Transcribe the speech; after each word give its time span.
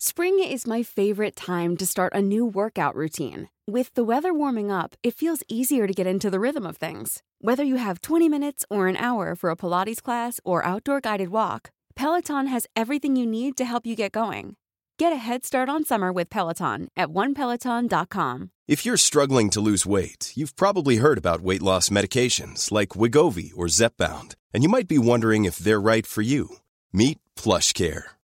Spring 0.00 0.38
is 0.38 0.64
my 0.64 0.84
favorite 0.84 1.34
time 1.34 1.76
to 1.76 1.84
start 1.84 2.14
a 2.14 2.22
new 2.22 2.46
workout 2.46 2.94
routine. 2.94 3.48
With 3.66 3.92
the 3.94 4.04
weather 4.04 4.32
warming 4.32 4.70
up, 4.70 4.94
it 5.02 5.16
feels 5.16 5.42
easier 5.48 5.88
to 5.88 5.92
get 5.92 6.06
into 6.06 6.30
the 6.30 6.38
rhythm 6.38 6.64
of 6.64 6.76
things. 6.76 7.24
Whether 7.40 7.64
you 7.64 7.78
have 7.78 8.00
20 8.00 8.28
minutes 8.28 8.64
or 8.70 8.86
an 8.86 8.96
hour 8.96 9.34
for 9.34 9.50
a 9.50 9.56
Pilates 9.56 10.00
class 10.00 10.38
or 10.44 10.64
outdoor 10.64 11.00
guided 11.00 11.30
walk, 11.30 11.72
Peloton 11.96 12.46
has 12.46 12.68
everything 12.76 13.16
you 13.16 13.26
need 13.26 13.56
to 13.56 13.64
help 13.64 13.86
you 13.86 13.96
get 13.96 14.12
going. 14.12 14.54
Get 15.00 15.12
a 15.12 15.16
head 15.16 15.44
start 15.44 15.68
on 15.68 15.84
summer 15.84 16.12
with 16.12 16.30
Peloton 16.30 16.86
at 16.96 17.08
onepeloton.com. 17.08 18.50
If 18.68 18.86
you're 18.86 18.96
struggling 18.96 19.50
to 19.50 19.60
lose 19.60 19.84
weight, 19.84 20.30
you've 20.36 20.54
probably 20.54 20.98
heard 20.98 21.18
about 21.18 21.40
weight 21.40 21.62
loss 21.62 21.88
medications 21.88 22.70
like 22.70 22.90
Wigovi 22.90 23.50
or 23.56 23.66
Zepbound, 23.66 24.36
and 24.54 24.62
you 24.62 24.68
might 24.68 24.86
be 24.86 24.98
wondering 24.98 25.44
if 25.44 25.58
they're 25.58 25.80
right 25.80 26.06
for 26.06 26.22
you. 26.22 26.58
Meet 26.92 27.18
PlushCare, 27.36 28.02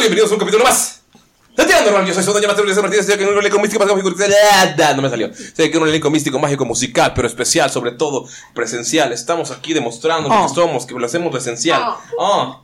Bienvenidos 0.00 0.30
a 0.30 0.34
un 0.34 0.40
capítulo 0.40 0.64
más. 0.64 1.02
de 1.54 1.64
Tirando 1.66 1.90
Rol. 1.90 2.06
Yo 2.06 2.14
soy 2.14 2.24
su 2.24 2.32
doña 2.32 2.46
Master 2.46 2.64
Luis 2.64 2.76
Martínez. 2.78 3.00
Estoy 3.00 3.16
aquí 3.16 3.24
en 3.24 3.28
un 3.28 3.38
elenco 3.38 3.58
místico, 3.60 3.84
mágico, 3.84 4.10
mágico. 4.10 4.96
No 4.96 5.02
me 5.02 5.10
salió. 5.10 5.26
Estoy 5.26 5.66
aquí 5.66 5.76
en 5.76 5.82
un 5.82 5.88
elenco 5.90 6.10
místico, 6.10 6.38
mágico, 6.38 6.64
musical, 6.64 7.12
pero 7.14 7.28
especial, 7.28 7.70
sobre 7.70 7.92
todo 7.92 8.26
presencial. 8.54 9.12
Estamos 9.12 9.50
aquí 9.50 9.74
demostrando 9.74 10.30
lo 10.30 10.48
que 10.48 10.54
somos, 10.54 10.86
que 10.86 10.94
lo 10.94 11.04
hacemos 11.04 11.30
lo 11.30 11.38
esencial. 11.38 11.82
Ah. 12.18 12.60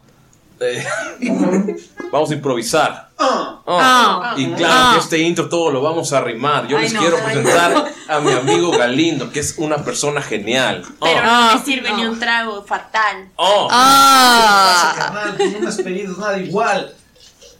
Eh, 0.61 0.83
vamos 2.11 2.31
a 2.31 2.35
improvisar. 2.35 3.11
Ah. 3.19 4.35
Y 4.39 4.51
claro 4.53 4.95
que 4.95 5.01
este 5.01 5.19
intro 5.19 5.51
todo 5.51 5.71
lo 5.71 5.83
vamos 5.83 6.15
a 6.15 6.23
rimar. 6.23 6.67
Yo 6.69 6.79
Ay, 6.79 6.85
les 6.85 6.95
no. 6.95 7.01
quiero 7.01 7.19
presentar 7.19 7.93
a 8.09 8.21
mi 8.21 8.33
amigo 8.33 8.71
Galindo, 8.71 9.31
que 9.31 9.41
es 9.41 9.57
una 9.59 9.85
persona 9.85 10.23
genial. 10.23 10.87
Pero 11.03 11.23
no 11.23 11.55
me 11.55 11.63
sirve 11.63 11.93
ni 11.93 12.07
un 12.07 12.19
trago, 12.19 12.65
fatal. 12.65 13.29
Oh. 13.37 13.69
Ah. 13.71 14.95
carnal? 14.97 15.37
Tú 15.37 15.45
no 15.51 15.61
me 15.61 15.69
has 15.69 15.77
pedido 15.77 16.17
nada 16.17 16.39
igual. 16.39 16.95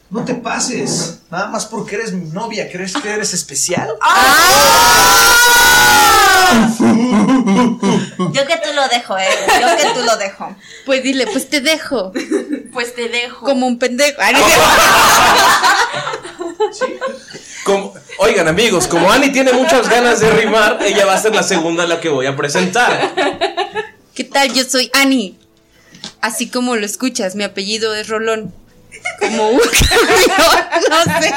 No 0.09 0.23
te 0.23 0.35
pases. 0.35 1.19
Nada 1.29 1.47
más 1.47 1.65
porque 1.65 1.95
eres 1.95 2.13
mi 2.13 2.29
novia, 2.31 2.69
¿crees 2.71 2.93
que 2.93 3.09
eres 3.09 3.33
especial? 3.33 3.89
Yo 8.33 8.45
que 8.45 8.57
tú 8.57 8.73
lo 8.73 8.87
dejo, 8.87 9.17
eh. 9.17 9.27
Yo 9.61 9.67
que 9.77 9.93
tú 9.99 10.05
lo 10.05 10.15
dejo. 10.17 10.55
Pues 10.85 11.03
dile, 11.03 11.27
pues 11.27 11.49
te 11.49 11.59
dejo. 11.61 12.11
Pues 12.71 12.95
te 12.95 13.09
dejo. 13.09 13.45
Como 13.45 13.67
un 13.67 13.77
pendejo. 13.79 14.17
Como- 17.63 17.93
oigan 18.19 18.47
amigos, 18.47 18.87
como 18.87 19.11
Ani 19.11 19.29
tiene 19.31 19.51
muchas 19.51 19.89
ganas 19.89 20.21
de 20.21 20.31
rimar, 20.31 20.79
ella 20.81 21.05
va 21.05 21.15
a 21.15 21.17
ser 21.21 21.35
la 21.35 21.43
segunda 21.43 21.83
a 21.83 21.87
la 21.87 21.99
que 21.99 22.07
voy 22.07 22.25
a 22.25 22.35
presentar. 22.35 23.13
¿Qué 24.15 24.23
tal? 24.23 24.53
Yo 24.53 24.63
soy 24.63 24.89
Ani. 24.93 25.37
Así 26.21 26.49
como 26.49 26.77
lo 26.77 26.85
escuchas, 26.85 27.35
mi 27.35 27.43
apellido 27.43 27.93
es 27.93 28.07
Rolón. 28.07 28.53
Como 29.19 29.49
un 29.49 29.59
camión, 29.89 30.65
no 30.89 31.03
sé. 31.19 31.33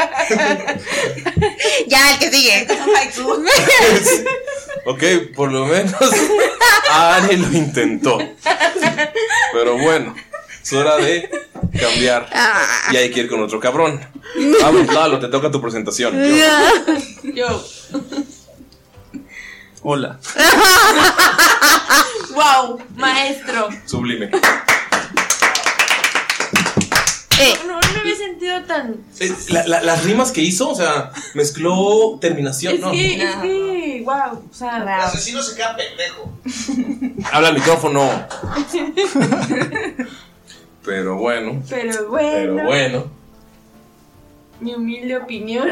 Ya, 1.86 2.12
el 2.12 2.19
que 2.19 2.31
sigue. 2.31 2.66
Ok, 4.84 5.34
por 5.34 5.50
lo 5.53 5.66
menos 5.66 5.94
Ani 6.91 7.36
lo 7.36 7.53
intentó. 7.53 8.19
Pero 9.53 9.78
bueno, 9.78 10.14
es 10.62 10.72
hora 10.72 10.97
de 10.97 11.30
cambiar. 11.78 12.28
Y 12.92 12.97
hay 12.97 13.10
que 13.10 13.20
ir 13.20 13.28
con 13.28 13.42
otro 13.42 13.60
cabrón. 13.60 14.00
Vamos, 14.60 14.92
Lalo, 14.92 15.19
te 15.19 15.28
toca 15.28 15.50
tu 15.50 15.60
presentación. 15.60 16.14
Yo. 17.34 17.64
Hola. 19.82 20.19
wow, 22.34 22.78
maestro. 22.97 23.69
Sublime. 23.86 24.30
No, 27.66 27.74
no 27.74 27.80
me 27.94 28.00
había 28.00 28.16
sentido 28.16 28.62
tan. 28.64 28.96
Eh, 29.18 29.34
la- 29.48 29.66
la- 29.66 29.82
las 29.82 30.04
rimas 30.04 30.30
que 30.32 30.40
hizo, 30.42 30.70
o 30.70 30.74
sea, 30.74 31.10
mezcló 31.34 32.18
terminación. 32.20 32.74
Es 32.74 32.80
No, 32.80 32.90
que, 32.92 33.22
es 33.22 33.34
que, 33.36 34.02
wow. 34.04 34.44
O 34.50 34.54
sea, 34.54 34.78
El 34.82 34.88
asesino 34.88 35.42
se 35.42 35.56
queda 35.56 35.76
pendejo. 35.76 36.32
habla 37.32 37.48
al 37.48 37.54
micrófono. 37.54 38.08
Pero 40.84 41.16
bueno, 41.16 41.62
pero 41.68 42.08
bueno. 42.08 42.30
pero 42.32 42.54
bueno. 42.64 43.04
Mi 44.60 44.74
humilde 44.74 45.16
opinión. 45.18 45.68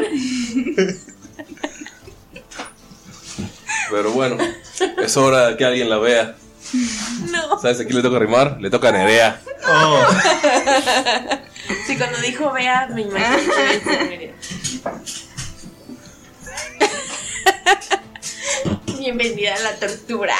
Pero 3.89 4.11
bueno, 4.11 4.37
es 5.03 5.17
hora 5.17 5.47
de 5.49 5.57
que 5.57 5.65
alguien 5.65 5.89
la 5.89 5.97
vea. 5.97 6.35
No. 7.31 7.59
¿Sabes 7.59 7.79
a 7.79 7.83
quién 7.85 7.95
le 7.97 8.03
toca 8.03 8.19
rimar? 8.19 8.57
Le 8.61 8.69
toca 8.69 8.89
a 8.89 8.91
Nerea. 8.91 9.41
Sí, 9.43 9.51
cuando 11.99 12.19
dijo 12.21 12.51
vea, 12.53 12.87
me 12.87 13.01
imaginé. 13.01 14.33
Bienvenida 18.97 19.55
a 19.55 19.59
la 19.59 19.75
tortura. 19.75 20.35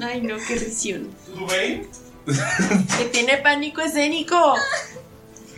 Ay, 0.00 0.22
no, 0.22 0.36
qué 0.46 0.54
risión. 0.56 1.10
Que 2.96 3.04
tiene 3.12 3.36
pánico 3.38 3.82
escénico. 3.82 4.54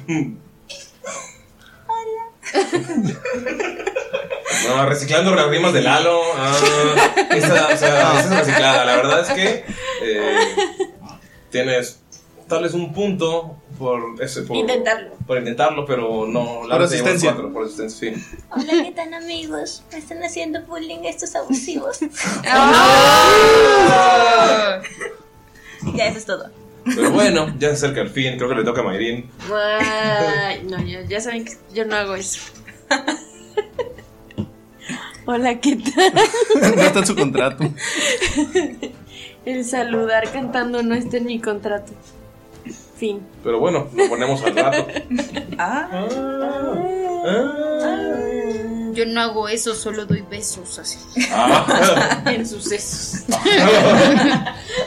No, 4.69 4.87
reciclando 4.87 5.35
las 5.35 5.49
rimas 5.49 5.73
de 5.73 5.83
Lalo. 5.83 6.21
Ah, 6.37 6.57
esa, 7.35 7.69
o 7.69 7.77
sea, 7.77 8.21
esa 8.21 8.21
es 8.21 8.31
reciclada. 8.47 8.85
La 8.85 8.97
verdad 8.97 9.21
es 9.21 9.29
que 9.31 9.65
eh, 10.03 10.57
tienes 11.51 12.01
tal 12.49 12.65
vez 12.65 12.75
un 12.75 12.93
punto 12.93 13.57
por, 13.79 14.21
ese, 14.23 14.43
por, 14.43 14.57
Intentarlo. 14.57 15.15
por 15.27 15.39
intentarlo, 15.39 15.87
pero 15.87 16.27
no. 16.27 16.61
Por 16.61 16.69
llevo 16.71 16.85
asistencia. 16.85 17.33
cuatro, 17.33 17.53
por 17.53 17.65
asistencia, 17.65 18.13
sí. 18.15 18.25
Hola, 18.51 18.73
¿qué 18.85 18.93
tal, 18.95 19.15
amigos? 19.15 19.83
Me 19.93 19.99
están 19.99 20.23
haciendo 20.23 20.61
bullying 20.63 21.05
estos 21.05 21.35
abusivos. 21.35 22.01
ya, 25.95 26.07
eso 26.07 26.19
es 26.19 26.27
todo. 26.27 26.51
Pero 26.85 27.11
bueno, 27.11 27.55
ya 27.59 27.69
se 27.69 27.75
acerca 27.75 28.01
el 28.01 28.11
fin. 28.11 28.37
Creo 28.37 28.49
que 28.49 28.55
le 28.57 28.65
toca 28.65 28.81
a 28.81 28.85
Mayrin. 28.85 29.31
Ay, 29.53 30.63
no, 30.69 30.83
ya, 30.83 31.03
ya 31.03 31.21
saben 31.21 31.45
que 31.45 31.53
yo 31.75 31.85
no 31.85 31.97
hago 31.97 32.15
eso. 32.15 32.41
Hola, 35.27 35.61
¿qué 35.61 35.77
tal? 35.77 36.13
No 36.77 36.83
está 36.83 36.99
en 37.01 37.07
su 37.07 37.15
contrato. 37.15 37.65
El 39.45 39.65
saludar 39.65 40.31
cantando 40.33 40.83
no 40.83 40.95
está 40.95 41.19
en 41.19 41.27
mi 41.27 41.41
contrato. 41.41 41.93
Fin. 42.97 43.21
Pero 43.43 43.61
bueno, 43.61 43.89
lo 43.95 44.09
ponemos 44.09 44.43
al 44.43 44.57
rato. 44.57 44.87
Ah. 45.59 46.07
Yo 48.93 49.07
no 49.07 49.21
hago 49.21 49.49
eso, 49.49 49.75
solo 49.75 50.07
doy 50.07 50.23
besos 50.23 50.79
así. 50.79 50.99
Ah. 51.31 52.23
en 52.27 52.47
sucesos. 52.47 53.23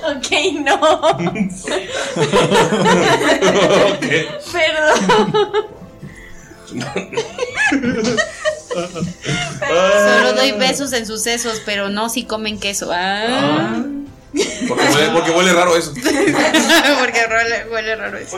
ok, 0.04 0.28
no. 0.64 1.02
Perdón. 4.52 5.54
Solo 8.74 10.34
doy 10.34 10.52
besos 10.54 10.94
en 10.94 11.06
sucesos, 11.06 11.62
pero 11.66 11.90
no 11.90 12.10
si 12.10 12.26
comen 12.26 12.60
queso. 12.60 12.90
Ah. 12.92 13.84
Porque 14.68 14.84
huele, 14.84 15.10
porque 15.14 15.32
huele 15.32 15.54
raro 15.54 15.76
eso. 15.78 15.94
Porque 17.00 17.20
huele, 17.30 17.66
huele 17.72 17.96
raro 17.96 18.18
eso. 18.18 18.38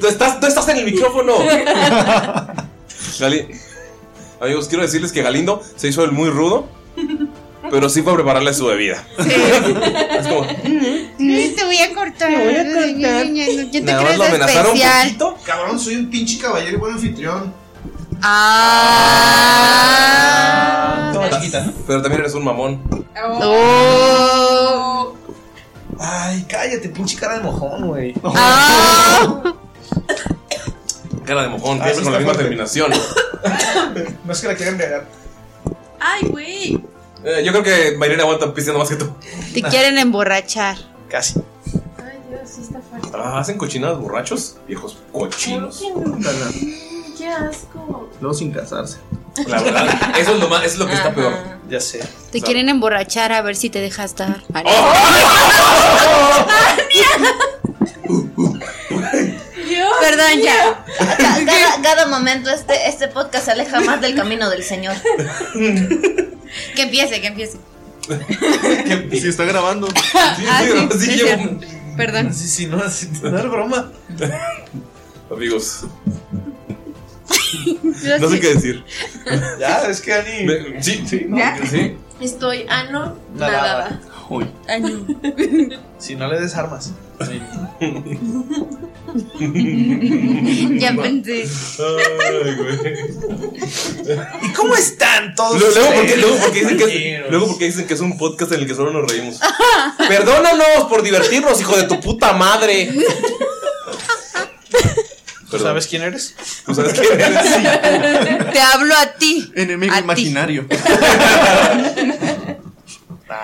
Tú 0.00 0.08
estás, 0.08 0.40
tú 0.40 0.46
estás 0.46 0.68
en 0.70 0.78
el 0.78 0.84
micrófono. 0.86 1.38
Gali- 3.20 3.46
Amigos, 4.42 4.66
quiero 4.66 4.82
decirles 4.82 5.12
que 5.12 5.22
Galindo 5.22 5.62
se 5.76 5.86
hizo 5.86 6.02
el 6.02 6.10
muy 6.10 6.28
rudo, 6.28 6.66
pero 7.70 7.88
sí 7.88 8.02
fue 8.02 8.12
a 8.12 8.16
prepararle 8.16 8.52
su 8.52 8.66
bebida. 8.66 9.06
Es 9.16 10.26
como, 10.26 10.44
Te 11.16 11.64
voy 11.64 11.78
a 11.78 11.94
cortar. 11.94 12.32
Yo 12.32 13.70
te 13.70 13.80
Nada 13.82 14.02
más 14.02 14.18
lo 14.18 14.24
amenazaron 14.24 14.72
un 14.72 14.76
especial. 14.78 15.06
poquito. 15.06 15.36
Cabrón, 15.46 15.78
soy 15.78 15.94
un 15.94 16.10
pinche 16.10 16.38
caballero 16.40 16.76
y 16.76 16.80
buen 16.80 16.94
anfitrión. 16.94 17.54
Ah. 18.20 18.80
Toma 21.14 21.30
chiquita. 21.30 21.72
Pero 21.86 22.02
también 22.02 22.22
eres 22.22 22.34
un 22.34 22.42
mamón. 22.42 22.82
Oh. 23.44 25.14
Ay, 26.00 26.44
cállate, 26.48 26.88
pinche 26.88 27.16
cara 27.16 27.34
de 27.38 27.44
mojón, 27.44 27.86
güey. 27.86 28.12
Cara 31.24 31.42
de 31.42 31.48
mojón, 31.48 31.80
Ah, 31.80 31.84
siempre 31.84 31.94
sí 31.94 32.02
con 32.04 32.12
la 32.12 32.18
misma 32.18 32.34
fuerte. 32.34 32.42
terminación. 32.44 32.92
No 34.24 34.32
es 34.32 34.40
que 34.40 34.46
la 34.48 34.54
quiera 34.54 34.70
embriagar. 34.72 35.04
Ay, 35.98 36.22
güey. 36.28 36.80
Eh, 37.24 37.42
yo 37.44 37.50
creo 37.52 37.62
que 37.64 37.96
Mayrena 37.98 38.22
aguanta 38.22 38.52
pisteando 38.54 38.78
más 38.78 38.88
que 38.88 38.94
tú. 38.96 39.12
Te 39.52 39.62
quieren 39.62 39.98
emborrachar. 39.98 40.76
Casi. 41.08 41.40
Ay, 41.98 42.18
Dios, 42.30 42.48
sí 42.48 42.60
está 42.62 42.80
fuerte. 42.80 43.08
Ah, 43.14 43.38
¿Hacen 43.40 43.58
cochinadas 43.58 43.98
borrachos? 43.98 44.56
Viejos 44.66 44.96
cochinos. 45.12 45.82
Qué 47.18 47.28
asco. 47.28 48.08
Luego 48.20 48.34
sin 48.34 48.52
casarse. 48.52 48.98
La 49.46 49.62
verdad, 49.62 49.86
eso 50.18 50.34
es 50.34 50.40
lo, 50.40 50.48
más, 50.48 50.62
eso 50.64 50.74
es 50.74 50.78
lo 50.78 50.86
que 50.86 50.92
está 50.94 51.14
peor. 51.14 51.32
Ya 51.68 51.80
sé. 51.80 52.00
Te 52.30 52.40
quieren 52.42 52.68
emborrachar 52.68 53.32
a 53.32 53.40
ver 53.42 53.56
si 53.56 53.70
te 53.70 53.80
dejas 53.80 54.14
dar. 54.16 54.42
Ah, 54.54 54.62
Perdón, 60.02 60.40
ya. 60.42 60.84
Ca- 61.18 61.44
Cada, 61.46 61.82
cada 61.82 62.06
momento 62.06 62.50
este, 62.50 62.88
este 62.88 63.08
podcast 63.08 63.46
se 63.46 63.50
aleja 63.52 63.80
más 63.80 64.00
del 64.00 64.14
camino 64.14 64.50
del 64.50 64.62
Señor. 64.64 64.94
Que 66.76 66.82
empiece, 66.82 67.20
que 67.22 67.28
empiece. 67.28 67.56
Sí, 69.12 69.28
está 69.28 69.44
grabando. 69.44 69.88
Ah, 70.14 70.36
sí, 70.36 70.98
sí, 70.98 71.06
sí, 71.06 71.16
llevo-. 71.24 71.60
Perdón. 71.96 72.34
Sí, 72.34 72.46
sí, 72.48 72.66
no, 72.66 72.90
sí, 72.90 73.08
no 73.22 73.38
es 73.38 73.44
broma. 73.50 73.90
Amigos, 75.30 75.86
no 78.20 78.28
sé 78.28 78.40
qué 78.40 78.54
decir. 78.54 78.84
Ya, 79.58 79.82
es 79.88 80.00
que 80.00 80.12
Ani. 80.12 80.44
Me- 80.44 80.82
Sí, 80.82 81.04
sí, 81.06 81.24
no, 81.28 81.38
¿Ya? 81.38 81.58
sí. 81.66 81.96
Estoy 82.20 82.66
ano 82.68 83.16
Nadada. 83.34 83.62
nadada. 83.62 84.00
Uy. 84.28 84.46
Ay, 84.68 84.80
no. 84.80 85.06
Si 85.98 86.14
no 86.16 86.28
le 86.28 86.40
des 86.40 86.54
armas. 86.54 86.92
Ya 90.78 90.94
pensé. 90.94 91.44
Ay, 91.78 92.54
güey. 92.54 92.78
¿Y 94.42 94.52
cómo 94.52 94.74
están 94.74 95.34
todos? 95.34 95.60
Luego, 95.60 95.74
luego, 95.74 95.92
porque, 95.94 96.16
luego, 96.16 96.36
porque 96.36 96.60
dicen 96.60 96.76
que 96.76 96.84
es, 96.84 96.90
compañeros? 96.90 97.30
luego 97.30 97.46
porque 97.48 97.64
dicen 97.66 97.86
que 97.86 97.94
es 97.94 98.00
un 98.00 98.18
podcast 98.18 98.52
en 98.52 98.60
el 98.60 98.66
que 98.66 98.74
solo 98.74 98.90
nos 98.92 99.10
reímos. 99.10 99.38
Perdónanos 100.08 100.84
por 100.88 101.02
divertirnos, 101.02 101.60
hijo 101.60 101.76
de 101.76 101.84
tu 101.84 102.00
puta 102.00 102.32
madre. 102.32 102.90
¿Tú 105.50 105.58
sabes 105.58 105.86
quién 105.86 106.02
eres? 106.02 106.34
¿Tú 106.64 106.74
sabes 106.74 106.94
quién 106.98 107.20
eres? 107.20 108.52
Te 108.52 108.60
hablo 108.60 108.94
a 108.96 109.12
ti. 109.18 109.52
Enemigo 109.54 109.92
A 109.94 110.14
ti. 110.14 110.34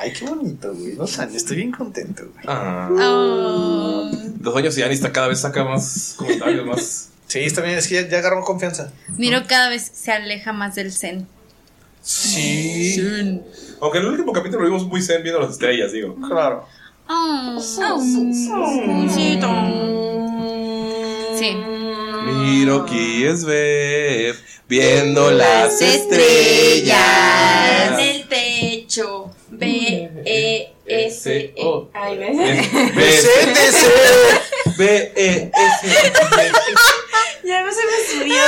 Ay, 0.08 0.12
qué 0.18 0.24
bonito, 0.26 0.74
güey. 0.74 0.92
Dos 0.92 1.18
años, 1.18 1.34
estoy 1.36 1.56
bien 1.56 1.70
contento, 1.72 2.24
güey. 2.32 2.44
Ah, 2.48 2.88
Oh. 2.92 4.10
dos 4.36 4.56
años 4.56 4.76
y 4.78 4.82
Ani 4.82 4.94
está 4.94 5.12
cada 5.12 5.28
vez 5.28 5.40
saca 5.40 5.64
más 5.64 6.14
comentarios, 6.16 6.66
más. 6.66 7.08
Sí, 7.26 7.40
está 7.40 7.60
bien, 7.62 7.76
es 7.76 7.86
que 7.88 7.94
ya, 7.96 8.08
ya 8.08 8.18
agarró 8.18 8.42
confianza. 8.42 8.90
Miro 9.16 9.42
cada 9.46 9.68
vez 9.68 9.90
se 9.92 10.12
aleja 10.12 10.52
más 10.52 10.74
del 10.74 10.90
zen. 10.92 11.26
Sí. 12.02 12.96
Aunque 13.80 13.98
en 13.98 14.04
el 14.04 14.10
último 14.12 14.32
capítulo 14.32 14.62
lo 14.62 14.68
vimos 14.68 14.86
muy 14.86 15.02
zen 15.02 15.22
viendo 15.22 15.40
las 15.40 15.50
estrellas, 15.52 15.92
digo. 15.92 16.16
Claro. 16.26 16.64
Oh. 17.08 17.60
Sí. 21.38 21.56
Miro 22.24 22.84
que 22.86 23.28
es 23.30 23.44
ver 23.44 24.34
viendo 24.68 25.30
las 25.30 25.80
estrellas. 25.82 26.96
B, 30.98 31.04
E, 31.04 31.06
S, 31.06 31.52
E. 31.56 31.88
Ay, 31.94 32.18
¿ves? 32.18 32.36
B, 32.94 33.02
B, 34.78 35.12
E, 35.16 35.50
S. 35.54 36.12
Ya 37.44 37.62
no 37.62 37.70
se 37.72 37.80
me 37.86 38.20
subió. 38.20 38.42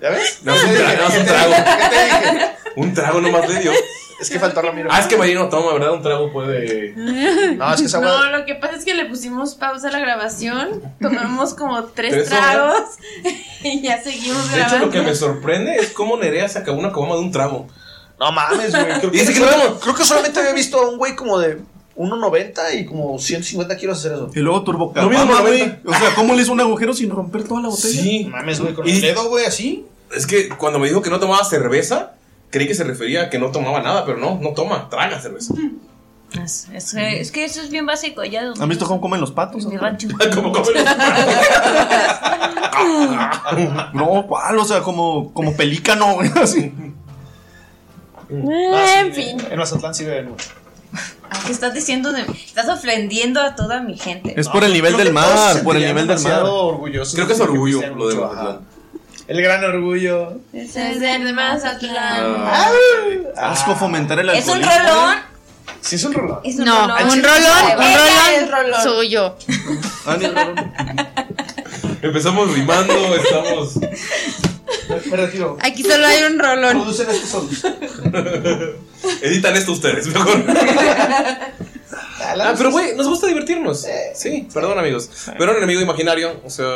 ¿Ya 0.00 0.10
ves? 0.10 0.38
No, 0.42 0.54
es 0.54 0.64
un 0.64 0.74
trago, 0.74 1.06
un 1.18 1.26
trago. 1.26 1.52
¿Qué 1.78 1.88
te 1.88 2.04
dije? 2.04 2.50
Un 2.76 2.94
trago 2.94 3.20
nomás 3.20 3.48
le 3.48 3.60
dio. 3.60 3.72
Es 4.20 4.28
que 4.28 4.38
faltó 4.38 4.60
Ramiro. 4.60 4.90
Ah, 4.92 5.00
es 5.00 5.06
que 5.06 5.16
Marino 5.16 5.48
toma, 5.48 5.72
¿verdad? 5.72 5.92
Un 5.92 6.02
trago 6.02 6.30
puede. 6.30 6.92
No, 6.94 7.72
es 7.72 7.80
que 7.80 7.86
esa 7.86 8.00
No, 8.00 8.26
lo 8.30 8.44
que 8.44 8.54
pasa 8.54 8.76
es 8.76 8.84
que 8.84 8.92
le 8.94 9.06
pusimos 9.06 9.54
pausa 9.54 9.88
a 9.88 9.92
la 9.92 9.98
grabación. 9.98 10.82
Tomamos 11.00 11.54
como 11.54 11.84
tres, 11.84 12.12
Tres 12.12 12.28
tragos. 12.28 12.82
y 13.62 13.80
ya 13.80 14.02
seguimos 14.02 14.50
De 14.50 14.58
hecho, 14.60 14.68
grabando. 14.68 14.86
lo 14.86 14.92
que 14.92 15.00
me 15.02 15.14
sorprende 15.14 15.76
es 15.76 15.90
cómo 15.90 16.16
Nerea 16.18 16.48
se 16.48 16.58
acabó 16.58 16.78
una 16.78 16.90
caguama 16.90 17.14
de 17.14 17.20
un 17.22 17.32
trago. 17.32 17.66
No 18.20 18.32
mames, 18.32 18.70
güey. 18.70 18.98
Creo, 19.00 19.10
dice 19.10 19.32
que 19.32 19.32
que 19.32 19.38
solo- 19.40 19.70
no. 19.70 19.80
creo 19.80 19.94
que 19.94 20.04
solamente 20.04 20.38
había 20.40 20.52
visto 20.52 20.78
a 20.78 20.88
un 20.90 20.98
güey 20.98 21.16
como 21.16 21.38
de 21.38 21.58
1.90 21.96 22.80
y 22.80 22.84
como 22.86 23.18
150 23.18 23.76
kilos 23.76 23.98
hacer 23.98 24.12
eso. 24.12 24.30
Y 24.34 24.40
luego 24.40 24.62
turbo 24.62 24.86
No 24.94 25.02
Cabana, 25.10 25.40
güey. 25.40 25.58
90. 25.60 25.90
O 25.90 25.94
sea, 25.94 26.14
¿cómo 26.14 26.34
le 26.34 26.42
hizo 26.42 26.52
un 26.52 26.60
agujero 26.60 26.92
sin 26.94 27.10
romper 27.10 27.44
toda 27.44 27.62
la 27.62 27.68
botella? 27.68 28.02
Sí. 28.02 28.24
No 28.24 28.36
mames, 28.36 28.60
güey, 28.60 28.74
con 28.74 28.86
Y- 28.86 28.92
el 28.92 29.00
dedo, 29.00 29.28
güey, 29.28 29.46
así. 29.46 29.86
Es 30.14 30.26
que 30.26 30.48
cuando 30.50 30.78
me 30.78 30.88
dijo 30.88 31.00
que 31.02 31.10
no 31.10 31.18
tomaba 31.20 31.44
cerveza, 31.44 32.12
creí 32.50 32.66
que 32.66 32.74
se 32.74 32.84
refería 32.84 33.22
a 33.22 33.30
que 33.30 33.38
no 33.38 33.50
tomaba 33.52 33.80
nada, 33.80 34.04
pero 34.04 34.18
no, 34.18 34.38
no 34.40 34.50
toma, 34.50 34.88
traga 34.90 35.20
cerveza. 35.20 35.54
Es, 36.44 36.68
es 36.72 36.92
que- 36.94 37.20
es 37.20 37.32
que 37.32 37.44
eso 37.44 37.60
es 37.60 37.70
bien 37.70 37.86
básico 37.86 38.22
donde 38.22 38.38
¿Han 38.62 38.68
visto 38.68 38.86
cómo 38.86 39.00
comen 39.00 39.20
los 39.20 39.32
patos? 39.32 39.66
mi 39.66 39.76
rancho. 39.76 40.06
Como 40.34 40.52
comen 40.52 40.84
los 40.84 40.86
No, 43.94 44.26
¿cuál? 44.28 44.58
O 44.58 44.64
sea, 44.64 44.80
como, 44.80 45.32
como 45.32 45.54
pelícano, 45.56 46.14
güey. 46.14 46.30
Así. 46.40 46.72
Ah, 48.32 48.84
sí, 48.86 48.98
en 48.98 49.14
fin. 49.14 49.46
En 49.50 49.58
Mazatlán 49.58 49.94
sí 49.94 50.04
beben 50.04 50.30
mucho. 50.30 50.48
Ah, 51.30 51.38
¿Qué 51.46 51.52
estás 51.52 51.72
diciendo 51.74 52.12
de 52.12 52.24
mí? 52.24 52.34
Estás 52.44 52.68
ofendiendo 52.68 53.40
a 53.40 53.54
toda 53.54 53.80
mi 53.80 53.96
gente. 53.96 54.34
Es 54.38 54.48
por 54.48 54.64
el 54.64 54.72
nivel 54.72 54.94
Creo 54.94 55.04
del 55.04 55.14
mar, 55.14 55.62
por 55.62 55.76
el 55.76 55.84
nivel 55.86 56.06
del 56.06 56.18
mar. 56.20 56.42
orgullosos 56.44 57.14
Creo 57.14 57.26
que 57.26 57.32
es 57.34 57.40
orgullo 57.40 57.80
lo 57.94 58.08
de 58.08 58.14
Mazatlán. 58.16 58.60
El 59.28 59.42
gran 59.42 59.62
orgullo. 59.64 60.40
Es 60.52 60.74
de 60.74 61.18
Mazatlán. 61.32 62.34
Ah. 62.38 62.72
Asco 63.36 63.76
fomentar 63.76 64.18
el 64.18 64.28
Es 64.30 64.48
un 64.48 64.60
rolón. 64.60 65.16
Sí, 65.80 65.96
es 65.96 66.04
un 66.04 66.12
rolón. 66.12 66.40
Es 66.44 66.56
un 66.58 66.64
No, 66.64 66.88
rolón. 66.88 67.04
un 67.10 67.22
rolón, 67.22 67.46
un 67.78 68.50
rolón, 68.50 68.50
rolón. 68.50 68.82
soy 68.82 69.08
yo. 69.10 69.36
Ah, 70.04 70.16
ni 70.18 70.24
el 70.26 70.34
rolón. 70.34 70.56
Empezamos 72.02 72.52
rimando, 72.52 73.14
estamos. 73.14 73.74
Me 75.10 75.16
retiro. 75.16 75.56
Aquí 75.60 75.82
solo 75.82 76.06
hay 76.06 76.22
un 76.24 76.38
rolón. 76.38 76.76
Producen 76.78 77.10
estos 77.10 77.28
solos. 77.30 77.64
Editan 79.22 79.56
esto 79.56 79.72
ustedes, 79.72 80.06
mejor. 80.08 80.44
Ah, 82.22 82.54
pero 82.56 82.70
güey, 82.70 82.94
nos 82.96 83.08
gusta 83.08 83.26
divertirnos. 83.26 83.86
Sí, 84.14 84.46
perdón 84.52 84.78
amigos. 84.78 85.10
Pero 85.38 85.50
un 85.52 85.56
enemigo 85.58 85.80
imaginario, 85.80 86.40
o 86.44 86.50
sea, 86.50 86.66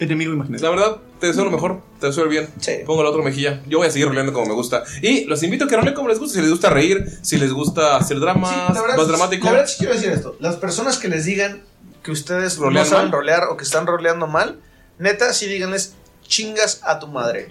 Enemigo 0.00 0.32
imaginario. 0.32 0.64
la 0.64 0.70
verdad, 0.74 0.96
te 1.20 1.28
deseo 1.28 1.44
lo 1.44 1.50
mejor, 1.50 1.82
te 2.00 2.06
deseo 2.08 2.24
el 2.24 2.30
bien. 2.30 2.48
Sí. 2.60 2.78
Pongo 2.84 3.02
la 3.02 3.10
otra 3.10 3.22
mejilla. 3.22 3.60
Yo 3.66 3.78
voy 3.78 3.86
a 3.86 3.90
seguir 3.90 4.08
roleando 4.08 4.32
como 4.32 4.46
me 4.46 4.54
gusta. 4.54 4.82
Y 5.02 5.24
los 5.24 5.42
invito 5.42 5.66
a 5.66 5.68
que 5.68 5.76
roleen 5.76 5.94
como 5.94 6.08
les 6.08 6.18
gusta. 6.18 6.34
Si 6.36 6.40
les 6.40 6.50
gusta 6.50 6.70
reír, 6.70 7.06
si 7.22 7.36
les 7.36 7.52
gusta 7.52 7.96
hacer 7.96 8.18
dramas, 8.18 8.50
Sí, 8.50 8.74
la 8.74 8.80
verdad, 8.80 8.96
más 8.96 9.08
dramático. 9.08 9.44
La 9.46 9.52
verdad 9.52 9.66
sí 9.66 9.76
quiero 9.78 9.94
decir 9.94 10.10
esto. 10.10 10.36
Las 10.40 10.56
personas 10.56 10.98
que 10.98 11.08
les 11.08 11.24
digan 11.26 11.62
que 12.02 12.10
ustedes 12.10 12.56
¿Rolean 12.58 12.84
no 12.84 12.90
saben 12.90 13.04
mal? 13.06 13.12
rolear 13.12 13.44
o 13.50 13.56
que 13.56 13.64
están 13.64 13.86
roleando 13.86 14.26
mal, 14.26 14.58
neta, 14.98 15.32
sí 15.32 15.46
díganles 15.46 15.94
chingas 16.26 16.80
a 16.82 16.98
tu 16.98 17.06
madre. 17.08 17.48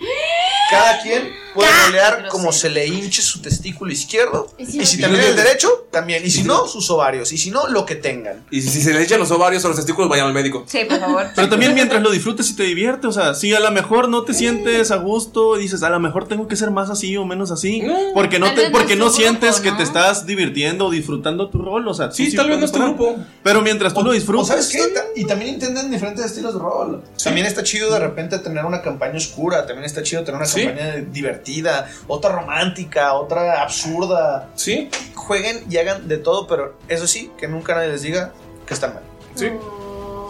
Cada 0.69 1.01
quien 1.01 1.29
puede 1.53 1.69
rolear 1.85 2.27
como 2.29 2.51
se 2.51 2.69
le 2.69 2.87
hinche 2.87 3.21
su 3.21 3.41
testículo 3.41 3.91
izquierdo. 3.91 4.51
Y 4.57 4.65
si 4.85 4.97
no- 4.97 5.03
también 5.07 5.21
Y 5.21 5.25
si 5.25 5.29
el 5.29 5.35
derecho, 5.35 5.87
también. 5.91 6.25
Y 6.25 6.31
si 6.31 6.43
no, 6.43 6.67
sus 6.67 6.89
ovarios. 6.89 7.31
Y 7.31 7.37
si 7.37 7.51
no, 7.51 7.67
lo 7.67 7.85
que 7.85 7.95
tengan. 7.95 8.43
Y 8.49 8.61
si 8.61 8.81
se 8.81 8.91
le 8.93 9.03
echan 9.03 9.19
los 9.19 9.29
ovarios 9.29 9.63
o 9.65 9.67
los 9.67 9.77
testículos, 9.77 10.09
vayan 10.09 10.25
al 10.27 10.33
médico. 10.33 10.63
Sí, 10.67 10.79
por 10.89 10.99
favor. 10.99 11.27
Pero 11.35 11.49
también 11.49 11.75
mientras 11.75 12.01
lo 12.01 12.09
disfrutes 12.09 12.49
y 12.49 12.55
te 12.55 12.63
divierte, 12.63 13.05
o 13.07 13.11
sea, 13.11 13.35
si 13.35 13.53
a 13.53 13.59
lo 13.59 13.69
mejor 13.71 14.09
no 14.09 14.23
te 14.23 14.33
sientes 14.33 14.89
a 14.89 14.95
gusto, 14.95 15.55
dices, 15.57 15.83
a 15.83 15.89
lo 15.89 15.99
mejor 15.99 16.27
tengo 16.27 16.47
que 16.47 16.55
ser 16.55 16.71
más 16.71 16.89
así 16.89 17.15
o 17.17 17.25
menos 17.25 17.51
así, 17.51 17.81
No. 17.81 17.95
porque 18.15 18.39
no 18.39 18.51
te, 18.55 18.71
porque 18.71 18.95
no 18.95 19.09
sientes 19.11 19.59
que 19.59 19.71
te 19.73 19.83
estás 19.83 20.25
divirtiendo 20.25 20.87
o 20.87 20.89
disfrutando 20.91 21.49
tu 21.49 21.59
rol, 21.59 21.87
o 21.87 21.93
sea, 21.93 22.09
tú 22.09 22.15
Sí, 22.15 22.35
tal 22.35 22.49
vez 22.49 22.57
no 22.57 22.65
es 22.65 22.71
tu 22.71 22.79
grupo. 22.79 23.15
Pero 23.43 23.61
mientras 23.61 23.93
tú 23.93 24.01
lo 24.03 24.11
disfrutas, 24.11 24.47
sabes 24.47 24.69
qué? 24.69 24.81
Y 25.15 25.25
también 25.25 25.53
entienden 25.53 25.91
diferentes 25.91 26.25
estilos 26.25 26.53
de 26.53 26.59
rol. 26.59 27.03
También 27.23 27.45
está 27.45 27.61
chido 27.63 27.91
de 27.93 27.99
repente 27.99 28.39
tener 28.39 28.62
una 28.65 28.81
campaña 28.81 29.17
oscura. 29.17 29.65
También 29.65 29.85
está 29.85 30.03
chido 30.03 30.23
tener 30.23 30.37
una 30.37 30.45
Sí. 30.45 30.65
campaña 30.65 30.95
divertida. 31.11 31.89
Otra 32.07 32.31
romántica. 32.31 33.13
Otra 33.13 33.61
absurda. 33.61 34.49
Sí, 34.55 34.89
Jueguen 35.15 35.63
y 35.69 35.77
hagan 35.77 36.07
de 36.07 36.17
todo, 36.17 36.47
pero 36.47 36.75
eso 36.87 37.07
sí, 37.07 37.31
que 37.37 37.47
nunca 37.47 37.75
nadie 37.75 37.89
les 37.89 38.01
diga 38.01 38.31
que 38.65 38.73
están 38.73 38.93
mal. 38.95 39.03
sí. 39.35 39.49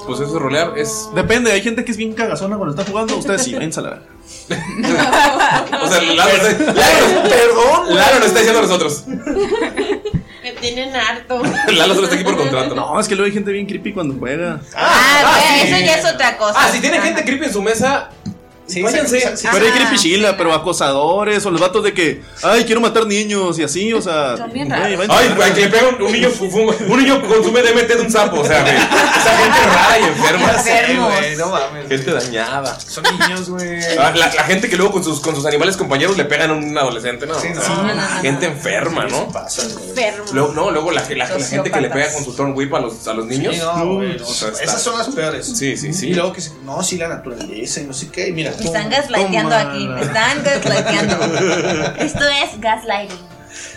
Pues 0.06 0.20
eso 0.20 0.36
es 0.36 0.42
rolear, 0.42 0.78
es. 0.78 1.08
depende, 1.16 1.50
hay 1.50 1.62
gente 1.62 1.86
que 1.86 1.92
es 1.92 1.98
bien 1.98 2.12
cagazona 2.12 2.58
cuando 2.58 2.75
está 2.75 2.92
jugando, 2.92 3.16
ustedes 3.16 3.42
sí, 3.42 3.54
váyanse 3.56 3.80
a 3.80 3.84
la. 3.84 4.02
O 5.82 5.88
sea, 5.88 6.02
Lalo, 6.02 6.32
está- 6.48 6.74
Lalo- 6.74 7.30
Perdón. 7.30 7.96
Lalo 7.96 8.16
nos 8.20 8.25
está 8.28 8.40
diciendo 8.40 8.60
a 8.60 8.62
nosotros. 8.63 9.04
Me 9.08 10.52
tienen 10.60 10.94
harto. 10.96 11.42
Lalo 11.72 11.94
solo 11.96 12.04
está 12.08 12.16
aquí 12.16 12.25
por 12.25 12.36
contrato. 12.36 12.75
No, 12.75 13.00
es 13.00 13.08
que 13.08 13.16
luego 13.16 13.28
hay 13.28 13.32
gente 13.34 13.52
bien 13.52 13.66
creepy 13.66 13.94
cuando 13.94 14.16
juega. 14.20 14.60
Ah, 14.75 15.22
ah, 15.25 15.40
bueno, 15.40 15.62
sí. 15.63 15.74
eso 15.74 15.86
ya 15.86 15.96
es 16.00 16.13
otra 16.13 16.38
cosa. 16.38 16.54
Ah, 16.58 16.70
si 16.70 16.82
tiene 16.82 17.00
gente 17.00 17.24
creepy 17.24 17.46
en 17.46 17.54
su 17.54 17.62
mesa, 17.62 18.10
Sí, 18.65 18.82
váyanse. 18.82 19.20
sí, 19.20 19.27
sí, 19.36 19.48
Pero 19.51 19.65
hay 19.65 19.72
Ah, 19.72 19.75
creepy 19.75 19.98
chila, 19.98 20.38
pero 20.38 20.53
acosadores, 20.53 21.46
o 21.46 21.51
los 21.51 21.60
vatos 21.60 21.84
de 21.84 21.93
que, 21.93 22.22
ay, 22.43 22.63
quiero 22.63 22.79
matar 22.82 23.05
niños 23.05 23.60
y 23.60 23.63
así, 23.63 23.91
o 23.93 24.01
sea. 24.01 24.34
A 24.34 24.46
Ay, 24.46 24.96
verga. 24.96 25.53
que 25.53 25.62
le 25.62 25.67
pega 25.67 25.89
un, 25.89 26.01
un 26.01 26.12
niño, 26.12 26.29
un 26.88 26.98
niño 27.00 27.22
consume 27.27 27.62
DMT 27.62 27.88
de 27.88 28.01
un 28.01 28.12
sapo, 28.12 28.39
o 28.39 28.46
sea, 28.46 28.62
güey. 28.62 28.74
Esa 28.75 29.38
gente 29.38 29.60
rara 29.65 30.00
y 30.00 30.03
enferma. 30.03 30.51
Enfermos. 30.53 31.13
güey, 31.13 31.36
no 31.36 31.50
mames. 31.50 31.88
Gente 31.89 32.12
dañada. 32.13 32.79
Son 32.79 33.03
niños, 33.03 33.50
güey. 33.50 33.79
Ah, 34.00 34.12
La, 34.15 34.34
la 34.34 34.43
gente 34.43 34.70
que 34.70 34.77
luego 34.77 34.93
con 34.93 35.03
sus, 35.03 35.20
con 35.20 35.36
sus 35.36 35.46
animales 35.46 35.75
compañeros 35.77 36.17
le 36.17 36.25
pegan 36.25 36.51
a 36.51 36.53
un 36.53 36.77
adolescente, 36.77 37.25
¿no? 37.25 37.38
Sí, 37.39 37.50
no. 37.53 37.62
Sí, 37.62 37.70
no, 37.75 37.84
no, 37.84 37.93
no, 37.96 38.01
gente 38.22 38.46
enferma, 38.46 39.05
¿no? 39.08 39.27
Pasa, 39.29 39.63
güey. 39.74 39.89
Enfermo. 39.89 40.25
Luego, 40.32 40.53
no, 40.53 40.72
luego 40.72 40.91
la, 40.91 41.03
la- 41.10 41.38
la 41.38 41.46
gente 41.46 41.70
que 41.72 41.82
le 41.82 41.89
pega 41.89 42.13
con 42.13 42.24
su 42.24 42.34
turn 42.34 42.53
whip 42.55 42.74
a 42.74 42.79
los, 42.79 43.08
a 43.08 43.13
los 43.13 43.25
niños. 43.25 43.55
Sí, 43.55 43.62
no, 43.62 43.96
güey, 43.96 44.17
no, 44.17 44.25
o 44.27 44.34
sea, 44.34 44.50
Esas 44.50 44.82
son 44.82 44.98
las 44.98 45.10
peores. 45.10 45.46
Sí, 45.58 45.75
sí, 45.77 45.93
sí. 45.93 46.08
Y 46.10 46.13
luego 46.13 46.32
que 46.34 46.41
no, 46.65 46.82
sí, 46.82 46.98
la 46.98 47.08
naturaleza 47.10 47.82
y 47.82 47.84
no 47.86 47.93
sé 47.93 48.08
qué. 48.10 48.32
Mira, 48.32 48.53
Me 48.60 48.66
están 48.66 48.90
gaslighteando 48.90 49.56
aquí. 49.56 49.88
Me 49.88 50.02
están 50.02 50.44
gaslighteando. 50.44 51.16
Esto 51.98 52.24
es 52.28 52.60
gaslighting. 52.60 53.34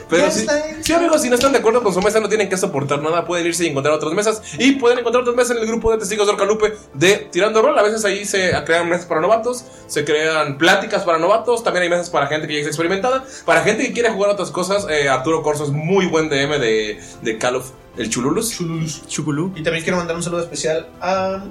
Pero 0.09 0.31
sí, 0.31 0.93
amigos, 0.93 1.23
si 1.23 1.29
no 1.29 1.35
están 1.35 1.53
de 1.53 1.59
acuerdo 1.59 1.83
con 1.83 1.93
su 1.93 2.01
mesa, 2.01 2.21
no 2.21 2.29
tienen 2.29 2.49
que 2.49 2.57
soportar 2.57 3.03
nada. 3.03 3.25
Pueden 3.25 3.47
irse 3.47 3.65
y 3.65 3.69
encontrar 3.69 3.95
otras 3.95 4.13
mesas. 4.13 4.41
Y 4.59 4.73
pueden 4.73 5.01
encontrar 5.01 5.23
otras 5.23 5.37
mesas 5.37 5.57
en 5.57 5.63
el 5.63 5.69
grupo 5.69 5.91
de 5.91 5.99
testigos 5.99 6.27
de 6.27 6.33
Orcalupe 6.33 6.75
de 6.95 7.29
Tirando 7.33 7.61
Rol. 7.61 7.77
A 7.79 7.83
veces 7.83 8.05
ahí 8.05 8.25
se 8.25 8.53
crean 8.65 8.89
mesas 8.89 9.07
para 9.07 9.21
novatos, 9.21 9.65
se 9.89 10.05
crean 10.05 10.59
pláticas 10.59 11.03
para 11.03 11.19
novatos. 11.19 11.65
También 11.65 11.85
hay 11.85 11.91
mesas 11.91 12.11
para 12.11 12.29
gente 12.29 12.47
que 12.47 12.55
ya 12.55 12.61
es 12.61 12.67
experimentada. 12.67 13.25
Para 13.45 13.63
gente 13.63 13.85
que 13.85 13.93
quiere 13.93 14.11
jugar 14.11 14.31
otras 14.31 14.51
cosas, 14.51 14.87
eh, 14.89 15.09
Arturo 15.09 15.43
Corso 15.43 15.65
es 15.65 15.71
muy 15.71 16.07
buen 16.07 16.29
DM 16.29 16.59
de, 16.61 17.01
de 17.23 17.39
Call 17.39 17.57
of 17.57 17.71
el 17.97 18.11
Chululus. 18.11 18.57
Chuculú. 19.09 19.53
Y 19.57 19.63
también 19.63 19.83
quiero 19.83 19.97
mandar 19.97 20.17
un 20.17 20.23
saludo 20.23 20.43
especial 20.43 20.89
a. 21.01 21.45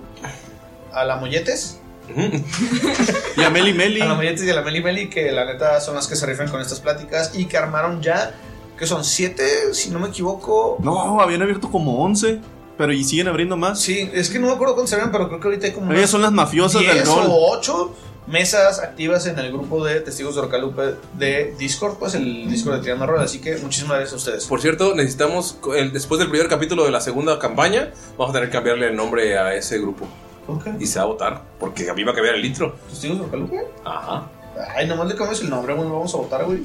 A 0.94 1.03
la 1.03 1.17
Molletes. 1.17 1.82
Y 3.38 3.43
a 3.43 3.50
Meli 3.50 3.74
Meli. 3.74 4.01
A 4.01 4.05
la 4.05 4.24
y 4.24 4.50
a 4.50 4.55
la 4.55 4.62
Meli 4.62 4.81
Meli, 4.81 5.09
que 5.09 5.31
la 5.31 5.45
neta 5.45 5.79
son 5.81 5.95
las 5.95 6.07
que 6.07 6.15
se 6.15 6.25
rifan 6.25 6.50
con 6.50 6.62
estas 6.62 6.79
pláticas 6.79 7.31
y 7.35 7.45
que 7.45 7.57
armaron 7.57 8.01
ya, 8.01 8.33
que 8.77 8.85
son 8.88 9.03
siete, 9.03 9.74
si 9.74 9.89
no 9.89 10.00
me 10.00 10.07
equivoco. 10.09 10.77
No, 10.81 11.19
habían 11.21 11.41
abierto 11.41 11.69
como 11.69 12.03
11, 12.03 12.39
pero 12.77 12.93
y 12.93 13.03
siguen 13.03 13.27
abriendo 13.27 13.57
más. 13.57 13.79
Sí, 13.81 14.09
es 14.13 14.29
que 14.29 14.39
no 14.39 14.47
me 14.47 14.53
acuerdo 14.53 14.75
cuántos 14.75 14.93
eran, 14.93 15.12
pero 15.12 15.27
creo 15.27 15.39
que 15.39 15.47
ahorita 15.47 15.67
hay 15.67 15.74
como. 15.74 15.91
Ellas 15.93 16.09
son 16.09 16.21
las 16.21 16.31
mafiosas 16.31 16.81
del 16.81 16.93
10 16.93 17.07
rol. 17.07 17.25
o 17.29 17.51
8 17.51 17.95
mesas 18.27 18.79
activas 18.79 19.27
en 19.27 19.38
el 19.38 19.51
grupo 19.51 19.85
de 19.85 20.00
testigos 20.01 20.33
de 20.33 20.41
Orcalupe 20.41 20.95
de 21.13 21.53
Discord, 21.59 21.97
pues 22.00 22.15
el 22.15 22.50
Discord 22.50 22.77
de 22.77 22.81
Tirando 22.81 23.05
Rol. 23.05 23.19
Así 23.21 23.39
que 23.39 23.55
muchísimas 23.57 23.97
gracias 23.97 24.13
a 24.13 24.15
ustedes. 24.15 24.45
Por 24.45 24.62
cierto, 24.62 24.95
necesitamos, 24.95 25.57
el- 25.75 25.91
después 25.93 26.17
del 26.19 26.29
primer 26.29 26.47
capítulo 26.47 26.85
de 26.85 26.91
la 26.91 27.01
segunda 27.01 27.38
campaña, 27.38 27.91
vamos 28.17 28.31
a 28.31 28.33
tener 28.33 28.50
que 28.50 28.53
cambiarle 28.53 28.88
el 28.88 28.95
nombre 28.95 29.38
a 29.38 29.53
ese 29.53 29.77
grupo. 29.79 30.07
¿Por 30.45 30.63
qué? 30.63 30.71
Y 30.79 30.85
se 30.85 30.99
va 30.99 31.05
a 31.05 31.07
votar, 31.07 31.41
porque 31.59 31.89
a 31.89 31.93
mí 31.93 32.03
va 32.03 32.11
a 32.11 32.15
cambiar 32.15 32.35
el 32.35 32.45
intro. 32.45 32.75
¿Testigos 32.89 33.19
de 33.19 33.25
Orcalupe? 33.25 33.65
Ajá. 33.83 34.29
Ay, 34.75 34.87
nomás 34.87 35.07
le 35.07 35.15
cambias 35.15 35.41
el 35.41 35.49
nombre, 35.49 35.73
güey, 35.73 35.89
vamos 35.89 36.13
a 36.13 36.17
votar, 36.17 36.45
güey. 36.45 36.59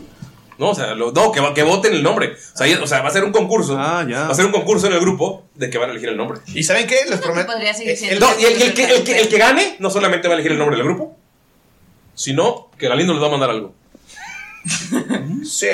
No, 0.59 0.71
o 0.71 0.75
sea, 0.75 0.95
lo- 0.95 1.11
no, 1.11 1.33
que, 1.33 1.41
va- 1.41 1.55
que 1.55 1.63
voten 1.63 1.95
el 1.95 2.03
nombre. 2.03 2.33
O 2.35 2.57
sea, 2.57 2.67
ya- 2.67 2.83
o 2.83 2.87
sea, 2.87 3.01
va 3.01 3.09
a 3.09 3.13
ser 3.13 3.25
un 3.25 3.33
concurso. 3.33 3.77
Ah, 3.79 4.05
ya. 4.07 4.25
Va 4.27 4.33
a 4.33 4.35
ser 4.35 4.45
un 4.45 4.53
concurso 4.53 4.87
en 4.89 4.93
el 4.93 5.01
grupo 5.01 5.45
de 5.55 5.71
que 5.71 5.79
van 5.79 5.89
a 5.89 5.93
elegir 5.93 6.11
el 6.11 6.19
nombre. 6.19 6.41
¿Y 6.55 6.63
saben 6.63 6.87
qué? 6.87 6.97
Les 7.09 7.19
prometo. 7.19 7.53
eh, 7.59 8.19
No, 8.21 8.29
y 8.39 8.45
el, 8.45 8.61
el 8.63 8.75
que, 8.75 8.85
el 8.85 9.03
que- 9.03 9.21
el 9.21 9.29
que 9.29 9.39
gane 9.39 9.77
no 9.79 9.89
solamente 9.89 10.29
va 10.29 10.35
a 10.35 10.37
elegir 10.37 10.53
el 10.53 10.59
nombre 10.59 10.77
del 10.77 10.85
grupo, 10.85 11.17
sino 12.15 12.69
que 12.77 12.89
Galindo 12.89 13.15
les 13.15 13.23
va 13.23 13.29
a 13.29 13.31
mandar 13.31 13.51
algo. 13.51 13.73
Sí. 15.45 15.67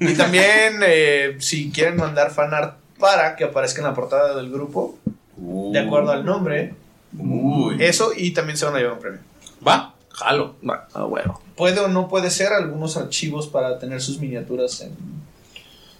Y 0.00 0.14
también, 0.14 0.80
eh, 0.84 1.36
si 1.38 1.70
quieren 1.70 1.96
mandar 1.96 2.30
fanart 2.30 2.78
para 2.98 3.36
que 3.36 3.44
aparezca 3.44 3.80
en 3.80 3.86
la 3.88 3.94
portada 3.94 4.34
del 4.34 4.50
grupo, 4.50 4.96
de 5.36 5.78
acuerdo 5.78 6.12
al 6.12 6.24
nombre, 6.24 6.74
Uy. 7.18 7.76
eso 7.80 8.12
y 8.16 8.32
también 8.32 8.56
se 8.56 8.64
van 8.64 8.74
a 8.74 8.78
llevar 8.78 8.94
un 8.94 9.00
premio. 9.00 9.20
Va, 9.66 9.94
jalo. 10.10 10.56
Ah, 10.94 11.04
bueno. 11.04 11.40
Puede 11.56 11.78
o 11.80 11.88
no 11.88 12.08
puede 12.08 12.30
ser 12.30 12.52
algunos 12.52 12.96
archivos 12.96 13.46
para 13.48 13.78
tener 13.78 14.00
sus 14.00 14.18
miniaturas 14.18 14.80
en- 14.80 14.96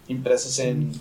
impresas 0.08 0.58
en 0.58 0.92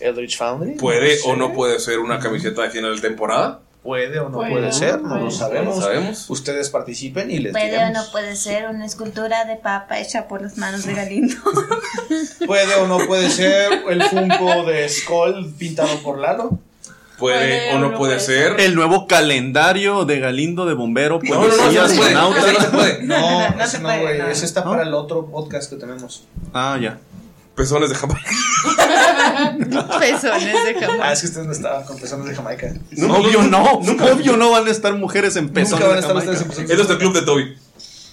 Eldritch 0.00 0.38
Foundry. 0.38 0.72
Puede 0.76 1.16
sé. 1.16 1.28
o 1.28 1.36
no 1.36 1.52
puede 1.52 1.78
ser 1.80 1.98
una 1.98 2.18
camiseta 2.18 2.62
de 2.62 2.70
final 2.70 2.94
de 2.96 3.00
temporada. 3.02 3.60
Puede 3.82 4.20
o 4.20 4.28
no 4.28 4.38
Puede, 4.38 4.50
puede, 4.52 4.72
ser, 4.72 5.02
no 5.02 5.08
puede 5.08 5.24
lo 5.24 5.30
sabemos. 5.32 5.76
No 5.76 5.82
sabemos. 5.82 6.30
Ustedes 6.30 6.70
participen 6.70 7.32
y 7.32 7.38
les 7.40 7.52
Puede 7.52 7.84
o 7.84 7.90
no 7.90 8.00
puede 8.12 8.36
ser 8.36 8.68
una 8.68 8.86
escultura 8.86 9.44
de 9.44 9.56
papa 9.56 9.98
hecha 9.98 10.28
por 10.28 10.40
las 10.40 10.56
manos 10.56 10.86
de 10.86 10.94
Galindo. 10.94 11.34
Puede 12.46 12.74
o 12.76 12.86
no 12.86 12.98
puede 13.08 13.28
ser 13.28 13.72
el 13.90 14.02
Funko 14.04 14.64
de 14.64 14.88
Skull 14.88 15.52
pintado 15.58 15.98
por 16.04 16.18
Lalo. 16.18 16.58
Puede 17.22 17.74
o 17.74 17.78
no 17.78 17.96
puede 17.96 18.20
ser. 18.20 18.60
El 18.60 18.74
nuevo 18.74 19.06
calendario 19.06 20.04
de 20.04 20.18
Galindo 20.20 20.66
de 20.66 20.74
bombero, 20.74 21.20
No, 21.22 21.34
no, 21.34 21.46
no, 21.46 21.48
no 21.48 21.56
puede. 21.56 21.70
Ese 21.70 21.80
no 21.80 22.60
se 22.60 22.68
puede. 22.68 23.02
No, 23.04 23.50
No 23.56 23.66
se 23.66 23.78
no, 23.78 23.84
puede, 23.84 24.00
güey. 24.02 24.18
no. 24.18 24.26
Ese 24.28 24.44
está 24.44 24.62
¿No? 24.64 24.70
para 24.70 24.82
el 24.82 24.92
otro 24.94 25.26
podcast 25.26 25.70
que 25.70 25.76
tenemos. 25.76 26.24
Ah, 26.52 26.78
ya. 26.80 26.98
Pezones 27.54 27.90
de 27.90 27.94
Jamaica. 27.96 28.28
Pezones 30.00 30.44
de 30.64 30.74
Ah, 30.84 30.86
jamás. 30.86 31.12
es 31.12 31.20
que 31.20 31.26
ustedes 31.28 31.46
no 31.46 31.52
estaban 31.52 31.84
con 31.84 31.98
personas 31.98 32.26
de 32.26 32.34
Jamaica. 32.34 32.72
obvio 33.08 33.42
no, 33.42 33.62
obvio 33.72 34.36
no 34.36 34.50
van 34.50 34.66
a 34.66 34.70
estar 34.70 34.94
mujeres 34.94 35.36
en 35.36 35.48
pezones 35.50 35.80
Nunca 35.80 35.84
van 35.86 35.92
a 35.92 35.94
de 35.94 36.00
estar 36.00 36.16
Jamaica. 36.16 36.30
ustedes 36.32 36.42
en 36.42 36.48
pezones. 36.48 36.70
Es 36.70 36.76
nuestro 36.76 36.98
club 36.98 37.12
de 37.14 37.22
Toby. 37.22 37.56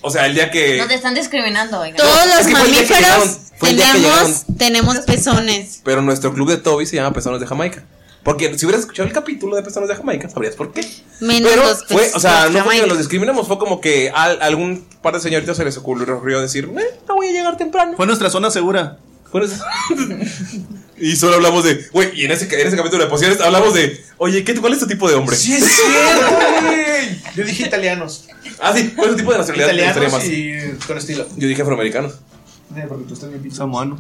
O 0.02 0.10
sea, 0.12 0.26
el 0.28 0.34
día 0.34 0.50
que. 0.52 0.78
No 0.78 0.88
te 0.88 0.94
están 0.96 1.14
discriminando, 1.16 1.80
oigan. 1.80 1.98
Todos 1.98 2.26
los 2.38 2.48
mamíferos 2.52 3.38
tenemos, 3.60 4.44
tenemos 4.58 4.98
pezones. 5.00 5.82
Pero 5.84 6.02
nuestro 6.02 6.34
club 6.34 6.50
de 6.50 6.58
Toby 6.58 6.86
se 6.86 6.96
llama 6.96 7.12
Pezones 7.14 7.40
de 7.40 7.48
Jamaica. 7.48 7.84
Porque 8.30 8.56
si 8.60 8.66
hubieras 8.68 8.82
escuchado 8.82 9.08
el 9.08 9.14
capítulo 9.14 9.56
de 9.56 9.64
Pezones 9.64 9.90
de 9.90 9.96
Jamaica, 9.96 10.30
sabrías 10.30 10.54
por 10.54 10.72
qué. 10.72 10.82
Menos 11.20 11.50
Pero 11.50 11.64
los 11.64 11.84
fue, 11.88 12.12
o 12.14 12.20
sea, 12.20 12.48
no 12.50 12.64
fue 12.64 12.80
que 12.80 12.86
los 12.86 13.00
discriminamos, 13.00 13.48
fue 13.48 13.58
como 13.58 13.82
que 13.82 14.12
a 14.14 14.26
algún 14.26 14.86
par 15.02 15.16
de 15.16 15.20
señoritas 15.20 15.58
se 15.58 15.66
les 15.66 15.76
ocurrió 15.78 16.40
decir, 16.40 16.70
eh, 16.78 17.00
no 17.08 17.16
voy 17.16 17.30
a 17.30 17.32
llegar 17.32 17.58
temprano. 17.58 17.94
Fue 17.98 18.06
nuestra 18.06 18.30
zona 18.30 18.52
segura. 18.52 19.00
Por 19.32 19.44
eso- 19.44 19.64
y 21.00 21.16
solo 21.16 21.38
hablamos 21.38 21.64
de, 21.64 21.88
güey, 21.92 22.12
y 22.20 22.26
en 22.26 22.32
ese, 22.32 22.46
en 22.62 22.68
ese 22.68 22.78
capítulo 22.78 23.04
de 23.04 23.10
pociones 23.10 23.42
hablamos 23.42 23.74
de, 23.74 24.00
oye, 24.18 24.44
¿qué, 24.44 24.54
¿cuál 24.56 24.74
es 24.74 24.80
tu 24.80 24.86
tipo 24.86 25.10
de 25.10 25.16
hombre? 25.16 25.36
¡Sí 25.36 25.56
es 25.56 25.64
cierto, 25.66 26.36
güey! 26.66 27.22
Yo 27.36 27.44
dije 27.44 27.66
italianos. 27.66 28.28
Ah, 28.60 28.74
sí, 28.76 28.94
¿cuál 28.96 29.10
es 29.10 29.16
tu 29.16 29.22
tipo 29.22 29.32
de 29.32 29.40
nacionalidad? 29.40 29.74
Italianos 29.74 30.12
más? 30.14 30.24
y 30.26 30.54
con 30.86 31.00
estilo. 31.00 31.26
Yo 31.36 31.48
dije 31.48 31.64
afroamericanos. 31.64 32.14
Eh, 32.76 32.86
porque 32.88 33.06
tú 33.06 33.16
estás 33.16 33.30
bien 33.30 33.42
pinche. 33.42 33.58
Samoano. 33.58 34.00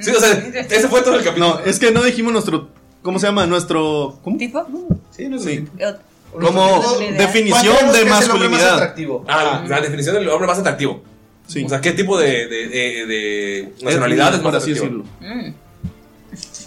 Sí, 0.00 0.10
o 0.10 0.20
sea, 0.20 0.32
ese 0.70 0.88
fue 0.88 1.02
todo 1.02 1.14
el 1.16 1.24
capítulo. 1.24 1.54
No, 1.60 1.60
es 1.64 1.78
que 1.78 1.90
no 1.90 2.02
dijimos 2.02 2.32
nuestro. 2.32 2.68
¿Cómo 3.02 3.18
se 3.18 3.26
llama? 3.26 3.46
Nuestro. 3.46 4.18
¿Cómo? 4.22 4.36
¿Tipo? 4.38 4.64
Sí, 5.10 5.28
no 5.28 5.38
Sí. 5.38 5.66
sé. 5.78 5.94
Como 6.32 6.80
¿Cuál 6.82 7.16
definición 7.18 7.76
¿Cuál 7.78 7.90
creemos 7.90 7.92
de 7.92 7.98
que 7.98 8.04
es 8.04 8.24
el 8.24 8.30
hombre 8.30 8.48
más 8.48 8.60
masculinidad. 8.60 8.74
atractivo? 8.74 9.24
Ah, 9.28 9.64
la 9.68 9.80
definición 9.82 10.14
del 10.14 10.28
hombre 10.30 10.46
más 10.46 10.58
atractivo. 10.58 11.02
Sí. 11.46 11.64
O 11.64 11.68
sea, 11.68 11.80
¿qué 11.80 11.92
tipo 11.92 12.18
de, 12.18 12.46
de, 12.46 12.68
de, 12.68 13.06
de 13.06 13.72
nacionalidad 13.82 14.34
es 14.34 14.42
más 14.42 14.54
así 14.54 14.72
atractivo? 14.72 15.04
decirlo. 15.20 15.44
Mm. 15.50 15.54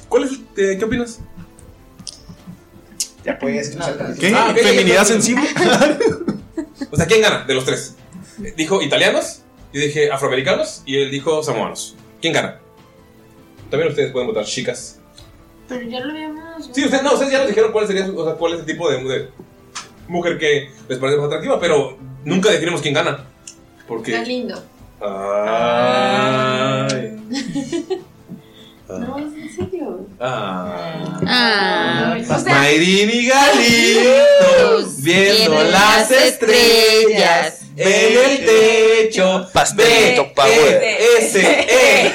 ¿Cuál 0.09 0.23
es, 0.25 0.31
eh, 0.57 0.75
¿Qué 0.77 0.85
opinas? 0.85 1.19
Ya 3.23 3.39
pues, 3.39 3.75
no. 3.75 3.85
¿Qué? 4.19 4.33
Ah, 4.35 4.49
ok, 4.51 4.57
¿Feminidad 4.59 5.05
sensible? 5.05 5.47
O 6.91 6.97
sea, 6.97 7.05
¿quién 7.07 7.21
gana 7.21 7.43
de 7.45 7.53
los 7.53 7.65
tres? 7.65 7.95
Dijo 8.55 8.81
italianos, 8.81 9.41
yo 9.75 9.81
dije 9.81 10.11
afroamericanos 10.11 10.81
y 10.85 10.97
él 10.97 11.11
dijo 11.11 11.43
samoanos. 11.43 11.95
¿Quién 12.21 12.33
gana? 12.33 12.59
También 13.69 13.89
ustedes 13.91 14.11
pueden 14.11 14.27
votar, 14.29 14.45
chicas. 14.45 14.99
Pero 15.67 15.81
ya 15.89 15.99
lo 15.99 16.11
habíamos. 16.11 16.69
Sí, 16.71 16.83
ustedes, 16.85 17.03
no, 17.03 17.13
ustedes 17.13 17.31
ya 17.31 17.39
nos 17.39 17.47
dijeron 17.49 17.71
cuál 17.71 17.87
sería, 17.87 18.05
su- 18.05 18.17
o 18.17 18.23
sea, 18.25 18.35
cuál 18.35 18.53
es 18.53 18.59
el 18.61 18.65
tipo 18.65 18.89
de, 18.89 19.03
de 19.03 19.29
mujer 20.07 20.37
que 20.37 20.69
les 20.87 20.99
parece 20.99 21.17
más 21.17 21.25
atractiva, 21.27 21.59
pero 21.59 21.97
nunca 22.23 22.49
definimos 22.51 22.81
quién 22.81 22.93
gana. 22.93 23.25
¿Por 23.87 23.97
Está 23.99 24.23
qué? 24.23 24.29
lindo. 24.29 24.63
Ay. 25.01 25.11
No, 28.87 29.17
es 29.17 29.25
en 29.33 29.55
serio. 29.55 30.05
Ah. 30.19 31.19
Ah. 31.25 32.17
O 32.21 32.23
sea, 32.39 32.53
Mayrin 32.53 33.09
y 33.09 33.25
Galindo 33.25 34.87
viendo 34.99 35.63
las 35.63 36.11
estrellas 36.11 37.64
en 37.77 38.17
el 38.17 38.45
techo. 38.45 39.47
Pastelito 39.53 40.33
power. 40.33 40.83
E, 40.83 41.17
S, 41.19 41.39
E. 41.41 42.13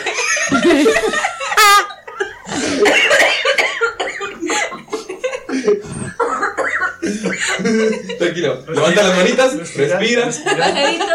Tranquilo, 8.19 8.63
levanta 8.69 9.03
las 9.03 9.17
manitas, 9.17 9.75
respira, 9.75 10.31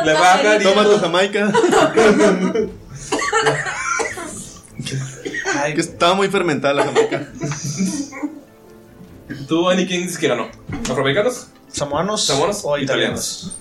le 0.04 0.14
baja, 0.14 0.60
Toma 0.60 0.84
tu 0.84 0.98
jamaica. 1.00 1.52
que 5.74 5.82
estaba 5.82 6.14
muy 6.14 6.28
fermentada 6.30 6.74
la 6.74 6.86
jamaica. 6.86 7.28
¿Tú, 9.48 9.70
Ani, 9.70 9.86
quién 9.88 10.04
dices 10.04 10.18
que 10.18 10.28
ganó? 10.28 10.50
¿Afroamericanos? 10.84 11.48
¿Samoanos? 11.72 12.26
¿Samoanos 12.26 12.62
o 12.64 12.78
italianos? 12.78 13.58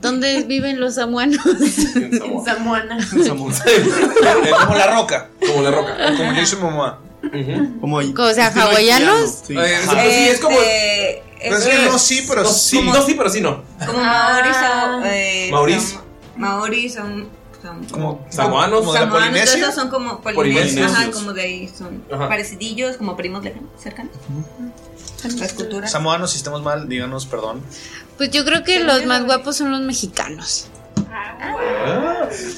¿Dónde 0.00 0.42
viven 0.48 0.80
los 0.80 0.94
samuanos? 0.94 1.38
En 1.96 2.18
Samoa. 2.18 2.44
Samuana. 2.44 2.98
Como 3.10 4.74
la 4.74 4.86
roca. 4.94 5.28
Como 5.46 5.62
la 5.62 5.70
roca. 5.70 5.96
Como 6.16 6.32
mi 6.32 6.40
mamá. 6.70 6.98
Como 7.80 7.96
O 7.98 8.34
sea, 8.34 8.48
hawaianos. 8.48 9.42
Sí. 9.46 9.54
Eh, 9.56 10.30
es 10.30 10.40
como. 10.40 10.56
Este, 10.58 11.22
Pero 11.42 11.56
es 11.56 11.64
que 11.64 11.84
no, 11.86 11.98
sí, 11.98 12.24
pero 12.28 12.42
No, 12.42 12.48
sí. 12.48 12.82
no, 12.82 13.02
sí, 13.02 13.14
pero 13.14 13.30
sí, 13.30 13.40
no. 13.40 13.62
Como 13.86 13.98
Maoris 13.98 14.56
son. 14.56 15.02
Eh, 15.04 15.48
Maoris. 15.52 15.82
son- 15.82 16.00
Maoris 16.36 16.94
son. 16.94 17.28
son 17.62 17.84
Como 17.84 18.26
Samoanos. 18.30 18.80
Como 18.80 18.92
de 18.94 19.00
la 19.00 19.10
Polinesia. 19.10 19.44
todos 19.44 19.58
esos 19.62 19.74
son 19.74 19.90
como 19.90 20.20
Polinesios. 20.22 20.64
polinesios. 20.86 20.92
Ajá, 20.92 21.10
como 21.10 21.32
de 21.34 21.42
ahí 21.42 21.68
son 21.68 22.02
Ajá. 22.10 22.28
parecidillos, 22.28 22.96
como 22.96 23.16
primos 23.16 23.44
lejanos, 23.44 23.68
cercanos. 23.78 24.12
Las 25.24 25.52
culturas. 25.52 25.90
Samoanos, 25.90 26.32
si 26.32 26.38
estamos 26.38 26.62
mal, 26.62 26.88
díganos 26.88 27.26
perdón. 27.26 27.62
Pues 28.16 28.30
yo 28.30 28.44
creo 28.44 28.64
que 28.64 28.80
los 28.80 29.04
más 29.06 29.24
guapos 29.24 29.56
son 29.56 29.70
los 29.70 29.80
mexicanos. 29.80 30.66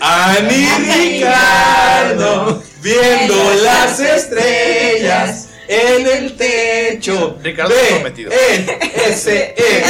Ani 0.00 0.66
Ricardo 0.66 2.62
viendo 2.81 3.35
las 3.62 4.00
estrellas 4.00 5.49
en 5.69 6.07
el 6.07 6.37
techo. 6.37 7.38
Ricardo 7.42 7.75
B, 7.75 7.81
comprometido. 7.81 8.33
E, 8.33 8.78
S, 9.09 9.54
E. 9.57 9.85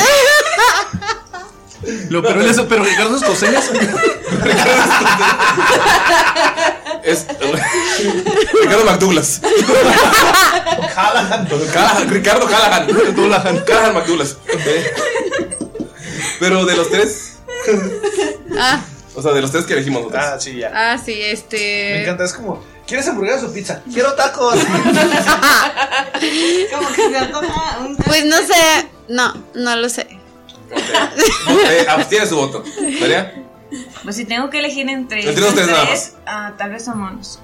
Lo 2.11 2.23
pero, 2.23 2.43
eso, 2.43 2.69
pero 2.69 2.85
Ricardo 2.85 3.17
es 3.17 3.25
coseñas. 3.25 3.71
Es 7.05 7.27
Ricardo 8.63 8.85
McDouglas. 8.85 9.41
Callahan. 10.95 11.49
Callahan, 11.73 12.11
Ricardo 12.11 12.47
Callahan. 12.47 12.87
Callahan. 13.15 13.59
Callahan 13.65 13.95
McDouglas. 13.95 14.37
Pero 16.39 16.65
de 16.65 16.77
los 16.77 16.91
tres, 16.91 17.39
Ah, 18.59 18.81
o 19.15 19.23
sea, 19.23 19.33
de 19.33 19.41
los 19.41 19.51
tres 19.53 19.65
que 19.65 19.73
elegimos 19.75 20.03
nosotros. 20.03 20.25
Ah, 20.27 20.39
sí, 20.41 20.57
ya. 20.57 20.71
ah, 20.75 20.99
sí, 20.99 21.13
Me 21.15 21.31
este. 21.33 22.03
encanta, 22.03 22.25
es 22.25 22.33
como, 22.33 22.63
¿quieres 22.87 23.07
hamburguesas 23.09 23.45
o 23.45 23.53
pizza? 23.53 23.81
Quiero 23.93 24.15
tacos. 24.15 24.57
Como 26.73 26.89
que 26.93 27.09
se 27.11 27.19
antoja 27.19 27.79
un. 27.81 27.97
Pues 27.97 28.25
no 28.27 28.37
sé. 28.39 28.89
No, 29.09 29.35
no 29.55 29.77
lo 29.77 29.89
sé. 29.89 30.07
Eh, 30.71 31.87
abstiene 31.89 32.27
su 32.27 32.37
voto. 32.37 32.63
¿Estaría? 32.81 33.35
Pues 34.05 34.17
si 34.17 34.25
tengo 34.25 34.51
que 34.51 34.59
elegir 34.59 34.89
entre. 34.89 35.29
Entre 35.29 35.41
los 35.41 35.55
tres 35.55 35.67
nada 35.69 35.89
ah, 36.27 36.53
tal 36.57 36.71
vez 36.71 36.85
samoanos. 36.85 37.41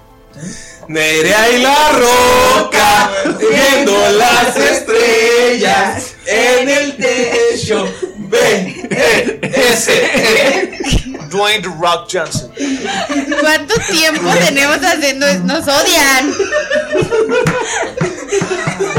Nerea 0.89 1.51
y 1.51 1.63
la 1.63 1.93
roca, 1.93 3.11
viendo 3.39 4.11
las 4.13 4.57
estrellas 4.57 6.15
en 6.27 6.69
el 6.69 6.97
techo. 6.97 7.93
B, 8.17 8.39
E, 8.91 9.41
S, 9.43 9.91
E. 9.93 10.79
Dwayne 11.31 11.63
The 11.63 11.69
Rock 11.69 12.09
Johnson. 12.11 12.51
¿Cuánto 13.41 13.75
tiempo 13.91 14.31
tenemos 14.39 14.79
haciendo 14.79 15.27
esto? 15.27 15.45
Nos 15.45 15.67
odian. 15.67 16.35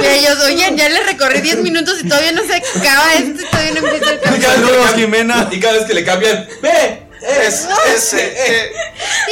Y 0.02 0.06
ellos, 0.06 0.38
oye, 0.46 0.74
ya 0.76 0.90
le 0.90 1.04
recorrí 1.04 1.42
10 1.42 1.58
minutos 1.60 2.00
y 2.04 2.08
todavía 2.08 2.32
no 2.32 2.42
se 2.44 2.56
acaba 2.56 3.14
esto, 3.14 3.44
todavía 3.50 3.82
no 3.82 3.88
empieza 3.88 4.14
el 4.14 4.96
Jimena. 4.96 5.48
Y 5.52 5.60
cada 5.60 5.74
vez 5.74 5.86
que 5.86 5.94
le 5.94 6.04
cambian, 6.04 6.48
B, 6.62 7.09
S, 7.22 7.68
S, 7.96 8.18
E. 8.18 8.72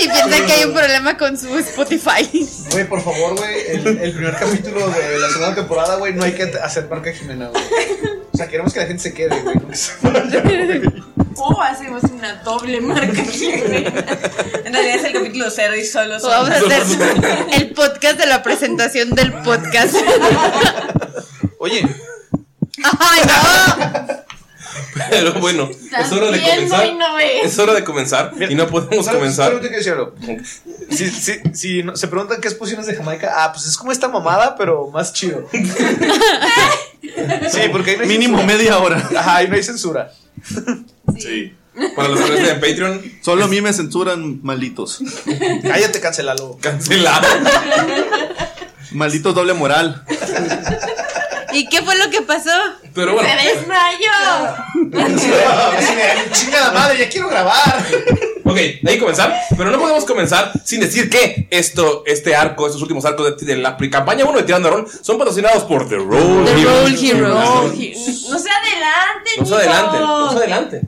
Y 0.02 0.08
piensan 0.10 0.45
que 0.45 0.54
hay 0.54 0.63
un 0.65 0.73
problema 0.73 1.17
con 1.17 1.38
su 1.38 1.58
Spotify. 1.58 2.47
Güey, 2.71 2.88
por 2.88 3.02
favor, 3.04 3.36
güey, 3.38 3.67
el, 3.69 3.88
el 3.88 4.12
primer 4.13 4.36
capítulo 4.36 4.88
de 4.89 5.19
la 5.19 5.28
segunda 5.30 5.56
temporada, 5.56 5.95
güey, 5.95 6.13
no 6.13 6.23
hay 6.23 6.34
que 6.34 6.43
hacer 6.43 6.88
marca 6.89 7.12
Jimena, 7.12 7.47
güey. 7.47 7.63
O 8.34 8.38
sea, 8.38 8.47
queremos 8.47 8.73
que 8.73 8.80
la 8.82 8.86
gente 8.86 9.02
se 9.04 9.13
quede, 9.13 9.39
güey. 9.41 9.56
no 9.56 9.67
que 9.67 9.76
se 9.76 9.93
vaya, 10.02 10.41
güey. 10.41 10.82
O 11.39 11.62
hacemos 11.62 12.02
una 12.04 12.34
doble 12.41 12.82
marca. 12.82 13.21
En 13.21 14.73
realidad 14.73 14.95
es 14.95 15.04
el 15.04 15.13
capítulo 15.13 15.52
cero 15.52 15.76
y 15.76 15.86
solo 15.86 16.19
son. 16.19 16.32
Vamos 16.32 16.50
a 16.50 16.56
hacer 16.56 16.82
el 17.54 17.73
podcast 17.73 18.17
de 18.17 18.26
la 18.26 18.41
presentación 18.41 19.12
del 19.12 19.34
podcast. 19.43 19.93
Oye, 21.60 21.88
¡Ay, 23.00 23.21
no! 23.28 24.16
Pero 25.09 25.33
bueno, 25.35 25.69
es 25.69 26.11
hora 26.11 26.31
de 26.31 26.41
comenzar. 26.41 26.87
y 26.87 26.95
no 26.95 27.15
ves. 27.15 27.31
Es 27.43 27.59
hora 27.59 27.73
de 27.73 27.83
comenzar 27.83 28.33
y 28.49 28.55
no 28.55 28.67
podemos 28.67 29.05
¿sabes? 29.05 29.19
comenzar. 29.19 29.51
Algo. 29.51 30.13
Si, 30.89 31.09
si, 31.09 31.39
si 31.53 31.83
no- 31.83 31.95
se 31.95 32.07
preguntan 32.07 32.41
qué 32.41 32.47
es 32.47 32.53
pociones 32.53 32.85
de 32.87 32.95
Jamaica, 32.95 33.33
ah, 33.37 33.51
pues 33.53 33.65
es 33.65 33.77
como 33.77 33.91
esta 33.91 34.07
mamada, 34.07 34.55
pero 34.57 34.87
más 34.89 35.13
chido. 35.13 35.47
Sí, 35.51 35.59
porque 37.71 37.91
ahí 37.91 37.97
no 37.97 38.03
hay 38.03 38.07
Mínimo 38.09 38.37
censura. 38.37 38.57
media 38.57 38.77
hora. 38.79 39.09
Ajá, 39.15 39.37
ahí 39.37 39.47
no 39.47 39.55
hay 39.55 39.63
censura. 39.63 40.11
Sí. 41.17 41.53
Para 41.95 42.09
los 42.09 42.19
que 42.21 42.33
estén 42.33 42.45
en 42.55 42.59
Patreon, 42.59 43.01
Solo 43.21 43.45
a 43.45 43.47
mí 43.47 43.61
me 43.61 43.71
censuran 43.71 44.39
malditos. 44.43 44.99
Cállate, 45.61 45.99
cancelalo. 45.99 46.57
cancelado. 46.61 47.27
Malditos 48.91 49.35
doble 49.35 49.53
moral. 49.53 50.03
¿Y 51.53 51.67
qué 51.69 51.81
fue 51.81 51.97
lo 51.97 52.10
que 52.10 52.21
pasó? 52.21 52.51
Pero 52.93 53.13
bueno, 53.13 53.29
¡Se 53.29 53.47
desmayó! 53.49 55.05
Así 55.05 55.27
de, 55.29 56.03
"Ay, 56.03 56.29
Chinga 56.31 56.60
la 56.60 56.71
madre, 56.71 56.97
ya 56.99 57.10
quiero 57.10 57.29
grabar. 57.29 57.86
ok, 58.43 58.55
de 58.55 58.91
ahí 58.91 58.99
comenzar. 58.99 59.33
Pero 59.55 59.71
no 59.71 59.79
podemos 59.79 60.05
comenzar 60.05 60.51
sin 60.65 60.79
decir 60.81 61.10
que 61.10 61.47
esto, 61.51 62.03
este 62.05 62.36
arco, 62.36 62.65
estos 62.65 62.81
últimos 62.81 63.05
arcos 63.05 63.38
de, 63.38 63.45
de 63.45 63.57
la 63.62 63.77
campaña 63.89 64.25
1 64.25 64.38
de 64.38 64.43
Tirando 64.43 64.69
Roll 64.69 64.88
son 65.01 65.17
patrocinados 65.17 65.63
por 65.63 65.88
The 65.88 65.95
Roll 65.97 66.45
The 66.45 66.51
Heroes. 66.62 67.19
Roll 67.19 67.73
Heroes. 67.73 68.27
No 68.29 68.39
se 68.39 68.49
adelante, 68.49 69.31
No 69.39 69.45
se 69.45 69.55
adelante, 69.55 69.99
no 69.99 70.31
se 70.31 70.38
adelante. 70.38 70.81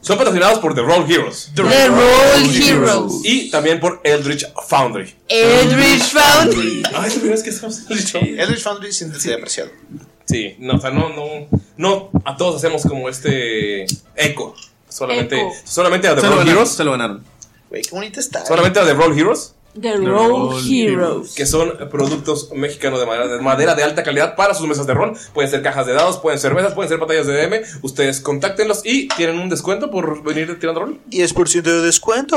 Son 0.00 0.16
patrocinados 0.16 0.60
por 0.60 0.74
The 0.74 0.82
Roll 0.82 1.10
Heroes. 1.10 1.50
The 1.54 1.62
Roll 1.62 2.54
Heroes. 2.54 3.20
Y 3.24 3.50
también 3.50 3.80
por 3.80 4.00
Eldritch 4.04 4.44
Foundry. 4.68 5.14
Eldritch 5.28 6.12
Foundry. 6.12 6.82
Ah, 6.94 7.04
es 7.06 7.14
la 7.14 7.20
primera 7.20 7.30
vez 7.34 7.42
que 7.42 7.50
estamos 7.50 7.80
Eldritch 7.88 8.12
Foundry. 8.12 8.40
Eldritch 8.40 8.62
Foundry 8.62 8.92
siéntese 8.92 9.34
apreciado. 9.34 9.70
Sí, 10.24 10.56
no, 10.58 10.76
o 10.76 10.80
sea, 10.80 10.90
no, 10.90 11.08
no, 11.08 11.48
no 11.76 12.10
a 12.24 12.36
todos 12.36 12.56
hacemos 12.56 12.82
como 12.82 13.08
este 13.08 13.86
eco. 14.14 14.54
Solamente, 14.88 15.40
Eco. 15.40 15.52
solamente 15.64 16.08
a 16.08 16.16
The 16.16 16.22
Roll. 16.22 16.48
Heroes. 16.48 16.70
Se 16.70 16.84
lo 16.84 16.92
ganaron. 16.92 17.24
Güey, 17.68 17.82
qué 17.82 17.90
bonita 17.90 18.20
está. 18.20 18.44
Solamente 18.46 18.80
a 18.80 18.84
The 18.84 18.94
Roll 18.94 19.18
Heroes. 19.18 19.54
The 19.80 19.96
Roll 19.96 20.56
Heroes. 20.68 21.34
que 21.34 21.46
son 21.46 21.72
productos 21.90 22.50
mexicanos 22.52 23.00
de 23.00 23.06
madera, 23.06 23.28
de 23.28 23.40
madera 23.40 23.74
de 23.74 23.82
alta 23.82 24.02
calidad 24.02 24.36
para 24.36 24.54
sus 24.54 24.66
mesas 24.66 24.86
de 24.86 24.94
rol. 24.94 25.16
Pueden 25.34 25.50
ser 25.50 25.62
cajas 25.62 25.86
de 25.86 25.92
dados, 25.92 26.18
pueden 26.18 26.38
ser 26.38 26.54
mesas, 26.54 26.74
pueden 26.74 26.88
ser 26.88 26.98
pantallas 26.98 27.26
de 27.26 27.34
DM. 27.34 27.62
Ustedes 27.82 28.20
contáctenlos 28.20 28.82
y 28.84 29.08
tienen 29.08 29.38
un 29.38 29.48
descuento 29.48 29.90
por 29.90 30.22
venir 30.22 30.58
tirando 30.58 30.80
rol. 30.80 31.00
10% 31.10 31.62
de 31.62 31.82
descuento. 31.82 32.36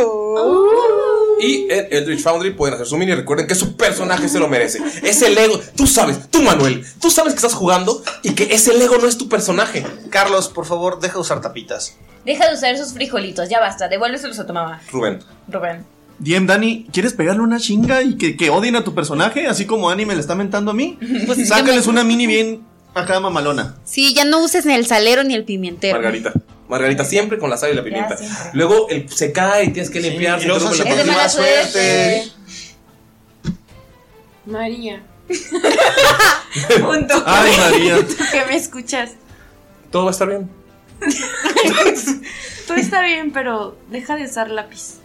Y 1.39 1.67
en 1.71 1.87
Eldritch 1.89 2.21
Foundry 2.21 2.51
pueden 2.51 2.75
hacer 2.75 2.85
su 2.85 2.97
mini. 2.97 3.15
Recuerden 3.15 3.47
que 3.47 3.55
su 3.55 3.75
personaje 3.75 4.29
se 4.29 4.39
lo 4.39 4.47
merece. 4.47 4.79
Es 5.01 5.21
el 5.21 5.37
ego. 5.37 5.59
Tú 5.75 5.87
sabes, 5.87 6.29
tú 6.29 6.41
Manuel, 6.43 6.85
tú 7.01 7.09
sabes 7.09 7.33
que 7.33 7.37
estás 7.37 7.53
jugando 7.55 8.03
y 8.21 8.33
que 8.35 8.53
ese 8.53 8.71
ego 8.83 8.97
no 8.97 9.07
es 9.07 9.17
tu 9.17 9.27
personaje. 9.27 9.85
Carlos, 10.09 10.49
por 10.49 10.65
favor, 10.65 10.99
deja 10.99 11.15
de 11.15 11.19
usar 11.19 11.41
tapitas. 11.41 11.97
Deja 12.25 12.47
de 12.47 12.53
usar 12.53 12.73
esos 12.75 12.93
frijolitos, 12.93 13.49
ya 13.49 13.59
basta. 13.59 13.87
Devuélveselos 13.87 14.37
a 14.37 14.45
tu 14.45 14.53
mamá, 14.53 14.81
Rubén. 14.91 15.19
Rubén. 15.47 15.83
DM 16.23 16.45
Dani, 16.45 16.87
¿quieres 16.93 17.13
pegarle 17.13 17.41
una 17.41 17.59
chinga 17.59 18.03
y 18.03 18.15
que, 18.15 18.37
que 18.37 18.49
odien 18.51 18.75
a 18.75 18.83
tu 18.83 18.93
personaje? 18.93 19.47
Así 19.47 19.65
como 19.65 19.89
Annie 19.89 20.05
me 20.05 20.13
le 20.13 20.21
está 20.21 20.35
mentando 20.35 20.71
a 20.71 20.73
mí. 20.73 20.97
Pues 21.25 21.47
Sácales 21.47 21.87
una 21.87 22.03
mini 22.03 22.27
bien 22.27 22.61
acá 22.93 23.19
mamalona. 23.19 23.75
Sí, 23.85 24.13
ya 24.13 24.23
no 24.25 24.43
uses 24.43 24.65
ni 24.65 24.73
el 24.73 24.85
salero 24.85 25.23
ni 25.23 25.33
el 25.33 25.43
pimentero. 25.45 25.95
Margarita. 25.95 26.31
Margarita 26.69 27.03
siempre 27.03 27.37
con 27.37 27.49
la 27.49 27.57
sal 27.57 27.71
y 27.71 27.75
la 27.75 27.83
pimienta. 27.83 28.17
Luego 28.53 28.87
el- 28.89 29.09
se 29.09 29.31
cae 29.31 29.65
y 29.65 29.69
tienes 29.71 29.89
que 29.89 29.99
limpiar. 29.99 30.41
y 30.41 30.45
luego 30.45 30.69
Es 30.71 30.77
de 30.77 31.03
mala 31.05 31.27
suerte. 31.27 32.31
María, 34.45 35.03
Punto. 36.81 37.23
Ay, 37.25 37.51
María. 37.57 37.95
¿tú 38.07 38.15
que 38.31 38.45
me 38.45 38.55
escuchas? 38.55 39.11
Todo 39.91 40.03
va 40.05 40.09
a 40.09 40.11
estar 40.11 40.27
bien. 40.27 40.49
Todo 42.67 42.77
está 42.77 43.01
bien, 43.01 43.31
pero 43.31 43.77
deja 43.89 44.15
de 44.15 44.25
usar 44.25 44.49
lápiz. 44.49 44.95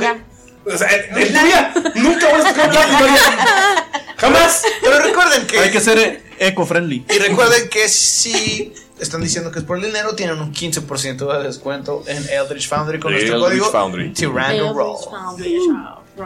Ya. 0.00 0.22
O 0.64 0.76
sea, 0.76 0.88
en 0.90 1.18
en 1.18 1.32
tu 1.32 1.44
vida 1.44 1.74
nunca 1.94 2.28
voy 2.28 2.40
a 2.40 2.86
María. 2.86 3.16
Jamás. 4.16 4.62
Pero 4.82 5.00
recuerden 5.00 5.46
que. 5.46 5.58
Hay 5.58 5.70
que 5.70 5.80
ser 5.80 6.22
eco-friendly. 6.38 7.06
Y 7.08 7.18
recuerden 7.18 7.68
que 7.68 7.88
si 7.88 8.74
están 8.98 9.22
diciendo 9.22 9.50
que 9.50 9.60
es 9.60 9.64
por 9.64 9.78
el 9.78 9.84
dinero, 9.84 10.14
tienen 10.14 10.38
un 10.38 10.52
15% 10.52 11.38
de 11.38 11.42
descuento 11.42 12.04
en 12.06 12.28
Eldritch 12.28 12.68
Foundry 12.68 13.00
con 13.00 13.12
nuestro 13.12 13.36
Eldritch 13.36 13.60
código 13.60 13.70
Foundry. 13.70 14.12
Tyranno 14.12 14.74
Roll. 14.74 14.96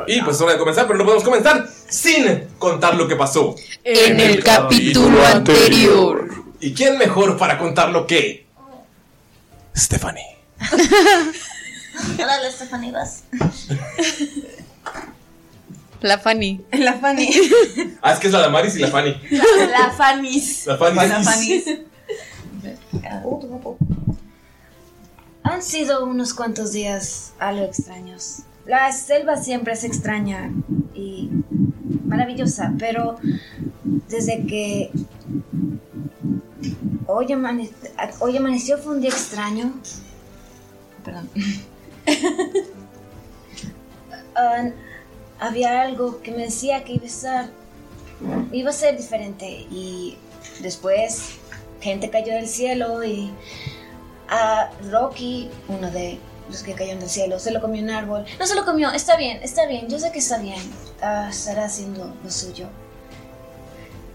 Y 0.09 0.21
pues 0.23 0.37
es 0.37 0.43
hora 0.43 0.55
de 0.55 0.59
comenzar, 0.59 0.87
pero 0.87 0.99
no 0.99 1.05
podemos 1.05 1.25
comenzar 1.25 1.69
sin 1.89 2.49
contar 2.59 2.97
lo 2.97 3.07
que 3.07 3.17
pasó. 3.17 3.55
En 3.85 4.19
el 4.19 4.43
capítulo 4.43 5.25
anterior. 5.25 6.29
¿Y 6.61 6.73
quién 6.75 6.99
mejor 6.99 7.37
para 7.37 7.59
contarlo 7.59 8.07
que 8.07 8.47
Stephanie? 9.77 10.39
Dale, 12.19 12.51
Stephanie, 12.51 12.91
vas. 12.93 13.23
La 16.01 16.19
Fanny. 16.19 16.65
La 16.73 16.95
Fanny. 16.95 17.31
Ah, 18.03 18.13
es 18.13 18.19
que 18.19 18.27
es 18.27 18.33
la 18.33 18.41
Damaris 18.41 18.77
y 18.77 18.81
la 18.81 18.89
Fanny. 18.89 19.15
La 19.71 19.91
Fanny's. 19.91 20.67
La 20.67 20.77
Fanny. 20.77 20.97
La 20.97 21.23
Fanny's. 21.23 21.65
Han 25.43 25.63
sido 25.63 26.05
unos 26.05 26.35
cuantos 26.35 26.73
días 26.73 27.33
algo 27.39 27.65
extraños. 27.65 28.41
La 28.67 28.91
selva 28.93 29.37
siempre 29.37 29.75
es 29.75 29.85
extraña 29.85 30.51
y 30.95 31.29
maravillosa, 32.07 32.73
pero 32.79 33.19
desde 34.09 34.47
que 34.47 34.91
hoy, 37.07 37.27
amane- 37.33 37.71
hoy 38.21 38.37
amaneció 38.39 38.79
fue 38.79 38.95
un 38.95 39.01
día 39.03 39.11
extraño. 39.11 39.73
Perdón. 41.05 41.29
Ah, 44.37 44.65
había 45.39 45.83
algo 45.83 46.21
que 46.21 46.33
me 46.33 46.39
decía 46.39 46.83
que 46.83 46.95
iba 46.95 47.07
a 47.07 47.49
iba 48.51 48.71
a 48.71 48.73
ser 48.73 48.97
diferente 48.97 49.47
y 49.71 50.17
después 50.61 51.37
gente 51.81 52.11
cayó 52.11 52.35
del 52.35 52.49
cielo 52.49 53.05
y 53.05 53.31
a 54.29 54.71
Rocky, 54.91 55.51
uno 55.69 55.91
de 55.91 56.19
los 56.49 56.63
que 56.63 56.75
cayeron 56.75 57.01
del 57.01 57.09
cielo, 57.09 57.39
se 57.39 57.51
lo 57.51 57.61
comió 57.61 57.83
un 57.83 57.91
árbol. 57.91 58.25
No 58.39 58.47
se 58.47 58.55
lo 58.55 58.65
comió, 58.65 58.91
está 58.91 59.17
bien, 59.17 59.41
está 59.43 59.67
bien, 59.67 59.89
yo 59.89 59.99
sé 59.99 60.11
que 60.11 60.19
está 60.19 60.39
bien. 60.39 60.61
Ah, 61.03 61.29
estará 61.31 61.67
haciendo 61.67 62.13
lo 62.23 62.31
suyo. 62.31 62.67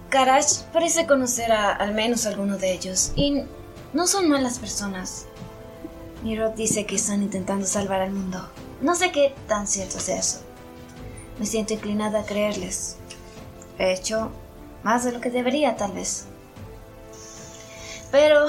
Karash 0.10 0.64
parece 0.74 1.06
conocer 1.06 1.52
a 1.52 1.72
al 1.72 1.94
menos 1.94 2.26
alguno 2.26 2.58
de 2.58 2.74
ellos 2.74 3.12
y 3.16 3.44
no 3.94 4.08
son 4.08 4.28
malas 4.28 4.58
personas. 4.60 5.28
Miro 6.24 6.52
dice 6.52 6.86
que 6.86 6.96
están 6.96 7.24
intentando 7.24 7.66
salvar 7.66 8.02
al 8.02 8.12
mundo. 8.12 8.50
No 8.82 8.96
sé 8.96 9.12
qué 9.12 9.34
tan 9.48 9.68
cierto 9.68 10.00
sea 10.00 10.20
eso. 10.20 10.42
Me 11.40 11.46
siento 11.46 11.74
inclinada 11.74 12.22
a 12.22 12.26
creerles. 12.26 12.98
He 13.78 13.94
hecho 13.94 14.32
más 14.84 15.06
de 15.06 15.12
lo 15.12 15.22
que 15.22 15.30
debería, 15.30 15.78
tal 15.78 15.94
vez. 15.94 16.26
Pero 18.12 18.48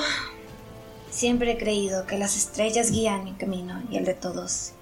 Siempre 1.11 1.53
he 1.53 1.59
creído 1.59 2.07
que 2.07 2.17
las 2.17 2.37
estrellas 2.37 2.93
guían 2.93 3.25
mi 3.25 3.33
camino 3.33 3.83
y 3.91 3.97
el 3.97 4.05
de 4.05 4.15
todos. 4.15 4.73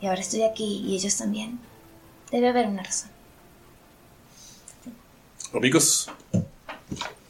Y 0.00 0.06
ahora 0.06 0.20
estoy 0.20 0.42
aquí 0.42 0.82
y 0.84 0.96
ellos 0.96 1.16
también. 1.16 1.60
Debe 2.30 2.48
haber 2.48 2.66
una 2.66 2.82
razón. 2.82 3.08
Amigos, 5.54 6.10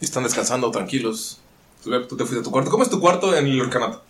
están 0.01 0.25
descansando 0.25 0.71
tranquilos. 0.71 1.39
Tú 1.85 2.17
te 2.17 2.25
fuiste 2.25 2.41
a 2.41 2.43
tu 2.43 2.51
cuarto. 2.51 2.71
¿Cómo 2.71 2.83
es 2.83 2.91
tu 2.91 2.99
cuarto 2.99 3.37
en 3.37 3.47
el 3.47 3.61
orcanato? 3.61 4.03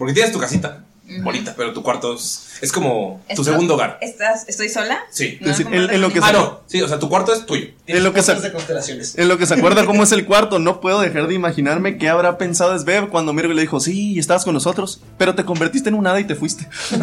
Porque 0.00 0.14
tienes 0.14 0.32
tu 0.32 0.38
casita, 0.40 0.80
bonita, 1.22 1.52
pero 1.56 1.72
tu 1.74 1.82
cuarto 1.82 2.14
es, 2.14 2.46
es 2.62 2.72
como 2.72 3.20
tu 3.26 3.32
¿Esto- 3.32 3.44
segundo 3.44 3.74
hogar. 3.74 3.98
¿Estás, 4.00 4.48
¿Estoy 4.48 4.68
sola? 4.70 5.00
Sí. 5.10 5.36
No, 5.40 5.50
Es 5.50 5.58
decir, 5.58 5.66
como 5.66 5.76
en- 5.76 5.90
en 5.90 6.00
lo 6.00 6.10
que 6.10 6.20
Ah, 6.22 6.26
se- 6.28 6.32
no. 6.32 6.60
Sí, 6.66 6.80
o 6.80 6.88
sea, 6.88 6.98
tu 6.98 7.08
cuarto 7.10 7.32
es 7.34 7.44
tuyo. 7.44 7.66
En 7.86 8.02
lo 8.02 8.12
que 8.14 8.22
se, 8.22 8.34
de 8.34 8.50
constelaciones. 8.52 9.18
en 9.18 9.28
lo 9.28 9.36
que 9.36 9.44
se 9.44 9.54
acuerda 9.54 9.84
cómo 9.84 10.02
es 10.04 10.12
el 10.12 10.24
cuarto, 10.24 10.58
no 10.58 10.80
puedo 10.80 11.00
dejar 11.00 11.26
de 11.26 11.34
imaginarme 11.34 11.98
qué 11.98 12.08
habrá 12.08 12.38
pensado 12.38 12.78
Svev 12.78 13.10
cuando 13.10 13.32
Mirgo 13.34 13.52
le 13.52 13.60
dijo, 13.60 13.78
sí, 13.78 14.18
estabas 14.18 14.44
con 14.44 14.54
nosotros, 14.54 15.00
pero 15.18 15.34
te 15.34 15.44
convertiste 15.44 15.90
en 15.90 15.96
un 15.96 16.06
hada 16.06 16.18
y 16.20 16.24
te 16.24 16.34
fuiste. 16.34 16.66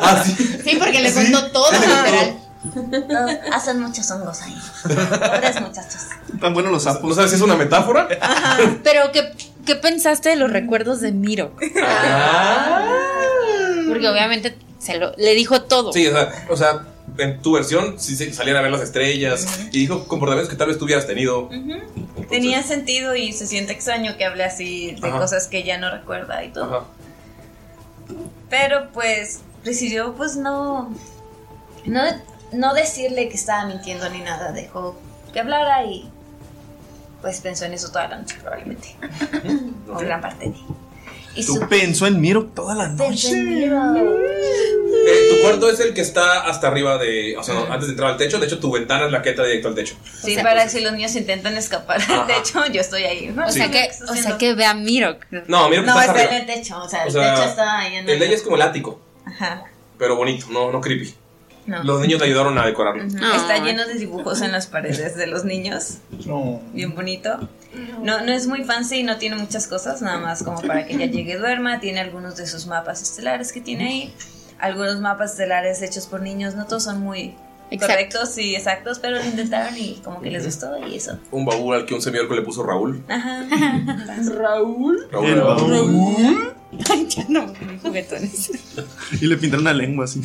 Ah, 0.00 0.22
sí. 0.24 0.32
Sí, 0.64 0.76
porque 0.78 1.00
le 1.00 1.12
contó 1.12 1.50
todo, 1.52 1.70
literal. 1.72 2.38
No, 3.08 3.54
hacen 3.54 3.80
muchos 3.80 4.10
hongos 4.10 4.40
ahí. 4.42 4.54
Pobres 4.82 5.60
muchachos. 5.60 6.02
Tan 6.40 6.54
buenos 6.54 6.72
los 6.72 6.82
sapos. 6.82 7.08
¿No 7.08 7.14
sabes 7.14 7.30
si 7.30 7.36
es 7.36 7.42
una 7.42 7.54
metáfora? 7.56 8.08
Pero, 8.82 9.12
¿qué, 9.12 9.32
¿qué 9.68 9.76
pensaste 9.76 10.30
de 10.30 10.36
los 10.36 10.50
recuerdos 10.50 11.02
de 11.02 11.12
Miro? 11.12 11.52
Porque 13.86 14.08
obviamente 14.08 14.56
se 14.78 14.96
lo, 14.96 15.12
le 15.18 15.34
dijo 15.34 15.60
todo. 15.60 15.92
Sí, 15.92 16.06
o 16.06 16.12
sea, 16.12 16.46
o 16.48 16.56
sea, 16.56 16.86
en 17.18 17.42
tu 17.42 17.52
versión 17.52 18.00
sí, 18.00 18.16
sí, 18.16 18.32
salían 18.32 18.56
a 18.56 18.62
ver 18.62 18.70
las 18.70 18.80
estrellas 18.80 19.46
y 19.70 19.80
dijo 19.80 20.08
comportamientos 20.08 20.48
que 20.50 20.56
tal 20.56 20.68
vez 20.68 20.78
tú 20.78 20.86
hubieras 20.86 21.06
tenido. 21.06 21.50
Tenía 22.30 22.62
sentido 22.62 23.14
y 23.14 23.34
se 23.34 23.46
siente 23.46 23.74
extraño 23.74 24.16
que 24.16 24.24
hable 24.24 24.44
así 24.44 24.96
de 24.98 25.06
Ajá. 25.06 25.18
cosas 25.18 25.48
que 25.48 25.62
ya 25.64 25.76
no 25.76 25.90
recuerda 25.90 26.42
y 26.42 26.48
todo. 26.48 26.64
Ajá. 26.64 26.84
Pero 28.48 28.88
pues 28.94 29.40
decidió 29.64 30.14
pues 30.14 30.36
no, 30.36 30.96
no, 31.84 32.02
no 32.52 32.72
decirle 32.72 33.28
que 33.28 33.34
estaba 33.34 33.66
mintiendo 33.66 34.08
ni 34.08 34.20
nada. 34.20 34.52
Dejó 34.52 34.98
que 35.34 35.40
hablara 35.40 35.84
y 35.84 36.10
pues 37.20 37.40
pensó 37.40 37.64
en 37.64 37.74
eso 37.74 37.88
toda 37.88 38.08
la 38.08 38.18
noche 38.18 38.36
probablemente. 38.40 38.96
O 39.90 39.98
gran 39.98 40.20
parte 40.20 40.50
de. 40.50 40.54
Y 41.34 41.44
Tú 41.46 41.54
su 41.54 41.68
pensó 41.68 42.06
en 42.06 42.20
Miro 42.20 42.46
toda 42.46 42.74
la 42.74 42.88
noche. 42.88 43.32
Miro. 43.32 43.78
Eh, 43.96 45.28
tu 45.30 45.42
cuarto 45.42 45.70
es 45.70 45.78
el 45.80 45.94
que 45.94 46.00
está 46.00 46.40
hasta 46.46 46.66
arriba 46.68 46.98
de. 46.98 47.36
O 47.36 47.42
sea, 47.42 47.54
antes 47.70 47.86
de 47.86 47.92
entrar 47.92 48.10
al 48.10 48.16
techo. 48.16 48.38
De 48.38 48.46
hecho, 48.46 48.58
tu 48.58 48.72
ventana 48.72 49.06
es 49.06 49.12
la 49.12 49.22
que 49.22 49.30
entra 49.30 49.44
directo 49.44 49.68
al 49.68 49.74
techo. 49.74 49.94
Sí, 50.20 50.32
O 50.32 50.34
sea, 50.34 50.42
para 50.42 50.68
si 50.68 50.80
los 50.80 50.92
niños 50.92 51.14
intentan 51.14 51.56
escapar 51.56 52.04
del 52.04 52.26
techo, 52.26 52.66
yo 52.66 52.80
estoy 52.80 53.04
ahí. 53.04 53.34
O 53.46 53.50
sea 53.52 53.70
que, 53.70 53.88
o 54.08 54.14
sea 54.16 54.36
que 54.36 54.54
ve 54.54 54.64
a 54.64 54.74
Miro. 54.74 55.16
No, 55.46 55.70
que 55.70 55.80
No, 55.80 56.00
está 56.00 56.00
está 56.00 56.12
en 56.22 56.26
arriba. 56.28 56.36
el 56.38 56.46
techo. 56.46 56.78
O 56.82 56.88
sea, 56.88 57.04
O 57.04 57.06
el 57.06 57.12
sea, 57.12 57.34
techo 57.34 57.48
está 57.48 57.78
ahí 57.78 57.94
en 57.96 58.08
El 58.08 58.18
de 58.18 58.26
ella 58.26 58.34
es 58.34 58.42
como 58.42 58.56
el 58.56 58.62
ático, 58.62 59.00
Ajá. 59.24 59.64
pero 59.96 60.16
bonito, 60.16 60.46
no, 60.50 60.72
no 60.72 60.80
creepy. 60.80 61.14
No. 61.68 61.84
Los 61.84 62.00
niños 62.00 62.18
le 62.20 62.26
ayudaron 62.26 62.56
a 62.58 62.64
decorarlo. 62.64 63.04
Ah. 63.20 63.36
Está 63.36 63.58
lleno 63.58 63.84
de 63.84 63.94
dibujos 63.94 64.40
en 64.40 64.52
las 64.52 64.66
paredes 64.66 65.16
de 65.16 65.26
los 65.26 65.44
niños. 65.44 65.98
No. 66.24 66.62
Bien 66.72 66.94
bonito. 66.94 67.48
No, 68.02 68.24
no 68.24 68.32
es 68.32 68.46
muy 68.46 68.64
fancy, 68.64 69.02
no 69.02 69.18
tiene 69.18 69.36
muchas 69.36 69.68
cosas, 69.68 70.00
nada 70.00 70.18
más 70.18 70.42
como 70.42 70.62
para 70.62 70.86
que 70.86 70.94
ella 70.94 71.06
llegue 71.12 71.34
y 71.34 71.36
duerma. 71.36 71.78
Tiene 71.78 72.00
algunos 72.00 72.36
de 72.36 72.46
sus 72.46 72.66
mapas 72.66 73.02
estelares 73.02 73.52
que 73.52 73.60
tiene 73.60 73.86
ahí. 73.86 74.14
Algunos 74.58 74.98
mapas 75.00 75.32
estelares 75.32 75.82
hechos 75.82 76.06
por 76.06 76.22
niños, 76.22 76.54
no 76.54 76.66
todos 76.66 76.84
son 76.84 77.00
muy 77.00 77.36
Exacto. 77.70 77.86
correctos 77.94 78.38
y 78.38 78.54
exactos, 78.54 78.98
pero 78.98 79.16
lo 79.18 79.24
intentaron 79.24 79.76
y 79.76 79.96
como 80.04 80.20
que 80.22 80.30
les 80.30 80.44
gustó 80.44 80.76
y 80.86 80.96
eso. 80.96 81.18
Un 81.30 81.44
baúl 81.44 81.74
al 81.74 81.84
que 81.86 81.94
un 81.94 82.00
semiorco 82.02 82.34
le 82.34 82.42
puso 82.42 82.62
Raúl. 82.62 83.02
Ajá. 83.08 83.46
Raúl. 84.36 85.08
El 85.12 85.40
baúl. 85.40 86.54
Ay, 86.90 87.06
ya 87.08 87.24
no, 87.28 87.46
muy 87.46 87.78
juguetones. 87.82 88.50
Y 89.20 89.26
le 89.26 89.36
pintaron 89.36 89.62
una 89.62 89.72
lengua 89.74 90.04
así. 90.04 90.20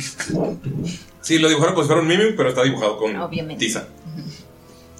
Sí, 1.20 1.38
lo 1.38 1.48
dibujaron 1.48 1.74
como 1.74 1.84
si 1.84 1.88
fuera 1.88 2.02
un 2.02 2.08
mimic, 2.08 2.36
pero 2.36 2.50
está 2.50 2.62
dibujado 2.62 2.98
con 2.98 3.16
Obviamente. 3.16 3.64
tiza. 3.64 3.86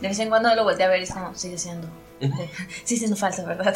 De 0.00 0.08
vez 0.08 0.18
en 0.18 0.28
cuando 0.28 0.54
lo 0.54 0.64
volteé 0.64 0.86
a 0.86 0.88
ver 0.88 1.00
y 1.00 1.04
es 1.04 1.12
como, 1.12 1.34
sigue 1.34 1.58
siendo. 1.58 1.86
Sigue 2.84 2.98
siendo 2.98 3.16
falso, 3.16 3.44
¿verdad? 3.44 3.74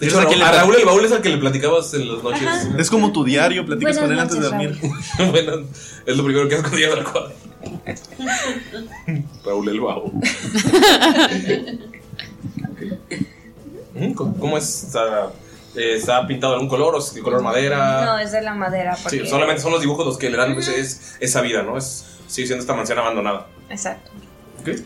De 0.00 0.06
hecho, 0.06 0.18
a 0.18 0.24
Raúl, 0.24 0.42
a 0.42 0.52
Raúl 0.52 0.76
el 0.76 0.86
baúl 0.86 1.04
es 1.04 1.12
al 1.12 1.20
que 1.20 1.28
le 1.28 1.36
platicabas 1.36 1.92
en 1.92 2.12
las 2.12 2.22
noches. 2.22 2.48
Es 2.78 2.88
como 2.88 3.12
tu 3.12 3.22
diario, 3.22 3.66
platicas 3.66 3.98
Buenas 3.98 4.02
con 4.02 4.12
él 4.12 4.18
antes 4.18 4.40
de 4.40 4.42
dormir. 4.42 4.78
bueno, 5.30 5.66
es 6.06 6.16
lo 6.16 6.24
primero 6.24 6.48
que 6.48 6.54
haces 6.54 6.66
cuando 6.66 6.78
llegas 6.78 6.98
al 6.98 7.12
cuadro. 7.12 7.32
Raúl 9.44 9.68
el 9.68 9.80
baúl. 9.80 10.12
Mm, 13.94 14.12
¿Cómo 14.14 14.56
es? 14.56 14.84
¿Está, 14.84 15.30
eh, 15.76 15.96
¿Está 15.96 16.26
pintado 16.26 16.54
de 16.54 16.56
algún 16.56 16.70
color 16.70 16.94
o 16.94 16.98
es 16.98 17.12
de 17.12 17.20
color 17.20 17.42
madera? 17.42 18.06
No, 18.06 18.18
es 18.18 18.32
de 18.32 18.40
la 18.40 18.54
madera. 18.54 18.96
Porque... 19.02 19.20
Sí, 19.20 19.26
solamente 19.26 19.60
son 19.60 19.72
los 19.72 19.82
dibujos 19.82 20.06
los 20.06 20.16
que 20.16 20.30
le 20.30 20.38
dan 20.38 20.54
pues, 20.54 20.68
es, 20.68 21.16
esa 21.20 21.42
vida, 21.42 21.62
¿no? 21.62 21.76
Es, 21.76 22.06
sigue 22.26 22.46
siendo 22.46 22.62
esta 22.62 22.74
mansión 22.74 22.98
abandonada. 22.98 23.48
Exacto. 23.68 24.10
¿Ok? 24.60 24.80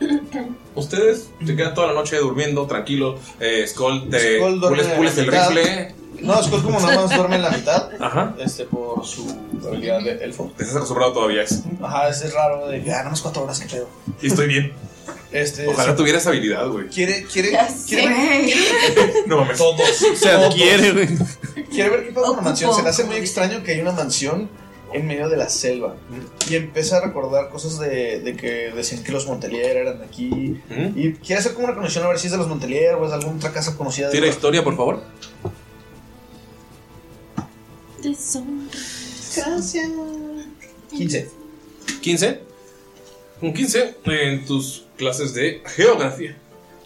Ustedes 0.74 1.28
se 1.44 1.56
quedan 1.56 1.74
toda 1.74 1.88
la 1.88 1.92
noche 1.94 2.16
durmiendo, 2.16 2.66
tranquilo. 2.66 3.18
Eh, 3.40 3.66
Skull 3.66 4.08
te 4.10 4.38
Skull 4.38 4.60
duerme 4.60 4.82
pules, 4.82 4.96
pules 4.96 5.18
el 5.18 5.26
mitad. 5.26 5.48
rifle. 5.50 5.94
No, 6.20 6.42
Skull 6.42 6.62
como 6.62 6.80
nada 6.80 7.00
más 7.06 7.16
duerme 7.16 7.36
en 7.36 7.42
la 7.42 7.50
mitad. 7.50 7.90
Ajá. 8.00 8.34
Este, 8.38 8.64
por 8.64 9.04
su 9.04 9.26
habilidad 9.66 10.00
de 10.02 10.24
elfo. 10.24 10.52
Te 10.56 10.62
estás 10.62 10.76
acostumbrado 10.76 11.12
todavía 11.12 11.40
a 11.40 11.44
eso. 11.44 11.62
Ajá, 11.82 12.08
ese 12.08 12.26
es 12.28 12.34
raro 12.34 12.68
de 12.68 12.82
que, 12.82 12.90
ah, 12.92 12.98
nada 12.98 13.10
más 13.10 13.20
cuatro 13.20 13.42
horas 13.42 13.60
que 13.60 13.68
pedo. 13.68 13.88
Y 14.20 14.28
estoy 14.28 14.46
bien. 14.46 14.72
Este, 15.32 15.66
Ojalá 15.66 15.92
sí. 15.92 15.96
tuviera 15.96 16.18
esa 16.18 16.28
habilidad, 16.28 16.68
güey. 16.68 16.88
Quiere, 16.88 17.24
quiere, 17.24 17.58
quiere, 17.88 18.08
sé. 18.12 18.54
No 19.26 19.38
mames. 19.38 19.56
todos. 19.58 19.80
Se 20.14 20.28
adquiere, 20.30 20.92
güey. 20.92 21.08
Quiere 21.70 21.88
ver 21.90 22.04
qué 22.06 22.12
pasa 22.12 22.26
con 22.28 22.36
la 22.36 22.42
mansión. 22.42 22.74
Se 22.74 22.82
le 22.82 22.88
hace 22.90 23.04
muy 23.04 23.16
extraño 23.16 23.62
que 23.62 23.72
hay 23.72 23.80
una 23.80 23.92
mansión 23.92 24.48
en 24.92 25.06
medio 25.06 25.28
de 25.28 25.36
la 25.36 25.48
selva. 25.48 25.96
Y 26.48 26.56
empieza 26.56 26.98
a 26.98 27.00
recordar 27.00 27.48
cosas 27.50 27.78
de, 27.78 28.20
de 28.20 28.36
que 28.36 28.72
decían 28.74 29.02
que 29.02 29.12
los 29.12 29.26
Montelier 29.26 29.76
eran 29.76 29.98
de 29.98 30.04
aquí. 30.04 30.60
Y 30.94 31.12
quiere 31.14 31.40
hacer 31.40 31.54
como 31.54 31.66
una 31.66 31.74
conexión 31.74 32.04
a 32.04 32.08
ver 32.08 32.18
si 32.18 32.26
es 32.26 32.32
de 32.32 32.38
los 32.38 32.48
Montelier 32.48 32.94
o 32.94 33.04
es 33.04 33.10
de 33.10 33.16
alguna 33.16 33.36
otra 33.36 33.52
casa 33.52 33.76
conocida. 33.76 34.08
de 34.08 34.12
Tira 34.12 34.26
historia, 34.26 34.62
por 34.62 34.76
favor. 34.76 35.02
Gracias. 39.36 39.88
15. 40.90 41.30
15. 42.00 42.40
Un 43.40 43.54
15 43.54 43.94
en 44.04 44.44
tus 44.44 44.84
clases 44.96 45.34
de 45.34 45.62
geografía 45.74 46.36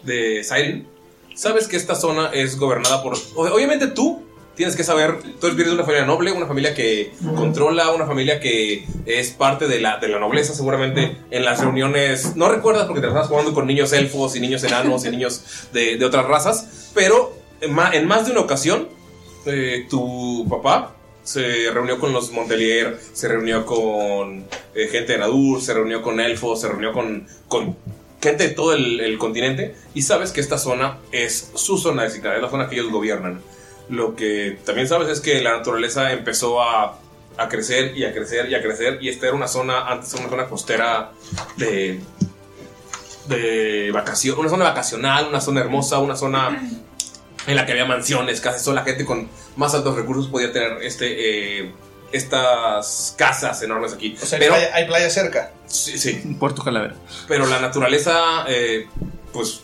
de 0.03 0.43
Siren. 0.43 0.87
Sabes 1.35 1.67
que 1.67 1.77
esta 1.77 1.95
zona 1.95 2.31
es 2.33 2.57
gobernada 2.57 3.03
por. 3.03 3.15
Obviamente 3.35 3.87
tú 3.87 4.23
tienes 4.57 4.75
que 4.75 4.83
saber. 4.83 5.19
Tú 5.39 5.47
eres 5.47 5.57
de 5.65 5.71
una 5.71 5.83
familia 5.83 6.05
noble, 6.05 6.31
una 6.33 6.47
familia 6.47 6.73
que 6.73 7.13
controla, 7.35 7.91
una 7.91 8.05
familia 8.05 8.41
que 8.41 8.85
es 9.05 9.29
parte 9.29 9.67
de 9.67 9.79
la, 9.79 9.97
de 9.99 10.09
la 10.09 10.19
nobleza. 10.19 10.53
Seguramente 10.53 11.15
en 11.31 11.45
las 11.45 11.61
reuniones. 11.61 12.35
No 12.35 12.49
recuerdas 12.49 12.85
porque 12.87 12.99
te 13.01 13.07
estás 13.07 13.27
jugando 13.27 13.53
con 13.53 13.65
niños 13.67 13.93
elfos 13.93 14.35
y 14.35 14.41
niños 14.41 14.63
enanos 14.65 15.05
y 15.05 15.11
niños 15.11 15.69
de, 15.71 15.95
de 15.97 16.05
otras 16.05 16.25
razas. 16.25 16.89
Pero 16.93 17.33
en 17.61 17.73
ma- 17.73 17.91
en 17.93 18.05
más 18.07 18.25
de 18.25 18.31
una 18.33 18.41
ocasión, 18.41 18.89
eh, 19.45 19.85
tu 19.89 20.45
papá 20.49 20.95
se 21.23 21.69
reunió 21.71 21.99
con 21.99 22.13
los 22.13 22.31
Montelier, 22.31 22.99
se 23.13 23.27
reunió 23.27 23.65
con 23.65 24.45
eh, 24.73 24.87
gente 24.91 25.13
de 25.13 25.19
Nadur, 25.19 25.61
se 25.61 25.73
reunió 25.73 26.01
con 26.01 26.19
elfos, 26.19 26.61
se 26.61 26.67
reunió 26.69 26.93
con, 26.93 27.27
con 27.47 27.75
gente 28.21 28.47
de 28.47 28.53
todo 28.55 28.73
el, 28.73 28.99
el 29.01 29.17
continente. 29.17 29.75
Y 29.93 30.01
sabes 30.03 30.31
que 30.31 30.39
esta 30.41 30.57
zona 30.57 30.97
es 31.11 31.51
su 31.55 31.77
zona 31.77 32.03
designada, 32.03 32.37
es 32.37 32.41
la 32.41 32.49
zona 32.49 32.67
que 32.69 32.75
ellos 32.75 32.91
gobiernan. 32.91 33.41
Lo 33.89 34.15
que 34.15 34.59
también 34.65 34.87
sabes 34.87 35.07
es 35.09 35.21
que 35.21 35.41
la 35.41 35.57
naturaleza 35.57 36.11
empezó 36.11 36.61
a, 36.61 36.99
a 37.37 37.47
crecer 37.49 37.95
y 37.97 38.03
a 38.05 38.13
crecer 38.13 38.49
y 38.49 38.55
a 38.55 38.61
crecer. 38.61 38.97
Y 39.01 39.09
esta 39.09 39.27
era 39.27 39.35
una 39.35 39.47
zona, 39.47 39.87
antes 39.87 40.13
era 40.13 40.21
una 40.23 40.29
zona 40.29 40.45
costera 40.47 41.11
de, 41.55 41.99
de 43.27 43.91
vacación, 43.93 44.37
una 44.39 44.49
zona 44.49 44.65
vacacional, 44.65 45.27
una 45.27 45.41
zona 45.41 45.61
hermosa, 45.61 45.99
una 45.99 46.15
zona 46.15 46.61
en 47.45 47.55
la 47.55 47.65
que 47.65 47.71
había 47.71 47.85
mansiones, 47.85 48.41
casas, 48.41 48.63
toda 48.63 48.75
la 48.75 48.83
gente 48.83 49.05
con 49.05 49.29
más 49.55 49.73
altos 49.73 49.95
recursos 49.95 50.27
podía 50.27 50.51
tener 50.51 50.81
este 50.83 51.61
eh, 51.61 51.71
estas 52.11 53.15
casas 53.17 53.61
enormes 53.61 53.93
aquí. 53.93 54.17
O 54.21 54.25
sea, 54.25 54.39
Pero- 54.39 54.53
hay, 54.53 54.61
playa, 54.61 54.75
hay 54.75 54.85
playa 54.87 55.09
cerca. 55.09 55.51
Sí, 55.67 55.97
sí. 55.97 56.35
Puerto 56.39 56.63
Calavera. 56.63 56.95
Pero 57.27 57.45
la 57.47 57.59
naturaleza, 57.59 58.45
eh, 58.47 58.87
pues, 59.33 59.61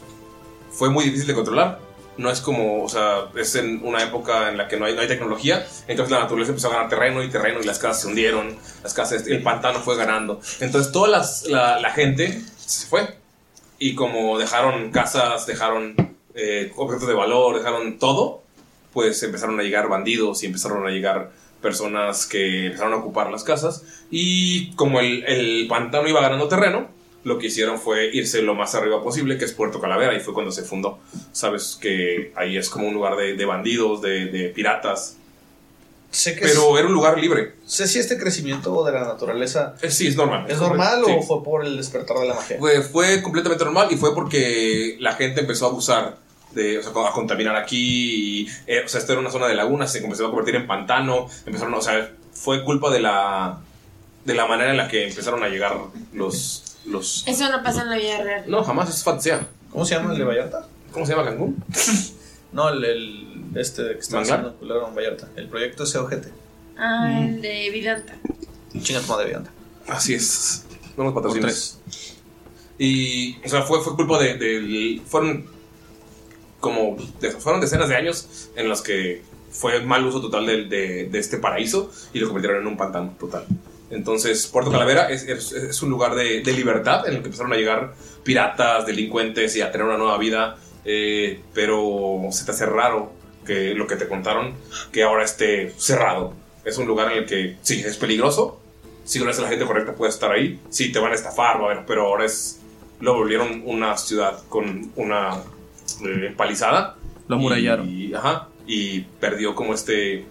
fue 0.71 0.89
muy 0.89 1.05
difícil 1.05 1.27
de 1.27 1.33
controlar. 1.33 1.79
No 2.17 2.30
es 2.30 2.41
como, 2.41 2.84
o 2.84 2.89
sea, 2.89 3.30
es 3.36 3.56
en 3.56 3.84
una 3.84 4.04
época 4.04 4.49
en 4.49 4.58
la 4.58 4.67
que 4.67 4.78
no 4.78 4.86
hay, 4.86 4.93
no 4.93 5.02
hay 5.02 5.08
tecnología. 5.08 5.65
Entonces 5.88 6.12
la 6.12 6.19
naturaleza 6.19 6.52
empezó 6.52 6.67
a 6.67 6.73
ganar 6.73 6.89
terreno 6.89 7.23
y 7.23 7.30
terreno 7.30 7.60
y 7.62 7.65
las 7.65 7.80
casas 7.80 8.02
se 8.02 8.08
hundieron. 8.08 8.56
Las 8.84 8.93
casas, 8.93 9.26
el 9.28 9.41
pantano 9.41 9.80
fue 9.80 9.95
ganando. 9.95 10.39
Entonces 10.60 10.91
toda 10.91 11.08
la, 11.47 11.80
la 11.80 11.91
gente 11.91 12.41
se 12.58 12.88
fue. 12.88 13.17
Y 13.80 13.95
como 13.95 14.38
dejaron 14.38 14.91
casas, 14.91 15.45
dejaron 15.45 15.95
eh, 16.36 16.71
objetos 16.76 17.08
de 17.08 17.13
valor, 17.13 17.58
dejaron 17.58 17.99
todo, 17.99 18.41
pues 18.91 19.21
empezaron 19.23 19.60
a 19.60 19.63
llegar 19.63 19.88
bandidos 19.89 20.41
y 20.43 20.47
empezaron 20.47 20.86
a 20.88 20.89
llegar 20.89 21.32
personas 21.62 22.26
que 22.26 22.67
empezaron 22.67 22.93
a 22.93 22.97
ocupar 22.97 23.32
las 23.32 23.43
casas. 23.43 23.84
Y 24.10 24.71
como 24.76 24.99
el, 24.99 25.23
el 25.26 25.67
pantano 25.67 26.08
iba 26.08 26.21
ganando 26.21 26.47
terreno, 26.47 26.89
lo 27.23 27.39
que 27.39 27.47
hicieron 27.47 27.79
fue 27.79 28.09
irse 28.13 28.41
lo 28.41 28.53
más 28.55 28.75
arriba 28.75 29.01
posible, 29.01 29.38
que 29.38 29.45
es 29.45 29.53
Puerto 29.53 29.79
Calavera, 29.79 30.13
y 30.15 30.19
fue 30.19 30.33
cuando 30.33 30.51
se 30.51 30.63
fundó. 30.63 30.99
Sabes 31.31 31.77
que 31.81 32.31
ahí 32.36 32.57
es 32.57 32.69
como 32.69 32.88
un 32.88 32.93
lugar 32.93 33.15
de, 33.15 33.36
de 33.36 33.45
bandidos, 33.45 34.01
de, 34.01 34.25
de 34.25 34.49
piratas. 34.49 35.17
Sé 36.12 36.36
que 36.36 36.41
Pero 36.41 36.77
era 36.77 36.88
un 36.88 36.93
lugar 36.93 37.17
libre. 37.17 37.53
Sé 37.65 37.88
si 37.88 37.97
este 37.97 38.19
crecimiento 38.19 38.83
de 38.86 38.91
la 38.91 39.01
naturaleza. 39.05 39.73
Eh, 39.81 39.89
Sí, 39.89 40.07
es 40.07 40.15
normal. 40.15 40.45
¿Es 40.47 40.59
normal 40.59 41.01
Sí. 41.05 41.12
o 41.17 41.21
fue 41.23 41.43
por 41.43 41.65
el 41.65 41.75
despertar 41.75 42.17
de 42.19 42.27
la 42.27 42.36
magia? 42.36 42.57
Fue, 42.59 42.81
fue 42.83 43.23
completamente 43.23 43.63
normal 43.65 43.88
y 43.89 43.95
fue 43.95 44.13
porque 44.13 44.95
la 44.99 45.13
gente 45.13 45.41
empezó 45.41 45.65
a 45.65 45.69
abusar, 45.69 46.17
de, 46.51 46.77
o 46.77 46.83
sea, 46.83 46.91
a 46.91 47.12
contaminar 47.13 47.55
aquí. 47.55 48.41
Y, 48.43 48.47
eh, 48.67 48.83
o 48.86 48.88
sea, 48.88 48.99
esto 48.99 49.13
era 49.13 49.21
una 49.21 49.31
zona 49.31 49.47
de 49.47 49.55
lagunas, 49.55 49.91
se 49.91 50.03
empezó 50.03 50.25
a 50.27 50.29
convertir 50.29 50.55
en 50.55 50.67
pantano. 50.67 51.27
Empezaron, 51.47 51.73
o 51.73 51.81
sea, 51.81 52.12
fue 52.31 52.63
culpa 52.63 52.91
de 52.91 52.99
la, 52.99 53.59
de 54.25 54.33
la 54.33 54.45
manera 54.47 54.71
en 54.71 54.77
la 54.77 54.88
que 54.88 55.07
empezaron 55.07 55.43
a 55.43 55.49
llegar 55.49 55.77
los. 56.13 56.77
los 56.86 57.23
Eso 57.27 57.49
no 57.51 57.62
pasa 57.63 57.81
en 57.83 57.89
la 57.89 57.97
vida 57.97 58.21
real. 58.23 58.43
no, 58.47 58.63
jamás 58.63 58.89
es 58.89 59.03
fantasía. 59.03 59.47
¿Cómo 59.71 59.86
se 59.86 59.95
llama 59.95 60.12
el 60.13 60.19
de 60.19 60.23
Vallarta? 60.23 60.67
¿Cómo 60.91 61.05
se 61.05 61.13
llama 61.13 61.25
Cancún? 61.29 61.63
No, 62.53 62.69
el, 62.69 62.83
el 62.86 63.45
este 63.55 63.81
que 63.93 63.97
está 63.99 64.19
haciendo 64.19 64.53
culero 64.57 64.88
en 64.88 64.93
Vallarta. 64.93 65.27
El 65.36 65.49
proyecto 65.49 65.86
COGT. 65.91 66.27
Ah, 66.77 67.19
el 67.19 67.41
de 67.41 67.71
Vidanta. 67.71 68.13
Chinga 68.79 69.01
tu 69.01 69.07
madre, 69.07 69.25
Vallarta. 69.25 69.49
Así 69.88 70.13
es. 70.13 70.63
No 70.95 71.03
nos 71.05 71.13
patrocines. 71.15 71.79
Y, 72.77 73.38
o 73.43 73.49
sea, 73.49 73.63
fue, 73.63 73.81
fue 73.81 73.95
culpa 73.95 74.19
de, 74.21 74.36
de- 74.38 75.01
Fueron 75.07 75.47
como. 76.59 76.95
de- 77.19 77.31
fueron 77.31 77.59
decenas 77.59 77.89
de 77.89 77.95
años 77.95 78.49
en 78.55 78.69
los 78.69 78.83
que 78.83 79.23
fue 79.49 79.81
mal 79.81 80.05
uso 80.05 80.21
total 80.21 80.45
de, 80.45 80.65
de- 80.65 81.09
de 81.09 81.19
este 81.19 81.38
paraíso 81.39 81.91
y 82.13 82.19
lo 82.19 82.27
convirtieron 82.27 82.62
en 82.62 82.67
un 82.67 82.77
pantano 82.77 83.15
total. 83.19 83.45
Entonces, 83.93 84.47
Puerto 84.47 84.71
Calavera 84.71 85.10
es, 85.10 85.23
es- 85.23 85.51
es 85.53 85.82
un 85.82 85.89
lugar 85.89 86.15
de, 86.15 86.41
de 86.41 86.51
libertad 86.53 87.08
en 87.08 87.13
el 87.15 87.19
que 87.21 87.25
empezaron 87.27 87.53
a 87.53 87.56
llegar 87.58 87.93
piratas, 88.23 88.86
delincuentes 88.86 89.56
y 89.56 89.62
a 89.62 89.71
tener 89.71 89.86
una 89.88 89.97
nueva 89.97 90.17
vida. 90.17 90.58
eh, 90.86 91.39
pero 91.53 92.19
se 92.32 92.43
te 92.45 92.51
hace 92.51 92.65
raro 92.65 93.13
que 93.45 93.73
lo 93.73 93.88
que 93.88 93.95
te 93.95 94.08
contaron, 94.10 94.53
que 94.91 95.03
ahora 95.03 95.23
esté 95.23 95.73
cerrado. 95.77 96.34
Es 96.65 96.77
un 96.77 96.88
lugar 96.88 97.12
en 97.13 97.19
el 97.19 97.25
que 97.25 97.56
sí, 97.62 97.82
es 97.86 97.95
peligroso, 97.97 98.60
si 99.06 99.19
no 99.19 99.25
eres 99.25 99.39
la 99.39 99.47
gente 99.49 99.65
correcta 99.65 99.93
puedes 99.95 100.15
estar 100.15 100.32
ahí. 100.32 100.60
Sí, 100.69 100.91
te 100.91 100.99
van 100.99 101.12
a 101.12 101.15
estafar, 101.15 101.62
va 101.62 101.65
a 101.71 101.75
ver, 101.75 101.84
pero 101.88 102.08
ahora 102.08 102.25
es. 102.25 102.60
Lo 102.99 103.13
volvieron 103.15 103.63
una 103.65 103.97
ciudad 103.97 104.39
con 104.49 104.91
una 104.95 105.41
eh, 106.06 106.34
palizada. 106.38 106.95
Lo 107.27 107.36
amurallaron. 107.36 107.88
Y, 107.89 108.13
ajá, 108.13 108.47
y 108.67 109.01
perdió 109.19 109.56
como 109.56 109.73
este, 109.73 110.25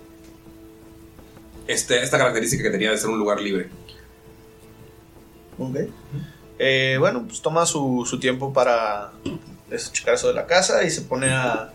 este. 1.67 2.03
Esta 2.03 2.19
característica 2.19 2.63
que 2.63 2.71
tenía 2.71 2.91
de 2.91 2.99
ser 2.99 3.11
un 3.11 3.19
lugar 3.19 3.41
libre. 3.41 3.69
Ok. 5.59 5.77
Eh, 6.59 6.97
bueno, 6.99 7.25
pues 7.27 7.41
toma 7.43 7.67
su, 7.67 8.07
su 8.09 8.21
tiempo 8.21 8.53
para 8.53 9.13
eso, 9.71 9.93
checar 9.93 10.15
eso 10.15 10.29
de 10.29 10.35
la 10.35 10.47
casa 10.47 10.85
y 10.85 10.91
se 10.91 11.03
pone 11.03 11.31
a, 11.31 11.73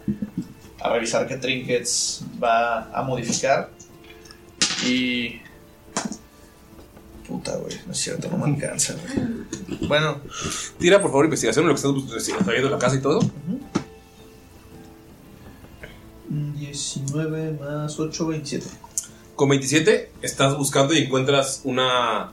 a 0.79 0.93
revisar 0.93 1.27
qué 1.27 1.37
trinkets 1.37 2.23
va 2.41 2.91
a 2.91 3.01
modificar. 3.03 3.69
Y. 4.85 5.41
Puta, 7.27 7.57
güey, 7.57 7.77
no 7.85 7.91
es 7.91 7.97
cierto, 7.97 8.29
no 8.29 8.37
me 8.37 8.53
alcanza, 8.53 8.93
güey. 8.93 9.87
Bueno, 9.87 10.21
Tira 10.79 11.01
por 11.01 11.11
favor 11.11 11.25
investigación 11.25 11.67
lo 11.67 11.73
que 11.73 11.81
estás 11.81 12.47
viendo 12.47 12.69
la 12.69 12.79
casa 12.79 12.95
y 12.95 13.01
todo. 13.01 13.19
19 16.29 17.57
más 17.59 17.99
8, 17.99 18.27
27. 18.27 18.67
Con 19.37 19.49
27 19.49 20.11
estás 20.23 20.57
buscando 20.57 20.93
y 20.93 21.03
encuentras 21.03 21.61
una. 21.63 22.31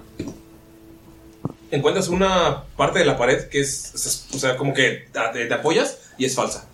Encuentras 1.70 2.08
una 2.08 2.64
parte 2.76 2.98
de 3.00 3.04
la 3.04 3.16
pared 3.16 3.48
que 3.48 3.60
es. 3.60 3.94
es- 3.94 4.26
o 4.34 4.38
sea, 4.38 4.56
como 4.56 4.72
que 4.74 5.06
te, 5.12 5.46
te 5.46 5.54
apoyas 5.54 5.98
y 6.18 6.24
es 6.24 6.34
falsa. 6.34 6.66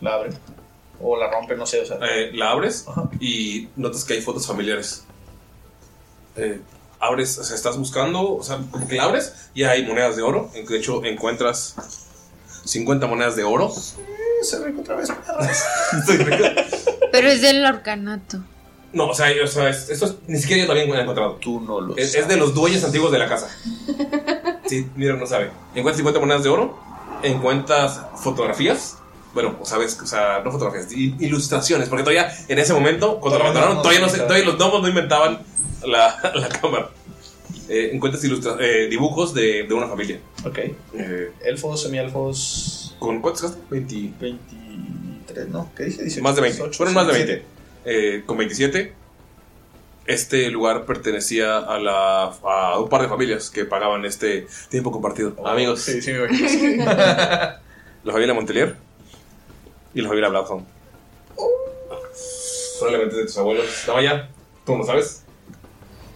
La 0.00 0.14
abre. 0.14 0.30
O 1.00 1.16
la 1.16 1.30
rompe, 1.30 1.56
no 1.56 1.66
sé, 1.66 1.80
o 1.80 1.86
sea. 1.86 1.98
Eh, 2.02 2.30
la 2.34 2.50
abres 2.50 2.84
y 3.20 3.68
notas 3.76 4.04
que 4.04 4.14
hay 4.14 4.20
fotos 4.22 4.46
familiares. 4.46 5.04
Eh, 6.36 6.60
abres, 6.98 7.38
o 7.38 7.44
sea, 7.44 7.54
estás 7.54 7.78
buscando, 7.78 8.34
o 8.36 8.42
sea, 8.42 8.58
como 8.70 8.88
que 8.88 8.96
la 8.96 9.04
abres 9.04 9.32
y 9.54 9.62
hay 9.62 9.86
monedas 9.86 10.16
de 10.16 10.22
oro. 10.22 10.50
De 10.52 10.76
hecho, 10.76 11.04
encuentras 11.04 11.76
50 12.64 13.06
monedas 13.06 13.36
de 13.36 13.44
oro. 13.44 13.72
Se 14.42 14.58
rico 14.64 14.80
otra 14.80 14.96
vez. 14.96 15.08
Pero 17.16 17.28
es 17.28 17.40
del 17.40 17.64
orcanato. 17.64 18.38
No, 18.92 19.08
o 19.08 19.14
sea, 19.14 19.26
o 19.42 19.46
sea 19.46 19.68
es- 19.70 20.14
ni 20.28 20.38
siquiera 20.38 20.62
yo 20.62 20.66
también 20.68 20.88
lo 20.88 20.94
he 20.96 21.00
encontrado. 21.02 21.32
Tú 21.40 21.60
no 21.60 21.80
lo 21.80 21.96
es, 21.96 22.14
es 22.14 22.28
de 22.28 22.36
los 22.36 22.54
dueños 22.54 22.84
antiguos 22.84 23.10
de 23.12 23.18
la 23.18 23.28
casa. 23.28 23.48
Sí, 24.66 24.86
mira, 24.96 25.14
no 25.14 25.26
sabe. 25.26 25.50
Encuentras 25.74 25.96
50 25.98 26.20
monedas 26.20 26.42
de 26.42 26.48
oro, 26.48 26.78
encuentras 27.22 28.00
fotografías. 28.16 28.96
Bueno, 29.34 29.56
o 29.60 29.64
sabes, 29.66 29.98
o 30.00 30.06
sea, 30.06 30.40
no 30.44 30.50
fotografías, 30.52 30.90
i- 30.92 31.14
ilustraciones, 31.20 31.88
porque 31.88 32.02
todavía 32.04 32.32
en 32.48 32.58
ese 32.58 32.72
momento, 32.72 33.18
cuando 33.20 33.38
lo 33.38 33.44
abandonaron, 33.44 33.76
no- 33.76 33.82
todavía, 33.82 34.00
no 34.00 34.08
se- 34.08 34.20
todavía 34.20 34.44
los 34.46 34.56
gnomos 34.56 34.80
no 34.80 34.88
inventaban 34.88 35.40
la, 35.84 36.16
la 36.34 36.48
cámara. 36.48 36.88
Eh, 37.68 37.90
encuentras 37.92 38.22
ilustra- 38.24 38.56
eh, 38.60 38.86
dibujos 38.88 39.34
de, 39.34 39.64
de 39.64 39.74
una 39.74 39.86
familia. 39.88 40.20
Ok. 40.46 40.58
Eh, 40.94 41.32
Elfos, 41.44 41.82
semielfos. 41.82 42.94
¿Con 42.98 43.20
cuántos 43.20 43.42
gastaste? 43.42 43.66
20. 43.70 44.12
23, 45.26 45.48
¿no? 45.48 45.70
¿Qué 45.76 45.84
dije? 45.84 46.02
18, 46.02 46.22
Más 46.22 46.36
de 46.36 46.42
20. 46.42 46.56
18, 46.58 46.76
Fueron 46.76 46.94
más 46.94 47.06
de 47.06 47.12
17. 47.14 47.46
20. 47.84 48.16
Eh, 48.18 48.22
con 48.24 48.38
27, 48.38 48.94
este 50.06 50.50
lugar 50.50 50.84
pertenecía 50.84 51.58
a, 51.58 51.78
la, 51.78 52.24
a 52.42 52.78
un 52.78 52.88
par 52.88 53.02
de 53.02 53.08
familias 53.08 53.50
que 53.50 53.64
pagaban 53.64 54.04
este 54.04 54.46
tiempo 54.68 54.90
compartido. 54.92 55.34
Amigos. 55.46 55.80
Sí, 55.80 56.00
sí, 56.02 56.12
me 56.12 56.24
imagino. 56.24 56.84
La 58.04 58.12
familia 58.12 58.34
Montelier 58.34 58.76
y 59.94 60.02
la 60.02 60.08
familia 60.08 60.28
Bloodhound. 60.28 60.66
probablemente 62.78 63.16
de 63.16 63.22
tus 63.24 63.38
abuelos. 63.38 63.64
Damaya, 63.86 64.28
tú 64.66 64.76
no 64.76 64.84
sabes. 64.84 65.22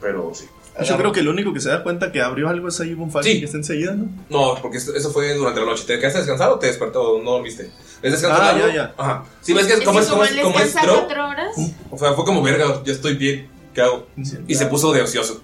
Pero 0.01 0.35
sí. 0.35 0.44
Yo 0.85 0.97
creo 0.99 1.12
que 1.12 1.21
el 1.21 1.29
único 1.29 1.53
que 1.55 1.61
se 1.61 1.71
da 1.71 1.83
cuenta 1.83 2.12
que 2.12 2.21
abrió 2.21 2.49
algo 2.49 2.68
es 2.68 2.79
ahí 2.81 2.92
Bonfalken, 2.94 3.38
que 3.38 3.47
está 3.47 3.57
enseguida, 3.57 3.94
¿no? 3.94 4.09
No, 4.29 4.55
porque 4.61 4.77
eso 4.77 5.11
fue 5.12 5.33
durante 5.35 5.61
la 5.61 5.66
noche. 5.66 5.85
¿Te 5.87 5.99
quedaste 5.99 6.18
a 6.18 6.21
descansar 6.21 6.51
o 6.51 6.59
te 6.59 6.66
despertó 6.66 7.14
o 7.14 7.23
no 7.23 7.33
dormiste? 7.33 7.71
¿Es 8.03 8.13
descansar 8.13 8.41
Ah, 8.43 8.53
largo? 8.53 8.69
ya, 8.69 8.75
ya. 8.75 8.95
Ajá. 8.97 9.25
Sí, 9.41 9.53
ves 9.55 9.67
que 9.67 9.75
es 9.75 9.81
como 9.83 9.99
es, 10.01 10.07
como 10.07 10.25
es, 10.25 10.37
como 10.41 10.59
es 10.61 10.75
horas? 10.77 11.57
O 11.91 11.99
sea, 11.99 12.13
fue 12.15 12.25
como 12.25 12.43
verga, 12.43 12.83
ya 12.85 12.93
estoy 12.93 13.15
bien. 13.17 13.49
¿Qué 13.75 13.81
hago? 13.83 14.07
Y 14.47 14.55
se 14.55 14.67
puso 14.67 14.93
de 14.93 15.03
ocioso. 15.03 15.43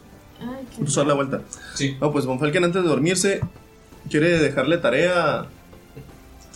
Puso 0.79 1.01
a 1.01 1.05
dar 1.05 1.09
la 1.09 1.14
vuelta. 1.14 1.40
Sí. 1.75 1.97
No, 2.01 2.11
pues 2.12 2.27
Bonfalken 2.27 2.64
antes 2.64 2.83
de 2.83 2.88
dormirse 2.88 3.40
quiere 4.11 4.38
dejarle 4.38 4.79
tarea 4.79 5.47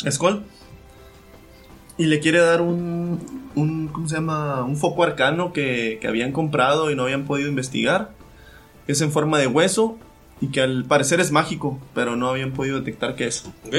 a 0.05 0.11
Skull. 0.11 0.45
Y 1.97 2.07
le 2.07 2.21
quiere 2.21 2.39
dar 2.39 2.61
un, 2.61 3.51
un 3.57 3.89
¿cómo 3.89 4.09
se 4.09 4.15
llama? 4.17 4.63
Un 4.65 4.77
foco 4.77 5.03
arcano 5.03 5.53
que, 5.53 5.99
que 6.01 6.07
habían 6.07 6.31
comprado 6.33 6.91
y 6.91 6.95
no 6.97 7.03
habían 7.05 7.25
podido 7.25 7.49
investigar. 7.49 8.11
Es 8.87 9.01
en 9.01 9.11
forma 9.11 9.39
de 9.39 9.47
hueso 9.49 9.99
y 10.41 10.49
que 10.49 10.61
al 10.61 10.85
parecer 10.85 11.21
es 11.21 11.31
mágico, 11.33 11.79
pero 11.95 12.17
no 12.17 12.29
habían 12.29 12.53
podido 12.53 12.79
detectar 12.79 13.17
qué 13.17 13.27
es. 13.27 13.45
¿Ok? 13.67 13.75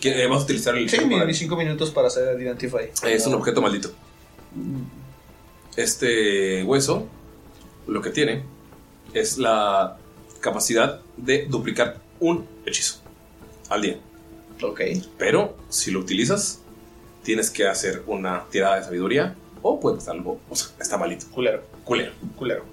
¿Qué- 0.00 0.22
eh, 0.22 0.26
Vamos 0.26 0.42
a 0.42 0.44
utilizar 0.44 0.76
el. 0.76 0.88
Sí, 0.88 1.04
mi 1.04 1.34
5 1.34 1.56
minutos 1.56 1.90
para 1.90 2.08
hacer 2.08 2.40
Identify. 2.40 2.90
Es 3.06 3.26
un 3.26 3.34
objeto 3.34 3.60
maldito. 3.62 3.90
Este 5.76 6.64
hueso, 6.64 7.06
lo 7.86 8.02
que 8.02 8.10
tiene, 8.10 8.42
es 9.14 9.38
la 9.38 9.96
capacidad 10.40 11.00
de 11.16 11.46
duplicar 11.46 11.98
un 12.20 12.46
hechizo 12.66 13.00
al 13.68 13.82
día. 13.82 13.98
Ok. 14.62 14.80
Pero 15.18 15.56
si 15.68 15.90
lo 15.92 16.00
utilizas, 16.00 16.60
tienes 17.22 17.50
que 17.50 17.66
hacer 17.68 18.02
una 18.06 18.44
tirada 18.50 18.76
de 18.76 18.84
sabiduría 18.84 19.36
o 19.62 19.78
puede 19.78 19.96
pasar 19.96 20.16
algo. 20.16 20.40
O 20.48 20.56
sea, 20.56 20.68
está 20.80 20.96
malito. 20.98 21.26
Culero. 21.30 21.62
Culero. 21.84 22.12
Culero. 22.36 22.64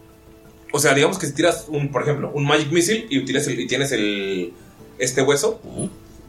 O 0.76 0.80
sea, 0.80 0.94
digamos 0.94 1.18
que 1.18 1.26
si 1.28 1.34
tiras 1.34 1.66
un, 1.70 1.90
por 1.90 2.02
ejemplo, 2.04 2.32
un 2.34 2.44
Magic 2.46 2.70
Missile 2.72 3.08
y, 3.10 3.18
utilizas 3.20 3.48
el- 3.48 3.60
y 3.62 3.68
tienes 3.68 3.92
el 3.94 4.52
este 5.00 5.22
hueso, 5.22 5.60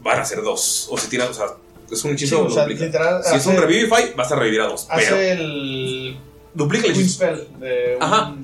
van 0.01 0.19
a 0.21 0.25
ser 0.25 0.41
dos. 0.41 0.87
O 0.89 0.97
si 0.97 1.09
tiras, 1.09 1.29
o 1.29 1.33
sea, 1.33 1.45
es 1.91 2.03
un 2.05 2.11
hechizo. 2.13 2.37
Sí, 2.37 2.41
o 2.47 2.49
sea, 2.49 2.63
duplica. 2.63 2.85
literal, 2.85 3.23
si 3.23 3.35
es 3.35 3.45
un 3.45 3.57
Revivify, 3.57 4.13
vas 4.15 4.31
a 4.31 4.35
revivir 4.37 4.61
a 4.61 4.67
dos. 4.67 4.87
Hace 4.89 5.05
Pero 5.05 5.17
el. 5.21 6.17
duplica 6.53 6.85
el 6.87 6.91
hechizo. 6.93 7.13
Spell 7.15 7.47
de 7.59 7.95
un- 7.97 8.03
Ajá. 8.03 8.35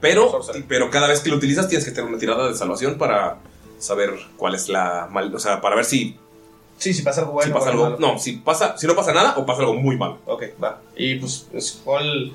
Pero, 0.00 0.40
pero 0.66 0.88
cada 0.90 1.08
vez 1.08 1.20
que 1.20 1.28
lo 1.30 1.36
utilizas 1.36 1.68
tienes 1.68 1.84
que 1.84 1.90
tener 1.90 2.08
una 2.08 2.18
tirada 2.18 2.48
de 2.48 2.54
salvación 2.56 2.96
para 2.96 3.36
saber 3.78 4.14
cuál 4.36 4.54
es 4.54 4.68
la 4.68 5.08
mal, 5.10 5.34
o 5.34 5.38
sea, 5.38 5.60
para 5.60 5.76
ver 5.76 5.84
si 5.84 6.16
Sí, 6.78 6.94
si 6.94 7.02
pasa 7.02 7.20
algo 7.20 7.32
bueno. 7.34 7.48
si 7.48 7.52
pasa 7.52 7.70
algo, 7.70 7.82
malo. 7.84 7.96
no, 7.98 8.18
si 8.18 8.32
pasa, 8.38 8.78
si 8.78 8.86
no 8.86 8.94
pasa 8.96 9.12
nada 9.12 9.34
o 9.36 9.44
pasa 9.44 9.60
algo 9.60 9.74
muy 9.74 9.96
malo. 9.98 10.18
Ok, 10.24 10.44
va. 10.62 10.80
Y 10.96 11.16
pues 11.16 11.46
Skull 11.60 12.32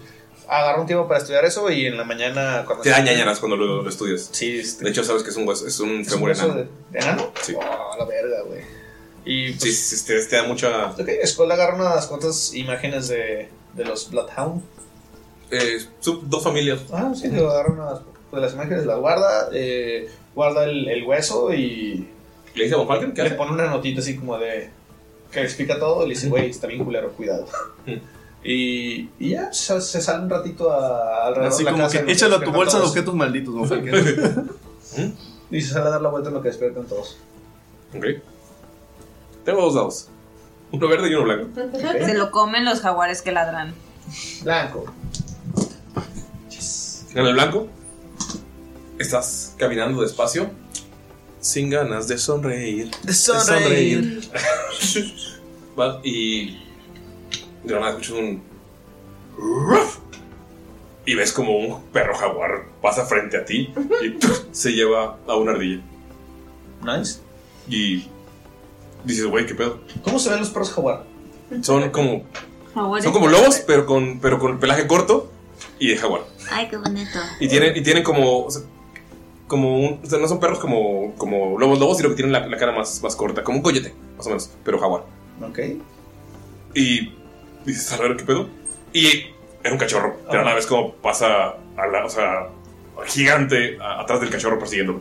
agarra 0.48 0.80
un 0.82 0.86
tiempo 0.88 1.08
para 1.08 1.20
estudiar 1.20 1.44
eso 1.46 1.70
y 1.72 1.86
en 1.88 1.98
la 1.98 2.04
mañana 2.04 2.64
cuando 2.66 2.84
Te 2.84 2.90
da 2.90 3.04
cuando 3.40 3.58
lo, 3.58 3.82
lo 3.82 3.90
estudias. 3.90 4.30
Sí, 4.32 4.60
este- 4.60 4.84
De 4.84 4.90
hecho 4.92 5.04
sabes 5.04 5.24
que 5.24 5.30
es 5.30 5.36
un 5.38 5.48
hueso, 5.48 5.68
es 5.68 5.80
un 5.80 6.02
¿Es 6.02 6.08
un 6.08 6.14
femur 6.14 6.32
enano. 6.32 6.54
de, 6.56 6.68
de 6.92 7.00
enano? 7.00 7.32
Sí. 7.42 7.54
Oh, 7.56 7.96
la 7.98 8.06
verga, 8.06 8.42
güey. 8.46 8.62
Y 9.26 9.54
Sí, 9.54 9.58
pues, 9.60 9.80
sí, 9.80 10.06
te, 10.06 10.24
te 10.26 10.36
da 10.36 10.44
mucha 10.44 10.92
ok, 10.92 11.10
Skull 11.26 11.52
agarra 11.52 11.76
unas 11.76 12.06
cuantas 12.08 12.54
imágenes 12.54 13.08
de, 13.08 13.50
de 13.74 13.86
los 13.86 14.10
Bloodhound. 14.12 14.62
eh, 15.52 15.78
son 16.00 16.30
dos 16.30 16.44
familias. 16.44 16.80
Ah, 16.92 17.12
sí, 17.16 17.28
digo, 17.30 17.50
agarra 17.50 17.72
unas 17.74 18.00
de 18.32 18.42
las 18.42 18.54
imágenes, 18.54 18.86
las 18.86 19.00
guarda, 19.00 19.50
eh, 19.54 20.10
guarda 20.36 20.66
el, 20.66 20.88
el 20.90 21.04
hueso 21.06 21.54
y 21.54 22.08
¿Le 22.54 22.64
dice 22.66 22.76
a 22.76 22.78
Von 22.78 22.88
Falken 22.88 23.14
qué 23.14 23.22
le 23.24 23.28
hace? 23.30 23.38
pone 23.38 23.52
una 23.52 23.66
notita 23.68 24.00
así 24.02 24.16
como 24.18 24.38
de 24.38 24.70
que 25.32 25.42
explica 25.42 25.80
todo 25.80 26.04
y 26.06 26.10
le 26.10 26.14
dice, 26.16 26.28
güey, 26.30 26.50
está 26.50 26.68
bien 26.68 26.84
culero, 26.84 27.12
cuidado. 27.14 27.48
Y, 28.48 29.10
y 29.20 29.32
ya, 29.32 29.52
se, 29.52 29.82
se 29.82 30.00
sale 30.00 30.24
un 30.24 30.30
ratito 30.30 30.72
a, 30.72 31.26
alrededor 31.26 31.52
Así 31.52 31.64
de 31.64 31.66
la 31.66 31.72
como 31.72 31.84
casa. 31.84 32.06
que 32.06 32.12
échalo 32.12 32.36
a 32.36 32.42
tu 32.42 32.52
bolsa 32.52 32.78
de 32.78 32.86
objetos 32.86 33.16
malditos. 33.16 33.72
Y 35.52 35.62
se 35.62 35.74
sale 35.74 35.88
a 35.88 35.90
dar 35.92 36.02
la 36.02 36.10
vuelta 36.10 36.30
en 36.30 36.36
lo 36.36 36.42
que 36.42 36.48
despiertan 36.50 36.86
todos. 36.86 37.18
Ok. 37.96 38.06
Tengo 39.44 39.62
dos 39.62 39.76
dados. 39.76 40.08
Uno 40.72 40.88
verde 40.88 41.10
y 41.10 41.14
uno 41.14 41.24
blanco. 41.24 41.50
Se 41.84 42.14
lo 42.14 42.32
comen 42.32 42.66
los 42.66 42.82
jaguares 42.82 43.22
que 43.22 43.32
ladran. 43.32 43.74
Blanco. 44.44 44.86
En 47.14 47.26
el 47.26 47.34
blanco 47.34 47.68
estás 49.00 49.54
caminando 49.58 50.02
despacio 50.02 50.50
sin 51.40 51.70
ganas 51.70 52.08
de 52.08 52.18
sonreír. 52.18 52.92
De 53.04 53.14
sonreír. 53.14 54.30
Va, 55.80 56.00
y 56.04 56.58
de 57.66 57.74
la 57.74 57.80
nada 57.80 57.92
escuchas 57.92 58.14
un 58.14 58.42
y 61.06 61.14
ves 61.14 61.32
como 61.32 61.58
un 61.58 61.84
perro 61.92 62.16
jaguar 62.16 62.66
pasa 62.82 63.06
frente 63.06 63.38
a 63.38 63.46
ti 63.46 63.74
y 64.04 64.18
se 64.52 64.72
lleva 64.72 65.18
a 65.28 65.36
una 65.36 65.52
ardilla. 65.52 65.82
Nice. 66.84 67.20
Y 67.68 68.08
dices, 69.04 69.26
güey, 69.26 69.46
¿qué 69.46 69.56
pedo? 69.56 69.80
¿Cómo 70.04 70.18
se 70.20 70.30
ven 70.30 70.40
los 70.40 70.50
perros 70.50 70.72
jaguar? 70.72 71.04
Son 71.62 71.90
como 71.92 72.24
son 73.02 73.14
como 73.14 73.28
lobos, 73.28 73.64
pero 73.66 73.86
con 73.86 74.20
pero 74.20 74.40
con 74.40 74.60
pelaje 74.60 74.88
corto 74.88 75.32
y 75.80 75.90
de 75.90 75.98
jaguar. 75.98 76.24
Ay, 76.52 76.68
qué 76.70 76.78
bonito. 76.78 77.20
Y 77.40 77.48
tienen, 77.48 77.76
y 77.76 77.82
tienen 77.82 78.04
como. 78.04 78.46
o 78.46 78.52
sea, 78.52 78.64
como 79.48 79.80
un. 79.80 80.02
O 80.04 80.10
sea, 80.10 80.20
no 80.20 80.28
son 80.28 80.40
perros 80.40 80.60
como, 80.60 81.14
como 81.16 81.58
lobos 81.58 81.80
lobos, 81.80 81.98
sino 81.98 82.10
que 82.10 82.16
tienen 82.16 82.34
la, 82.34 82.46
la 82.48 82.58
cara 82.58 82.72
más, 82.72 83.02
más 83.02 83.16
corta. 83.16 83.44
Como 83.44 83.60
un 83.60 83.64
coyote, 83.64 83.94
más 84.18 84.26
o 84.26 84.30
menos. 84.30 84.50
Pero 84.64 84.80
jaguar. 84.80 85.04
Ok. 85.42 85.60
Y 86.74 87.14
dices, 87.66 87.92
a 87.92 87.98
ver 87.98 88.16
qué 88.18 88.24
pedo. 88.26 88.48
Y 88.94 89.28
era 89.64 89.74
un 89.74 89.80
cachorro. 89.80 90.18
Pero 90.30 90.42
a 90.42 90.46
la 90.46 90.54
vez 90.54 90.66
como 90.68 90.94
pasa 90.96 91.48
a 91.78 91.88
la. 91.92 92.06
O 92.06 92.10
sea, 92.10 92.48
gigante 93.08 93.78
a- 93.82 94.02
atrás 94.02 94.22
del 94.22 94.30
cachorro 94.30 94.58
persiguiéndolo. 94.60 95.00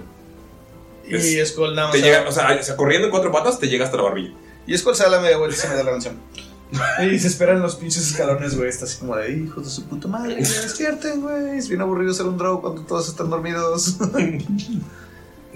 Y 1.06 1.14
Es- 1.16 1.50
Skull 1.50 1.74
nada 1.74 1.88
más. 1.88 1.92
Te 1.92 2.00
se- 2.00 2.06
llega, 2.06 2.28
o 2.28 2.32
sea, 2.32 2.56
o 2.58 2.62
sea, 2.62 2.76
corriendo 2.76 3.06
en 3.06 3.10
cuatro 3.10 3.30
patas, 3.30 3.58
te 3.60 3.68
llega 3.68 3.84
hasta 3.84 3.96
la 3.96 4.04
barbilla. 4.04 4.32
Y 4.66 4.76
Skull 4.76 4.94
se 4.96 5.02
da 5.04 5.10
la 5.10 5.20
media 5.20 5.36
vuelta 5.36 5.56
y 5.56 5.60
se 5.60 5.68
me 5.68 5.74
da 5.74 5.82
la 5.84 5.90
canción. 5.92 6.16
Y 7.08 7.18
se 7.20 7.28
esperan 7.28 7.60
los 7.62 7.76
pinches 7.76 8.10
escalones, 8.10 8.56
güey. 8.56 8.68
Está 8.68 8.86
así 8.86 8.98
como 8.98 9.14
de 9.14 9.30
hijos 9.32 9.64
de 9.64 9.70
su 9.70 9.84
puta 9.84 10.08
madre. 10.08 10.34
que 10.36 10.44
se 10.44 10.62
despierten, 10.62 11.20
güey. 11.20 11.58
Es 11.58 11.68
bien 11.68 11.80
aburrido 11.82 12.12
ser 12.14 12.26
un 12.26 12.36
draw 12.36 12.60
cuando 12.60 12.82
todos 12.82 13.08
están 13.08 13.30
dormidos. 13.30 13.96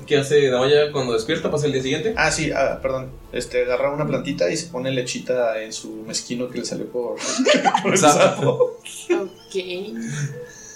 ¿Qué 0.09 0.17
hace 0.17 0.49
Damaya 0.49 0.91
cuando 0.91 1.13
despierta? 1.13 1.51
¿Pasa 1.51 1.67
el 1.67 1.73
día 1.73 1.83
siguiente? 1.83 2.15
ah, 2.17 2.31
sí, 2.31 2.51
ah, 2.51 2.79
perdón. 2.81 3.11
Este, 3.31 3.65
agarra 3.65 3.93
una 3.93 4.07
plantita 4.07 4.51
y 4.51 4.57
se 4.57 4.69
pone 4.69 4.91
lechita 4.91 5.63
en 5.63 5.71
su 5.71 6.03
mezquino 6.07 6.49
que 6.49 6.61
le 6.61 6.65
salió 6.65 6.87
por, 6.87 7.17
por 7.83 7.93
el 7.93 7.99
Sapo. 7.99 8.79
Ok. 9.21 9.57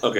Ok. 0.02 0.16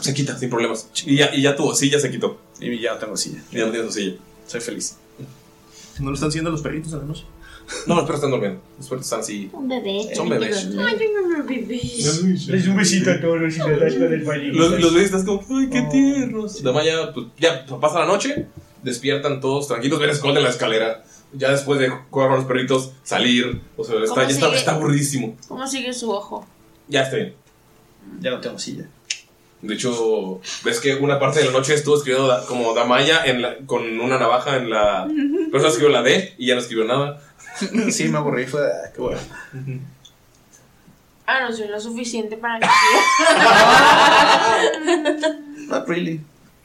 Se 0.00 0.14
quita 0.14 0.38
sin 0.38 0.48
problemas. 0.48 0.88
Y 1.04 1.16
ya, 1.16 1.34
y 1.34 1.42
ya 1.42 1.54
tu 1.54 1.70
silla 1.74 2.00
se 2.00 2.10
quitó. 2.10 2.38
Y 2.58 2.80
ya 2.80 2.94
no 2.94 3.00
tengo 3.00 3.16
silla. 3.18 3.42
Y 3.52 3.58
ya 3.58 3.66
no 3.66 3.72
tienes 3.72 3.92
silla. 3.92 4.16
Soy 4.46 4.60
feliz. 4.62 4.96
¿No 5.98 6.08
lo 6.08 6.14
están 6.14 6.30
haciendo 6.30 6.50
los 6.50 6.62
perritos 6.62 6.90
en 6.94 7.00
la 7.00 7.04
noche? 7.04 7.24
No, 7.86 7.94
los 7.96 8.04
perros 8.04 8.16
están 8.16 8.30
durmiendo. 8.30 8.60
Los 8.78 8.88
perros 8.88 9.04
están 9.04 9.20
así. 9.20 9.50
Un 9.52 9.68
bebé. 9.68 10.08
Son 10.14 10.28
bebés. 10.28 10.68
Ay, 10.78 10.96
un 11.06 11.46
bebé. 11.48 11.80
Les 11.82 12.66
un 12.68 12.76
besito 12.76 13.10
a 13.10 13.20
todos 13.20 13.56
y 13.56 13.58
le 13.58 13.76
das 13.78 13.94
con 13.94 14.12
el 14.12 14.22
bañito. 14.24 14.56
Los, 14.58 14.80
los 14.80 14.96
estás 14.96 15.24
como, 15.24 15.42
ay, 15.58 15.68
qué 15.70 15.82
tiernos. 15.90 16.62
Damaya, 16.62 17.12
pues 17.12 17.26
ya 17.38 17.66
pasa 17.80 18.00
la 18.00 18.06
noche, 18.06 18.46
despiertan 18.82 19.40
todos 19.40 19.66
tranquilos, 19.68 19.98
ven 19.98 20.10
a 20.10 20.14
Skull 20.14 20.36
en 20.36 20.42
la 20.44 20.50
escalera. 20.50 21.04
Ya 21.32 21.50
después 21.50 21.80
de 21.80 21.88
jugar 21.88 22.28
con 22.28 22.36
los 22.38 22.44
perritos, 22.46 22.92
salir. 23.02 23.60
O 23.76 23.84
sea, 23.84 23.96
está, 23.96 24.08
¿Cómo 24.14 24.22
ya 24.22 24.28
está, 24.28 24.54
está 24.54 24.74
aburridísimo. 24.76 25.36
¿Cómo 25.48 25.66
sigue 25.66 25.92
su 25.92 26.10
ojo? 26.10 26.46
Ya 26.88 27.02
está 27.02 27.16
bien. 27.16 27.34
Ya 28.20 28.30
no 28.30 28.40
tengo 28.40 28.58
silla. 28.58 28.84
De 29.62 29.74
hecho, 29.74 30.40
ves 30.64 30.78
que 30.80 30.94
una 30.94 31.18
parte 31.18 31.40
de 31.40 31.46
la 31.46 31.50
noche 31.50 31.74
estuvo 31.74 31.96
escribiendo 31.96 32.32
como 32.46 32.74
Damaya 32.74 33.24
en 33.24 33.42
la- 33.42 33.56
con 33.66 33.98
una 34.00 34.18
navaja 34.18 34.56
en 34.58 34.70
la. 34.70 35.08
Pero 35.08 35.58
solo 35.58 35.68
escribió 35.68 35.88
la 35.92 36.02
D 36.02 36.34
y 36.38 36.46
ya 36.46 36.54
no 36.54 36.60
escribió 36.60 36.84
nada. 36.84 37.20
Sí, 37.90 38.08
me 38.08 38.18
aburrí. 38.18 38.46
Fue, 38.46 38.60
ah, 38.66 38.90
qué 38.94 39.00
bueno. 39.00 39.20
Ah, 41.26 41.40
no 41.40 41.52
soy 41.52 41.68
lo 41.68 41.80
suficiente 41.80 42.36
para 42.36 42.60
que 42.60 42.66
Not 45.68 45.88
really. 45.88 46.20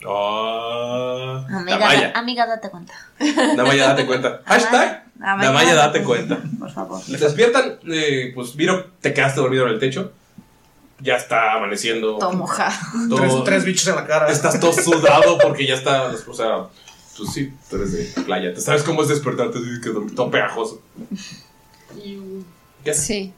Ah, 0.08 1.46
Amiga, 1.50 1.78
Damaya. 1.78 2.12
amiga, 2.16 2.48
date 2.48 2.70
cuenta. 2.70 2.94
Damaya, 3.56 3.88
date 3.90 4.06
cuenta. 4.06 4.42
Hashtag 4.46 5.04
Damaya, 5.16 5.48
Damaya, 5.48 5.76
date 5.76 6.04
cuenta. 6.04 6.38
Por 6.60 6.72
favor. 6.72 7.02
Les 7.08 7.20
despiertan, 7.22 7.78
eh, 7.92 8.32
pues 8.34 8.56
Viro, 8.56 8.88
te 9.02 9.14
quedaste 9.14 9.40
dormido 9.42 9.66
en 9.68 9.74
el 9.74 9.80
techo. 9.80 10.12
Ya 11.00 11.16
está 11.16 11.54
amaneciendo. 11.54 12.18
Todo 12.20 12.34
mojado. 12.34 12.74
Todo- 13.10 13.20
Tres, 13.20 13.34
tres 13.44 13.66
bichos 13.66 13.88
en 13.88 13.96
la 13.96 14.06
cara. 14.06 14.30
Estás 14.32 14.60
todo 14.60 14.72
sudado 14.74 15.38
porque 15.40 15.66
ya 15.66 15.74
está, 15.76 16.12
o 16.28 16.34
sea, 16.34 16.66
pues 17.18 17.34
sí, 17.34 17.52
tú 17.70 17.76
eres 17.78 17.92
de 18.16 18.22
playa. 18.24 18.54
Tú 18.54 18.62
sabes 18.62 18.84
cómo 18.84 19.02
es 19.04 19.10
despertarte 19.10 19.58
así 19.60 19.82
que 19.84 19.90
todo 20.16 20.32
pegajoso. 20.32 20.82
¿Qué 22.84 22.92
haces? 22.92 23.04
Sí. 23.06 23.34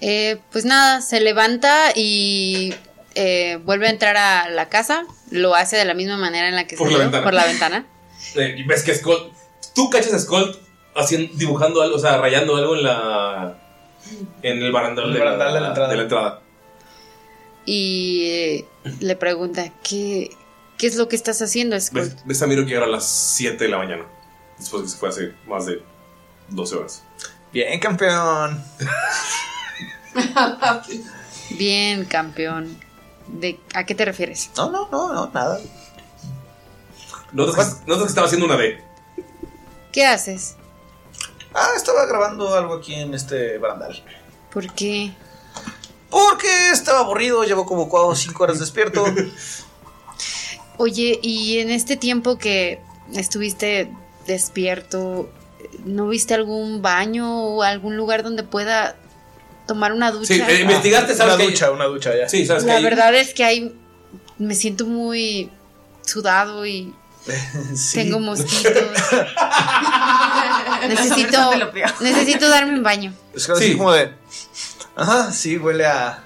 Eh, 0.00 0.38
pues 0.50 0.64
nada, 0.64 1.00
se 1.00 1.20
levanta 1.20 1.92
y 1.94 2.74
eh, 3.14 3.58
vuelve 3.64 3.86
a 3.86 3.90
entrar 3.90 4.16
a 4.16 4.48
la 4.50 4.68
casa. 4.68 5.04
Lo 5.30 5.54
hace 5.54 5.76
de 5.76 5.84
la 5.84 5.94
misma 5.94 6.16
manera 6.16 6.48
en 6.48 6.56
la 6.56 6.66
que 6.66 6.76
Por 6.76 6.88
la 6.88 6.92
salió, 6.92 7.04
ventana. 7.04 7.24
por 7.24 7.34
la 7.34 7.44
ventana. 7.46 7.86
Eh, 8.36 8.54
y 8.56 8.62
ves 8.62 8.84
que 8.84 8.94
Skull, 8.94 9.32
tú 9.74 9.90
cachas 9.90 10.14
a 10.14 10.18
Skull 10.18 10.56
haciendo, 10.94 11.34
dibujando 11.36 11.82
algo, 11.82 11.96
o 11.96 11.98
sea, 11.98 12.18
rayando 12.18 12.54
algo 12.56 12.76
en 12.76 12.84
la, 12.84 13.58
En 14.42 14.62
el 14.62 14.70
barandal, 14.70 15.06
El 15.08 15.14
de, 15.14 15.18
barandal 15.18 15.48
la, 15.48 15.54
de 15.54 15.60
la 15.60 15.68
entrada. 15.68 15.90
de 15.90 15.96
la 15.96 16.02
entrada. 16.04 16.40
Y 17.66 18.22
eh, 18.26 18.64
le 19.00 19.16
pregunta, 19.16 19.70
¿qué, 19.82 20.30
¿qué 20.82 20.88
es 20.88 20.96
lo 20.96 21.06
que 21.06 21.14
estás 21.14 21.40
haciendo, 21.40 21.80
Skull? 21.80 22.00
Ves, 22.00 22.16
ves 22.24 22.42
a 22.42 22.48
Miro 22.48 22.64
que 22.64 22.70
llega 22.70 22.86
a 22.86 22.88
las 22.88 23.06
7 23.06 23.62
de 23.62 23.70
la 23.70 23.78
mañana. 23.78 24.04
Después 24.58 24.82
de 24.82 24.86
que 24.86 24.90
se 24.90 24.98
fue 24.98 25.08
hace 25.10 25.32
más 25.46 25.64
de 25.64 25.80
12 26.48 26.74
horas. 26.74 27.04
Bien, 27.52 27.78
campeón. 27.78 28.60
Bien, 31.50 32.04
campeón. 32.06 32.76
¿De, 33.28 33.60
¿A 33.74 33.86
qué 33.86 33.94
te 33.94 34.04
refieres? 34.04 34.50
No, 34.56 34.72
no, 34.72 34.88
no, 34.90 35.12
no, 35.12 35.30
nada. 35.32 35.60
Notas 37.30 37.80
que, 37.86 38.04
estaba 38.04 38.26
haciendo 38.26 38.46
una 38.46 38.56
D. 38.56 38.82
¿Qué 39.92 40.04
haces? 40.04 40.56
Ah, 41.54 41.68
estaba 41.76 42.06
grabando 42.06 42.56
algo 42.56 42.74
aquí 42.74 42.96
en 42.96 43.14
este 43.14 43.56
barandal. 43.58 44.02
¿Por 44.52 44.72
qué? 44.74 45.14
Porque 46.10 46.70
estaba 46.72 46.98
aburrido, 46.98 47.44
llevo 47.44 47.66
como 47.66 47.88
4 47.88 48.08
o 48.08 48.16
5 48.16 48.42
horas 48.42 48.58
despierto. 48.58 49.04
Oye, 50.78 51.18
y 51.22 51.58
en 51.58 51.70
este 51.70 51.96
tiempo 51.96 52.38
que 52.38 52.80
estuviste 53.14 53.90
despierto, 54.26 55.30
¿no 55.84 56.08
viste 56.08 56.34
algún 56.34 56.82
baño 56.82 57.44
o 57.44 57.62
algún 57.62 57.96
lugar 57.96 58.22
donde 58.22 58.42
pueda 58.42 58.96
tomar 59.66 59.92
una 59.92 60.10
ducha? 60.10 60.34
Sí, 60.34 60.40
eh, 60.40 60.60
investigaste, 60.62 61.14
sabes 61.14 61.34
una 61.34 61.36
que 61.36 61.42
hay- 61.44 61.50
ducha, 61.50 61.70
una 61.70 61.84
ducha 61.84 62.16
ya. 62.16 62.28
Sí, 62.28 62.46
sabes 62.46 62.62
que 62.64 62.68
La 62.68 62.76
hay- 62.76 62.84
verdad 62.84 63.14
es 63.14 63.34
que 63.34 63.44
hay, 63.44 63.74
me 64.38 64.54
siento 64.54 64.86
muy 64.86 65.50
sudado 66.04 66.66
y 66.66 66.92
tengo 67.94 68.18
mosquitos. 68.18 68.72
necesito, 70.88 71.38
necesito 72.00 72.48
darme 72.48 72.74
un 72.74 72.82
baño. 72.82 73.12
Es 73.34 73.46
que 73.46 73.52
así 73.52 73.76
como 73.76 73.92
de. 73.92 74.12
Ajá, 74.96 75.30
sí, 75.32 75.58
huele 75.58 75.86
a. 75.86 76.22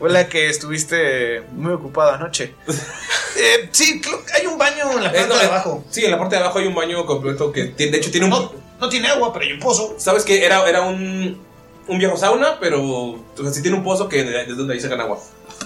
Huele 0.00 0.18
a 0.18 0.28
que 0.28 0.48
estuviste 0.48 1.42
muy 1.52 1.72
ocupado 1.74 2.12
anoche. 2.12 2.54
Eh, 3.36 3.68
sí, 3.72 4.00
creo 4.00 4.24
que 4.24 4.32
hay 4.34 4.46
un 4.46 4.58
baño 4.58 4.92
en 4.92 5.04
la 5.04 5.10
Eh, 5.10 5.14
parte 5.14 5.28
no, 5.28 5.38
de 5.38 5.46
abajo. 5.46 5.84
Sí, 5.90 6.04
en 6.04 6.10
la 6.10 6.18
parte 6.18 6.36
de 6.36 6.42
abajo 6.42 6.58
hay 6.58 6.66
un 6.66 6.74
baño 6.74 7.04
completo 7.06 7.50
que 7.52 7.64
tiene, 7.66 7.92
de 7.92 7.98
hecho 7.98 8.10
tiene 8.10 8.26
un... 8.26 8.50
No, 8.80 8.88
tiene 8.88 9.08
agua, 9.08 9.32
pero 9.32 9.44
hay 9.44 9.52
un 9.52 9.60
pozo. 9.60 9.94
¿Sabes 9.98 10.24
que 10.24 10.44
Era, 10.44 10.68
era 10.68 10.82
un, 10.82 11.40
un 11.86 11.98
viejo 11.98 12.16
sauna, 12.16 12.58
pero 12.58 12.82
o 12.84 13.18
sea, 13.36 13.52
sí 13.52 13.62
tiene 13.62 13.76
un 13.76 13.84
pozo 13.84 14.08
que 14.08 14.24
desde 14.24 14.54
donde 14.54 14.74
ahí 14.74 14.80
sacan 14.80 15.00
agua. 15.00 15.18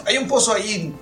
Hay 0.04 0.18
un 0.18 0.28
pozo 0.28 0.52
ahí. 0.52 0.92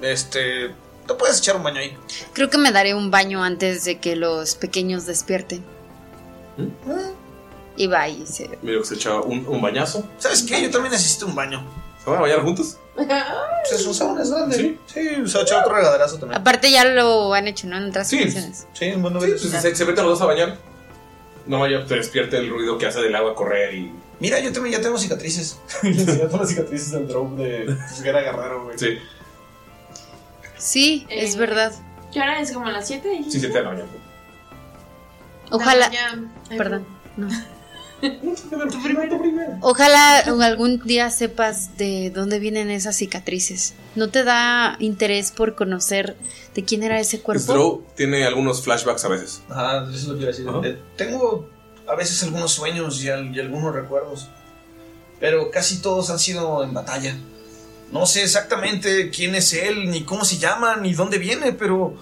Este. 0.00 0.70
Te 1.08 1.14
puedes 1.14 1.38
echar 1.38 1.56
un 1.56 1.64
baño 1.64 1.80
ahí. 1.80 1.96
Creo 2.32 2.50
que 2.50 2.58
me 2.58 2.70
daré 2.70 2.94
un 2.94 3.10
baño 3.10 3.42
antes 3.42 3.84
de 3.84 3.98
que 3.98 4.14
los 4.16 4.54
pequeños 4.54 5.06
despierten. 5.06 5.64
Y 7.76 7.86
va 7.88 8.08
y 8.08 8.26
se... 8.26 8.48
Miro 8.62 8.80
que 8.80 8.86
se 8.86 8.94
echa 8.94 9.20
un, 9.20 9.46
un 9.46 9.60
bañazo. 9.60 10.04
¿Sabes 10.18 10.42
qué? 10.44 10.62
Yo 10.62 10.70
también 10.70 10.92
necesito 10.92 11.26
un 11.26 11.34
baño. 11.34 11.62
¿Se 12.06 12.10
van 12.10 12.20
a 12.20 12.22
bañar 12.22 12.40
juntos? 12.42 12.78
Pues 12.94 13.08
es 13.80 13.84
un 13.84 13.92
sauna, 13.92 14.22
es 14.22 14.30
grande. 14.30 14.56
Sí, 14.56 14.78
sí, 14.86 15.08
se 15.26 15.34
va 15.34 15.40
a 15.40 15.42
echar 15.42 15.60
otro 15.64 15.74
regaderazo 15.74 16.18
también. 16.20 16.40
Aparte 16.40 16.70
ya 16.70 16.84
lo 16.84 17.34
han 17.34 17.48
hecho, 17.48 17.66
¿no? 17.66 17.76
En 17.78 17.88
otras 17.88 18.06
Sí. 18.06 18.20
ocasiones. 18.20 18.68
Sí, 18.74 18.84
en 18.84 19.02
mundo 19.02 19.20
Sí, 19.20 19.26
pues, 19.32 19.40
se, 19.42 19.74
se 19.74 19.84
meten 19.84 20.04
los 20.04 20.16
dos 20.16 20.22
a 20.22 20.26
bañar. 20.26 20.56
No 21.46 21.58
vaya, 21.58 21.84
te 21.84 21.96
despierte 21.96 22.36
el 22.36 22.48
ruido 22.48 22.78
que 22.78 22.86
hace 22.86 23.00
del 23.00 23.12
agua 23.16 23.34
correr 23.34 23.74
y... 23.74 23.92
Mira, 24.20 24.38
yo 24.38 24.52
también 24.52 24.76
ya 24.76 24.80
tengo 24.80 24.96
cicatrices. 24.98 25.58
Enseñé 25.82 26.18
todas 26.26 26.42
las 26.42 26.48
cicatrices 26.50 26.92
del 26.92 27.08
drone 27.08 27.42
de 27.44 27.76
Guerra 28.04 28.20
Guerrero, 28.20 28.62
güey. 28.66 28.78
Sí, 28.78 28.98
Sí, 30.56 31.06
es 31.10 31.34
verdad. 31.36 31.72
¿Qué 32.12 32.20
hora 32.20 32.40
es? 32.40 32.52
¿Como 32.52 32.70
las 32.70 32.86
7? 32.86 33.18
sí, 33.24 33.40
siete 33.40 33.48
de 33.48 33.64
la 33.64 33.70
mañana. 33.70 33.88
Ojalá... 35.50 35.90
Perdón. 36.56 36.86
no. 37.16 37.26
Ojalá 39.62 40.18
algún 40.18 40.80
día 40.84 41.10
sepas 41.10 41.76
de 41.78 42.10
dónde 42.14 42.38
vienen 42.38 42.70
esas 42.70 42.96
cicatrices. 42.96 43.74
¿No 43.94 44.08
te 44.10 44.24
da 44.24 44.76
interés 44.80 45.30
por 45.32 45.54
conocer 45.54 46.16
de 46.54 46.64
quién 46.64 46.82
era 46.82 47.00
ese 47.00 47.20
cuerpo? 47.20 47.42
Strow 47.44 47.84
tiene 47.96 48.24
algunos 48.26 48.62
flashbacks 48.62 49.04
a 49.04 49.08
veces. 49.08 49.42
Ajá, 49.48 49.84
eso 49.84 49.92
es 49.92 50.04
lo 50.04 50.14
que 50.14 50.20
iba 50.20 50.30
a 50.30 50.32
decir. 50.32 50.46
Eh, 50.64 50.78
tengo 50.96 51.48
a 51.88 51.94
veces 51.94 52.22
algunos 52.22 52.52
sueños 52.52 53.02
y, 53.02 53.08
al- 53.08 53.34
y 53.34 53.40
algunos 53.40 53.74
recuerdos, 53.74 54.28
pero 55.20 55.50
casi 55.50 55.80
todos 55.80 56.10
han 56.10 56.18
sido 56.18 56.62
en 56.64 56.74
batalla. 56.74 57.16
No 57.92 58.04
sé 58.06 58.22
exactamente 58.24 59.10
quién 59.10 59.34
es 59.36 59.52
él, 59.52 59.88
ni 59.90 60.02
cómo 60.02 60.24
se 60.24 60.38
llama, 60.38 60.76
ni 60.76 60.92
dónde 60.92 61.18
viene, 61.18 61.52
pero 61.52 61.94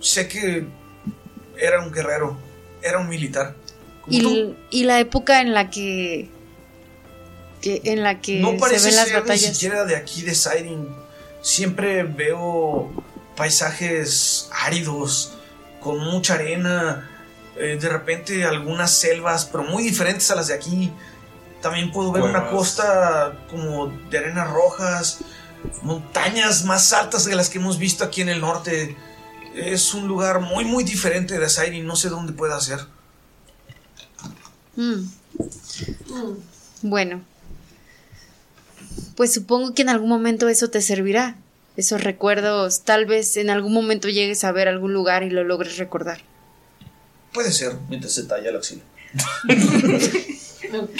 sé 0.00 0.28
que 0.28 0.64
era 1.58 1.80
un 1.82 1.92
guerrero, 1.92 2.36
era 2.82 2.98
un 2.98 3.08
militar. 3.08 3.56
Y, 4.08 4.54
y 4.70 4.84
la 4.84 5.00
época 5.00 5.40
en 5.40 5.54
la 5.54 5.70
que... 5.70 6.28
que- 7.60 7.80
en 7.84 8.02
la 8.02 8.20
que 8.20 8.40
no 8.40 8.52
se 8.52 8.58
parece 8.58 8.86
ven 8.86 8.96
las 8.96 9.04
ser 9.08 9.14
ni 9.22 9.38
siquiera 9.54 9.84
de 9.84 9.96
aquí 9.96 10.22
de 10.22 10.34
Siren. 10.34 10.88
Siempre 11.40 12.02
veo 12.04 12.90
paisajes 13.36 14.48
áridos, 14.52 15.34
con 15.80 15.98
mucha 15.98 16.34
arena, 16.34 17.08
eh, 17.56 17.76
de 17.80 17.88
repente 17.88 18.44
algunas 18.44 18.92
selvas, 18.92 19.44
pero 19.46 19.64
muy 19.64 19.82
diferentes 19.82 20.30
a 20.30 20.34
las 20.36 20.48
de 20.48 20.54
aquí. 20.54 20.92
También 21.60 21.92
puedo 21.92 22.10
ver 22.12 22.22
una 22.22 22.48
costa 22.50 23.44
como 23.50 23.86
de 24.10 24.18
arenas 24.18 24.50
rojas, 24.50 25.18
montañas 25.82 26.64
más 26.64 26.92
altas 26.92 27.24
de 27.24 27.34
las 27.36 27.48
que 27.50 27.58
hemos 27.58 27.78
visto 27.78 28.02
aquí 28.04 28.20
en 28.20 28.28
el 28.28 28.40
norte. 28.40 28.96
Es 29.54 29.94
un 29.94 30.08
lugar 30.08 30.40
muy, 30.40 30.64
muy 30.64 30.82
diferente 30.82 31.38
de 31.38 31.48
Siren, 31.48 31.86
no 31.86 31.94
sé 31.94 32.08
dónde 32.08 32.32
pueda 32.32 32.60
ser. 32.60 32.80
Mm. 34.76 35.04
Bueno. 36.82 37.22
Pues 39.16 39.32
supongo 39.32 39.74
que 39.74 39.82
en 39.82 39.88
algún 39.88 40.08
momento 40.08 40.48
eso 40.48 40.70
te 40.70 40.80
servirá. 40.80 41.36
Esos 41.76 42.04
recuerdos, 42.04 42.82
tal 42.82 43.06
vez 43.06 43.36
en 43.36 43.48
algún 43.48 43.72
momento 43.72 44.08
llegues 44.08 44.44
a 44.44 44.52
ver 44.52 44.68
algún 44.68 44.92
lugar 44.92 45.22
y 45.22 45.30
lo 45.30 45.42
logres 45.44 45.78
recordar. 45.78 46.20
Puede 47.32 47.50
ser, 47.50 47.76
mientras 47.88 48.12
se 48.12 48.24
talla 48.24 48.52
la 48.52 48.58
axila. 48.58 48.82
Ok. 50.72 50.90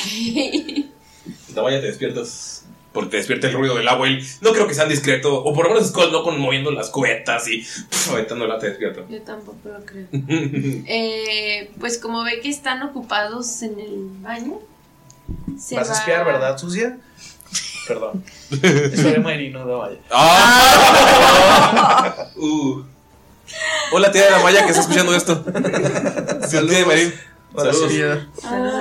No 1.54 1.62
vaya, 1.62 1.80
te 1.80 1.86
despiertas. 1.86 2.61
Porque 2.92 3.10
te 3.10 3.16
despierta 3.18 3.48
el 3.48 3.54
ruido 3.54 3.76
del 3.76 3.88
agua. 3.88 4.08
y 4.08 4.22
no 4.40 4.52
creo 4.52 4.66
que 4.66 4.74
sean 4.74 4.88
discreto. 4.88 5.42
O 5.44 5.52
por 5.54 5.66
lo 5.66 5.74
menos 5.74 5.88
Skull 5.88 6.12
no 6.12 6.22
con 6.22 6.38
moviendo 6.38 6.70
las 6.70 6.90
cubetas 6.90 7.48
y 7.48 7.66
aventándola 8.10 8.58
te 8.58 8.68
despierta. 8.68 9.02
Yo 9.08 9.20
tampoco 9.22 9.58
lo 9.68 9.84
creo. 9.84 10.06
Eh, 10.86 11.70
pues 11.80 11.98
como 11.98 12.22
ve 12.24 12.40
que 12.40 12.48
están 12.48 12.82
ocupados 12.82 13.62
en 13.62 13.78
el 13.78 14.08
baño, 14.20 14.58
se 15.58 15.76
Vas 15.76 15.90
a 15.90 15.94
espiar, 15.94 16.24
¿verdad, 16.24 16.56
sucia? 16.58 16.98
Perdón. 17.88 18.24
De 18.50 19.18
Marino, 19.22 19.64
no 19.64 19.78
vaya. 19.78 19.96
Ah. 20.10 22.26
Uh. 22.36 22.82
Hola, 23.92 24.10
tía 24.12 24.24
de 24.24 24.30
la 24.30 24.38
Maya 24.38 24.64
que 24.64 24.70
está 24.70 24.82
escuchando 24.82 25.14
esto. 25.14 25.44
Sí, 26.48 26.56
tía 26.66 26.78
de 26.78 26.86
Marín. 26.86 27.12
Hola, 27.54 27.72
Saludos. 27.72 27.90
tía. 27.92 28.28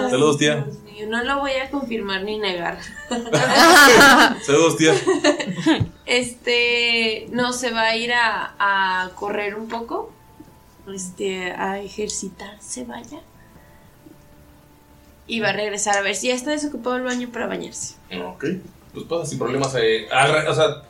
Saludos, 0.09 0.38
tía. 0.38 0.66
No 1.12 1.22
lo 1.26 1.39
voy 1.39 1.51
a 1.51 1.70
confirmar 1.70 2.24
ni 2.24 2.38
negar. 2.39 2.80
Saludos, 4.45 4.78
tía. 4.78 4.93
Este, 6.05 7.28
no, 7.32 7.51
se 7.51 7.72
va 7.72 7.82
a 7.82 7.95
ir 7.97 8.14
a, 8.14 8.55
a 8.57 9.09
correr 9.16 9.55
un 9.55 9.68
poco. 9.68 10.09
Este, 10.88 11.51
a 11.51 11.80
ejercitarse, 11.82 12.86
vaya. 12.86 13.20
Y 15.28 15.41
va 15.41 15.49
a 15.49 15.53
regresar 15.53 15.97
a 15.97 16.01
ver 16.01 16.16
si 16.16 16.30
ya 16.30 16.34
está 16.34 16.51
desocupado 16.51 16.95
el 16.95 17.03
baño 17.03 17.28
para 17.30 17.47
bañarse. 17.47 17.95
Ok. 18.26 18.45
Pues 18.93 19.05
pasa 19.09 19.26
sin 19.26 19.38
problemas. 19.38 19.76
eh, 19.76 20.07
o 20.47 20.53
sea, 20.55 20.84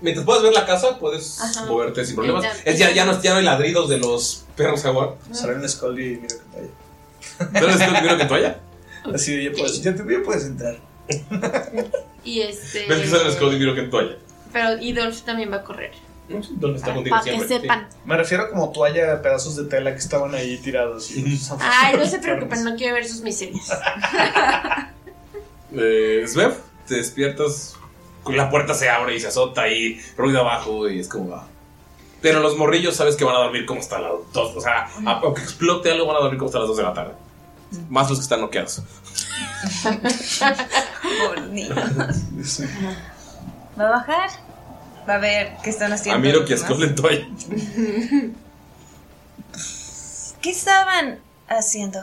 mientras 0.00 0.24
puedas 0.24 0.44
ver 0.44 0.52
la 0.52 0.66
casa, 0.66 1.00
puedes 1.00 1.40
Ajá. 1.40 1.66
moverte 1.66 2.04
sin 2.04 2.14
problemas. 2.14 2.44
Ya. 2.44 2.52
Es, 2.64 2.78
ya, 2.78 2.92
ya, 2.92 3.04
no, 3.04 3.20
ya 3.20 3.32
no 3.32 3.38
hay 3.38 3.44
ladridos 3.44 3.88
de 3.88 3.98
los 3.98 4.44
perros 4.56 4.84
jaguar. 4.84 5.14
Sale 5.32 5.56
un 5.56 5.68
Skull 5.68 5.98
y 6.00 6.16
mira 6.18 6.36
que. 6.54 7.44
¿Pero 7.52 7.68
es 7.70 7.80
lo 7.80 7.92
primero 7.92 8.16
que 8.16 8.24
toalla? 8.26 8.60
Así 9.12 9.44
ya 9.44 9.50
puedes, 9.52 9.82
ya, 9.82 9.94
te- 9.94 10.04
ya 10.12 10.22
puedes 10.24 10.44
entrar. 10.46 10.76
Y 12.24 12.40
este. 12.40 12.86
¿Ves 12.86 13.00
que 13.02 13.08
sale 13.08 13.26
un 13.26 13.32
Skull 13.32 13.54
y 13.54 13.58
miro 13.58 13.74
que 13.74 13.82
toalla? 13.82 14.16
Pero 14.52 14.80
y 14.80 14.92
Dolph 14.92 15.20
también 15.22 15.50
va 15.52 15.56
a 15.56 15.62
correr. 15.64 15.92
¿Dónde 16.28 16.78
está 16.78 16.94
contigo 16.94 17.14
Para 17.16 17.24
que 17.24 17.36
siempre? 17.36 17.60
sepan. 17.60 17.86
Me 18.06 18.16
refiero 18.16 18.48
como 18.48 18.72
toalla, 18.72 19.20
pedazos 19.20 19.56
de 19.56 19.64
tela 19.64 19.92
que 19.92 19.98
estaban 19.98 20.34
ahí 20.34 20.56
tirados. 20.58 21.10
y- 21.10 21.38
Ay, 21.60 21.96
no 21.98 22.06
se 22.06 22.18
preocupen, 22.20 22.64
no 22.64 22.76
quiero 22.76 22.94
ver 22.94 23.06
sus 23.06 23.20
miserias. 23.20 23.68
Eh, 25.76 26.24
Svev, 26.28 26.54
te 26.86 26.94
despiertas, 26.96 27.74
la 28.28 28.48
puerta 28.48 28.74
se 28.74 28.88
abre 28.88 29.16
y 29.16 29.20
se 29.20 29.26
azota 29.28 29.68
y 29.68 30.00
ruido 30.16 30.40
abajo 30.40 30.88
y 30.88 31.00
es 31.00 31.08
como... 31.08 31.34
ah. 31.34 31.48
Pero 32.22 32.38
los 32.40 32.56
morrillos 32.56 32.94
sabes 32.96 33.16
que 33.16 33.24
van 33.24 33.34
a 33.34 33.40
dormir 33.40 33.66
como 33.66 33.80
hasta 33.80 33.98
las 33.98 34.12
dos, 34.32 34.56
o 34.56 34.60
sea, 34.60 34.86
a- 35.04 35.18
aunque 35.20 35.42
explote 35.42 35.90
algo 35.90 36.06
van 36.06 36.16
a 36.16 36.20
dormir 36.20 36.38
como 36.38 36.46
hasta 36.48 36.60
las 36.60 36.68
2 36.68 36.76
de 36.76 36.82
la 36.84 36.94
tarde. 36.94 37.12
Más 37.88 38.08
los 38.08 38.18
que 38.18 38.22
están 38.22 38.40
noqueados. 38.40 38.82
¿Va 43.78 43.88
a 43.88 43.90
bajar? 43.90 44.30
Va 45.08 45.14
a 45.14 45.18
ver 45.18 45.56
qué 45.62 45.70
están 45.70 45.92
haciendo. 45.92 46.16
A 46.16 46.22
Miro 46.22 46.40
los 46.40 46.62
que 46.62 46.86
toalla. 46.88 47.26
¿Qué 50.40 50.50
estaban 50.50 51.18
haciendo? 51.48 52.00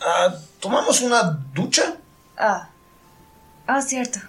Ah, 0.00 0.34
¿Tomamos 0.60 1.00
una 1.00 1.22
ducha? 1.54 1.96
Ah. 2.36 2.68
Ah, 3.66 3.82
cierto. 3.82 4.20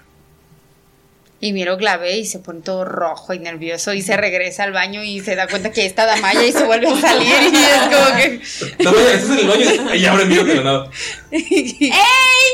Y 1.41 1.53
Mirok 1.53 1.81
la 1.81 1.95
ve 1.95 2.17
y 2.17 2.25
se 2.25 2.39
pone 2.39 2.61
todo 2.61 2.83
rojo 2.83 3.33
y 3.33 3.39
nervioso 3.39 3.93
y 3.93 4.01
se 4.01 4.17
regresa 4.17 4.63
al 4.63 4.73
baño 4.73 5.03
y 5.03 5.21
se 5.21 5.35
da 5.35 5.47
cuenta 5.47 5.71
que 5.71 5.85
está 5.85 6.05
Damaya 6.05 6.45
y 6.45 6.51
se 6.51 6.65
vuelve 6.65 6.87
a 6.89 6.99
salir 6.99 7.29
y 7.29 7.55
es 7.55 7.95
como 7.95 8.17
que... 8.17 8.83
Damaya, 8.83 9.13
estás 9.13 9.29
en 9.29 9.39
el 9.39 9.47
baño 9.47 9.95
y 9.95 10.05
abre 10.05 10.25
Miro 10.25 10.43
la 10.43 10.63
nada. 10.63 10.89
¡Ey! 11.31 11.91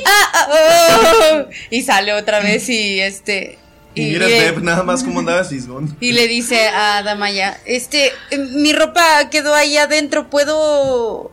Ah, 0.05 0.31
ah, 0.33 0.49
oh. 0.51 1.49
Y 1.71 1.81
sale 1.81 2.13
otra 2.13 2.41
vez 2.41 2.69
y 2.69 2.99
este... 2.99 3.57
Y 3.95 4.07
mira, 4.07 4.27
Deb, 4.27 4.61
nada 4.61 4.83
más 4.83 5.03
cómo 5.03 5.19
andaba 5.19 5.43
Cisgón. 5.45 5.95
y 6.01 6.11
le 6.11 6.27
dice 6.27 6.67
a 6.67 7.01
Damaya, 7.01 7.57
este, 7.65 8.11
mi 8.51 8.73
ropa 8.73 9.29
quedó 9.31 9.53
ahí 9.55 9.77
adentro, 9.77 10.29
¿puedo... 10.29 11.31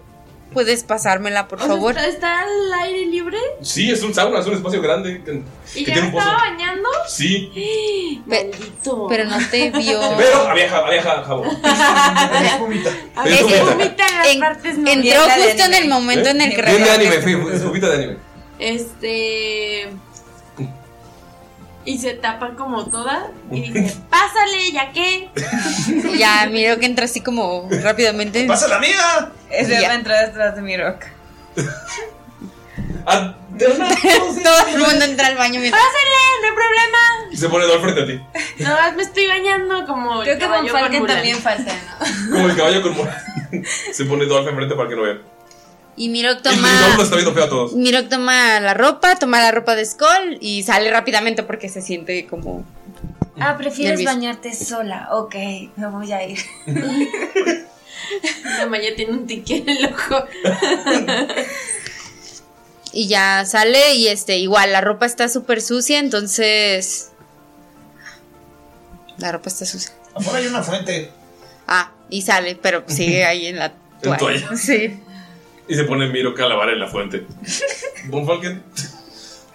¿Puedes 0.53 0.83
pasármela, 0.85 1.49
por 1.49 1.63
O 1.63 1.67
favor? 1.67 1.93
¿está, 1.97 2.09
está 2.09 2.41
al 2.41 2.73
aire 2.85 3.07
libre? 3.07 3.39
Sí, 3.63 3.91
es 3.91 4.03
un 4.03 4.13
sauna, 4.15 4.41
es 4.41 4.47
un 4.47 4.55
espacio 4.55 4.81
grande. 4.83 5.23
Que, 5.25 5.43
¿Y 5.75 5.85
que 5.85 5.91
ya 5.91 5.95
tiene 5.95 6.09
un 6.09 6.13
pozo. 6.13 6.27
estaba 6.29 6.49
bañando? 6.51 6.89
Sí. 7.09 8.23
Maldito. 8.27 9.07
Pero 9.09 9.25
no 9.25 9.37
te 9.51 9.71
vio. 9.71 10.01
Pero 10.19 10.49
había, 10.49 10.69
ja- 10.69 10.87
había 10.87 11.03
ja- 11.03 11.23
jabón. 11.25 11.49
A 11.63 12.33
Es 12.35 12.41
ver, 12.51 12.61
vomita. 12.61 12.91
vomita 13.65 14.07
en 14.09 14.17
las 14.19 14.27
En- 14.29 14.41
partes 14.41 14.79
no. 14.79 14.91
entró 14.91 15.21
justo 15.23 15.65
en 15.65 15.75
el 15.75 15.89
momento 15.89 16.29
en 16.29 16.41
el 16.41 16.55
que 16.55 16.63
Bien 16.63 16.85
de 16.85 16.91
anime, 16.91 17.19
fui- 17.23 17.55
es 17.55 17.63
poquito 17.63 17.89
de 17.89 17.95
anime. 17.97 18.17
Este. 18.59 19.89
Y 21.85 21.99
se 21.99 22.15
tapa 22.15 22.55
como 22.55 22.87
toda. 22.87 23.31
Y 23.51 23.71
dice: 23.73 23.97
Pásale, 24.09 24.71
ya 24.73 24.93
que. 24.93 25.29
Y 26.15 26.19
ya 26.19 26.47
miro 26.47 26.79
que 26.79 26.87
entra 26.87 27.05
así 27.07 27.21
como 27.21 27.69
rápidamente. 27.83 28.45
¡Pasa 28.49 28.69
la 28.69 28.79
mía! 28.79 29.31
Ese 29.51 29.81
Ya. 29.81 29.89
va 29.89 29.95
a 29.95 29.97
entrar 29.97 30.27
detrás 30.27 30.55
de 30.55 30.63
mi 30.63 30.77
rock. 30.77 31.05
Ah, 33.05 33.35
Todo 33.59 33.69
el 34.69 34.79
mundo 34.79 35.05
entra 35.05 35.27
al 35.27 35.37
baño 35.37 35.61
mientras. 35.61 35.83
Pásale, 35.83 36.11
no 36.41 36.49
hay 36.49 36.55
problema. 36.55 37.33
Y 37.33 37.37
se 37.37 37.49
pone 37.49 37.65
Dol 37.67 37.81
frente 37.81 38.03
a 38.03 38.07
ti. 38.07 38.63
No 38.63 38.71
más 38.71 38.95
me 38.95 39.03
estoy 39.03 39.27
bañando 39.27 39.87
como. 39.87 40.21
Creo 40.21 40.35
el 40.35 40.39
que 40.39 40.45
caballo 40.45 40.63
Von 40.63 40.71
con 40.73 40.81
Falken 40.81 41.07
también 41.07 41.39
falta, 41.39 41.73
¿no? 41.75 42.33
Como 42.37 42.49
el 42.49 42.57
caballo 42.57 42.83
con 42.83 42.97
mora. 42.97 43.25
Se 43.93 44.05
pone 44.05 44.25
Dolph 44.27 44.47
enfrente 44.49 44.77
para 44.77 44.89
que 44.89 44.95
no 44.97 45.03
vean. 45.03 45.21
Y 45.97 46.09
Mirok 46.09 46.39
Y 46.41 46.43
toma. 46.43 46.95
lo 46.97 47.03
está 47.03 47.17
viendo 47.17 47.35
feo 47.35 47.45
a 47.45 47.49
todos. 47.49 47.73
Mirok 47.75 48.09
toma 48.09 48.61
la 48.61 48.75
ropa, 48.75 49.17
toma 49.17 49.41
la 49.41 49.51
ropa 49.53 49.75
de 49.77 49.85
Skull 49.85 50.39
y 50.41 50.63
sale 50.63 50.91
rápidamente 50.91 51.43
porque 51.43 51.69
se 51.69 51.83
siente 51.83 52.27
como. 52.27 52.65
Ah, 53.39 53.57
prefieres 53.59 53.99
Nervioso. 53.99 54.15
bañarte 54.17 54.55
sola. 54.55 55.09
Ok, 55.13 55.35
me 55.77 55.87
voy 55.89 56.13
a 56.13 56.27
ir. 56.27 56.39
La 58.59 58.67
Maya 58.67 58.95
tiene 58.97 59.13
un 59.13 59.27
tique 59.27 59.57
en 59.59 59.69
el 59.69 59.87
ojo. 59.87 60.25
Y 62.95 63.09
ya 63.09 63.47
sale 63.47 63.95
y 63.95 64.09
este, 64.09 64.37
igual 64.37 64.71
la 64.73 64.83
ropa 64.83 65.07
está 65.07 65.27
súper 65.31 65.63
sucia, 65.63 65.99
entonces. 65.99 67.11
La 69.17 69.33
ropa 69.33 69.49
está 69.49 69.65
sucia. 69.65 69.93
Afuera 70.15 70.41
hay 70.41 70.47
una 70.47 70.63
fuente. 70.63 71.11
Ah, 71.67 71.91
y 72.11 72.21
sale, 72.21 72.55
pero 72.55 72.85
sigue 72.87 73.25
ahí 73.25 73.47
en 73.47 73.59
la 73.61 73.73
toalla. 74.03 74.19
toalla. 74.19 74.57
Sí. 74.59 75.01
Y 75.69 75.75
se 75.75 75.85
pone 75.85 76.09
Miro 76.09 76.35
a 76.37 76.49
lavar 76.49 76.71
en 76.71 76.81
la 76.81 76.89
fuente. 76.89 77.27
Von 78.09 78.27
Falken 78.27 78.63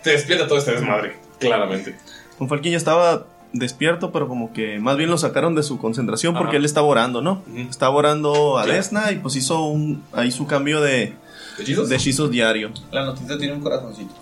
te 0.04 0.12
despierta 0.12 0.48
todo 0.48 0.58
este 0.58 0.72
desmadre, 0.72 1.18
claramente. 1.40 1.96
Con 2.38 2.48
Falquín 2.48 2.72
ya 2.72 2.78
estaba 2.78 3.26
despierto, 3.54 4.12
pero 4.12 4.28
como 4.28 4.54
que 4.54 4.80
más 4.80 4.96
bien 4.98 5.10
lo 5.10 5.18
sacaron 5.18 5.56
de 5.56 5.64
su 5.64 5.78
concentración 5.80 6.34
porque 6.34 6.50
Ajá. 6.52 6.58
él 6.58 6.66
estaba 6.66 6.88
orando, 6.88 7.22
¿no? 7.22 7.44
Estaba 7.70 7.96
orando 7.96 8.58
a 8.58 8.64
Sí. 8.66 8.72
Desna 8.72 9.12
y 9.12 9.16
pues 9.18 9.36
hizo 9.36 9.66
un, 9.66 10.04
ahí 10.14 10.32
su 10.32 10.46
cambio 10.48 10.80
de, 10.82 11.14
¿Hechizos? 11.60 11.90
de 11.90 11.96
hechizos 11.96 12.30
diario. 12.32 12.72
La 12.92 13.06
notita 13.06 13.38
tiene 13.38 13.54
un 13.54 13.62
corazoncito. 13.62 14.14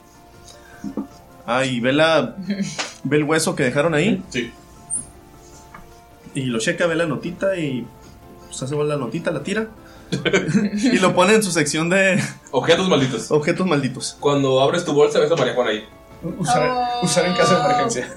Ah, 1.45 1.65
y 1.65 1.79
ve, 1.79 1.93
la, 1.93 2.35
ve 3.03 3.17
el 3.17 3.23
hueso 3.23 3.55
que 3.55 3.63
dejaron 3.63 3.93
ahí 3.93 4.23
Sí. 4.29 4.51
y 6.33 6.43
lo 6.45 6.59
checa, 6.59 6.87
ve 6.87 6.95
la 6.95 7.05
notita 7.05 7.57
y 7.57 7.85
pues 8.47 8.61
hace 8.63 8.75
la 8.75 8.97
notita, 8.97 9.31
la 9.31 9.43
tira 9.43 9.67
y 10.75 10.97
lo 10.99 11.13
pone 11.15 11.33
en 11.35 11.43
su 11.43 11.51
sección 11.51 11.89
de 11.89 12.21
Objetos 12.51 12.87
malditos. 12.89 13.31
objetos 13.31 13.65
malditos. 13.67 14.17
Cuando 14.19 14.61
abres 14.61 14.85
tu 14.85 14.93
bolsa, 14.93 15.19
ves 15.19 15.31
a 15.31 15.35
María 15.35 15.53
Juana 15.53 15.71
ahí. 15.71 15.85
Usar, 16.37 16.71
usar 17.03 17.25
en 17.25 17.35
caso 17.35 17.55
de 17.55 17.65
emergencia. 17.65 18.09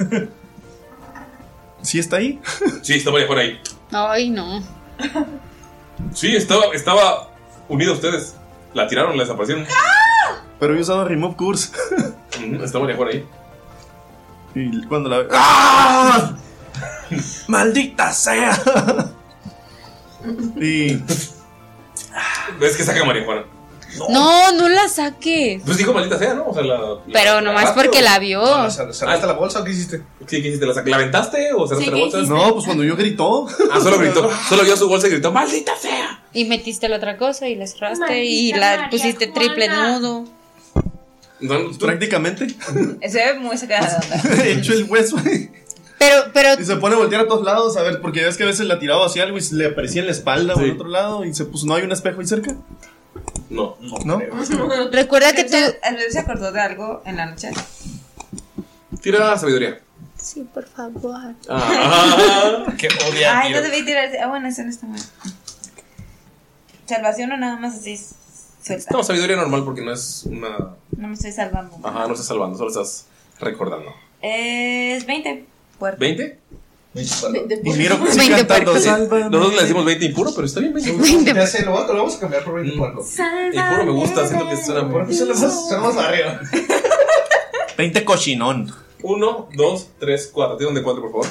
¿Sí 1.82 1.99
está 1.99 2.16
ahí? 2.16 2.41
Sí, 2.82 2.95
está 2.95 3.11
María 3.11 3.26
Juana 3.26 3.43
ahí. 3.43 3.61
Ay, 3.93 4.30
no. 4.30 4.62
Sí, 6.14 6.34
estaba, 6.36 6.66
estaba 6.74 7.30
unida 7.68 7.91
a 7.91 7.95
ustedes. 7.95 8.34
La 8.74 8.86
tiraron, 8.86 9.16
la 9.16 9.22
desaparecieron. 9.24 9.66
Pero 10.61 10.74
yo 10.74 10.80
usaba 10.80 11.05
Remove 11.05 11.36
Curse. 11.36 11.72
Está 12.62 12.78
María 12.78 12.97
Juana 12.97 13.12
ahí. 13.12 13.26
Y 14.55 14.86
cuando 14.86 15.09
la 15.09 15.18
ve. 15.18 15.28
¡Ah! 15.32 16.32
¡Maldita 17.47 18.12
sea! 18.12 18.59
y 20.61 20.99
¿Ves 22.61 22.76
que 22.76 22.82
saca 22.84 23.01
a 23.03 23.05
María 23.05 23.24
Juana? 23.24 23.44
No, 24.11 24.53
no 24.53 24.68
la 24.68 24.86
saques. 24.86 25.62
Pues 25.64 25.78
dijo 25.78 25.94
maldita 25.94 26.18
sea, 26.18 26.34
¿no? 26.34 26.49
O 26.49 26.55
sea, 26.55 26.62
la. 26.62 26.78
la- 26.78 26.99
Pero 27.11 27.40
nomás 27.40 27.72
porque 27.72 28.03
la 28.03 28.18
vio. 28.18 28.44
Ah, 28.44 28.70
¿Cerraste 28.70 29.26
la 29.26 29.32
bolsa 29.32 29.61
o 29.61 29.64
qué 29.64 29.70
hiciste? 29.72 30.03
Sí, 30.26 30.42
¿qué 30.42 30.49
hiciste? 30.49 30.66
¿La, 30.66 30.74
sac- 30.74 30.86
¿la 30.86 30.96
aventaste 30.96 31.53
o 31.55 31.66
cerraste 31.66 31.84
Sí, 31.86 31.90
la 31.90 31.96
¿qué 31.96 32.03
bolsa? 32.03 32.18
hiciste? 32.18 32.34
no, 32.34 32.53
pues 32.53 32.64
cuando 32.66 32.84
yo 32.84 32.96
gritó. 32.96 33.46
Ah, 33.72 33.80
solo 33.80 33.99
gritó. 34.01 34.30
Solo 34.49 34.62
vio 34.62 34.76
su 34.76 34.88
bolsa 34.88 35.07
y 35.09 35.11
gritó: 35.11 35.32
¡Maldita 35.32 35.72
sea! 35.76 36.22
Y 36.34 36.44
metiste 36.44 36.86
la 36.88 36.96
otra 36.96 37.16
cosa 37.16 37.49
y 37.49 37.55
la 37.55 37.66
cerraste 37.66 38.01
Maldita 38.01 38.22
y 38.24 38.53
la 38.53 38.70
María 38.72 38.90
pusiste 38.90 39.26
triple 39.28 39.68
nudo. 39.68 40.24
No, 41.40 41.59
tú- 41.70 41.78
Prácticamente. 41.78 42.46
Se 43.09 43.24
ve 43.24 43.34
muy 43.38 43.57
sacada 43.57 43.88
de 44.01 44.16
onda. 44.16 44.44
He 44.44 44.53
hecho 44.53 44.72
el 44.74 44.84
hueso. 44.84 45.16
Pero, 45.99 46.16
pero 46.32 46.61
Y 46.61 46.64
se 46.64 46.76
pone 46.76 46.94
a 46.94 46.99
voltear 46.99 47.22
a 47.22 47.28
todos 47.28 47.44
lados 47.44 47.76
a 47.76 47.82
ver, 47.82 48.01
porque 48.01 48.24
ves 48.24 48.36
que 48.36 48.44
a 48.44 48.46
veces 48.46 48.66
la 48.66 48.78
tiraba 48.78 49.05
hacia 49.07 49.22
algo 49.24 49.36
y 49.36 49.40
se 49.40 49.55
le 49.57 49.66
aparecía 49.66 50.01
en 50.01 50.07
la 50.07 50.12
espalda 50.12 50.55
o 50.55 50.61
en 50.61 50.70
otro 50.72 50.88
lado 50.88 51.24
y 51.24 51.34
se 51.34 51.44
puso, 51.44 51.66
no 51.66 51.74
hay 51.74 51.82
un 51.82 51.92
espejo 51.92 52.20
ahí 52.20 52.26
cerca, 52.26 52.55
No. 53.51 53.76
¿no? 54.05 54.20
recuerda 54.92 55.32
que 55.32 55.44
tú. 55.44 55.57
¿Andrés 55.82 56.12
se 56.12 56.20
acordó 56.20 56.53
de 56.53 56.61
algo 56.61 57.03
en 57.05 57.16
la 57.16 57.26
noche? 57.26 57.51
Tira 59.03 59.36
sabiduría. 59.38 59.80
Sí, 60.16 60.46
por 60.53 60.64
favor. 60.66 61.34
Ah, 61.49 62.66
Que 62.76 62.88
odia 63.09 63.38
Ay, 63.40 63.53
no 63.53 63.62
debí 63.62 63.84
tirar. 63.84 64.09
Ah, 64.22 64.26
bueno, 64.28 64.49
eso 64.49 64.62
no 64.62 64.70
está 64.70 64.86
mal. 64.86 65.01
Salvación 66.86 67.32
o 67.32 67.36
nada 67.36 67.57
más 67.57 67.76
así 67.76 68.01
suelta. 68.62 68.86
no, 68.92 69.03
sabiduría 69.05 69.36
normal 69.36 69.64
porque 69.64 69.82
no 69.82 69.92
es 69.92 70.24
una. 70.24 70.57
No 70.96 71.09
me 71.09 71.14
estoy 71.14 71.32
salvando. 71.32 71.76
Ajá, 71.84 72.07
no 72.07 72.12
estás 72.12 72.26
salvando, 72.26 72.57
solo 72.57 72.70
estás 72.70 73.07
recordando. 73.40 73.92
Es 74.20 75.07
20. 75.07 75.46
Fuerte. 75.79 76.39
¿20? 76.95 77.01
Y 77.64 77.70
miro 77.74 78.03
que 78.03 78.11
sí 78.12 78.18
20 78.18 78.47
cantando. 78.47 78.74
Nosotros 78.74 79.55
le 79.55 79.62
decimos 79.62 79.85
20 79.85 80.05
impuro, 80.07 80.33
pero 80.35 80.47
está 80.47 80.61
bien 80.61 80.72
20. 80.74 81.35
Ya 81.35 81.47
sé, 81.47 81.64
lo, 81.64 81.72
va- 81.74 81.87
lo 81.87 81.95
vamos 81.95 82.16
a 82.16 82.20
cambiar 82.20 82.43
por 82.45 82.55
20 82.55 82.74
Mm. 82.74 82.79
puerco. 82.79 83.05
Impuro 83.53 83.85
me 83.85 83.93
gusta, 83.93 84.26
siento 84.26 84.49
que 84.49 84.57
suena 84.57 84.81
son 85.12 85.29
los 85.29 85.41
más, 85.41 85.70
más 85.81 85.95
barrio. 85.97 86.24
20 87.76 88.05
cochinón. 88.05 88.72
1, 89.03 89.49
2, 89.55 89.89
3, 90.01 90.31
4. 90.33 90.57
Tira 90.57 90.68
un 90.70 90.74
de 90.74 90.83
4, 90.83 91.03
por 91.03 91.11
favor. 91.12 91.26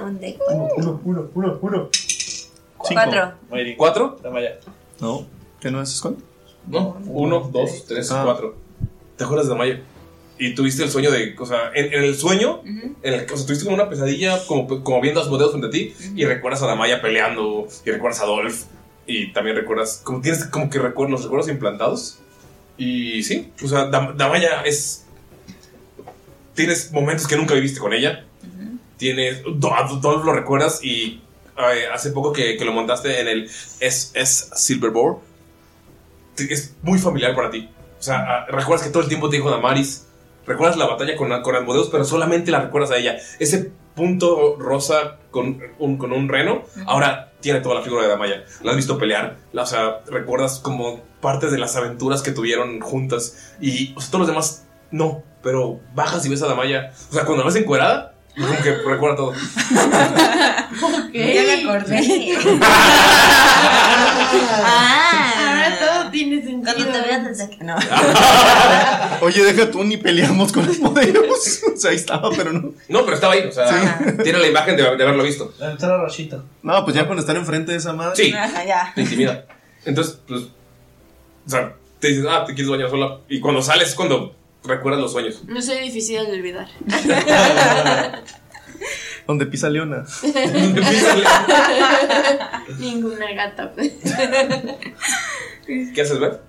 ¿Dónde? 0.00 0.38
Uno, 0.50 0.68
uno, 1.04 1.30
uno, 1.34 1.58
uno. 1.62 1.88
Cinco. 1.92 3.00
Cuatro. 3.02 3.32
Mayrin, 3.50 3.76
¿4? 3.78 4.16
toma 4.22 4.40
ya. 4.42 4.58
No, 5.00 5.24
¿qué 5.60 5.70
no 5.70 5.80
es 5.80 5.90
Skull? 5.96 6.16
No, 6.66 6.96
1, 7.06 7.50
2, 7.52 7.84
3, 7.86 8.10
Ah. 8.10 8.22
4. 8.24 8.54
¿Te 9.16 9.24
acuerdas 9.24 9.48
de 9.48 9.54
Maya? 9.54 9.80
Y 10.38 10.54
tuviste 10.54 10.82
el 10.82 10.90
sueño 10.90 11.10
de. 11.12 11.34
O 11.38 11.46
sea, 11.46 11.70
en, 11.74 11.92
en 11.94 12.02
el 12.04 12.16
sueño, 12.16 12.60
en 12.64 13.14
el, 13.14 13.24
o 13.32 13.36
sea, 13.36 13.46
tuviste 13.46 13.64
como 13.64 13.76
una 13.76 13.88
pesadilla, 13.88 14.44
como, 14.46 14.82
como 14.82 15.00
viendo 15.00 15.20
a 15.20 15.22
Asmodeus 15.22 15.50
frente 15.52 15.68
a 15.68 15.70
ti, 15.70 15.94
y 16.16 16.24
recuerdas 16.24 16.62
a 16.62 16.66
Damaya 16.66 17.00
peleando, 17.00 17.68
y 17.86 17.90
recuerdas 17.90 18.20
a 18.20 18.26
Dolph, 18.26 18.62
y 19.06 19.32
también 19.32 19.54
recuerdas. 19.56 20.00
Como 20.02 20.20
tienes 20.20 20.44
como 20.46 20.68
que 20.70 20.78
recuerdos, 20.80 21.12
los 21.12 21.22
recuerdos 21.24 21.48
implantados. 21.50 22.18
Y 22.76 23.22
sí, 23.22 23.52
o 23.62 23.68
sea, 23.68 23.88
Dam- 23.90 24.16
Damaya 24.16 24.62
es. 24.62 25.04
Tienes 26.54 26.92
momentos 26.92 27.26
que 27.26 27.36
nunca 27.36 27.54
viviste 27.54 27.78
con 27.80 27.92
ella. 27.92 28.24
Tienes. 28.96 29.38
A 29.40 29.88
Dolph 30.00 30.24
lo 30.24 30.32
recuerdas, 30.32 30.82
y 30.84 31.20
hace 31.92 32.10
poco 32.10 32.32
que, 32.32 32.56
que 32.56 32.64
lo 32.64 32.72
montaste 32.72 33.20
en 33.20 33.28
el 33.28 33.44
SS 33.80 34.50
Silverboard, 34.56 35.18
es 36.36 36.74
muy 36.82 36.98
familiar 36.98 37.34
para 37.36 37.50
ti. 37.50 37.68
O 37.98 38.02
sea, 38.02 38.46
recuerdas 38.46 38.84
que 38.86 38.92
todo 38.92 39.02
el 39.02 39.08
tiempo 39.08 39.28
te 39.30 39.36
dijo 39.36 39.50
Damaris. 39.50 40.06
Recuerdas 40.46 40.76
la 40.76 40.86
batalla 40.86 41.16
con, 41.16 41.30
con 41.42 41.56
Asmodeus, 41.56 41.88
pero 41.90 42.04
solamente 42.04 42.50
la 42.50 42.60
recuerdas 42.60 42.90
a 42.90 42.96
ella. 42.98 43.16
Ese 43.38 43.72
punto 43.94 44.56
rosa 44.58 45.18
con 45.30 45.60
un, 45.78 45.96
con 45.98 46.12
un 46.12 46.28
reno, 46.28 46.62
ahora 46.86 47.30
tiene 47.40 47.60
toda 47.60 47.76
la 47.76 47.82
figura 47.82 48.02
de 48.02 48.08
Damaya. 48.08 48.44
La 48.62 48.70
has 48.72 48.76
visto 48.76 48.98
pelear. 48.98 49.36
la- 49.52 49.62
o 49.62 49.66
sea, 49.66 50.00
recuerdas 50.06 50.58
como 50.58 51.00
partes 51.20 51.50
de 51.52 51.58
las 51.58 51.76
aventuras 51.76 52.22
que 52.22 52.32
tuvieron 52.32 52.80
juntas. 52.80 53.54
Y 53.60 53.94
o 53.96 54.00
sea, 54.00 54.10
todos 54.10 54.20
los 54.20 54.28
demás, 54.28 54.66
no. 54.90 55.22
Pero 55.42 55.80
bajas 55.94 56.24
y 56.26 56.28
ves 56.28 56.42
a 56.42 56.46
Damaya. 56.46 56.92
O 57.10 57.14
sea, 57.14 57.24
cuando 57.24 57.44
la 57.44 57.50
ves 57.50 57.56
encuerada, 57.60 58.14
como 58.34 58.56
que 58.62 58.74
recuerda 58.86 59.16
todo. 59.16 59.32
Ya 61.12 61.42
me 61.42 61.64
acordé. 61.64 62.34
Ahora 65.64 65.76
ah. 65.80 66.00
todo 66.02 66.10
tiene 66.10 66.42
sentido. 66.42 66.74
Cuando 66.74 66.92
te 66.92 67.00
veas 67.00 67.24
desde. 67.24 67.56
No. 67.64 67.76
Oye, 69.20 69.42
deja 69.44 69.70
tú, 69.70 69.84
ni 69.84 69.96
peleamos 69.96 70.52
con 70.52 70.66
los 70.66 70.78
modelos. 70.78 71.24
O 71.74 71.76
sea, 71.76 71.90
ahí 71.90 71.96
estaba, 71.96 72.30
pero 72.30 72.52
no. 72.52 72.72
No, 72.88 73.04
pero 73.04 73.14
estaba 73.14 73.32
ahí, 73.32 73.46
o 73.48 73.52
sea, 73.52 73.98
tiene 74.22 74.38
la 74.38 74.46
imagen 74.46 74.76
de, 74.76 74.82
de 74.82 74.88
haberlo 75.02 75.24
visto. 75.24 75.52
Entra 75.60 75.98
Rashita. 75.98 76.44
No, 76.62 76.84
pues 76.84 76.94
ya 76.94 77.04
cuando 77.04 77.20
están 77.20 77.36
enfrente 77.36 77.72
de 77.72 77.78
esa 77.78 77.92
madre. 77.92 78.14
Sí. 78.16 78.32
Ajá, 78.32 78.64
ya. 78.64 78.92
Te 78.94 79.02
intimida. 79.02 79.44
Entonces, 79.84 80.18
pues. 80.26 80.42
O 80.42 81.50
sea, 81.50 81.74
te 81.98 82.08
dices, 82.08 82.24
ah, 82.28 82.44
te 82.46 82.54
quieres 82.54 82.70
bañar 82.70 82.90
sola. 82.90 83.18
Y 83.28 83.40
cuando 83.40 83.60
sales 83.60 83.88
es 83.88 83.94
cuando 83.94 84.36
recuerdas 84.62 85.00
los 85.00 85.12
sueños. 85.12 85.42
No 85.46 85.60
soy 85.60 85.78
difícil 85.80 86.24
de 86.26 86.32
olvidar. 86.32 86.68
Donde 89.26 89.46
pisa 89.46 89.70
Leona. 89.70 90.04
Ninguna 92.78 93.32
gata. 93.32 93.72
¿Qué 95.66 96.00
haces, 96.02 96.18
ver? 96.18 96.40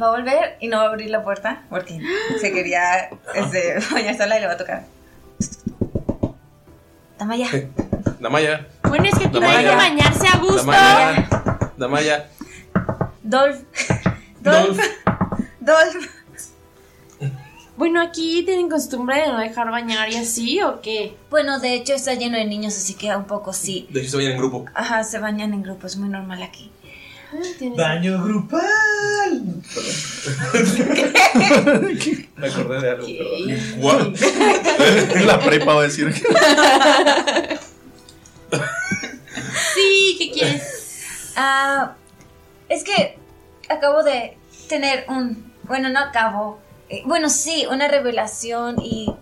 Va 0.00 0.08
a 0.08 0.10
volver 0.10 0.56
y 0.60 0.68
no 0.68 0.76
va 0.78 0.84
a 0.84 0.88
abrir 0.88 1.08
la 1.10 1.24
puerta 1.24 1.62
porque 1.70 1.98
se 2.40 2.52
quería 2.52 3.08
este, 3.34 3.76
bañar 3.92 4.16
sola 4.16 4.36
y 4.36 4.40
le 4.40 4.46
va 4.46 4.52
a 4.52 4.56
tocar. 4.58 4.84
Damaya. 7.18 7.48
Damaya. 8.20 8.66
Bueno, 8.82 9.04
es 9.06 9.18
que 9.18 9.24
aquí 9.26 9.40
no 9.40 9.46
hay 9.46 9.64
Damaya. 9.64 9.70
que 9.70 9.76
bañarse 9.76 10.28
a 10.28 10.36
gusto. 10.38 10.66
Damaya. 10.70 11.28
Damaya. 11.78 12.28
Dolph. 13.22 13.62
Dolph. 14.40 14.80
Dolph. 15.60 16.15
Bueno, 17.76 18.00
aquí 18.00 18.42
tienen 18.44 18.70
costumbre 18.70 19.20
de 19.20 19.28
no 19.28 19.38
dejar 19.38 19.70
bañar 19.70 20.10
y 20.10 20.16
así, 20.16 20.62
¿o 20.62 20.80
qué? 20.80 21.14
Bueno, 21.28 21.60
de 21.60 21.74
hecho 21.74 21.92
está 21.94 22.14
lleno 22.14 22.38
de 22.38 22.46
niños, 22.46 22.74
así 22.76 22.94
que 22.94 23.14
un 23.14 23.26
poco 23.26 23.52
sí. 23.52 23.86
De 23.90 24.00
hecho, 24.00 24.12
se 24.12 24.16
vayan 24.16 24.32
en 24.32 24.38
grupo. 24.38 24.64
Ajá, 24.74 25.04
se 25.04 25.18
bañan 25.18 25.52
en 25.52 25.62
grupo, 25.62 25.86
es 25.86 25.96
muy 25.96 26.08
normal 26.08 26.42
aquí. 26.42 26.70
Baño 27.76 28.22
grupal. 28.22 28.62
Me 32.36 32.46
acordé 32.46 32.80
de 32.80 32.90
algo. 32.90 33.06
En 33.06 33.48
la 35.26 35.40
prepa 35.40 35.74
va 35.74 35.80
a 35.80 35.84
decir. 35.84 36.14
Sí, 39.74 40.16
¿qué 40.18 40.30
quieres? 40.32 41.32
Ah, 41.36 41.94
es 42.68 42.84
que 42.84 43.18
acabo 43.68 44.02
de 44.02 44.36
tener 44.68 45.04
un, 45.08 45.52
bueno, 45.64 45.88
no 45.90 46.00
acabo, 46.00 46.58
eh, 46.88 47.02
bueno, 47.04 47.28
sí, 47.28 47.66
una 47.70 47.88
revelación 47.88 48.76
y 48.82 49.12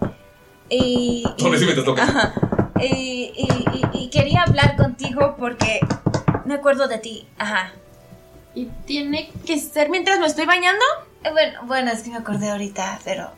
y, 0.68 1.24
y- 1.36 1.42
si 1.58 1.66
me 1.66 1.74
te 1.74 1.82
toca. 1.82 2.02
Ajá. 2.02 2.34
Y, 2.80 3.32
y- 3.36 3.64
y- 3.92 4.04
y 4.04 4.10
quería 4.10 4.42
hablar 4.42 4.76
contigo 4.76 5.36
porque 5.38 5.80
me 6.44 6.54
acuerdo 6.54 6.88
de 6.88 6.98
ti, 6.98 7.28
ajá. 7.38 7.72
¿Y 8.54 8.66
tiene 8.86 9.30
que 9.46 9.58
ser 9.58 9.90
mientras 9.90 10.18
me 10.20 10.26
estoy 10.26 10.46
bañando? 10.46 10.84
Eh, 11.24 11.30
Bueno, 11.30 11.60
bueno, 11.64 11.90
es 11.90 12.02
que 12.02 12.10
me 12.10 12.16
acordé 12.18 12.50
ahorita, 12.50 13.00
pero 13.04 13.30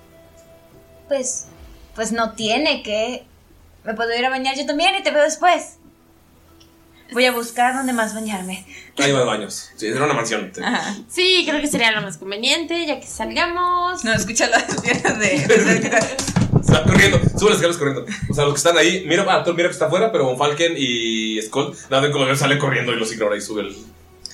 pues, 1.08 1.46
pues 1.94 2.12
no 2.12 2.32
tiene 2.32 2.82
que. 2.82 3.24
Me 3.84 3.94
puedo 3.94 4.14
ir 4.16 4.24
a 4.26 4.30
bañar 4.30 4.56
yo 4.56 4.66
también 4.66 4.94
y 4.96 5.02
te 5.02 5.10
veo 5.10 5.22
después. 5.22 5.78
Voy 7.12 7.24
a 7.24 7.32
buscar 7.32 7.74
dónde 7.74 7.92
más 7.92 8.14
bañarme. 8.14 8.66
Hay 8.98 9.12
más 9.12 9.26
baños. 9.26 9.70
Sí, 9.76 9.86
era 9.86 10.04
una 10.04 10.14
mansión. 10.14 10.52
Ajá. 10.62 10.96
Sí, 11.08 11.44
creo 11.48 11.60
que 11.60 11.66
sería 11.66 11.92
lo 11.92 12.02
más 12.02 12.18
conveniente, 12.18 12.86
ya 12.86 12.98
que 12.98 13.06
salgamos. 13.06 14.04
No, 14.04 14.12
escucha 14.12 14.48
las 14.48 14.80
piernas 14.82 15.18
de... 15.18 16.16
Sea, 16.62 16.82
corriendo, 16.86 17.20
sube 17.38 17.50
las 17.50 17.60
escaleras 17.60 17.76
corriendo. 17.76 18.06
O 18.28 18.34
sea, 18.34 18.44
los 18.44 18.54
que 18.54 18.58
están 18.58 18.76
ahí, 18.76 19.04
mira, 19.06 19.24
ah, 19.28 19.44
mira 19.46 19.68
que 19.68 19.72
está 19.72 19.86
afuera, 19.86 20.10
pero 20.10 20.24
Von 20.24 20.38
Falken 20.38 20.74
y 20.76 21.40
Skull, 21.42 21.76
nada 21.90 22.02
ven 22.02 22.12
como 22.12 22.34
sale 22.34 22.58
corriendo 22.58 22.92
y 22.92 22.96
los 22.96 23.12
ignora 23.12 23.36
y 23.36 23.40
sube 23.40 23.62
el. 23.62 23.76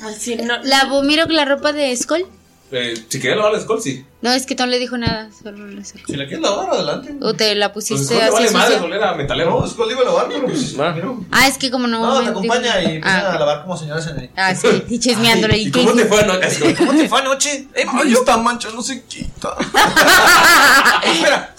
Así 0.03 0.37
no. 0.37 0.63
¿Lavo 0.63 1.03
miro 1.03 1.27
la 1.27 1.45
ropa 1.45 1.73
de 1.73 1.95
Skull? 1.97 2.27
Eh, 2.75 2.95
si 3.07 3.21
quería 3.21 3.37
lavar 3.37 3.55
a 3.55 3.61
Skull, 3.61 3.83
sí. 3.83 4.03
No, 4.23 4.33
es 4.33 4.47
que 4.47 4.55
no 4.55 4.65
le 4.67 4.79
dijo 4.79 4.97
nada. 4.97 5.29
Solo 5.31 5.85
sacó. 5.85 6.07
Si 6.07 6.17
la 6.17 6.27
quieres 6.27 6.41
lavar, 6.41 6.71
adelante. 6.71 7.15
O 7.21 7.35
te 7.35 7.55
la 7.55 7.71
Pues 7.71 7.87
pusiste 7.89 8.15
le 8.15 8.23
así 8.23 8.33
vale 8.33 8.51
madre 8.51 8.77
oler 8.77 9.05
a 9.05 9.15
metalero. 9.15 9.61
No, 9.61 9.69
Skull 9.69 9.91
digo 9.91 10.03
lavar, 10.03 10.29
pero 10.29 10.47
pues. 10.47 10.75
Ah. 10.79 10.93
mira. 10.95 11.09
Ah, 11.31 11.49
es 11.49 11.59
que 11.59 11.71
como 11.71 11.87
no. 11.87 12.01
No, 12.01 12.19
me 12.21 12.25
te 12.25 12.31
acompaña 12.31 12.81
y 12.81 12.85
empiezan 12.97 13.27
Ah, 13.27 13.33
a 13.35 13.39
lavar 13.39 13.63
como 13.63 13.77
señoras 13.77 14.07
en 14.07 14.21
el. 14.21 14.31
Ah, 14.37 14.55
sí, 14.55 14.69
y 14.89 14.99
chismeándole. 14.99 15.59
¿Y 15.59 15.67
¿Y 15.69 15.71
cómo 15.71 15.93
te 15.93 16.07
fue 16.07 16.21
anoche? 16.23 16.75
¿Cómo 16.77 16.93
te 16.95 17.09
fue 17.09 17.21
anoche? 17.21 17.69
Eh, 17.75 17.85
Ay, 17.93 18.13
esta 18.15 18.37
mancha 18.39 18.71
no 18.75 18.81
se 18.83 19.03
quita. 19.05 19.55
espera. 21.05 21.55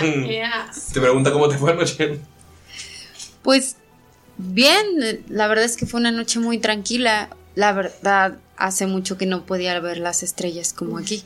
Ay. 0.00 0.40
Te 0.92 1.00
pregunta 1.00 1.30
cómo 1.30 1.48
te 1.48 1.58
fue 1.58 1.70
anoche. 1.70 2.18
Pues 3.42 3.76
bien, 4.36 5.22
la 5.28 5.46
verdad 5.46 5.64
es 5.64 5.76
que 5.76 5.86
fue 5.86 6.00
una 6.00 6.10
noche 6.10 6.40
muy 6.40 6.58
tranquila. 6.58 7.28
La 7.54 7.72
verdad, 7.72 8.34
hace 8.56 8.86
mucho 8.86 9.18
que 9.18 9.26
no 9.26 9.44
podía 9.44 9.78
ver 9.80 9.98
las 9.98 10.22
estrellas 10.22 10.72
como 10.72 10.98
aquí. 10.98 11.24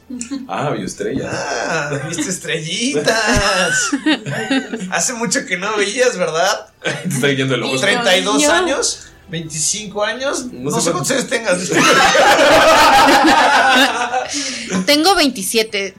Ah, 0.49 0.70
vio 0.70 0.85
estrella. 0.87 1.31
Ah, 1.33 2.01
viste 2.09 2.28
estrellitas. 2.28 3.91
Hace 4.91 5.12
mucho 5.14 5.47
que 5.47 5.57
no 5.57 5.76
veías, 5.76 6.16
¿verdad? 6.18 6.72
Te 6.83 7.09
está 7.09 7.28
yendo 7.33 7.55
el 7.55 7.62
ojo. 7.62 7.78
32 7.81 8.37
niño. 8.37 8.53
años, 8.53 9.07
25 9.28 10.05
años. 10.05 10.47
No 10.53 10.70
No, 10.70 10.81
sé 10.81 10.91
cuántos 10.91 11.12
años 11.12 11.28
tengas. 11.28 11.59
Tengo 14.87 15.14
27. 15.14 15.95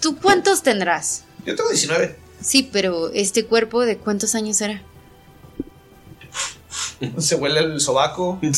¿Tú 0.00 0.16
cuántos 0.16 0.62
tendrás? 0.62 1.24
Yo 1.44 1.54
tengo 1.56 1.68
19. 1.70 2.16
Sí, 2.42 2.68
pero 2.72 3.10
este 3.12 3.44
cuerpo 3.44 3.82
de 3.82 3.98
cuántos 3.98 4.34
años 4.34 4.60
era? 4.60 4.82
Se 7.18 7.34
huele 7.34 7.60
el 7.60 7.80
sobaco. 7.80 8.38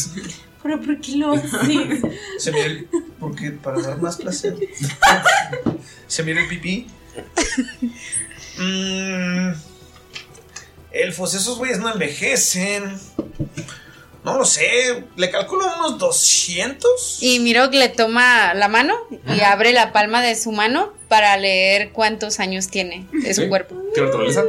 Pero 0.63 0.81
¿por 0.81 1.01
qué 1.01 1.17
lo 1.17 1.33
haces? 1.33 1.51
Se 2.39 2.53
mira 2.53 2.67
el. 2.67 2.89
Porque 3.19 3.51
para 3.51 3.81
dar 3.83 4.01
más 4.01 4.17
placer. 4.17 4.57
Se 6.07 6.23
mira 6.23 6.41
el 6.43 6.49
pipí. 6.49 6.87
Mm, 8.59 9.53
elfos, 10.93 11.35
esos 11.35 11.59
güeyes 11.59 11.79
no 11.81 11.91
envejecen. 11.93 12.99
No 14.25 14.39
lo 14.39 14.45
sé. 14.45 15.05
Le 15.17 15.31
calculo 15.31 15.67
unos 15.79 15.99
200. 15.99 17.19
Y 17.23 17.41
miro 17.41 17.71
que 17.71 17.79
le 17.79 17.89
toma 17.89 18.55
la 18.55 18.69
mano 18.69 18.95
y 19.35 19.41
abre 19.41 19.73
la 19.73 19.93
palma 19.93 20.23
de 20.23 20.37
su 20.37 20.53
mano 20.53 20.93
para 21.09 21.37
leer 21.37 21.91
cuántos 21.91 22.39
años 22.39 22.69
tiene 22.69 23.07
de 23.13 23.35
su 23.35 23.43
Sí. 23.43 23.49
cuerpo. 23.49 23.75
¿Qué 23.95 24.01
naturaleza? 24.01 24.45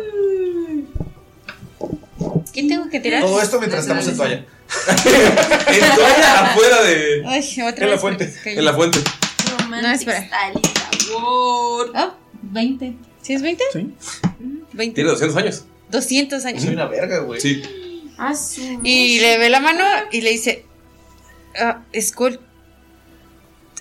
¿Qué 2.53 2.63
tengo 2.63 2.89
que 2.89 2.99
tirar? 2.99 3.21
Todo 3.21 3.41
esto 3.41 3.57
mientras 3.59 3.81
estamos 3.83 4.07
en 4.07 4.17
toalla. 4.17 4.45
En 5.67 5.95
toalla 5.95 6.51
afuera 6.51 6.81
de. 6.83 7.23
Ay, 7.25 7.61
otra 7.67 7.85
En 7.85 7.91
la 7.91 7.97
fuente. 7.97 8.33
En 8.45 8.65
la 8.65 8.73
fuente. 8.73 8.99
No, 9.69 9.91
espera. 9.91 10.25
Style 10.27 10.61
y 10.63 11.07
sabor. 11.09 11.91
Ah, 11.95 12.15
20. 12.43 12.93
¿Sí 13.21 13.33
es 13.33 13.41
20? 13.41 13.63
Sí. 13.73 13.93
20. 14.73 14.95
Tiene 14.95 15.09
200 15.09 15.37
años. 15.37 15.65
200 15.89 16.45
años. 16.45 16.63
Soy 16.63 16.73
una 16.73 16.85
verga, 16.87 17.19
güey. 17.19 17.39
Sí. 17.41 17.61
Ah, 18.17 18.33
Y 18.83 19.19
le 19.19 19.37
ve 19.37 19.49
la 19.49 19.59
mano 19.59 19.83
y 20.11 20.21
le 20.21 20.31
dice, 20.31 20.65
ah, 21.59 21.81
Skull, 21.99 22.39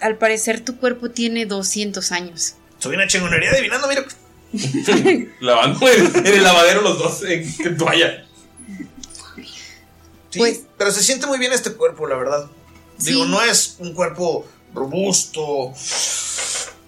al 0.00 0.16
parecer 0.16 0.60
tu 0.60 0.78
cuerpo 0.78 1.10
tiene 1.10 1.46
200 1.46 2.12
años. 2.12 2.54
Soy 2.78 2.94
una 2.96 3.06
chingonería 3.06 3.50
adivinando, 3.50 3.86
mira. 3.88 4.04
Lavando 5.40 5.88
en, 5.88 6.26
en 6.26 6.26
el 6.26 6.42
lavadero 6.42 6.82
los 6.82 6.98
dos 6.98 7.22
en, 7.24 7.46
en 7.66 7.76
toalla. 7.76 8.26
Sí, 10.32 10.38
Pues- 10.40 10.62
pero 10.76 10.90
se 10.90 11.02
siente 11.02 11.26
muy 11.26 11.38
bien 11.38 11.52
este 11.52 11.72
cuerpo, 11.74 12.06
la 12.08 12.16
verdad. 12.16 12.50
Digo, 12.98 13.24
Sí. 13.24 13.30
no 13.30 13.42
es 13.42 13.76
un 13.78 13.94
cuerpo 13.94 14.44
robusto, 14.74 15.72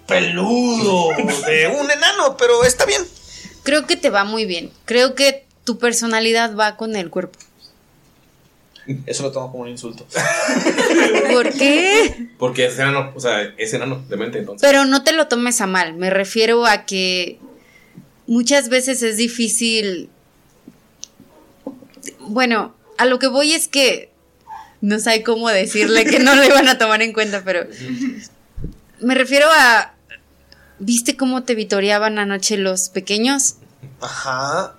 peludo, 0.07 1.09
de 1.45 1.67
un 1.67 1.89
enano, 1.89 2.35
pero 2.37 2.63
está 2.63 2.85
bien. 2.85 3.03
Creo 3.63 3.85
que 3.87 3.95
te 3.95 4.09
va 4.09 4.23
muy 4.23 4.45
bien. 4.45 4.71
Creo 4.85 5.15
que 5.15 5.45
tu 5.63 5.77
personalidad 5.77 6.55
va 6.55 6.75
con 6.77 6.95
el 6.95 7.09
cuerpo. 7.09 7.39
Eso 9.07 9.23
lo 9.23 9.31
tomo 9.31 9.51
como 9.51 9.63
un 9.63 9.69
insulto. 9.69 10.05
¿Por 11.31 11.51
qué? 11.53 12.27
Porque 12.37 12.67
es 12.67 12.77
enano. 12.77 13.13
O 13.15 13.19
sea, 13.19 13.41
es 13.57 13.73
enano 13.73 14.03
de 14.07 14.15
mente 14.17 14.37
entonces. 14.37 14.67
Pero 14.67 14.85
no 14.85 15.03
te 15.03 15.11
lo 15.11 15.27
tomes 15.27 15.59
a 15.61 15.65
mal. 15.67 15.93
Me 15.95 16.11
refiero 16.11 16.65
a 16.67 16.85
que 16.85 17.39
muchas 18.27 18.69
veces 18.69 19.01
es 19.01 19.17
difícil. 19.17 20.09
Bueno, 22.19 22.75
a 22.97 23.05
lo 23.05 23.19
que 23.19 23.27
voy 23.27 23.53
es 23.53 23.67
que 23.67 24.11
no 24.81 24.99
sé 24.99 25.23
cómo 25.23 25.49
decirle 25.49 26.05
que 26.05 26.19
no 26.19 26.35
le 26.35 26.49
van 26.49 26.67
a 26.67 26.77
tomar 26.77 27.01
en 27.01 27.13
cuenta, 27.13 27.41
pero 27.43 27.65
me 28.99 29.15
refiero 29.15 29.47
a. 29.51 29.93
¿Viste 30.77 31.15
cómo 31.15 31.43
te 31.43 31.55
vitoreaban 31.55 32.19
anoche 32.19 32.57
los 32.57 32.89
pequeños? 32.89 33.55
Ajá. 34.01 34.75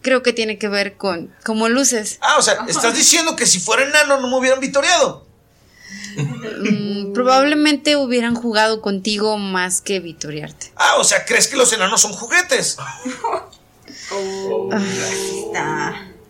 Creo 0.00 0.22
que 0.22 0.32
tiene 0.32 0.58
que 0.58 0.68
ver 0.68 0.96
con 0.96 1.34
cómo 1.44 1.68
luces. 1.68 2.18
Ah, 2.20 2.36
o 2.38 2.42
sea, 2.42 2.64
estás 2.66 2.94
diciendo 2.94 3.36
que 3.36 3.46
si 3.46 3.60
fuera 3.60 3.84
enano 3.84 4.20
no 4.20 4.28
me 4.28 4.38
hubieran 4.38 4.60
vitoreado. 4.60 5.26
Mm, 6.16 7.12
probablemente 7.12 7.96
hubieran 7.96 8.34
jugado 8.34 8.80
contigo 8.80 9.36
más 9.38 9.80
que 9.80 10.00
vitorearte. 10.00 10.72
Ah, 10.76 10.96
o 10.98 11.04
sea, 11.04 11.24
¿crees 11.24 11.48
que 11.48 11.56
los 11.56 11.72
enanos 11.72 12.00
son 12.00 12.12
juguetes? 12.12 12.78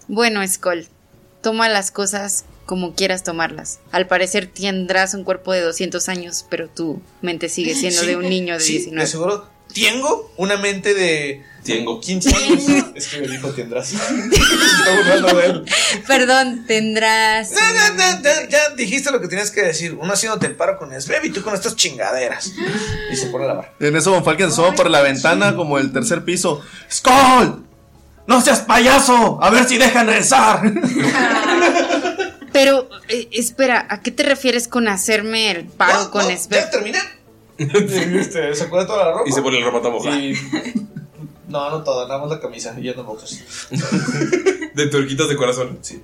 Bueno, 0.09 0.46
Skull, 0.46 0.86
toma 1.42 1.68
las 1.68 1.90
cosas 1.90 2.44
como 2.66 2.94
quieras 2.94 3.22
tomarlas. 3.22 3.80
Al 3.92 4.07
parecer 4.07 4.46
tendrás 4.46 5.14
un 5.14 5.24
cuerpo 5.24 5.52
de 5.52 5.61
200 5.61 6.09
años, 6.09 6.46
pero 6.48 6.68
tu 6.68 7.00
mente 7.22 7.48
sigue 7.48 7.74
siendo 7.74 8.00
Sí, 8.00 8.07
de 8.07 8.16
un 8.16 8.28
niño 8.28 8.55
de 8.55 8.61
sí, 8.61 8.72
19. 8.74 9.00
De 9.00 9.07
seguro 9.07 9.55
tengo 9.74 10.30
una 10.36 10.57
mente 10.57 10.94
de 10.94 11.42
Tengo 11.64 12.00
15 12.00 12.36
años. 12.36 12.64
es 12.94 13.09
que 13.09 13.20
me 13.20 13.28
dijo 13.28 13.50
tendrás. 13.50 13.92
Perdón, 16.07 16.64
tendrás... 16.66 17.50
Ya, 17.50 17.72
ya, 17.72 17.96
ya, 17.96 18.22
ya, 18.22 18.48
ya 18.48 18.74
dijiste 18.76 19.11
lo 19.11 19.20
que 19.20 19.28
tenías 19.28 19.50
que 19.50 19.62
decir. 19.62 19.96
Uno 20.00 20.12
haciéndote 20.12 20.46
el 20.46 20.55
paro 20.55 20.78
con 20.78 20.98
Sveb 21.00 21.24
y 21.24 21.30
tú 21.30 21.42
con 21.42 21.55
estas 21.55 21.74
chingaderas. 21.74 22.52
Y 23.11 23.16
se 23.16 23.26
pone 23.26 23.44
a 23.44 23.48
lavar. 23.48 23.74
En 23.80 23.96
eso 23.96 24.12
Von 24.12 24.24
Falken 24.24 24.46
se 24.46 24.52
asoma 24.52 24.76
por 24.76 24.90
la 24.90 25.02
ventana 25.02 25.57
como 25.57 25.78
el 25.78 25.92
tercer 25.92 26.24
piso. 26.24 26.62
¡Skull! 26.90 27.64
¡No 28.27 28.41
seas 28.41 28.61
payaso! 28.61 29.39
A 29.43 29.51
ver 29.51 29.64
si 29.68 29.77
dejan 29.79 30.07
rezar. 30.07 30.62
Pero, 32.53 32.89
eh, 33.09 33.29
espera, 33.33 33.87
¿a 33.91 34.01
qué 34.01 34.11
te 34.12 34.22
refieres 34.22 34.68
con 34.68 34.87
hacerme 34.89 35.51
el 35.51 35.64
paro 35.64 36.11
con 36.11 36.25
Sveb? 36.25 36.51
Ya 36.64 36.70
terminé. 36.70 36.99
Este, 37.59 38.55
se 38.55 38.64
pone 38.66 38.85
toda 38.87 39.05
la 39.07 39.12
ropa. 39.12 39.29
Y 39.29 39.33
se 39.33 39.43
pone 39.43 39.59
la 39.61 39.66
ropa 39.66 39.79
toda 39.81 39.91
mojada. 39.95 40.16
Y- 40.18 40.35
No, 41.49 41.70
no 41.70 41.83
toda, 41.83 42.07
nada 42.09 42.20
más 42.20 42.31
la 42.31 42.41
camisa 42.41 42.75
y 42.81 42.89
ando 42.89 43.03
en 43.03 43.07
boxers. 43.07 43.68
De 44.75 44.87
tuerquitas 44.89 45.29
de 45.29 45.37
corazón. 45.37 45.79
Sí. 45.83 46.03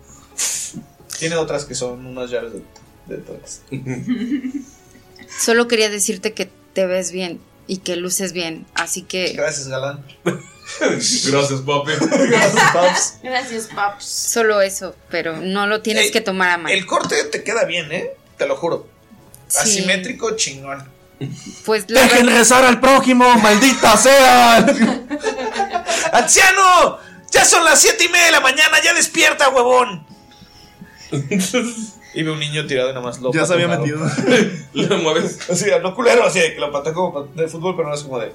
Tiene 1.18 1.36
otras 1.36 1.64
que 1.64 1.74
son 1.74 2.04
unas 2.06 2.30
llaves 2.30 2.52
de, 2.52 2.62
de 3.06 3.16
todas. 3.22 3.62
Solo 5.40 5.66
quería 5.68 5.88
decirte 5.90 6.34
que 6.34 6.50
te 6.72 6.86
ves 6.86 7.10
bien 7.12 7.40
y 7.66 7.78
que 7.78 7.96
luces 7.96 8.32
bien, 8.32 8.66
así 8.74 9.02
que 9.02 9.32
Gracias, 9.32 9.68
galán. 9.68 10.04
Gracias, 10.80 11.60
papi. 11.60 11.92
Gracias, 12.00 12.72
Paps. 12.72 13.18
Gracias, 13.22 13.66
paps. 13.74 14.04
solo 14.04 14.60
eso, 14.62 14.94
pero 15.10 15.36
no 15.38 15.66
lo 15.66 15.82
tienes 15.82 16.06
Ey, 16.06 16.10
que 16.12 16.20
tomar 16.20 16.50
a 16.50 16.58
mal. 16.58 16.72
El 16.72 16.86
corte 16.86 17.24
te 17.24 17.42
queda 17.42 17.64
bien, 17.64 17.90
¿eh? 17.92 18.10
Te 18.38 18.46
lo 18.46 18.56
juro. 18.56 18.86
Sí. 19.48 19.58
Asimétrico, 19.58 20.36
chingón. 20.36 20.88
Pues 21.66 21.84
la 21.90 22.02
¡Dejen 22.02 22.26
verdad- 22.26 22.38
rezar 22.38 22.64
al 22.64 22.80
prójimo! 22.80 23.28
¡Maldita 23.38 23.96
sea! 23.96 24.56
¡Anciano! 26.12 26.98
¡Ya 27.30 27.44
son 27.44 27.64
las 27.64 27.80
siete 27.80 28.04
y 28.04 28.08
media 28.08 28.26
de 28.26 28.32
la 28.32 28.40
mañana! 28.40 28.78
¡Ya 28.82 28.94
despierta, 28.94 29.50
huevón! 29.50 30.06
y 32.14 32.22
ve 32.22 32.30
un 32.30 32.38
niño 32.38 32.66
tirado 32.66 32.90
y 32.90 32.92
nada 32.94 33.04
más 33.04 33.20
lo 33.20 33.32
Ya 33.32 33.44
se 33.44 33.52
había 33.54 33.68
metido. 33.68 33.98
Lo 34.72 34.96
mueves. 34.98 35.38
Así, 35.50 35.66
no 35.82 35.94
culero, 35.94 36.24
así 36.24 36.38
de 36.40 36.54
que 36.54 36.60
lo 36.60 36.72
patea 36.72 36.92
como 36.92 37.24
de 37.24 37.48
fútbol, 37.48 37.76
pero 37.76 37.88
no 37.88 37.94
es 37.94 38.02
como 38.02 38.18
de. 38.18 38.32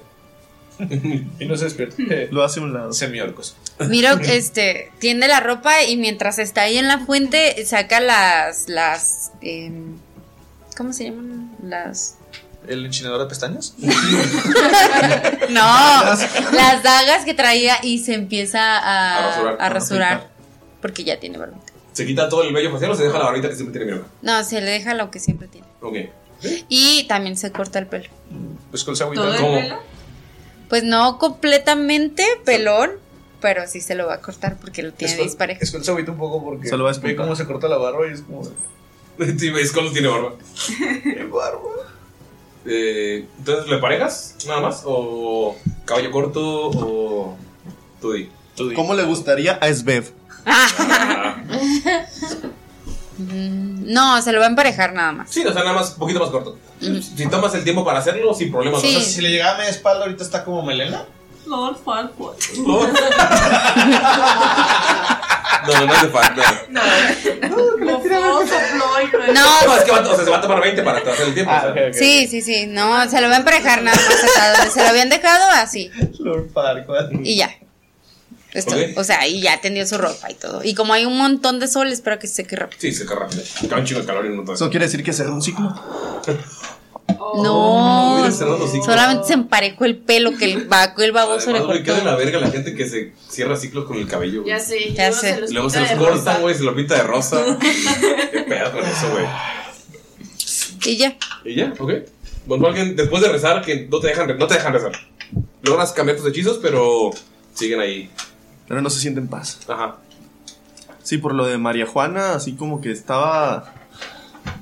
y 1.40 1.44
no 1.46 1.56
se 1.56 1.64
despierta. 1.64 1.96
Lo 2.30 2.44
hace 2.44 2.60
a 2.60 2.62
un 2.62 2.72
lado. 2.72 2.92
Semiorcos. 2.92 3.56
Mira, 3.88 4.12
este, 4.22 4.90
tiende 4.98 5.28
la 5.28 5.40
ropa 5.40 5.82
y 5.84 5.96
mientras 5.96 6.38
está 6.38 6.62
ahí 6.62 6.78
en 6.78 6.88
la 6.88 6.98
fuente, 7.06 7.64
saca 7.66 8.00
las, 8.00 8.68
las, 8.68 9.32
em, 9.40 9.96
¿cómo 10.76 10.92
se 10.92 11.04
llaman? 11.04 11.52
Las, 11.62 12.16
¿El 12.68 12.84
enchinador 12.84 13.20
de 13.20 13.26
pestañas? 13.26 13.74
no, 15.50 15.62
las 16.52 16.82
dagas 16.82 17.24
que 17.24 17.34
traía 17.34 17.76
y 17.82 17.98
se 18.00 18.14
empieza 18.14 18.60
a, 18.78 19.16
A 19.16 19.28
rasurar. 19.30 19.56
a 19.60 19.68
rasurar, 19.68 20.28
porque 20.82 21.04
ya 21.04 21.18
tiene 21.20 21.38
barbita. 21.38 21.72
¿Se 21.92 22.04
quita 22.04 22.28
todo 22.28 22.42
el 22.42 22.52
vello 22.52 22.70
facial 22.72 22.90
o 22.90 22.94
se 22.94 23.04
deja 23.04 23.18
la 23.18 23.24
barbita 23.26 23.48
que 23.48 23.56
siempre 23.56 23.84
tiene? 23.84 24.00
No, 24.22 24.44
se 24.44 24.60
le 24.60 24.70
deja 24.70 24.94
lo 24.94 25.10
que 25.10 25.18
siempre 25.18 25.48
tiene. 25.48 25.66
Ok. 25.80 25.96
Y 26.68 27.04
también 27.04 27.36
se 27.36 27.50
corta 27.52 27.78
el 27.78 27.86
pelo. 27.86 28.10
Pues 28.70 28.84
con 28.84 28.94
esa 28.94 29.04
agüita. 29.04 29.22
¿Todo 29.22 29.34
el 29.34 29.40
¿Cómo? 29.40 29.60
pelo? 29.60 29.78
Pues 30.68 30.82
no 30.84 31.18
completamente 31.18 32.24
pelón, 32.44 32.90
pero 33.40 33.66
sí 33.68 33.80
se 33.80 33.94
lo 33.94 34.06
va 34.06 34.14
a 34.14 34.20
cortar 34.20 34.56
porque 34.58 34.82
lo 34.82 34.92
tiene 34.92 35.16
disparejo. 35.16 35.62
es 35.62 35.88
agüita 35.88 36.12
un 36.12 36.18
poco 36.18 36.42
porque 36.42 36.68
Se 36.68 36.76
lo 36.76 36.84
va 36.84 36.90
a 36.90 36.98
ve 36.98 37.16
cómo 37.16 37.36
se 37.36 37.46
corta 37.46 37.68
la 37.68 37.76
barba 37.76 38.08
y 38.08 38.12
es 38.12 38.22
como. 38.22 38.42
Sí, 39.38 39.50
es 39.58 39.72
cuando 39.72 39.92
tiene 39.92 40.08
barba. 40.08 40.34
¿Qué 41.02 41.24
barba? 41.24 41.60
Eh, 42.66 43.24
Entonces, 43.38 43.68
¿le 43.70 43.78
parejas? 43.78 44.36
Nada 44.46 44.60
más. 44.60 44.82
¿O 44.84 45.56
caballo 45.84 46.10
corto 46.10 46.40
o. 46.42 47.36
Tú 48.00 48.12
di. 48.12 48.28
Tú 48.54 48.68
di. 48.68 48.74
¿Cómo 48.74 48.94
le 48.94 49.04
gustaría 49.04 49.52
a 49.52 49.72
Svev? 49.72 50.12
Ah. 50.44 51.42
Mm, 53.18 53.92
No, 53.92 54.20
se 54.22 54.32
lo 54.32 54.40
va 54.40 54.46
a 54.46 54.48
emparejar 54.48 54.92
nada 54.92 55.12
más. 55.12 55.30
Sí, 55.30 55.44
o 55.44 55.52
sea, 55.52 55.62
nada 55.62 55.74
más, 55.74 55.92
un 55.92 55.98
poquito 55.98 56.20
más 56.20 56.30
corto. 56.30 56.58
Si 56.80 57.26
tomas 57.28 57.54
el 57.54 57.64
tiempo 57.64 57.84
para 57.84 58.00
hacerlo, 58.00 58.34
sin 58.34 58.50
problemas. 58.50 58.80
Sí. 58.82 58.92
¿no? 58.92 58.98
O 58.98 59.02
sea, 59.02 59.10
si 59.10 59.20
le 59.22 59.30
llegaba 59.30 59.54
a 59.54 59.58
media 59.58 59.70
espalda, 59.70 60.04
ahorita 60.04 60.22
está 60.24 60.44
como 60.44 60.62
melena. 60.62 61.04
Lord 61.46 61.76
Farquaad. 61.84 62.34
No, 65.66 65.72
no, 65.80 65.86
no 65.86 65.92
hace 65.94 66.08
falta. 66.08 66.42
No. 66.70 66.80
Como 67.50 68.00
foso, 68.00 68.54
Floyd. 68.70 69.32
No, 69.34 69.66
No, 69.66 69.76
es 69.76 69.84
que 69.84 69.90
va, 69.90 70.00
o 70.00 70.14
sea, 70.14 70.24
se 70.24 70.30
va 70.30 70.36
a 70.36 70.40
tomar 70.40 70.60
20 70.60 70.82
para 70.82 70.98
hacer 70.98 71.26
el 71.26 71.34
tiempo. 71.34 71.52
o 71.52 71.60
sea. 71.60 71.70
ok, 71.70 71.76
ok. 71.88 71.92
Sí, 71.94 72.28
sí, 72.28 72.40
sí, 72.40 72.66
no, 72.68 73.08
se 73.08 73.20
lo 73.20 73.28
va 73.28 73.34
a 73.34 73.38
emparejar 73.38 73.82
nada 73.82 73.96
más 73.96 74.72
se 74.72 74.82
lo 74.82 74.88
habían 74.88 75.08
dejado 75.08 75.50
así 75.50 75.90
Lord 76.20 76.50
Farquaad. 76.52 77.10
y 77.24 77.36
ya. 77.36 77.50
Esto. 78.58 78.74
O 78.96 79.04
sea, 79.04 79.26
y 79.26 79.40
ya 79.42 79.60
tendió 79.60 79.86
su 79.86 79.98
ropa 79.98 80.30
y 80.30 80.34
todo. 80.34 80.62
Y 80.64 80.74
como 80.74 80.92
hay 80.92 81.04
un 81.04 81.16
montón 81.16 81.60
de 81.60 81.68
sol, 81.68 81.88
espero 81.88 82.18
que 82.18 82.26
se 82.26 82.34
seque 82.36 82.56
rápido. 82.56 82.80
Sí, 82.80 82.92
se 82.92 83.04
cae 83.06 83.16
rápido. 83.18 83.42
Cae 83.68 83.80
un 83.80 83.86
chingo 83.86 84.00
de 84.00 84.06
calor 84.06 84.24
y 84.26 84.28
un 84.30 84.36
montón. 84.36 84.54
Eso 84.54 84.70
quiere 84.70 84.86
decir 84.86 85.02
que 85.04 85.12
cerró 85.12 85.34
un 85.34 85.42
ciclo. 85.42 85.74
no, 87.42 88.24
ciclos. 88.30 88.84
solamente 88.86 89.26
se 89.28 89.34
emparejó 89.34 89.84
el 89.84 89.96
pelo 89.96 90.36
que 90.36 90.44
el, 90.46 90.66
ba- 90.66 90.94
el 90.98 91.12
baboso 91.12 91.46
le 91.52 91.58
Además, 91.58 91.66
güey, 91.66 91.82
queda 91.82 91.98
en 91.98 92.04
la 92.06 92.16
verga 92.16 92.40
la 92.40 92.50
gente 92.50 92.74
que 92.74 92.88
se 92.88 93.12
cierra 93.28 93.56
ciclos 93.56 93.84
con 93.84 93.96
el 93.96 94.06
cabello. 94.08 94.42
güey. 94.42 94.52
Ya 94.54 94.60
sé. 94.60 94.92
Ya 94.92 95.08
luego 95.08 95.20
sé. 95.20 95.34
Se 95.34 95.40
los 95.40 95.50
Luego 95.52 95.70
se 95.70 95.80
los 95.80 95.90
cortan, 95.92 96.42
güey, 96.42 96.54
se 96.54 96.62
lo 96.64 96.74
pinta 96.74 96.94
de 96.96 97.02
rosa. 97.02 97.44
Qué 98.32 98.40
pedo 98.48 98.72
con 98.72 98.84
eso, 98.84 99.10
güey. 99.12 99.24
Y 100.84 100.96
ya. 100.96 101.16
Y 101.44 101.54
ya, 101.56 101.72
ok. 101.78 101.92
Bueno, 102.46 102.66
alguien, 102.68 102.94
después 102.94 103.22
de 103.22 103.28
rezar, 103.28 103.62
que 103.62 103.86
no 103.90 103.98
te 103.98 104.08
dejan, 104.08 104.38
no 104.38 104.46
te 104.46 104.54
dejan 104.54 104.72
rezar. 104.72 104.92
Logras 105.62 105.92
cambiar 105.92 106.16
tus 106.16 106.28
hechizos, 106.28 106.58
pero 106.62 107.10
siguen 107.54 107.80
ahí. 107.80 108.08
Pero 108.68 108.82
no 108.82 108.90
se 108.90 109.00
siente 109.00 109.20
en 109.20 109.28
paz. 109.28 109.60
Ajá. 109.68 109.96
Sí, 111.02 111.18
por 111.18 111.34
lo 111.34 111.46
de 111.46 111.56
María 111.56 111.86
Juana, 111.86 112.34
así 112.34 112.54
como 112.54 112.80
que 112.80 112.90
estaba. 112.90 113.72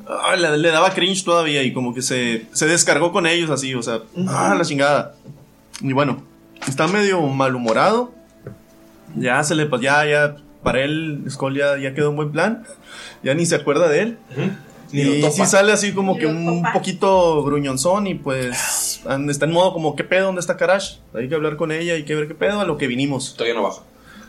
Ah, 0.06 0.36
le, 0.36 0.58
le 0.58 0.70
daba 0.70 0.92
cringe 0.92 1.24
todavía 1.24 1.62
y 1.62 1.72
como 1.72 1.94
que 1.94 2.02
se, 2.02 2.46
se 2.52 2.66
descargó 2.66 3.12
con 3.12 3.26
ellos 3.26 3.50
así, 3.50 3.74
o 3.74 3.82
sea, 3.82 4.00
ah, 4.28 4.54
la 4.56 4.64
chingada. 4.64 5.14
Y 5.80 5.92
bueno, 5.94 6.22
está 6.68 6.86
medio 6.86 7.20
malhumorado. 7.22 8.12
Ya 9.16 9.42
se 9.42 9.54
le, 9.54 9.70
ya, 9.80 10.04
ya, 10.04 10.36
para 10.62 10.82
él, 10.82 11.24
Skull 11.30 11.56
ya, 11.56 11.78
ya 11.78 11.94
quedó 11.94 12.10
un 12.10 12.16
buen 12.16 12.32
plan. 12.32 12.64
Ya 13.22 13.34
ni 13.34 13.46
se 13.46 13.54
acuerda 13.54 13.88
de 13.88 14.00
él. 14.00 14.18
Y 14.92 15.22
sí 15.30 15.46
sale 15.46 15.72
así 15.72 15.92
como 15.92 16.18
que 16.18 16.26
un 16.26 16.62
topa. 16.62 16.72
poquito 16.72 17.42
gruñonzón 17.42 18.06
y 18.06 18.14
pues 18.14 19.00
está 19.28 19.44
en 19.46 19.52
modo 19.52 19.72
como, 19.72 19.96
¿qué 19.96 20.04
pedo? 20.04 20.26
¿Dónde 20.26 20.40
está 20.40 20.56
Karash? 20.56 20.98
Hay 21.14 21.28
que 21.28 21.34
hablar 21.34 21.56
con 21.56 21.72
ella, 21.72 21.94
hay 21.94 22.04
que 22.04 22.14
ver 22.14 22.28
qué 22.28 22.34
pedo, 22.34 22.60
a 22.60 22.64
lo 22.64 22.76
que 22.76 22.86
vinimos. 22.86 23.34
Todavía 23.34 23.54
no 23.54 23.62
baja. 23.62 23.82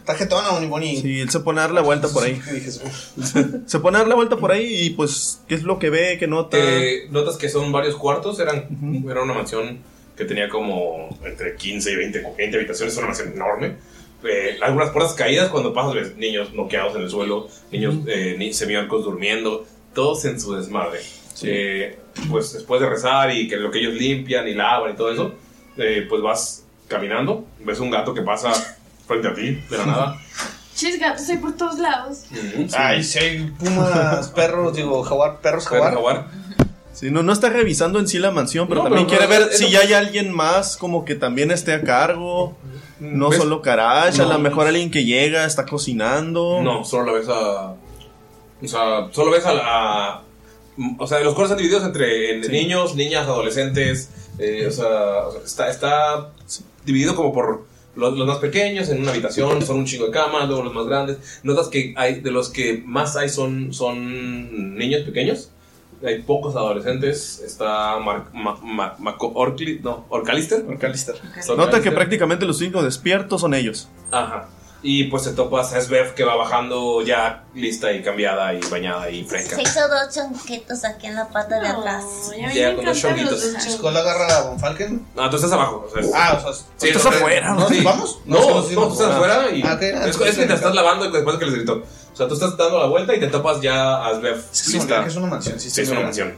Tarjetona, 0.05 0.49
Boni 0.51 0.67
Boni. 0.67 1.01
Sí, 1.01 1.19
él 1.21 1.29
se 1.29 1.39
pone 1.39 1.59
a 1.59 1.63
dar 1.63 1.71
la 1.71 1.81
vuelta 1.81 2.07
por 2.09 2.23
ahí. 2.23 2.39
Se 3.65 3.79
pone 3.79 3.97
a 3.97 4.01
dar 4.01 4.07
la 4.07 4.15
vuelta 4.15 4.37
por 4.37 4.51
ahí 4.51 4.85
y 4.85 4.89
pues, 4.91 5.41
¿qué 5.47 5.55
es 5.55 5.63
lo 5.63 5.79
que 5.79 5.89
ve, 5.89 6.17
qué 6.19 6.27
nota? 6.27 6.57
Eh, 6.59 7.07
notas 7.09 7.37
que 7.37 7.49
son 7.49 7.71
varios 7.71 7.95
cuartos, 7.95 8.39
eran, 8.39 8.67
era 9.09 9.23
una 9.23 9.33
mansión 9.33 9.79
que 10.15 10.25
tenía 10.25 10.47
como 10.49 11.09
entre 11.25 11.55
15 11.55 11.91
y 11.91 11.95
20, 11.95 12.33
20 12.37 12.57
habitaciones, 12.57 12.93
es 12.93 12.97
una 12.97 13.07
mansión 13.07 13.33
enorme. 13.33 13.75
Eh, 14.23 14.57
algunas 14.61 14.89
puertas 14.91 15.13
caídas 15.13 15.49
cuando 15.49 15.73
pasas, 15.73 15.93
ves 15.93 16.15
niños 16.17 16.53
noqueados 16.53 16.95
en 16.95 17.01
el 17.03 17.09
suelo, 17.09 17.47
niños 17.71 17.95
eh, 18.07 18.35
ni- 18.37 18.53
semiorcos 18.53 19.03
durmiendo, 19.03 19.65
todos 19.93 20.23
en 20.25 20.39
su 20.39 20.55
desmadre. 20.55 20.99
Eh, 21.43 21.97
pues 22.29 22.53
después 22.53 22.79
de 22.79 22.87
rezar 22.89 23.35
y 23.35 23.47
que 23.49 23.57
lo 23.57 23.69
que 23.71 23.79
ellos 23.79 23.93
limpian 23.95 24.47
y 24.47 24.53
lavan 24.53 24.93
y 24.93 24.95
todo 24.95 25.11
eso, 25.11 25.33
eh, 25.77 26.05
pues 26.07 26.21
vas 26.21 26.63
caminando, 26.87 27.45
ves 27.59 27.79
un 27.81 27.91
gato 27.91 28.13
que 28.13 28.21
pasa 28.21 28.77
frente 29.07 29.27
a 29.27 29.33
ti 29.33 29.51
de 29.69 29.77
la 29.77 29.85
nada. 29.87 30.21
Chis 30.75 30.99
gatos 30.99 31.29
hay 31.29 31.37
por 31.37 31.53
todos 31.55 31.79
lados. 31.79 32.23
Sí. 32.29 32.67
Ay, 32.77 33.03
si 33.03 33.19
hay 33.19 33.45
pumas, 33.57 34.27
perros, 34.29 34.75
digo, 34.75 35.03
jaguar, 35.03 35.39
perros, 35.39 35.65
Perro 35.67 35.83
jaguar. 35.83 35.93
jaguar. 35.93 36.27
Sí, 36.93 37.11
no, 37.11 37.23
no 37.23 37.31
está 37.33 37.49
revisando 37.49 37.99
en 37.99 38.07
sí 38.07 38.19
la 38.19 38.31
mansión, 38.31 38.67
pero 38.67 38.79
No, 38.83 38.89
también 38.89 39.07
pero- 39.07 39.19
quiere 39.19 39.33
pero 39.33 39.47
ver 39.49 39.57
si 39.57 39.69
ya 39.69 39.79
hay 39.81 39.93
alguien 39.93 40.31
más 40.33 40.77
como 40.77 41.03
que 41.05 41.15
también 41.15 41.51
esté 41.51 41.73
a 41.73 41.81
cargo. 41.81 42.55
No 42.99 43.29
¿Ves? 43.29 43.39
solo 43.39 43.61
Karash, 43.61 44.21
a 44.21 44.23
No. 44.23 44.33
lo 44.33 44.39
mejor 44.39 44.67
alguien 44.67 44.89
que 44.91 45.03
llega, 45.03 45.45
está 45.45 45.65
cocinando. 45.65 46.61
No, 46.63 46.83
solo 46.85 47.05
la 47.07 47.11
ves 47.19 47.27
a. 47.29 47.71
O 47.71 48.67
sea, 48.67 49.09
solo 49.11 49.31
ves 49.31 49.45
a 49.45 49.53
la. 49.53 50.21
O 50.97 51.05
sea, 51.07 51.19
los 51.19 51.33
cuartos 51.35 51.51
están 51.51 51.57
divididos 51.57 51.83
entre 51.85 52.41
Sí. 52.43 52.49
niños, 52.51 52.95
niñas, 52.95 53.27
adolescentes. 53.27 54.09
eh, 54.39 54.65
o, 54.67 54.71
sea, 54.71 54.87
o 55.27 55.31
sea, 55.31 55.41
está, 55.45 55.69
está 55.69 56.29
dividido 56.85 57.15
como 57.15 57.33
por 57.33 57.65
los, 57.95 58.17
los 58.17 58.27
más 58.27 58.37
pequeños 58.39 58.89
en 58.89 59.01
una 59.01 59.11
habitación, 59.11 59.61
son 59.61 59.77
un 59.77 59.85
chingo 59.85 60.05
de 60.07 60.11
camas, 60.11 60.47
luego 60.47 60.63
los 60.63 60.73
más 60.73 60.85
grandes. 60.85 61.17
Notas 61.43 61.67
que 61.69 61.93
hay 61.97 62.19
de 62.21 62.31
los 62.31 62.49
que 62.49 62.83
más 62.85 63.15
hay 63.15 63.29
son, 63.29 63.73
son 63.73 64.77
niños 64.77 65.01
pequeños. 65.03 65.49
Hay 66.05 66.21
pocos 66.23 66.55
adolescentes. 66.55 67.41
Está 67.43 67.97
Mar, 67.99 68.25
Ma- 68.33 68.95
Orcli- 69.19 69.79
no, 69.81 70.05
Orcalister. 70.09 70.63
Orcalister. 70.67 71.15
Está 71.15 71.53
Nota 71.53 71.55
que 71.55 71.61
Orcalister. 71.63 71.93
prácticamente 71.95 72.45
los 72.45 72.59
únicos 72.61 72.83
despiertos 72.83 73.41
son 73.41 73.53
ellos. 73.53 73.87
Ajá. 74.11 74.49
Y 74.81 75.05
pues 75.05 75.23
te 75.23 75.31
topas 75.31 75.73
a 75.73 75.81
Svev 75.81 76.13
que 76.13 76.23
va 76.23 76.35
bajando 76.35 77.01
ya 77.01 77.43
lista 77.55 77.91
y 77.91 78.03
cambiada 78.03 78.53
y 78.53 78.59
bañada 78.69 79.09
y 79.09 79.23
fresca. 79.23 79.55
Se 79.55 79.63
hizo 79.63 79.79
dos 79.87 80.13
chonquitos 80.13 80.85
aquí 80.85 81.07
en 81.07 81.15
la 81.15 81.27
pata 81.27 81.59
de 81.59 81.67
atrás. 81.67 82.03
Ya 82.53 82.75
con 82.75 82.85
dos 82.85 82.99
chonguitos. 83.01 83.41
¿Skull 83.67 83.97
agarra 83.97 84.37
a 84.37 84.41
Von 84.43 84.59
Falken? 84.59 85.03
No, 85.15 85.27
tú 85.29 85.37
estás 85.37 85.51
abajo. 85.53 85.87
O 85.87 86.01
sea, 86.01 86.07
Ah, 86.13 86.37
o 86.37 86.53
sea, 86.53 86.63
Sí, 86.77 86.89
estás 86.89 87.03
no, 87.05 87.11
sí. 87.11 87.17
afuera, 87.17 87.53
¿no? 87.55 87.67
Sí. 87.67 87.81
¿Vamos? 87.83 88.19
No, 88.25 88.39
No, 88.39 88.61
tú 88.63 88.91
estás 88.93 89.07
afuera 89.15 89.49
y. 89.49 89.63
Ah, 89.63 89.73
ok, 89.73 89.81
ah, 89.81 90.07
es, 90.07 90.19
es 90.21 90.37
que 90.37 90.45
te 90.45 90.53
estás 90.53 90.75
lavando 90.75 91.05
y 91.05 91.11
después 91.11 91.37
que 91.37 91.45
les 91.45 91.55
gritó. 91.55 91.83
O 92.13 92.15
sea, 92.15 92.27
tú 92.27 92.35
estás 92.35 92.55
dando 92.55 92.77
la 92.79 92.85
vuelta 92.85 93.15
y 93.15 93.19
te 93.19 93.27
topas 93.27 93.59
ya 93.61 94.05
a 94.05 94.13
Svev. 94.19 94.35
olvidó 94.37 95.01
que 95.03 95.07
es 95.09 95.15
una 95.15 95.27
mansión, 95.27 95.59
sí, 95.59 95.69
Sí, 95.71 95.81
es 95.81 95.87
sí, 95.87 95.91
una 95.93 96.01
mansión. 96.03 96.35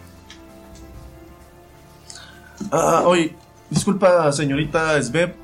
Ah, 2.72 3.04
oye, 3.06 3.36
disculpa, 3.70 4.32
señorita 4.32 5.02
Sveb. 5.04 5.36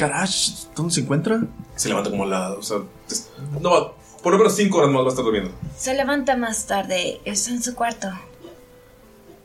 Karash, 0.00 0.66
¿dónde 0.74 0.94
se 0.94 1.00
encuentra? 1.02 1.42
Se 1.76 1.88
levanta 1.88 2.08
como 2.10 2.24
la. 2.24 2.52
O 2.52 2.62
sea, 2.62 2.78
es- 3.08 3.28
no 3.60 3.70
va. 3.70 3.92
Por 4.22 4.32
lo 4.32 4.38
menos 4.38 4.54
5 4.56 4.78
horas 4.78 4.90
más 4.90 5.02
va 5.02 5.06
a 5.06 5.08
estar 5.10 5.24
durmiendo. 5.24 5.50
Se 5.76 5.94
levanta 5.94 6.36
más 6.36 6.66
tarde. 6.66 7.20
Está 7.24 7.50
en 7.50 7.62
su 7.62 7.74
cuarto. 7.74 8.08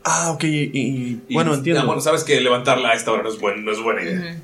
Ah, 0.04 0.30
ok, 0.32 0.44
y, 0.44 0.48
y- 0.72 1.22
Y- 1.28 1.34
bueno, 1.34 1.52
entiendo. 1.54 1.82
ah, 1.82 1.84
bueno, 1.84 2.00
sabes 2.00 2.24
que 2.24 2.40
levantarla 2.40 2.90
a 2.90 2.94
esta 2.94 3.10
hora 3.12 3.22
no 3.22 3.28
es, 3.28 3.38
buen- 3.40 3.64
no 3.64 3.72
es 3.72 3.82
buena 3.82 4.02
idea. 4.02 4.40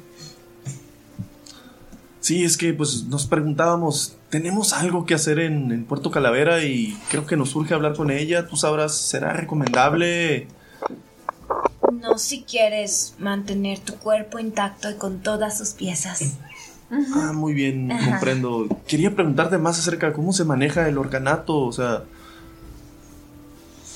Sí, 2.21 2.45
es 2.45 2.57
que 2.57 2.73
pues 2.73 3.05
nos 3.05 3.27
preguntábamos, 3.27 4.17
tenemos 4.31 4.73
algo 4.73 5.07
que 5.07 5.15
hacer 5.15 5.39
en, 5.41 5.73
en 5.73 5.85
Puerto 5.85 6.11
Calavera 6.11 6.63
y 6.63 6.97
creo 7.11 7.27
que 7.27 7.37
nos 7.37 7.51
surge 7.51 7.75
hablar 7.75 7.95
con 7.97 8.11
ella. 8.11 8.47
Tú 8.49 8.57
sabrás, 8.57 8.97
¿será 8.97 9.33
recomendable? 9.33 10.47
No 12.01 12.19
si 12.19 12.43
quieres 12.43 13.15
mantener 13.19 13.79
tu 13.81 13.97
cuerpo 13.97 14.39
intacto 14.39 14.91
y 14.91 14.95
con 14.95 15.21
todas 15.21 15.59
sus 15.59 15.71
piezas. 15.71 16.35
Ah, 17.15 17.33
muy 17.33 17.55
bien, 17.55 17.91
Ajá. 17.91 18.11
comprendo. 18.11 18.67
Quería 18.87 19.15
preguntarte 19.15 19.59
más 19.59 19.79
acerca 19.79 20.09
de 20.09 20.13
cómo 20.13 20.33
se 20.33 20.45
maneja 20.45 20.89
el 20.89 20.99
organato, 20.99 21.59
o 21.59 21.73
sea, 21.73 22.03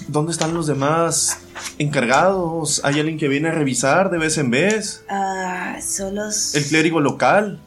¿dónde 0.09 0.33
están 0.33 0.55
los 0.55 0.67
demás 0.67 1.39
encargados? 1.79 2.81
¿Hay 2.85 2.99
alguien 2.99 3.19
que 3.19 3.29
viene 3.29 3.49
a 3.49 3.53
revisar 3.53 4.11
de 4.11 4.19
vez 4.19 4.39
en 4.39 4.51
vez? 4.51 5.05
Ah, 5.11 5.79
solos. 5.87 6.55
¿El 6.55 6.65
clérigo 6.65 7.01
local? 7.01 7.61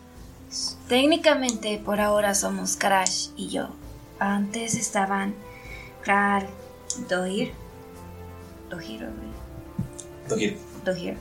Técnicamente 0.88 1.80
por 1.84 2.01
ahora 2.01 2.34
somos 2.34 2.75
Karash 2.75 3.27
y 3.38 3.49
yo. 3.49 3.69
Antes 4.17 4.73
estaban 4.73 5.36
Kral, 6.03 6.47
Dohir. 7.07 7.51
Dohir, 8.71 9.07
¿o 10.30 10.36
Dohir. 10.36 10.57
Dohir. 10.86 11.17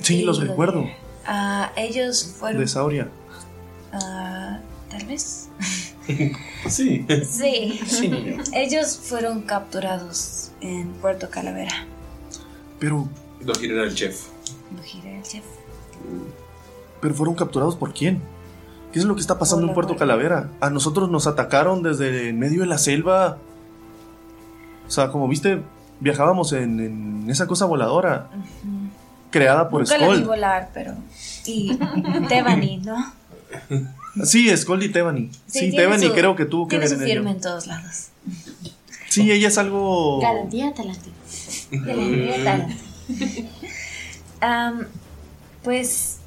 Sí, 0.00 0.22
los 0.22 0.40
recuerdo, 0.40 0.84
Ah, 1.26 1.72
ellos 1.76 2.34
fueron. 2.38 2.60
de 2.60 2.68
Sauria. 2.68 3.08
ah, 3.92 4.58
Tal 4.90 5.06
vez. 5.06 5.48
Sí. 6.68 7.06
Sí. 7.26 7.80
Sí, 7.86 8.08
niño. 8.08 8.42
Ellos 8.52 8.98
fueron 9.02 9.40
capturados 9.42 10.50
en 10.60 10.88
Puerto 10.94 11.30
Calavera. 11.30 11.86
Pero, 12.78 13.08
Dohir 13.40 13.72
era 13.72 13.84
el 13.84 13.94
chef. 13.94 14.26
Dohir 14.76 15.06
era 15.06 15.16
el 15.18 15.22
chef. 15.22 15.44
pero 17.00 17.14
fueron 17.14 17.34
capturados 17.34 17.76
por 17.76 17.92
quién? 17.94 18.20
¿Qué 18.92 18.98
es 18.98 19.04
lo 19.06 19.14
que 19.14 19.20
está 19.22 19.38
pasando 19.38 19.66
en 19.66 19.74
Puerto 19.74 19.96
Calavera? 19.96 20.50
A 20.60 20.70
nosotros 20.70 21.10
nos 21.10 21.26
atacaron 21.26 21.82
desde 21.82 22.28
en 22.28 22.38
medio 22.38 22.60
de 22.60 22.66
la 22.66 22.78
selva. 22.78 23.38
O 24.86 24.90
sea, 24.90 25.08
como 25.10 25.26
viste, 25.26 25.62
viajábamos 26.04 26.52
en, 26.52 26.78
en 26.78 27.30
esa 27.30 27.46
cosa 27.48 27.64
voladora 27.64 28.28
creada 29.30 29.68
por 29.68 29.80
Nunca 29.82 29.98
la 29.98 30.06
vi 30.08 30.14
Skull. 30.14 30.26
volar, 30.26 30.70
pero. 30.72 30.94
Y 31.46 31.76
Tebani, 32.28 32.76
¿no? 32.78 33.12
Sí, 34.24 34.54
Skull 34.56 34.82
y 34.84 34.88
Tebani. 34.90 35.30
Sí, 35.46 35.70
tiene 35.70 35.76
Tebani 35.76 36.06
su- 36.06 36.12
creo 36.12 36.36
que 36.36 36.44
tuvo 36.44 36.68
que 36.68 36.76
Tiene 36.78 36.82
ver 36.84 36.88
su 36.88 36.94
en 36.96 37.02
ello. 37.02 37.14
firma 37.14 37.30
en 37.32 37.40
todos 37.40 37.66
lados. 37.66 38.08
Sí, 39.08 39.30
ella 39.32 39.48
es 39.48 39.58
algo. 39.58 40.20
Garantía 40.20 40.72
talante. 40.74 41.10
Garantía 41.72 42.36
talante. 42.44 42.76
Am, 44.40 44.86
pues 45.62 46.18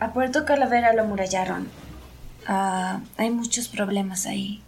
a 0.00 0.12
Puerto 0.12 0.44
Calavera 0.44 0.92
lo 0.92 1.02
amurallaron. 1.02 1.68
Ah, 2.46 3.00
hay 3.16 3.30
muchos 3.30 3.68
problemas 3.68 4.26
ahí. 4.26 4.62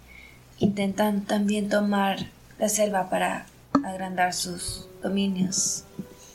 Intentan 0.58 1.22
también 1.22 1.68
tomar 1.68 2.26
la 2.58 2.68
selva 2.68 3.10
para 3.10 3.46
agrandar 3.84 4.32
sus 4.32 4.86
dominios. 5.02 5.84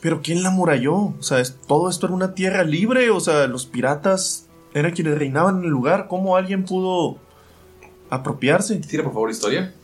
Pero 0.00 0.22
¿quién 0.22 0.42
la 0.42 0.50
muralló? 0.50 0.94
O 0.96 1.16
sea, 1.22 1.40
¿es- 1.40 1.56
¿todo 1.66 1.90
esto 1.90 2.06
era 2.06 2.14
una 2.14 2.34
tierra 2.34 2.64
libre? 2.64 3.10
O 3.10 3.20
sea, 3.20 3.46
los 3.46 3.66
piratas 3.66 4.46
eran 4.72 4.92
quienes 4.92 5.18
reinaban 5.18 5.58
en 5.58 5.64
el 5.64 5.70
lugar. 5.70 6.06
¿Cómo 6.08 6.36
alguien 6.36 6.64
pudo 6.64 7.18
apropiarse? 8.08 8.76
Tira 8.76 9.02
por 9.04 9.12
favor 9.12 9.30
historia. 9.30 9.74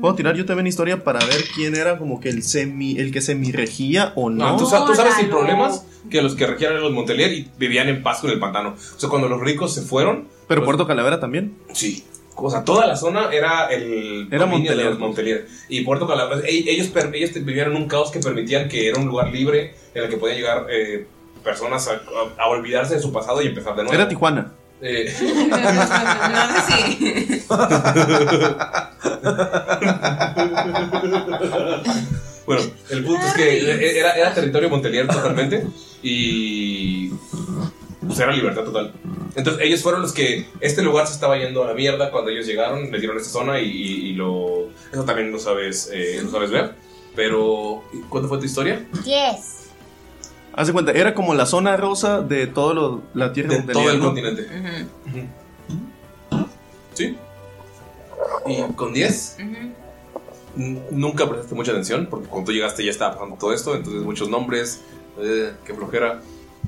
Puedo 0.00 0.14
tirar 0.14 0.36
yo 0.36 0.46
también 0.46 0.68
historia 0.68 1.02
para 1.02 1.18
ver 1.26 1.42
quién 1.56 1.74
era 1.74 1.98
como 1.98 2.20
que 2.20 2.28
el 2.28 2.44
semi, 2.44 2.96
el 2.98 3.10
que 3.10 3.20
semi 3.20 3.50
regía 3.50 4.12
o 4.14 4.30
no. 4.30 4.50
No, 4.52 4.56
tú, 4.56 4.66
sa- 4.66 4.86
tú 4.86 4.94
sabes 4.94 5.14
sin 5.16 5.30
problemas 5.30 5.84
que 6.10 6.22
los 6.22 6.36
que 6.36 6.46
regían 6.46 6.72
eran 6.72 6.84
los 6.84 6.92
Montelier 6.92 7.32
y 7.32 7.50
vivían 7.58 7.88
en 7.88 8.04
paz 8.04 8.20
con 8.20 8.30
el 8.30 8.38
pantano. 8.38 8.70
O 8.96 9.00
sea, 9.00 9.08
cuando 9.08 9.28
los 9.28 9.40
ricos 9.40 9.74
se 9.74 9.82
fueron. 9.82 10.28
Pero 10.46 10.64
Puerto 10.64 10.86
Calavera 10.86 11.18
también. 11.18 11.56
Sí. 11.72 12.04
O 12.34 12.50
sea, 12.50 12.64
toda 12.64 12.86
la 12.86 12.96
zona 12.96 13.28
era 13.32 13.66
el 13.66 14.26
Era 14.30 14.44
dominio 14.46 14.70
Montelier. 14.70 14.76
de 14.84 14.90
los 14.90 14.98
Montelier. 14.98 15.46
Y 15.68 15.82
Puerto 15.82 16.06
Calavera, 16.06 16.40
e- 16.46 16.64
ellos, 16.70 16.90
ellos 17.12 17.32
en 17.68 17.76
un 17.76 17.86
caos 17.86 18.10
que 18.10 18.20
permitían 18.20 18.68
que 18.68 18.88
era 18.88 18.98
un 18.98 19.06
lugar 19.06 19.28
libre 19.30 19.74
en 19.94 20.04
el 20.04 20.08
que 20.08 20.16
podían 20.16 20.38
llegar 20.38 20.66
eh, 20.70 21.06
personas 21.44 21.86
a, 21.88 21.92
a- 21.92 22.42
a 22.42 22.48
olvidarse 22.48 22.94
de 22.94 23.00
su 23.00 23.12
pasado 23.12 23.42
y 23.42 23.46
empezar 23.48 23.74
de 23.76 23.82
nuevo. 23.82 23.94
Era 23.94 24.08
Tijuana. 24.08 24.52
Eh, 24.84 25.14
no 25.20 25.56
si. 26.66 27.42
bueno, 32.46 32.62
el 32.90 33.04
punto 33.04 33.26
es 33.26 33.34
que 33.34 33.98
era, 34.00 34.12
era 34.12 34.34
territorio 34.34 34.68
Montelier 34.70 35.06
totalmente 35.06 35.66
y 36.02 37.10
pues 38.06 38.18
era 38.20 38.32
libertad 38.32 38.64
total. 38.64 38.92
Entonces 39.34 39.62
ellos 39.64 39.82
fueron 39.82 40.02
los 40.02 40.12
que 40.12 40.46
este 40.60 40.82
lugar 40.82 41.06
se 41.06 41.14
estaba 41.14 41.38
yendo 41.38 41.64
a 41.64 41.68
la 41.68 41.74
mierda 41.74 42.10
cuando 42.10 42.30
ellos 42.30 42.46
llegaron, 42.46 42.90
les 42.90 43.00
dieron 43.00 43.16
esta 43.16 43.30
zona 43.30 43.60
y, 43.60 43.64
y- 43.70 44.10
y 44.10 44.12
lo 44.14 44.68
eso 44.92 45.04
también 45.04 45.30
lo 45.32 45.38
sabes 45.38 45.90
eh, 45.92 46.20
lo 46.22 46.30
sabes 46.30 46.50
ver. 46.50 46.74
Pero 47.14 47.82
¿cuánto 48.08 48.28
fue 48.28 48.38
tu 48.38 48.44
historia? 48.44 48.84
Diez. 49.04 49.58
Haz 50.54 50.66
de 50.66 50.72
cuenta, 50.74 50.92
era 50.92 51.14
como 51.14 51.34
la 51.34 51.46
zona 51.46 51.76
rosa 51.78 52.20
de 52.20 52.46
todo 52.46 52.74
lo, 52.74 53.02
la 53.14 53.32
tierra 53.32 53.56
De 53.56 53.72
todo 53.72 53.90
el 53.90 54.00
continente. 54.00 54.46
¿Sí? 56.94 57.16
Y 58.46 58.62
con 58.74 58.92
10 58.92 59.36
n- 60.56 60.82
nunca 60.90 61.26
prestaste 61.26 61.54
mucha 61.54 61.70
atención 61.72 62.06
porque 62.10 62.28
cuando 62.28 62.46
tú 62.46 62.52
llegaste 62.52 62.84
ya 62.84 62.90
estaba 62.90 63.14
pasando 63.14 63.36
todo 63.36 63.52
esto, 63.54 63.74
entonces 63.74 64.02
muchos 64.02 64.28
nombres, 64.28 64.82
eh, 65.18 65.52
qué 65.64 65.74
flojera. 65.74 66.20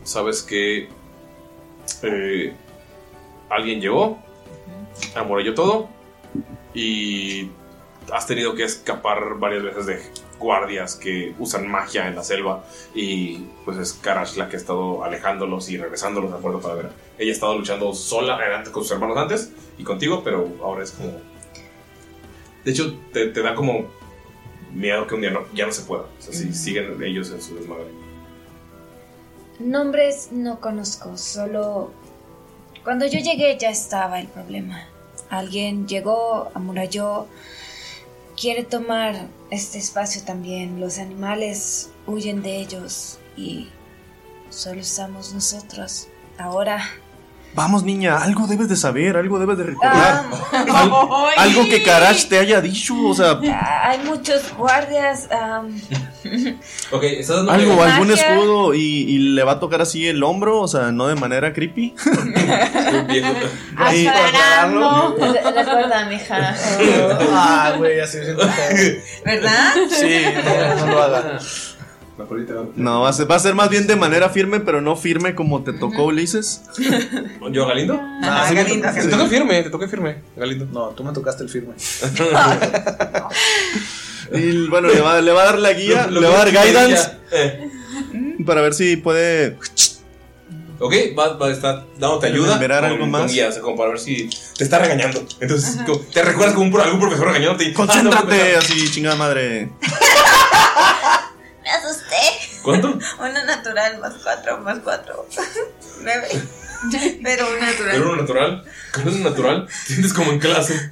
Sabes 0.03 0.43
que 0.43 0.89
eh, 2.03 2.55
alguien 3.51 3.81
llegó, 3.81 4.19
amoralló 5.15 5.55
todo 5.55 5.89
y 6.73 7.51
has 8.13 8.27
tenido 8.27 8.55
que 8.55 8.65
escapar 8.65 9.39
varias 9.39 9.63
veces 9.63 9.87
de 9.87 10.03
guardias 10.39 10.97
que 10.97 11.35
usan 11.39 11.69
magia 11.69 12.09
en 12.09 12.17
la 12.17 12.25
selva 12.25 12.65
y 12.95 13.39
pues 13.65 13.79
es 13.79 13.93
Karash 13.95 14.37
la 14.37 14.49
que 14.49 14.57
ha 14.57 14.59
estado 14.59 15.05
alejándolos 15.05 15.71
y 15.71 15.79
regresándolos 15.79 16.33
a 16.33 16.39
Puerto 16.39 16.61
Calavera. 16.61 16.91
Ella 17.19 17.31
ha 17.31 17.35
estado 17.35 17.57
luchando 17.57 17.95
sola 17.95 18.39
con 18.71 18.83
sus 18.83 18.93
hermanos 18.93 19.17
antes 19.17 19.53
y 19.79 19.85
contigo, 19.85 20.23
pero 20.23 20.49
ahora 20.63 20.85
es 20.85 20.93
como... 20.93 21.13
De 22.65 22.71
hecho, 22.71 22.99
te, 23.13 23.27
te 23.29 23.43
da 23.43 23.55
como 23.55 23.87
miedo 24.73 25.07
que 25.07 25.15
un 25.15 25.21
día 25.21 25.31
no, 25.31 25.41
ya 25.55 25.67
no 25.67 25.73
se 25.73 25.83
pueda. 25.83 26.05
O 26.05 26.23
sea, 26.23 26.33
si 26.33 26.53
siguen 26.53 27.03
ellos 27.03 27.31
en 27.31 27.41
su 27.41 27.55
desmadre. 27.55 28.04
Nombres 29.59 30.31
no 30.33 30.61
conozco, 30.61 31.17
solo 31.17 31.93
cuando 32.83 33.07
yo 33.07 33.19
llegué 33.21 33.57
ya 33.59 33.71
estaba 33.71 34.21
el 34.21 34.27
problema. 34.27 34.87
Alguien 35.31 35.87
llegó, 35.87 36.51
amuralló, 36.55 37.27
quiere 38.37 38.65
tomar 38.65 39.29
este 39.51 39.79
espacio 39.79 40.23
también. 40.25 40.81
Los 40.81 40.99
animales 40.99 41.91
huyen 42.07 42.43
de 42.43 42.57
ellos 42.59 43.19
y 43.37 43.69
solo 44.51 44.81
estamos 44.81 45.33
nosotros. 45.33 46.09
Ahora, 46.37 46.83
Vamos, 47.55 47.85
niña, 47.85 48.17
algo 48.19 48.47
debes 48.49 48.69
de 48.69 48.75
saber, 48.77 49.17
algo 49.17 49.39
debes 49.39 49.57
de 49.59 49.65
recordar. 49.65 50.25
Ah. 50.53 50.65
Al- 51.37 51.49
algo 51.51 51.65
que 51.69 51.83
Karash 51.85 52.27
te 52.27 52.39
haya 52.39 52.61
dicho, 52.61 52.95
o 53.07 53.15
sea, 53.15 53.39
hay 53.85 53.99
muchos 54.05 54.53
guardias. 54.57 55.29
Ok, 56.91 57.03
estás 57.05 57.37
dando 57.37 57.53
algo, 57.53 57.81
algún 57.83 58.09
Magia. 58.09 58.35
escudo 58.35 58.75
y, 58.75 58.81
y 58.81 59.19
le 59.19 59.45
va 59.45 59.53
a 59.53 59.61
tocar 59.61 59.81
así 59.83 60.07
el 60.09 60.23
hombro, 60.25 60.61
o 60.61 60.67
sea, 60.69 60.91
no 60.91 61.07
de 61.07 61.15
manera 61.15 61.53
creepy. 61.53 61.95
Aclarando. 63.77 65.17
Re- 65.19 65.53
Recuerda, 65.65 66.07
mija. 66.09 66.55
Ah, 67.31 67.75
güey, 67.77 68.01
así 68.01 68.19
me 68.19 68.25
siento. 68.25 68.47
¿Verdad? 69.25 69.73
Sí, 69.91 70.25
no, 70.77 70.87
no 70.87 70.93
lo 70.93 71.03
haga. 71.03 71.39
La. 72.17 72.27
No, 72.77 73.01
va 73.01 73.09
a, 73.09 73.13
ser, 73.13 73.29
va 73.29 73.35
a 73.35 73.39
ser 73.41 73.55
más 73.57 73.69
bien 73.71 73.89
de 73.89 73.97
manera 73.97 74.29
firme, 74.29 74.61
pero 74.61 74.81
no 74.81 74.95
firme 74.95 75.35
como 75.35 75.65
te 75.65 75.73
tocó 75.73 76.05
Ulises. 76.05 76.63
¿Yo, 77.51 77.67
Galindo? 77.67 78.01
Ah, 78.23 78.45
sí, 78.49 78.55
me 78.55 78.63
Galindo, 78.63 78.87
to- 78.87 78.93
Te 78.95 79.01
Galindo. 79.01 79.17
toca 79.19 79.29
firme, 79.31 79.63
te 79.65 79.71
toca 79.71 79.89
firme, 79.89 80.17
Galindo. 80.37 80.67
No, 80.73 80.89
tú 80.91 81.03
me 81.03 81.13
tocaste 81.13 81.43
el 81.43 81.49
firme. 81.49 81.75
Y 84.33 84.69
bueno, 84.69 84.89
le 84.89 85.01
va, 85.01 85.21
le 85.21 85.33
va 85.33 85.43
a 85.43 85.45
dar 85.45 85.59
la 85.59 85.73
guía, 85.75 86.07
Lo- 86.07 86.13
lo 86.13 86.21
le 86.23 86.29
va 86.29 86.35
a 86.43 86.45
dar 86.47 86.51
guidance 86.51 87.11
Eh, 87.31 87.69
para 88.47 88.63
ver 88.63 88.73
si 88.75 88.97
puede. 88.97 89.59
Ok, 90.81 90.93
va, 91.17 91.37
va 91.37 91.49
a 91.49 91.51
estar 91.53 91.85
dándote 91.99 92.27
ayuda. 92.29 92.55
¿Liberar 92.55 92.81
con, 92.81 92.91
algo 92.91 93.01
con 93.01 93.11
más? 93.11 93.31
guía, 93.33 93.49
o 93.49 93.53
sea, 93.53 93.61
como 93.63 93.77
para 93.77 93.91
ver 93.91 94.01
si 94.01 94.29
te 94.57 94.65
está 94.65 94.79
regañando. 94.79 95.25
Entonces, 95.41 95.79
como- 95.87 95.99
te 96.01 96.23
recuerdas 96.23 96.55
como 96.55 96.75
un, 96.75 96.81
algún 96.81 97.01
profesor 97.01 97.27
regañándote. 97.29 97.65
y- 97.65 97.73
Concéntrate, 97.75 98.57
así, 98.57 98.91
chingada 98.91 99.17
madre. 99.17 99.69
¿Cuánto? 102.65 102.99
Una 103.21 103.45
natural 103.45 103.99
más 104.01 104.15
cuatro 104.23 104.59
más 104.59 104.79
cuatro. 104.83 105.29
Nueve. 106.03 106.27
Pero 107.23 107.47
una 107.49 107.67
natural. 107.67 107.91
Pero 107.93 108.09
uno 108.13 108.17
natural. 108.23 108.65
Con 108.93 109.09
uno 109.09 109.31
natural, 109.31 109.69
sientes 109.87 110.13
como 110.13 110.33
en 110.33 110.39
clase. 110.39 110.91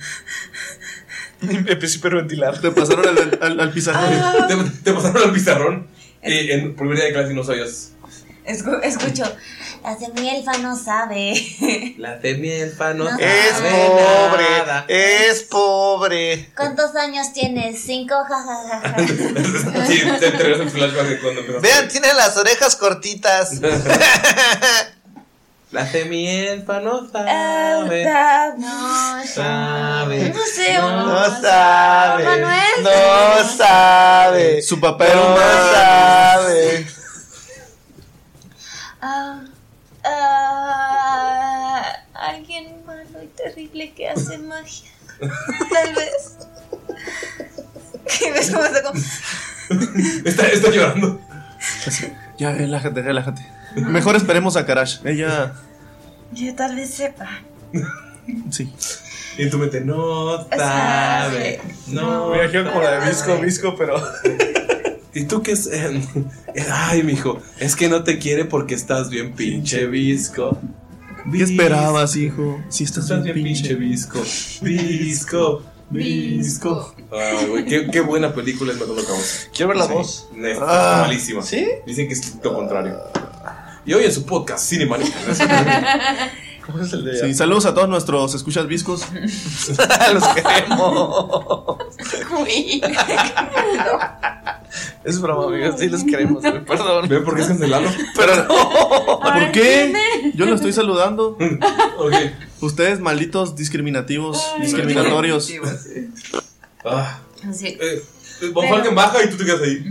Empecé 1.43 1.97
a 1.97 1.99
hiperventilar. 1.99 2.61
Te 2.61 2.71
pasaron 2.71 3.07
al, 3.09 3.39
al- 3.43 3.61
al 3.61 3.71
pizarrón. 3.73 4.49
Te, 4.49 4.57
te 4.85 4.93
pasaron 4.93 5.23
al 5.25 5.33
pizarrón. 5.33 5.89
Y 6.23 6.51
en 6.53 6.77
primer 6.77 6.97
día 6.97 7.07
de 7.07 7.13
clase 7.13 7.35
no 7.35 7.43
sabías. 7.45 7.93
Escu- 8.47 8.81
escucho. 8.83 9.25
La 9.83 9.99
semielfa 9.99 10.59
no 10.59 10.77
sabe. 10.77 11.35
La 11.99 12.21
semielfa 12.21 12.95
no 12.95 13.09
Es 13.19 13.55
pobre, 13.55 14.47
es 15.31 15.43
pobre. 15.45 16.53
¿Cuántos 16.57 16.95
años 16.95 17.33
tienes? 17.33 17.83
Cinco, 17.85 18.15
jajaja. 18.29 18.97
Sí, 19.87 20.03
te, 20.21 20.31
regresas 20.31 20.61
el 20.61 20.71
flashback 20.71 21.07
de 21.07 21.21
cuando. 21.21 21.61
Vean, 21.61 21.89
tiene 21.89 22.15
las 22.15 22.37
orejas 22.37 22.77
cortitas. 22.77 23.61
La 25.73 25.87
semielfa 25.91 26.81
no 26.81 27.09
Ah, 27.15 27.81
sabe. 27.89 28.05
No, 28.59 29.25
Sabe. 29.27 30.29
No 30.29 30.41
sé, 30.55 30.75
No 30.79 31.41
sabe. 31.41 32.25
Manuel. 32.25 32.83
No 32.83 33.49
sabe. 33.57 34.61
Su 34.63 34.79
papel 34.79 35.17
No 35.17 35.31
más. 35.31 35.73
sabe. 35.73 36.87
Ah, 39.01 39.41
ah, 40.05 41.97
alguien 42.15 42.85
malo 42.87 43.03
y 43.23 43.27
que 43.91 44.09
hace 44.09 44.39
magia. 44.39 44.91
Tal 45.21 45.95
vez. 45.95 46.37
¿Qué 48.19 48.31
ves 48.33 48.51
cómo 48.51 48.65
está 48.65 48.83
como- 48.83 49.01
Está, 50.25 50.47
está 50.49 50.71
llorando. 50.71 51.21
Ya, 52.39 52.53
relájate, 52.53 53.03
relájate. 53.03 53.47
Mejor 53.77 54.17
esperemos 54.17 54.57
a 54.57 54.67
Karash. 54.67 54.99
Ella. 55.05 55.55
Yo 56.33 56.55
tal 56.55 56.77
vez 56.77 56.91
sepa. 56.95 57.29
Sí. 58.51 58.73
Y 59.39 59.43
en 59.45 59.51
tu 59.51 59.59
mente, 59.59 59.81
no 59.81 60.47
sabe. 60.57 61.61
No. 61.87 62.31
Me 62.31 62.39
imagino 62.43 62.71
como 62.71 62.83
la 62.83 63.01
de 63.01 63.09
Visco, 63.09 63.39
Visco, 63.39 63.77
pero. 63.77 64.03
¿Y 65.15 65.25
tú 65.25 65.43
qué 65.43 65.53
es? 65.53 65.67
Eh, 65.67 66.03
Ay, 66.71 67.03
mijo, 67.03 67.41
es 67.59 67.77
que 67.77 67.89
no 67.89 68.03
te 68.03 68.19
quiere 68.19 68.45
porque 68.47 68.75
estás 68.75 69.09
bien 69.11 69.33
pinche 69.35 69.87
visco. 69.87 70.59
¿Qué 71.31 71.43
esperabas, 71.43 72.17
hijo? 72.17 72.61
Si 72.69 72.85
estás, 72.85 73.05
Estás 73.05 73.23
bien 73.23 73.43
pinche 73.43 73.75
visco. 73.75 74.21
Visco. 74.63 75.63
Visco. 75.91 76.95
Ay, 77.13 77.47
güey, 77.47 77.65
qué, 77.67 77.89
qué 77.91 78.01
buena 78.01 78.35
película 78.35 78.73
es 78.73 78.81
Matando 78.81 79.05
Cabos. 79.05 79.49
Quiero 79.55 79.69
ver 79.69 79.77
la 79.77 79.87
Sí. 79.87 79.93
voz. 79.93 80.29
Neta, 80.35 80.65
Ah, 80.67 81.03
malísima. 81.03 81.43
¿sí? 81.43 81.67
Dicen 81.87 82.09
que 82.09 82.15
es 82.15 82.37
lo 82.43 82.55
contrario. 82.55 82.99
Y 83.85 83.93
hoy 83.93 84.05
en 84.05 84.13
su 84.13 84.25
podcast, 84.25 84.67
Cinemánica. 84.69 85.13
¿Cómo 86.67 86.81
es 86.83 86.93
el 86.93 87.05
de 87.05 87.19
Sí, 87.21 87.35
saludos 87.35 87.67
a 87.67 87.75
todos 87.75 87.89
nuestros 87.89 88.35
escuchas 88.35 88.67
viscos. 88.69 89.05
Los 90.15 90.25
queremos. 90.29 91.77
Es 95.05 95.21
broma, 95.21 95.47
amigos. 95.47 95.81
Sí, 95.81 95.89
los 95.89 96.05
queremos. 96.05 96.43
güey, 96.43 96.65
Perdón. 96.65 97.09
¿Ven 97.09 97.25
por 97.25 97.35
qué 97.35 97.43
es 97.43 97.49
cancelado? 97.49 97.89
Pero 98.17 98.37
no. 98.45 99.21
¿Por 99.21 99.53
qué? 99.53 99.93
Yo 100.35 100.47
lo 100.47 100.55
estoy 100.55 100.73
saludando. 100.73 101.37
Ok. 101.99 102.15
Ustedes, 102.61 102.99
malditos 103.01 103.55
discriminativos, 103.55 104.43
discriminatorios. 104.61 105.53
Ah, 106.85 107.21
Sí. 107.53 107.77
eh, 107.81 108.03
Von 108.53 108.69
Falken 108.69 108.95
baja 108.95 109.23
y 109.25 109.31
tú 109.31 109.37
te 109.37 109.45
quedas 109.45 109.61
ahí. 109.63 109.85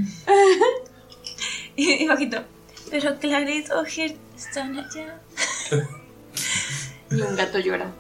Y, 1.78 2.04
y 2.04 2.08
bajito. 2.08 2.44
Pero 2.90 3.18
Clarice 3.20 3.74
o 3.74 3.86
Gert 3.86 4.16
están 4.36 4.78
allá. 4.78 5.22
Y 7.12 7.22
un 7.22 7.36
gato 7.36 7.60
llora. 7.60 7.92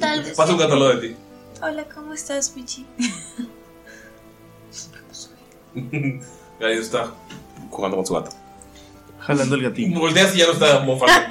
Tal 0.00 0.22
vez. 0.22 0.34
Pasa 0.36 0.52
un 0.52 0.58
gato 0.58 0.72
al 0.74 0.78
lado 0.80 0.96
de 0.96 1.08
ti. 1.08 1.16
Hola, 1.62 1.84
¿cómo 1.94 2.14
estás, 2.14 2.54
Michi? 2.56 2.86
Ahí 6.62 6.78
está 6.78 7.10
jugando 7.70 7.96
con 7.96 8.06
su 8.06 8.14
gato. 8.14 8.30
Jalando 9.20 9.54
el 9.54 9.62
gatín. 9.62 9.94
Volteas 9.94 10.34
y 10.34 10.38
ya 10.38 10.46
no 10.46 10.52
está 10.52 10.78
Falken. 10.84 11.24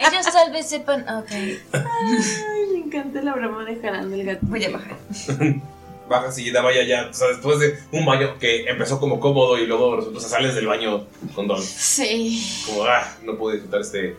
Ellos 0.12 0.26
tal 0.32 0.52
vez 0.52 0.68
sepan. 0.68 1.02
Ok. 1.08 1.30
Ay, 1.30 2.66
me 2.72 2.78
encanta 2.86 3.22
la 3.22 3.34
broma 3.34 3.64
de 3.64 3.76
jalando 3.76 4.14
el 4.14 4.24
gato. 4.24 4.40
Voy 4.42 4.64
a 4.64 4.70
bajar. 4.70 4.96
Bajas 6.08 6.38
y 6.38 6.50
da 6.50 6.60
vaya 6.60 6.82
ya. 6.84 7.08
O 7.10 7.14
sea, 7.14 7.28
después 7.28 7.58
de 7.58 7.78
un 7.92 8.04
baño 8.04 8.38
que 8.38 8.64
empezó 8.68 9.00
como 9.00 9.18
cómodo 9.20 9.56
y 9.58 9.66
luego 9.66 9.96
o 9.96 10.20
sea, 10.20 10.28
sales 10.28 10.54
del 10.54 10.66
baño 10.66 11.06
con 11.34 11.48
Don. 11.48 11.62
Sí, 11.62 12.44
Como, 12.66 12.84
ah, 12.84 13.10
no 13.22 13.38
puedo 13.38 13.54
disfrutar 13.54 13.80
este 13.80 14.14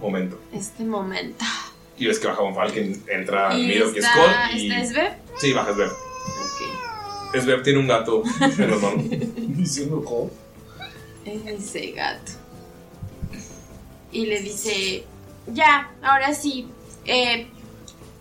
momento. 0.00 0.38
este 0.52 0.84
momento. 0.84 1.44
Y 1.96 2.06
ves 2.06 2.20
que 2.20 2.28
baja 2.28 2.42
Von 2.42 2.54
Falken, 2.54 3.02
entra 3.08 3.52
¿Y 3.58 3.66
Miro, 3.66 3.92
que 3.92 3.98
es 3.98 4.04
está, 4.04 4.20
Cole. 4.20 4.60
Y... 4.62 4.70
¿Esta 4.70 4.80
es 4.82 4.92
Beb? 4.94 5.12
Sí, 5.38 5.52
baja 5.52 5.74
Sveb. 5.74 5.88
Ok. 5.88 6.87
Sveb 7.32 7.62
tiene 7.62 7.78
un 7.78 7.88
gato 7.88 8.22
en 8.40 8.70
las 8.70 8.82
manos. 8.82 9.04
Diciendo 9.36 10.02
cómo. 10.04 10.30
Es 11.24 11.46
ese 11.46 11.92
gato. 11.92 12.32
Y 14.10 14.26
le 14.26 14.40
dice, 14.40 15.04
ya, 15.52 15.90
ahora 16.02 16.34
sí. 16.34 16.68
Eh, 17.04 17.48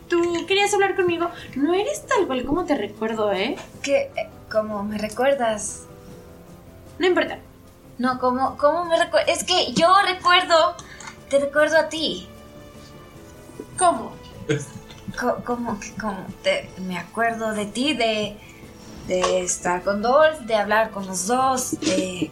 Tú 0.09 0.45
querías 0.47 0.73
hablar 0.73 0.95
conmigo. 0.95 1.29
No 1.57 1.73
eres 1.73 2.05
tal 2.05 2.27
cual 2.27 2.45
como 2.45 2.63
te 2.63 2.75
recuerdo, 2.77 3.33
¿eh? 3.33 3.57
¿Qué? 3.83 4.09
Eh, 4.15 4.29
¿Cómo 4.49 4.81
me 4.83 4.97
recuerdas? 4.97 5.81
No 6.97 7.07
importa. 7.07 7.39
No, 7.97 8.17
¿cómo, 8.17 8.57
cómo 8.57 8.85
me 8.85 8.97
recuerdas? 8.97 9.37
Es 9.37 9.43
que 9.43 9.73
yo 9.73 9.89
recuerdo. 10.05 10.75
Te 11.29 11.39
recuerdo 11.39 11.77
a 11.77 11.89
ti. 11.89 12.25
¿Cómo? 13.77 14.13
¿Cómo 15.45 15.77
que 15.79 15.91
cómo? 15.99 16.25
Te- 16.41 16.69
me 16.87 16.97
acuerdo 16.97 17.53
de 17.53 17.65
ti, 17.65 17.93
de, 17.93 18.37
de 19.07 19.41
estar 19.41 19.83
con 19.83 20.01
Dolph, 20.01 20.39
de 20.41 20.55
hablar 20.55 20.91
con 20.91 21.05
los 21.07 21.27
dos, 21.27 21.79
de... 21.79 22.29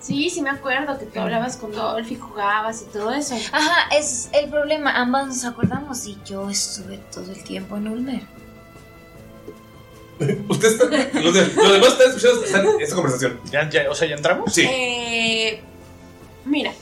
Sí, 0.00 0.30
sí 0.30 0.40
me 0.40 0.50
acuerdo 0.50 0.98
que 0.98 1.04
tú 1.06 1.20
hablabas 1.20 1.56
con 1.56 1.72
Dolph 1.72 2.10
y 2.10 2.16
jugabas 2.16 2.82
y 2.82 2.84
todo 2.92 3.12
eso. 3.12 3.34
Ajá, 3.52 3.88
es 3.94 4.30
el 4.32 4.48
problema. 4.48 4.92
Ambas 4.92 5.26
nos 5.26 5.44
acordamos 5.44 6.06
y 6.06 6.16
yo 6.24 6.48
estuve 6.48 6.98
todo 7.12 7.30
el 7.30 7.42
tiempo 7.44 7.76
en 7.76 7.88
Ulmer. 7.88 8.22
Usted 10.48 10.68
está. 10.68 10.84
Los, 11.20 11.34
de- 11.34 11.46
los 11.54 11.72
demás 11.72 11.88
están 11.92 12.08
escuchando 12.08 12.44
esta, 12.44 12.62
esta 12.80 12.94
conversación. 12.94 13.40
¿Ya, 13.50 13.68
ya, 13.68 13.90
o 13.90 13.94
sea, 13.94 14.08
¿ya 14.08 14.14
entramos? 14.16 14.52
Sí. 14.52 14.62
Eh, 14.68 15.60
mira, 16.44 16.72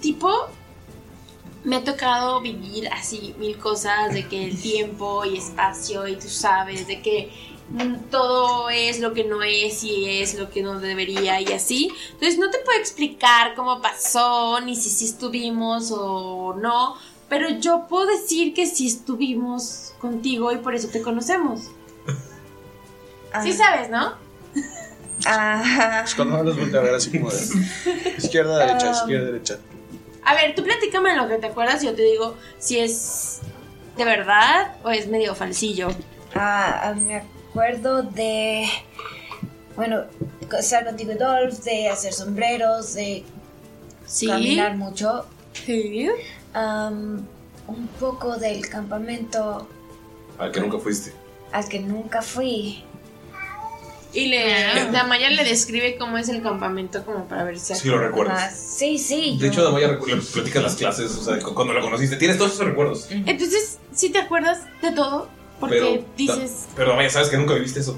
tipo, 0.00 0.48
me 1.64 1.76
ha 1.76 1.84
tocado 1.84 2.40
vivir 2.40 2.88
así 2.88 3.34
mil 3.38 3.58
cosas 3.58 4.12
de 4.14 4.26
que 4.28 4.44
el 4.46 4.60
tiempo 4.60 5.24
y 5.24 5.36
espacio 5.36 6.06
y 6.08 6.16
tú 6.16 6.28
sabes 6.28 6.86
de 6.86 7.02
que 7.02 7.30
mm, 7.70 8.10
todo 8.10 8.70
es 8.70 9.00
lo 9.00 9.12
que 9.12 9.24
no 9.24 9.42
es 9.42 9.84
y 9.84 10.06
es 10.22 10.34
lo 10.38 10.50
que 10.50 10.62
no 10.62 10.80
debería 10.80 11.40
y 11.40 11.52
así. 11.52 11.90
Entonces 12.12 12.38
no 12.38 12.50
te 12.50 12.58
puedo 12.60 12.78
explicar 12.78 13.54
cómo 13.54 13.80
pasó 13.82 14.60
ni 14.60 14.74
si 14.74 14.88
sí 14.90 15.04
estuvimos 15.04 15.92
o 15.94 16.54
no, 16.54 16.96
pero 17.28 17.48
yo 17.50 17.86
puedo 17.88 18.06
decir 18.06 18.54
que 18.54 18.66
sí 18.66 18.86
estuvimos 18.86 19.92
contigo 20.00 20.50
y 20.52 20.56
por 20.58 20.74
eso 20.74 20.88
te 20.88 21.02
conocemos. 21.02 21.60
Sí 23.42 23.52
sabes, 23.52 23.88
¿no? 23.90 24.14
Ajá. 25.26 26.02
Es 26.04 26.14
cuando 26.14 26.42
los 26.42 26.56
voltea 26.58 26.80
a 26.80 26.82
ver 26.84 26.94
así 26.94 27.10
como 27.10 27.30
de 27.30 27.38
izquierda, 28.18 28.58
derecha, 28.58 28.88
Ah. 28.90 28.96
izquierda, 29.02 29.26
derecha. 29.26 29.58
A 30.24 30.34
ver, 30.34 30.54
tú 30.54 30.62
platícame 30.62 31.16
lo 31.16 31.28
que 31.28 31.36
te 31.38 31.46
acuerdas 31.48 31.82
y 31.82 31.86
yo 31.86 31.94
te 31.94 32.02
digo 32.02 32.36
si 32.58 32.78
es 32.78 33.40
de 33.96 34.04
verdad 34.04 34.76
o 34.84 34.90
es 34.90 35.08
medio 35.08 35.34
falsillo. 35.34 35.88
Ah, 36.34 36.80
ah, 36.90 36.94
me 36.94 37.16
acuerdo 37.16 38.02
de. 38.02 38.66
Bueno, 39.76 40.04
estar 40.58 40.84
contigo 40.84 41.12
y 41.12 41.16
Dolph, 41.16 41.54
de 41.64 41.88
hacer 41.88 42.12
sombreros, 42.12 42.94
de 42.94 43.24
Sí. 44.06 44.26
caminar 44.26 44.76
mucho. 44.76 45.26
Sí. 45.52 46.08
Am, 46.52 47.24
un 47.66 47.86
poco 47.98 48.36
del 48.36 48.68
campamento 48.68 49.68
Al 50.38 50.50
que 50.52 50.60
nunca 50.60 50.78
fuiste. 50.78 51.12
al 51.52 51.68
que 51.68 51.78
nunca 51.80 52.20
fui. 52.22 52.84
Y 54.12 54.26
le, 54.26 54.90
la 54.90 55.04
Maya 55.04 55.30
le 55.30 55.44
describe 55.44 55.96
cómo 55.96 56.18
es 56.18 56.28
el 56.28 56.42
campamento 56.42 57.04
como 57.04 57.26
para 57.28 57.44
ver 57.44 57.58
si 57.60 57.74
Sí, 57.76 57.88
lo 57.88 57.98
recuerdas. 57.98 58.56
Sí, 58.58 58.98
sí. 58.98 59.36
De 59.40 59.46
hecho, 59.48 59.62
Damaya 59.62 59.86
le 59.88 59.96
platicas 59.98 60.62
las 60.62 60.74
clases, 60.74 61.12
o 61.16 61.22
sea, 61.22 61.38
cu- 61.38 61.54
cuando 61.54 61.72
la 61.74 61.80
conociste. 61.80 62.16
Tienes 62.16 62.36
todos 62.36 62.52
esos 62.54 62.66
recuerdos. 62.66 63.06
Entonces, 63.10 63.78
si 63.94 64.10
te 64.10 64.18
acuerdas 64.18 64.62
de 64.82 64.90
todo, 64.92 65.28
porque 65.60 65.76
Pero, 65.76 66.04
dices, 66.16 66.66
pero 66.74 66.90
Damaya, 66.90 67.08
sabes 67.10 67.28
que 67.28 67.36
nunca 67.36 67.54
viviste 67.54 67.78
eso. 67.80 67.96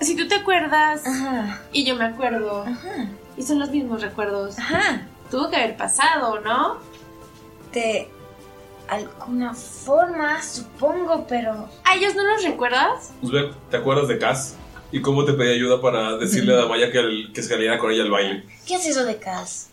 si 0.00 0.14
tú 0.16 0.28
te 0.28 0.36
acuerdas 0.36 1.02
y 1.72 1.84
yo 1.84 1.96
me 1.96 2.04
acuerdo, 2.04 2.64
y 3.36 3.42
son 3.42 3.58
los 3.58 3.70
mismos 3.70 4.00
recuerdos, 4.00 4.54
tuvo 5.30 5.50
que 5.50 5.56
haber 5.56 5.76
pasado, 5.76 6.40
¿no? 6.40 6.78
De 7.72 8.08
alguna 8.88 9.54
forma, 9.54 10.42
supongo, 10.42 11.26
pero. 11.28 11.68
¿A 11.84 11.94
ellos 11.96 12.14
no 12.14 12.22
los 12.24 12.42
recuerdas? 12.42 13.12
Uzbek, 13.22 13.52
¿te 13.70 13.76
acuerdas 13.76 14.08
de 14.08 14.18
Cass? 14.18 14.54
¿Y 14.90 15.00
cómo 15.02 15.24
te 15.24 15.34
pedí 15.34 15.52
ayuda 15.54 15.80
para 15.82 16.16
decirle 16.16 16.54
a 16.54 16.56
Damaya 16.56 16.90
que, 16.90 16.98
el- 16.98 17.30
que 17.34 17.42
se 17.42 17.50
saliera 17.50 17.78
con 17.78 17.90
ella 17.92 18.02
al 18.04 18.10
baile? 18.10 18.44
¿Qué 18.66 18.76
es 18.76 18.86
eso 18.86 19.04
de 19.04 19.16
Cass? 19.18 19.68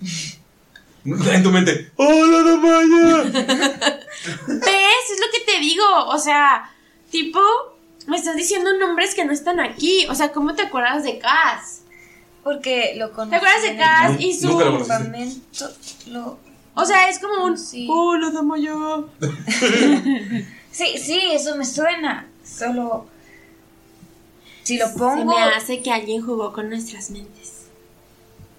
En 1.02 1.42
tu 1.42 1.50
mente, 1.50 1.90
¡Hola, 1.96 2.42
Damaya! 2.42 3.22
¿Ves? 3.32 5.10
Es 5.10 5.20
lo 5.20 5.26
que 5.32 5.40
te 5.50 5.58
digo. 5.58 5.82
O 6.08 6.18
sea, 6.18 6.70
tipo, 7.10 7.40
me 8.06 8.18
estás 8.18 8.36
diciendo 8.36 8.70
nombres 8.78 9.14
que 9.14 9.24
no 9.24 9.32
están 9.32 9.60
aquí. 9.60 10.06
O 10.10 10.14
sea, 10.14 10.30
¿cómo 10.32 10.54
te 10.54 10.62
acuerdas 10.62 11.02
de 11.04 11.18
Cass? 11.18 11.80
Porque 12.44 12.94
lo 12.98 13.12
conocí. 13.12 13.30
¿Te 13.30 13.36
acuerdas 13.36 13.62
de 13.62 13.68
en 13.68 13.74
el 13.76 13.80
Cass 13.80 14.12
y 14.20 14.34
su 14.38 14.48
Nunca 14.48 14.64
lo 14.66 14.70
conociste. 14.72 14.94
campamento? 14.98 15.70
Lo... 16.08 16.38
O 16.74 16.84
sea, 16.84 17.08
es 17.08 17.18
como 17.18 17.44
un 17.44 17.58
Sí. 17.58 17.86
Hola, 17.90 18.30
Damaya. 18.30 18.74
Sí, 20.72 20.98
sí, 20.98 21.20
eso 21.32 21.56
me 21.56 21.64
suena. 21.64 22.28
Solo. 22.44 23.06
Si 24.62 24.78
lo 24.78 24.86
Se 24.86 24.98
pongo. 24.98 25.24
me 25.24 25.42
hace 25.42 25.82
que 25.82 25.90
alguien 25.90 26.22
jugó 26.24 26.52
con 26.52 26.68
nuestras 26.70 27.10
mentes. 27.10 27.66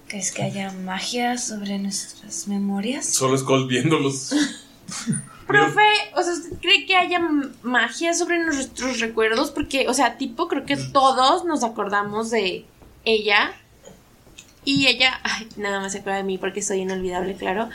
¿Crees 0.08 0.30
que 0.30 0.42
haya 0.42 0.70
magia 0.72 1.38
sobre 1.38 1.78
nuestras 1.78 2.46
memorias? 2.48 3.06
Solo 3.06 3.38
Skull 3.38 3.66
viéndolos. 3.66 4.34
Profe, 5.46 5.80
o 6.14 6.22
sea, 6.22 6.34
¿usted 6.34 6.58
cree 6.60 6.84
que 6.86 6.96
haya 6.96 7.18
magia 7.62 8.12
sobre 8.12 8.38
nuestros 8.44 9.00
recuerdos? 9.00 9.50
Porque, 9.50 9.88
o 9.88 9.94
sea, 9.94 10.18
tipo, 10.18 10.48
creo 10.48 10.66
que 10.66 10.76
todos 10.76 11.46
nos 11.46 11.64
acordamos 11.64 12.30
de 12.30 12.66
ella. 13.06 13.52
Y 14.64 14.86
ella, 14.86 15.20
ay, 15.24 15.48
nada 15.56 15.80
más 15.80 15.92
se 15.92 15.98
acuerda 15.98 16.18
de 16.18 16.24
mí 16.24 16.38
porque 16.38 16.62
soy 16.62 16.80
inolvidable, 16.80 17.34
claro. 17.34 17.68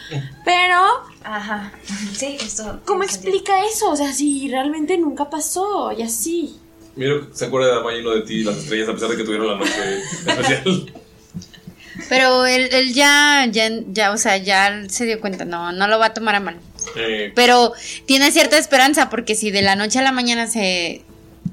Pero, 0.46 0.80
Ajá. 1.24 1.72
Sí, 2.16 2.38
esto. 2.40 2.82
¿cómo 2.86 3.04
sentido. 3.04 3.36
explica 3.36 3.66
eso? 3.66 3.92
O 3.92 3.96
sea, 3.96 4.14
si 4.14 4.48
realmente 4.50 4.98
nunca 4.98 5.30
pasó 5.30 5.92
y 5.92 6.02
así. 6.02 6.56
Miro 6.96 7.28
se 7.34 7.46
acuerda 7.46 7.68
de 7.68 7.76
Damaya 7.76 7.98
y 8.00 8.04
no 8.04 8.12
de 8.12 8.22
ti 8.22 8.36
y 8.36 8.44
las 8.44 8.58
estrellas, 8.58 8.90
a 8.90 8.94
pesar 8.94 9.10
de 9.10 9.18
que 9.18 9.24
tuvieron 9.24 9.48
la 9.48 9.58
noche 9.58 10.00
especial. 10.00 10.94
Pero 12.10 12.46
él, 12.46 12.70
él 12.72 12.94
ya, 12.94 13.46
ya, 13.52 13.70
ya, 13.88 14.12
o 14.12 14.18
sea, 14.18 14.38
ya 14.38 14.84
se 14.88 15.06
dio 15.06 15.20
cuenta, 15.20 15.46
no, 15.46 15.72
no 15.72 15.88
lo 15.88 16.00
va 16.00 16.08
a 16.08 16.14
tomar 16.14 16.36
a 16.36 16.40
mal. 16.40 16.58
Eh, 16.96 17.32
Pero 17.36 17.74
tiene 18.06 18.32
cierta 18.32 18.58
esperanza 18.58 19.10
porque 19.10 19.36
si 19.36 19.52
de 19.52 19.62
la 19.62 19.76
noche 19.76 20.00
a 20.00 20.04
la 20.04 20.12
mañana 20.12 20.48
se 20.48 21.04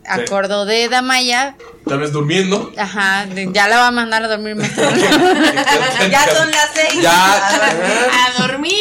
acordó 0.07 0.65
de 0.67 0.89
Damaya, 0.89 1.57
tal 1.87 1.99
vez 2.01 2.13
durmiendo. 2.13 2.73
ajá, 2.77 3.27
ya 3.53 3.69
la 3.69 3.79
va 3.79 3.87
a 3.89 3.91
mandar 3.91 4.23
a 4.25 4.29
dormir 4.29 4.57
más 4.57 4.75
tarde. 4.75 5.01
Ya 6.11 6.27
son 6.35 6.51
las 6.51 6.71
seis. 6.75 7.03
Ya. 7.03 7.35
¡A 7.37 8.43
dormir! 8.43 8.75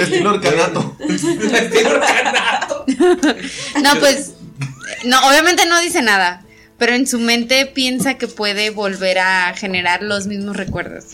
Estilo 0.00 0.30
orcanato. 0.34 0.96
Estilo 1.08 1.90
orcanato. 1.90 2.84
No, 3.82 3.98
pues, 4.00 4.34
no, 5.04 5.18
obviamente 5.28 5.66
no 5.66 5.80
dice 5.80 6.02
nada, 6.02 6.42
pero 6.78 6.94
en 6.94 7.06
su 7.06 7.18
mente 7.18 7.66
piensa 7.66 8.14
que 8.14 8.28
puede 8.28 8.70
volver 8.70 9.18
a 9.18 9.52
generar 9.54 10.02
los 10.02 10.26
mismos 10.26 10.56
recuerdos 10.56 11.06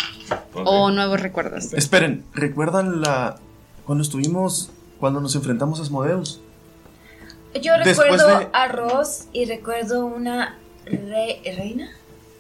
o 0.55 0.91
nuevos 0.91 1.21
recuerdos. 1.21 1.73
Esperen, 1.75 2.25
¿recuerdan 2.35 3.01
la. 3.01 3.37
cuando 3.85 4.03
estuvimos. 4.03 4.71
cuando 4.99 5.21
nos 5.21 5.35
enfrentamos 5.35 5.81
a 5.81 5.83
Asmodeus? 5.83 6.41
Yo 7.61 7.77
recuerdo 7.77 8.39
de- 8.39 8.49
a 8.53 8.69
Ross 8.69 9.27
y 9.33 9.45
recuerdo 9.45 10.07
una 10.07 10.59
re- 10.85 11.41
reina. 11.57 11.91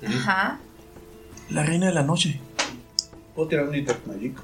Ajá. 0.06 0.60
La 1.50 1.64
reina 1.64 1.86
de 1.86 1.92
la 1.94 2.02
noche. 2.02 2.40
¿Puedo 3.34 3.48
tirar 3.48 3.64
un 3.66 3.72
Detect 3.72 4.06
Magic? 4.06 4.38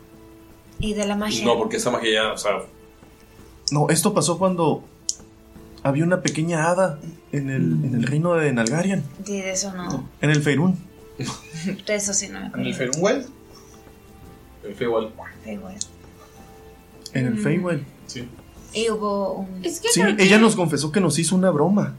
Y 0.79 0.95
de 0.95 1.07
la 1.07 1.17
magia. 1.17 1.45
No, 1.45 1.57
porque 1.57 1.77
esa 1.77 1.91
magia 1.91 2.13
ya, 2.13 2.33
o 2.33 2.39
sea, 2.39 2.53
No, 3.71 3.89
esto 3.91 4.13
pasó 4.15 4.39
cuando. 4.39 4.85
había 5.83 6.03
una 6.05 6.21
pequeña 6.21 6.69
hada 6.69 6.99
en 7.33 7.49
el, 7.51 7.63
en 7.85 7.95
el 7.95 8.03
reino 8.03 8.35
de 8.35 8.53
Nalgarian. 8.53 9.05
Sí, 9.25 9.41
de 9.41 9.53
eso 9.53 9.73
no. 9.73 10.09
En 10.21 10.31
el 10.31 10.43
Feirún. 10.43 10.77
De 11.87 11.95
eso 11.95 12.13
sí 12.13 12.29
no 12.29 12.35
me 12.41 12.47
¿En 12.47 12.51
acuerdo. 12.53 12.69
el 12.69 12.75
Ferunwell? 12.75 13.27
el 14.65 14.75
Feywild. 14.75 15.11
Igual. 15.47 15.75
En 17.15 17.27
el 17.27 17.35
Mm. 17.35 17.43
Feywild. 17.43 17.85
Sí. 18.07 18.29
Hubo 18.91 19.33
un. 19.33 19.65
Es 19.65 19.81
que, 19.81 19.89
Sí, 19.89 20.03
que, 20.17 20.23
ella 20.23 20.39
nos 20.39 20.55
confesó 20.57 20.93
que 20.93 21.01
nos 21.01 21.19
hizo 21.19 21.35
una 21.35 21.51
broma. 21.51 21.95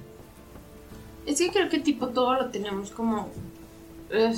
es 1.25 1.37
que 1.39 1.51
creo 1.51 1.69
que 1.69 1.79
tipo 1.79 2.07
todo 2.09 2.35
lo 2.35 2.45
tenemos 2.47 2.91
como 2.91 3.29
ugh, 4.11 4.35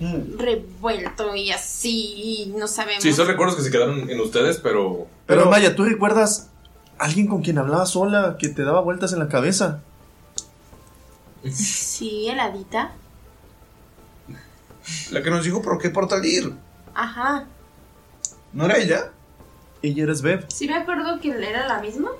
Mm. 0.00 0.38
revuelto 0.38 1.36
y 1.36 1.50
así 1.50 2.44
y 2.46 2.54
no 2.56 2.66
sabemos. 2.66 3.02
Sí, 3.02 3.12
son 3.12 3.26
recuerdos 3.26 3.56
que 3.56 3.62
se 3.62 3.70
quedaron 3.70 4.08
en 4.08 4.18
ustedes, 4.20 4.56
pero. 4.58 5.06
Pero, 5.26 5.50
Maya, 5.50 5.76
¿tú 5.76 5.84
recuerdas 5.84 6.48
a 6.98 7.04
alguien 7.04 7.26
con 7.26 7.42
quien 7.42 7.58
hablabas 7.58 7.90
sola, 7.90 8.36
que 8.38 8.48
te 8.48 8.62
daba 8.62 8.80
vueltas 8.80 9.12
en 9.12 9.18
la 9.18 9.28
cabeza? 9.28 9.82
Sí, 11.52 12.28
heladita. 12.28 12.92
La 15.10 15.22
que 15.22 15.30
nos 15.30 15.44
dijo 15.44 15.60
por 15.60 15.78
qué 15.78 15.90
portal 15.90 16.24
ir. 16.24 16.52
Ajá. 16.94 17.44
¿No 18.54 18.64
era 18.64 18.78
ella? 18.78 19.12
Ella 19.82 20.02
eres 20.04 20.22
Bev. 20.22 20.44
Sí 20.48 20.66
me 20.68 20.74
acuerdo 20.74 21.18
que 21.20 21.30
era 21.30 21.66
la 21.66 21.80
misma. 21.80 22.10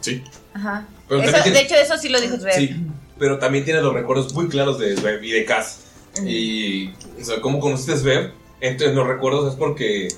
Sí. 0.00 0.22
Ajá. 0.54 0.86
Pero 1.08 1.22
Eso- 1.22 1.32
también 1.32 1.54
de 1.54 1.60
tiene- 1.60 1.74
hecho, 1.80 1.84
eso 1.94 1.98
sí 2.00 2.08
lo 2.08 2.20
dijo 2.20 2.36
Sven. 2.36 2.54
Sí, 2.54 2.76
pero 3.18 3.38
también 3.38 3.64
tiene 3.64 3.80
los 3.82 3.92
recuerdos 3.94 4.32
muy 4.34 4.48
claros 4.48 4.78
de 4.78 4.96
Svev 4.96 5.22
y 5.24 5.30
de 5.32 5.44
Cass. 5.44 5.84
Y, 6.24 6.88
o 7.20 7.24
sea, 7.24 7.40
¿cómo 7.40 7.60
conociste 7.60 7.92
a 7.92 7.96
Svev? 7.96 8.32
Entonces, 8.60 8.94
los 8.96 9.06
recuerdos 9.06 9.52
es 9.52 9.58
porque 9.58 10.08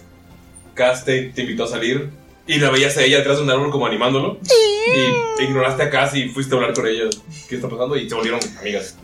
Cass 0.74 1.04
te, 1.04 1.24
te 1.30 1.42
invitó 1.42 1.64
a 1.64 1.68
salir 1.68 2.10
y 2.46 2.58
la 2.58 2.70
veías 2.70 2.96
a 2.96 3.02
ella 3.02 3.18
detrás 3.18 3.36
de 3.38 3.44
un 3.44 3.50
árbol 3.50 3.70
como 3.70 3.86
animándolo. 3.86 4.38
Y 4.42 5.36
te 5.38 5.44
ignoraste 5.44 5.82
a 5.84 5.90
Cass 5.90 6.14
y 6.14 6.28
fuiste 6.28 6.54
a 6.54 6.58
hablar 6.58 6.74
con 6.74 6.86
ella. 6.86 7.04
¿Qué 7.48 7.56
está 7.56 7.68
pasando? 7.68 7.96
Y 7.96 8.08
se 8.08 8.14
volvieron 8.14 8.40
amigas. 8.60 8.96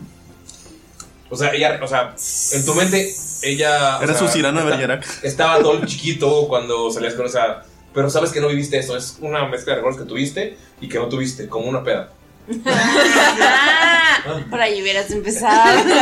O 1.29 1.37
sea, 1.37 1.53
ella, 1.53 1.79
o 1.83 1.89
sea, 1.89 2.15
en 2.53 2.65
tu 2.65 2.75
mente, 2.75 3.15
ella. 3.43 3.99
o 3.99 4.03
Era 4.03 4.15
sea, 4.15 4.27
su 4.27 4.33
Cirano 4.33 4.61
de 4.61 4.67
Bergerac. 4.67 5.05
Estaba 5.25 5.59
todo 5.61 5.85
chiquito 5.85 6.47
cuando 6.49 6.91
salías 6.91 7.15
con 7.15 7.27
esa. 7.27 7.65
Pero 7.93 8.09
sabes 8.11 8.31
que 8.31 8.41
no 8.41 8.49
viviste 8.49 8.79
eso. 8.79 8.97
Es 8.97 9.17
una 9.21 9.45
mezcla 9.47 9.73
de 9.73 9.77
recuerdos 9.79 10.03
que 10.03 10.09
tuviste 10.09 10.57
y 10.81 10.89
que 10.89 10.99
no 10.99 11.09
tuviste, 11.09 11.49
como 11.49 11.67
una 11.67 11.83
peda. 11.83 12.13
Por 14.51 14.61
ahí 14.61 14.81
hubieras 14.83 15.11
empezado. 15.11 15.83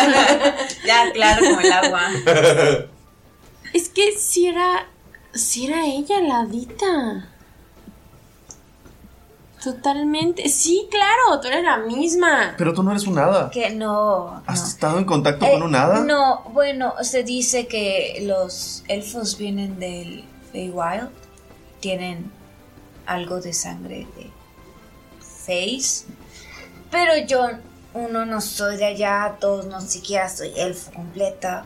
Ya, 0.84 1.10
claro, 1.12 1.42
como 1.46 1.60
el 1.60 1.72
agua. 1.72 2.10
es 3.72 3.88
que 3.88 4.12
si 4.18 4.48
era. 4.48 4.86
Si 5.32 5.66
era 5.66 5.86
ella, 5.86 6.18
heladita. 6.18 7.28
Totalmente. 9.65 10.47
Sí, 10.51 10.86
claro, 10.91 11.41
tú 11.41 11.49
eres 11.49 11.65
la 11.65 11.78
misma. 11.78 12.55
Pero 12.59 12.74
tú 12.74 12.82
no 12.82 12.91
eres 12.91 13.07
un 13.07 13.19
hada. 13.19 13.51
Que 13.51 13.70
no. 13.70 14.43
¿Has 14.47 14.69
estado 14.69 14.99
en 14.99 15.07
contacto 15.07 15.47
Eh, 15.47 15.53
con 15.53 15.62
un 15.62 15.74
hada? 15.74 16.05
No, 16.05 16.43
bueno, 16.53 16.93
se 17.01 17.24
dice 17.24 17.66
que 17.66 18.23
los 18.27 18.85
elfos 18.89 19.39
vienen 19.39 19.78
del 19.78 20.23
Feywild. 20.53 21.09
Tienen 21.81 22.31
algo 23.07 23.41
de 23.41 23.55
sangre 23.55 24.07
de 24.16 24.31
Feys. 25.47 26.05
Pero 26.91 27.16
yo, 27.27 27.49
uno 27.95 28.27
no 28.27 28.43
soy 28.43 28.77
de 28.77 28.85
allá, 28.85 29.36
todos 29.41 29.65
no 29.65 29.81
siquiera 29.81 30.28
soy 30.28 30.53
elfo 30.57 30.93
completa. 30.93 31.65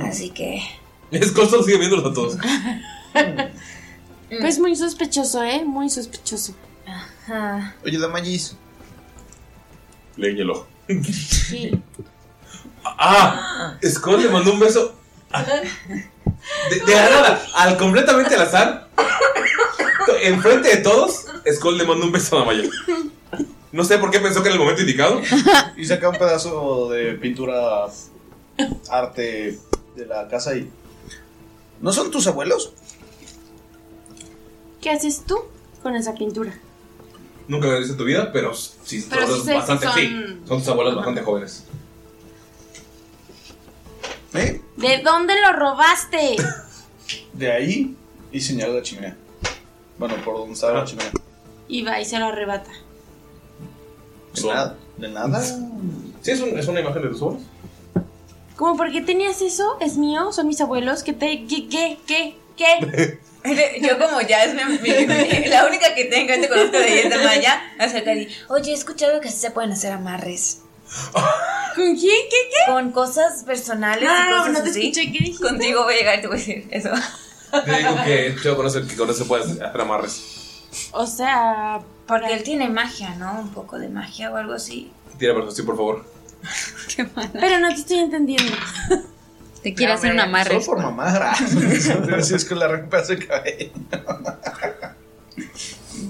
Así 0.00 0.30
que. 0.30 0.62
Es 1.10 1.32
Colson 1.32 1.64
sigue 1.64 1.78
viéndolos 1.78 2.12
a 2.12 2.14
todos. 2.14 2.36
Pues 4.40 4.58
muy 4.58 4.74
sospechoso, 4.74 5.42
¿eh? 5.42 5.62
Muy 5.62 5.90
sospechoso. 5.90 6.54
Oye. 7.84 7.98
Le 10.16 10.30
el 10.30 10.50
ojo. 10.50 10.66
Sí. 10.88 11.82
Ah, 12.84 13.78
Skull 13.84 14.22
le 14.24 14.28
mandó 14.28 14.52
un 14.52 14.58
beso. 14.58 14.96
De, 16.68 16.80
de 16.80 16.94
la 16.94 17.10
nada, 17.10 17.46
al 17.54 17.76
completamente 17.76 18.34
al 18.34 18.42
azar. 18.42 18.88
Enfrente 20.22 20.68
de 20.68 20.76
todos, 20.78 21.26
Skull 21.48 21.78
le 21.78 21.84
mandó 21.84 22.06
un 22.06 22.12
beso 22.12 22.36
a 22.36 22.40
Damaya. 22.40 22.68
No 23.70 23.84
sé 23.84 23.98
por 23.98 24.10
qué 24.10 24.18
pensó 24.18 24.42
que 24.42 24.48
era 24.48 24.54
el 24.54 24.60
momento 24.60 24.82
indicado. 24.82 25.20
Y 25.76 25.84
saca 25.84 26.08
un 26.08 26.16
pedazo 26.16 26.90
de 26.90 27.14
pintura 27.14 27.86
arte 28.90 29.58
de 29.96 30.06
la 30.06 30.28
casa 30.28 30.56
y. 30.56 30.68
¿No 31.80 31.92
son 31.92 32.10
tus 32.10 32.26
abuelos? 32.26 32.72
¿Qué 34.80 34.90
haces 34.90 35.22
tú 35.24 35.38
con 35.82 35.94
esa 35.94 36.14
pintura? 36.14 36.52
Nunca 37.48 37.66
lo 37.66 37.76
viste 37.78 37.92
en 37.92 37.98
tu 37.98 38.04
vida, 38.04 38.30
pero 38.32 38.54
sí, 38.54 39.06
Pero 39.10 39.26
todos 39.26 39.40
sí 39.40 39.44
sé 39.46 39.50
si 39.50 39.56
bastante, 39.56 39.84
son- 39.86 39.94
sí, 39.94 40.38
son 40.48 40.58
tus 40.60 40.68
abuelos 40.68 40.94
bastante 40.96 41.22
jóvenes. 41.22 41.64
¿De 44.76 45.02
dónde 45.04 45.34
lo 45.40 45.52
robaste? 45.52 46.36
De 47.34 47.52
ahí 47.52 47.94
y 48.32 48.40
señala 48.40 48.74
la 48.74 48.82
chimenea. 48.82 49.16
Bueno, 49.98 50.14
por 50.24 50.38
donde 50.38 50.54
estaba 50.54 50.78
la 50.80 50.84
chimenea. 50.84 51.12
Y 51.68 51.82
va 51.82 52.00
y 52.00 52.04
se 52.04 52.18
lo 52.18 52.26
arrebata. 52.26 52.70
De 54.34 54.46
nada. 54.48 54.76
¿De 54.96 55.08
nada? 55.08 55.42
Sí, 55.42 56.30
es, 56.30 56.40
un- 56.40 56.58
es 56.58 56.66
una 56.68 56.80
imagen 56.80 57.02
de 57.02 57.08
tus 57.08 57.20
abuelos. 57.22 57.42
¿Cómo 58.56 58.76
por 58.76 58.90
qué 58.92 59.00
tenías 59.02 59.42
eso? 59.42 59.76
¿Es 59.80 59.96
mío? 59.96 60.32
¿Son 60.32 60.46
mis 60.48 60.60
abuelos? 60.60 61.02
¿Qué 61.02 61.12
te.? 61.12 61.46
¿Qué? 61.46 61.68
¿Qué? 61.68 61.98
¿Qué? 62.06 62.36
¿Qué? 62.56 63.18
Yo 63.82 63.98
como 63.98 64.20
ya 64.20 64.44
es 64.44 64.54
mi, 64.54 64.62
mi- 64.78 65.06
mi- 65.06 65.46
la 65.46 65.66
única 65.66 65.94
que 65.94 66.04
tengo, 66.04 66.32
te 66.34 66.48
conozco 66.48 66.78
de 66.78 67.00
ella, 67.00 67.16
de 67.18 67.24
Maya, 67.24 67.60
acerca 67.78 68.14
y 68.14 68.28
oye, 68.48 68.70
he 68.70 68.74
escuchado 68.74 69.20
que 69.20 69.28
así 69.28 69.38
se 69.38 69.50
pueden 69.50 69.72
hacer 69.72 69.92
amarres. 69.92 70.60
¿Con 71.74 71.96
quién? 71.96 72.16
¿Qué? 72.30 72.36
¿Qué? 72.50 72.70
Con 72.72 72.92
cosas 72.92 73.42
personales 73.44 74.04
No, 74.08 74.14
y 74.14 74.30
no, 74.30 74.36
cosas 74.38 74.52
no 74.52 74.62
te 74.62 74.70
así. 74.70 74.80
escuché, 74.88 75.12
¿qué 75.12 75.18
dijiste? 75.18 75.42
Contigo 75.48 75.84
voy 75.84 75.94
a 75.94 75.96
llegar 75.98 76.18
y 76.18 76.20
te 76.20 76.26
voy 76.28 76.36
a 76.36 76.38
decir 76.38 76.68
eso. 76.70 76.90
Te 77.64 77.76
digo 77.76 77.96
que 78.04 78.36
yo 78.44 78.56
conozco 78.56 78.86
que 78.86 78.96
con 78.96 79.10
eso 79.10 79.26
puedes 79.26 79.46
hacer 79.60 79.80
amarres. 79.80 80.22
O 80.92 81.06
sea. 81.06 81.80
Porque 82.06 82.32
él 82.34 82.42
tiene 82.42 82.68
magia, 82.68 83.14
¿no? 83.14 83.40
Un 83.40 83.52
poco 83.54 83.78
de 83.78 83.88
magia 83.88 84.30
o 84.30 84.36
algo 84.36 84.52
así. 84.54 84.90
Tira 85.18 85.34
persuasión, 85.34 85.66
por 85.66 85.76
favor. 85.76 86.04
Pero 87.32 87.58
no 87.60 87.68
te 87.68 87.74
estoy 87.74 87.98
entendiendo. 88.00 88.52
Te 89.62 89.74
quiere 89.74 89.92
hacer 89.92 90.12
un 90.12 90.20
amarre. 90.20 90.60
Solo 90.60 90.66
por 90.66 90.82
mamar. 90.82 91.36
Si 92.22 92.34
es 92.34 92.44
que 92.44 92.54
la 92.54 92.64
arranca 92.66 93.02
de 93.02 93.26
cabello. 93.26 93.70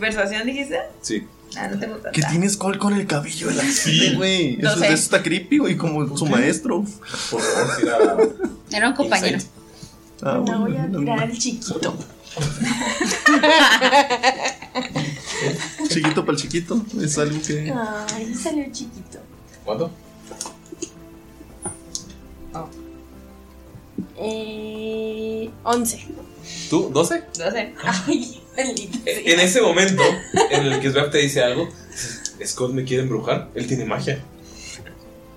¿Persuasión 0.01 0.47
dijiste? 0.47 0.79
Sí. 1.03 1.27
Ah, 1.57 1.69
no 1.69 1.79
tengo 1.79 1.95
tanta. 1.97 2.13
¿Qué 2.13 2.23
tienes 2.23 2.57
col 2.57 2.79
con 2.79 2.95
el 2.95 3.07
cabello 3.07 3.49
de 3.49 3.55
la 3.55 3.63
gente, 3.63 4.15
güey? 4.17 4.59
Eso, 4.61 4.83
está 4.85 5.23
creepy, 5.23 5.59
güey, 5.59 5.77
como 5.77 6.17
su 6.17 6.27
maestro. 6.27 6.85
Por 7.31 7.41
favor, 7.43 7.77
tira. 7.79 7.99
Era 8.79 8.89
un 8.89 8.95
compañero. 8.95 9.39
Ah, 10.23 10.43
No 10.47 10.61
voy 10.61 10.77
a 10.77 10.89
tirar 10.89 11.31
el 11.31 11.39
chiquito. 11.39 11.97
Chiquito 15.89 16.25
para 16.25 16.37
el 16.37 16.43
chiquito. 16.43 16.81
Es 17.01 17.19
algo 17.19 17.41
que. 17.43 17.73
Ay, 18.15 18.35
salió 18.35 18.65
chiquito. 18.73 19.19
¿Cuánto? 19.65 19.91
Eh. 24.23 25.51
11. 25.65 26.07
¿Tú? 26.71 26.91
¿12? 26.91 27.25
12. 27.39 27.75
Ay, 28.07 28.41
maldita 28.57 28.99
sea. 29.05 29.19
En 29.25 29.41
ese 29.41 29.61
momento 29.61 30.03
en 30.51 30.67
el 30.67 30.81
que 30.81 30.91
Sveb 30.91 31.11
te 31.11 31.19
dice 31.19 31.43
algo, 31.43 31.69
Scott 32.45 32.73
me 32.73 32.85
quiere 32.85 33.03
embrujar. 33.05 33.51
Él 33.55 33.67
tiene 33.67 33.85
magia. 33.85 34.23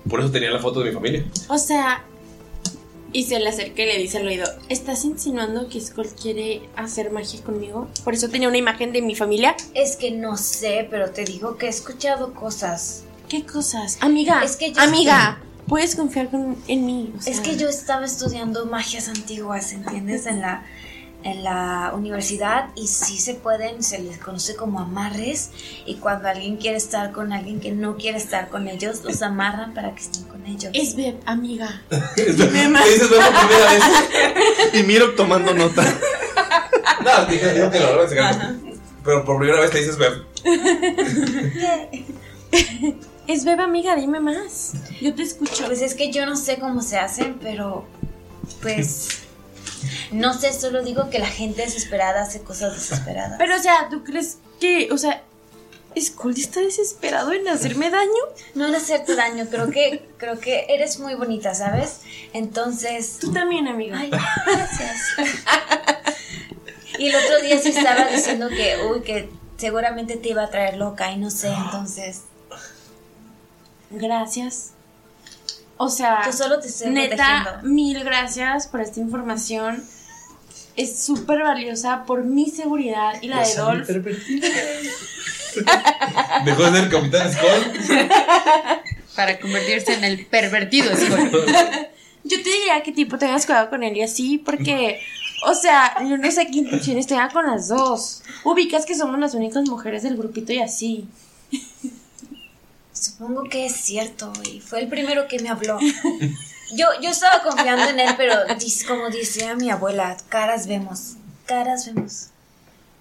Por 0.08 0.20
eso 0.20 0.30
tenía 0.30 0.50
la 0.50 0.58
foto 0.60 0.80
de 0.80 0.90
mi 0.90 0.94
familia. 0.94 1.24
O 1.48 1.58
sea. 1.58 2.04
Y 3.12 3.22
se 3.24 3.38
le 3.38 3.48
acerca 3.48 3.82
y 3.82 3.86
le 3.86 3.98
dice 3.98 4.18
al 4.18 4.26
oído: 4.26 4.46
¿Estás 4.68 5.04
insinuando 5.04 5.68
que 5.68 5.80
Skull 5.80 6.08
quiere 6.20 6.68
hacer 6.76 7.10
magia 7.12 7.40
conmigo? 7.42 7.88
Por 8.04 8.14
eso 8.14 8.28
tenía 8.28 8.48
una 8.48 8.58
imagen 8.58 8.92
de 8.92 9.00
mi 9.00 9.14
familia. 9.14 9.56
Es 9.74 9.96
que 9.96 10.10
no 10.10 10.36
sé, 10.36 10.86
pero 10.90 11.10
te 11.10 11.24
digo 11.24 11.56
que 11.56 11.66
he 11.66 11.68
escuchado 11.70 12.34
cosas. 12.34 13.04
¿Qué 13.28 13.44
cosas? 13.46 13.96
Amiga, 14.00 14.42
Es 14.44 14.56
que 14.56 14.72
yo- 14.72 14.80
amiga, 14.80 15.40
puedes 15.68 15.96
confiar 15.96 16.28
con- 16.30 16.56
en 16.68 16.86
mí. 16.86 17.12
o 17.18 17.22
sea, 17.22 17.32
Es 17.32 17.40
que 17.40 17.56
yo 17.56 17.68
estaba 17.68 18.04
estudiando 18.04 18.66
magias 18.66 19.08
antiguas, 19.08 19.72
¿entiendes? 19.72 20.26
En 20.26 20.40
la, 20.40 20.64
en 21.22 21.42
la 21.42 21.92
universidad 21.94 22.68
y 22.76 22.86
sí 22.86 23.18
se 23.18 23.34
pueden, 23.34 23.82
se 23.82 23.98
les 23.98 24.18
conoce 24.18 24.54
como 24.54 24.78
amarres 24.80 25.50
y 25.84 25.96
cuando 25.96 26.28
alguien 26.28 26.56
quiere 26.56 26.76
estar 26.76 27.10
con 27.12 27.32
alguien 27.32 27.58
que 27.58 27.72
no 27.72 27.96
quiere 27.96 28.18
estar 28.18 28.48
con 28.48 28.68
ellos, 28.68 29.02
los 29.02 29.22
amarran 29.22 29.74
para 29.74 29.92
que 29.94 30.02
estén 30.02 30.24
con 30.24 30.46
ellos. 30.46 30.70
Es 30.74 30.94
Beb, 30.94 31.16
amiga. 31.26 31.82
Te 32.14 32.26
dices 32.26 32.36
Sveb 32.36 32.60
por 32.60 33.48
primera 33.48 33.72
vez. 33.72 33.82
Y 34.74 34.82
Miro 34.84 35.14
tomando 35.14 35.52
nota. 35.54 35.82
No, 37.04 37.26
dije, 37.26 37.52
dijo 37.54 37.70
que 37.70 37.80
lo 37.80 38.02
en 38.02 38.08
secreto. 38.08 38.38
Pero 39.04 39.24
por 39.24 39.38
primera 39.38 39.60
vez 39.60 39.70
te 39.70 39.78
dices 39.78 39.96
Beb. 39.98 40.24
Es 43.26 43.44
Beb, 43.44 43.60
amiga, 43.60 43.96
dime 43.96 44.20
más. 44.20 44.72
Yo 45.00 45.14
te 45.14 45.22
escucho. 45.22 45.66
Pues 45.66 45.82
es 45.82 45.94
que 45.94 46.12
yo 46.12 46.26
no 46.26 46.36
sé 46.36 46.58
cómo 46.58 46.82
se 46.82 46.96
hacen, 46.96 47.38
pero 47.40 47.84
pues 48.62 49.08
no 50.12 50.32
sé, 50.32 50.52
solo 50.52 50.82
digo 50.82 51.10
que 51.10 51.18
la 51.18 51.26
gente 51.26 51.62
desesperada 51.62 52.22
hace 52.22 52.40
cosas 52.40 52.74
desesperadas. 52.74 53.36
Pero, 53.38 53.56
o 53.56 53.58
sea, 53.58 53.88
¿tú 53.90 54.04
crees 54.04 54.38
que, 54.60 54.88
o 54.92 54.98
sea, 54.98 55.22
Skull 55.98 56.34
está 56.36 56.60
desesperado 56.60 57.32
en 57.32 57.48
hacerme 57.48 57.90
daño? 57.90 58.10
No 58.54 58.68
en 58.68 58.74
hacerte 58.74 59.16
daño, 59.16 59.46
creo 59.50 59.70
que 59.70 60.08
creo 60.18 60.38
que 60.38 60.66
eres 60.68 60.98
muy 60.98 61.14
bonita, 61.14 61.54
¿sabes? 61.54 62.00
Entonces, 62.32 63.18
Tú 63.20 63.32
también, 63.32 63.66
amiga. 63.66 63.98
Ay, 63.98 64.10
gracias. 64.10 65.00
y 66.98 67.08
el 67.08 67.16
otro 67.16 67.40
día 67.42 67.58
sí 67.58 67.70
estaba 67.70 68.08
diciendo 68.08 68.48
que, 68.48 68.76
uy, 68.90 69.00
que 69.00 69.30
seguramente 69.56 70.16
te 70.16 70.28
iba 70.28 70.44
a 70.44 70.50
traer 70.50 70.76
loca 70.76 71.10
y 71.10 71.16
no 71.16 71.30
sé, 71.30 71.48
entonces. 71.64 72.22
Gracias. 73.98 74.72
O 75.78 75.88
sea, 75.90 76.22
Yo 76.24 76.32
solo 76.32 76.58
te 76.60 76.68
estoy 76.68 76.90
neta, 76.90 77.42
protegiendo. 77.42 77.74
mil 77.74 78.02
gracias 78.04 78.66
por 78.66 78.80
esta 78.80 79.00
información. 79.00 79.82
Es 80.74 81.02
súper 81.02 81.42
valiosa 81.42 82.04
por 82.04 82.24
mi 82.24 82.50
seguridad 82.50 83.14
y 83.22 83.28
la 83.28 83.46
de 83.46 83.54
Dolph. 83.54 83.88
Dejó 86.44 86.70
de 86.70 86.80
ser 86.80 86.90
Capitán 86.90 87.32
Skull. 87.32 87.72
Para 89.14 89.38
convertirse 89.40 89.94
en 89.94 90.04
el 90.04 90.26
pervertido 90.26 90.94
Skull. 90.94 91.30
Yo 92.24 92.42
te 92.42 92.50
diría 92.50 92.82
que 92.82 92.92
tipo 92.92 93.16
tengas 93.18 93.46
cuidado 93.46 93.70
con 93.70 93.82
él 93.84 93.96
y 93.96 94.02
así, 94.02 94.36
porque, 94.38 95.00
o 95.46 95.54
sea, 95.54 95.94
yo 96.02 96.18
no 96.18 96.28
sé 96.32 96.48
qué 96.48 96.58
intenciones 96.58 97.06
tenga 97.06 97.28
con 97.28 97.46
las 97.46 97.68
dos. 97.68 98.22
Ubicas 98.42 98.84
que 98.84 98.96
somos 98.96 99.16
las 99.20 99.34
únicas 99.34 99.62
mujeres 99.68 100.02
del 100.02 100.16
grupito 100.16 100.52
y 100.52 100.58
así. 100.58 101.06
Supongo 102.98 103.44
que 103.44 103.66
es 103.66 103.76
cierto, 103.76 104.32
y 104.50 104.60
fue 104.60 104.80
el 104.80 104.88
primero 104.88 105.28
que 105.28 105.38
me 105.38 105.48
habló. 105.48 105.78
Yo, 106.74 106.86
yo 107.00 107.10
estaba 107.10 107.44
confiando 107.44 107.84
en 107.84 108.00
él, 108.00 108.14
pero 108.16 108.34
dis- 108.58 108.84
como 108.88 109.08
decía 109.08 109.54
mi 109.54 109.70
abuela, 109.70 110.16
caras 110.28 110.66
vemos, 110.66 111.12
caras 111.46 111.86
vemos. 111.86 112.30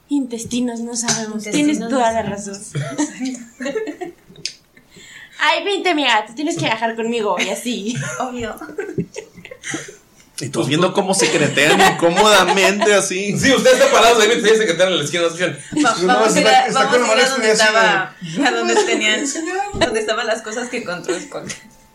Intestinos 0.08 0.82
no 0.82 0.96
sabemos. 0.96 1.38
Intestinos 1.38 1.52
Tienes 1.56 1.80
no 1.80 1.90
toda 1.90 2.12
la 2.12 2.22
razón. 2.22 2.62
Ay, 5.40 5.64
vente, 5.64 5.90
amiga, 5.90 6.26
te 6.28 6.34
tienes 6.34 6.56
que 6.58 6.66
viajar 6.66 6.96
conmigo 6.96 7.38
y 7.40 7.50
así. 7.50 7.96
Obvio. 8.20 8.56
Y 10.40 10.50
tú 10.50 10.66
viendo 10.66 10.92
cómo 10.94 11.14
secretean 11.14 11.80
incómodamente 11.94 12.94
así. 12.94 13.38
Sí, 13.40 13.54
ustedes 13.54 13.78
están 13.78 13.92
parados 13.94 14.22
ahí 14.22 14.28
mientras 14.28 14.52
ella 14.54 14.62
se 14.66 14.76
quedan 14.76 14.90
en 14.90 14.98
la 14.98 15.04
esquina. 15.04 15.24
Va- 15.24 15.96
No, 16.02 16.08
vamos 16.08 16.36
a 16.36 16.40
ir 16.42 16.48
está- 16.48 16.66
a, 16.66 16.72
vamos 16.84 17.10
a 17.10 17.22
ir 17.22 17.30
donde 17.30 17.52
estaba, 17.52 18.16
a 18.46 18.52
donde 18.52 18.76
tenían, 18.84 19.26
donde 19.76 20.00
estaban 20.00 20.28
las 20.28 20.42
cosas 20.42 20.70
que 20.70 20.78
encontró 20.78 21.18
Skull. 21.20 21.44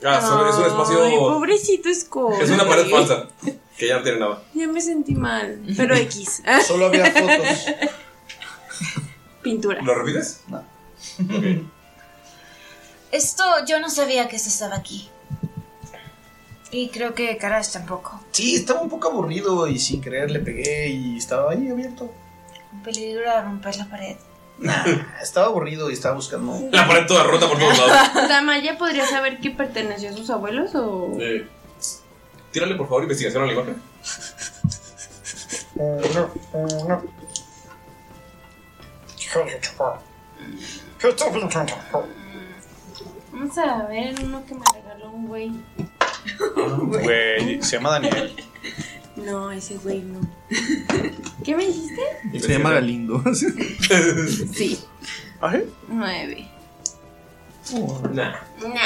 Ah, 0.03 0.21
sobre- 0.23 0.49
es 0.51 0.57
un 0.57 0.63
Ay, 0.65 0.69
espacio. 0.71 0.99
pobrecito 1.19 1.89
Skull. 1.95 2.41
Es 2.41 2.49
una 2.51 2.67
pared 2.67 2.89
falsa. 2.89 3.27
Que 3.77 3.89
ya 3.89 3.99
no 3.99 4.03
tiene 4.03 4.19
nada. 4.21 4.43
Ya 4.55 4.67
me 4.69 4.81
sentí 4.81 5.15
mal. 5.15 5.61
Pero 5.77 5.95
X. 5.95 6.43
Solo 6.67 6.87
había 6.87 7.05
fotos. 7.13 7.59
Pintura. 9.43 9.83
¿Lo 9.83 9.95
repites? 9.95 10.41
No. 10.49 10.59
Ok. 10.59 11.65
Esto, 13.13 13.45
yo 13.67 13.81
no 13.81 13.91
sabía 13.91 14.29
que 14.29 14.37
esto 14.37 14.49
estaba 14.49 14.77
aquí. 14.77 15.09
Y 16.73 16.89
creo 16.89 17.15
que 17.15 17.37
Karash 17.37 17.73
tampoco. 17.73 18.21
Sí, 18.31 18.55
estaba 18.55 18.81
un 18.81 18.89
poco 18.89 19.09
aburrido 19.09 19.67
y 19.67 19.79
sin 19.79 20.01
querer 20.01 20.31
le 20.31 20.39
pegué 20.39 20.89
y 20.89 21.17
estaba 21.17 21.53
ahí 21.53 21.69
abierto. 21.69 22.13
Un 22.73 22.83
peligro 22.83 23.29
a 23.31 23.43
romper 23.43 23.77
la 23.77 23.87
pared. 23.87 24.17
Nah, 24.59 24.85
estaba 25.23 25.47
aburrido 25.47 25.91
y 25.91 25.95
estaba 25.95 26.15
buscando. 26.15 26.69
La 26.71 26.87
pared 26.87 27.07
toda 27.07 27.25
rota 27.25 27.49
por 27.49 27.59
todos 27.59 27.77
lados. 27.77 28.13
¿Tamaya 28.29 28.79
podría 28.79 29.07
saber 29.07 29.41
que 29.41 29.51
perteneció 29.51 30.11
a 30.11 30.13
sus 30.13 30.31
abuelos 30.31 30.75
o.? 30.75 31.17
Eh, 31.19 31.47
tírale 32.53 32.77
por 32.77 32.87
favor 32.87 33.03
investigación 33.03 33.43
a 33.43 33.47
la 33.47 33.53
imagen. 33.53 33.77
Vamos 43.33 43.59
a 43.59 43.87
ver 43.87 44.15
uno 44.23 44.45
que 44.45 44.55
me 44.55 44.65
regaló 44.75 45.11
un 45.11 45.27
güey. 45.27 45.53
Güey, 46.81 47.63
se 47.63 47.77
llama 47.77 47.91
Daniel. 47.91 48.35
No, 49.17 49.51
ese 49.51 49.77
güey 49.79 50.01
no. 50.01 50.21
¿Qué 51.45 51.57
me 51.57 51.67
dijiste? 51.67 52.03
Se 52.41 52.49
llama 52.49 52.73
Galindo. 52.73 53.23
sí. 53.35 54.79
¿Ajá? 55.41 55.59
¿Ah, 55.59 55.89
Nueve. 55.89 56.49
Oh, 57.75 58.03
nah. 58.13 58.35
Nah. 58.63 58.81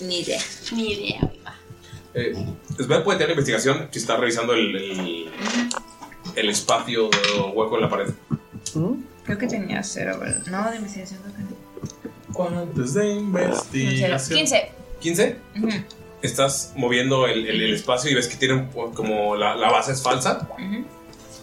Ni 0.00 0.20
idea. 0.20 0.40
Ni 0.72 0.92
idea, 0.92 1.20
viva. 1.32 1.54
Eh, 2.14 2.34
puede 3.04 3.18
tener 3.18 3.30
investigación 3.30 3.88
si 3.90 3.98
está 3.98 4.16
revisando 4.16 4.54
el, 4.54 5.30
el, 6.34 6.48
espacio 6.48 7.08
hueco 7.54 7.76
en 7.76 7.82
la 7.82 7.88
pared. 7.88 8.08
¿Mm? 8.74 8.94
Creo 9.24 9.38
que 9.38 9.46
tenía 9.46 9.82
cero, 9.82 10.18
¿verdad? 10.18 10.44
No, 10.46 10.70
de 10.70 10.76
investigación 10.76 11.20
no 11.24 11.32
tenía. 11.32 11.56
¿Cuántos 12.32 12.94
de 12.94 13.12
investigación? 13.12 14.10
No, 14.10 14.50
15. 14.50 14.79
15. 15.00 15.38
¿15? 15.56 15.64
Ujú, 15.64 15.84
Estás 16.22 16.72
moviendo 16.76 17.26
el, 17.26 17.46
el- 17.46 17.62
el 17.62 17.74
espacio 17.74 18.10
y 18.10 18.14
ves 18.14 18.28
que 18.28 18.36
tiene 18.36 18.54
un- 18.54 18.92
como 18.94 19.34
la, 19.36 19.54
la 19.56 19.70
base 19.70 19.92
es 19.92 20.02
falsa. 20.02 20.48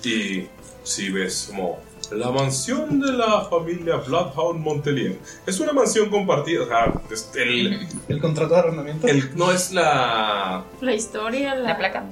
Y 0.03 0.47
sí 0.83 1.09
ves 1.09 1.47
como 1.49 1.79
la 2.11 2.29
mansión 2.31 2.99
de 3.01 3.11
la 3.11 3.41
familia 3.49 3.95
Bloodhound 3.97 4.61
Montelier. 4.63 5.17
Es 5.45 5.59
una 5.59 5.73
mansión 5.73 6.09
compartida. 6.09 6.63
O 6.63 6.67
sea, 6.67 6.93
es 7.11 7.29
el, 7.35 7.87
¿El 8.07 8.21
contrato 8.21 8.53
de 8.53 8.59
arrendamiento? 8.59 9.07
el- 9.07 9.35
no 9.35 9.51
es 9.51 9.71
la. 9.73 10.63
La 10.79 10.93
historia, 10.93 11.55
la, 11.55 11.69
La 11.69 11.77
placa. 11.77 12.03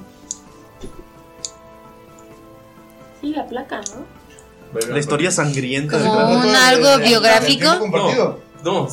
Sí, 3.21 3.29
la 3.29 3.45
placa, 3.47 3.81
¿no? 3.93 4.15
La 4.91 4.99
historia 4.99 5.31
sangrienta 5.31 5.97
Como 5.99 6.13
gran- 6.13 6.47
un 6.49 6.55
algo 6.55 6.97
biográfico. 6.99 7.65
No, 7.87 8.37
no. 8.63 8.87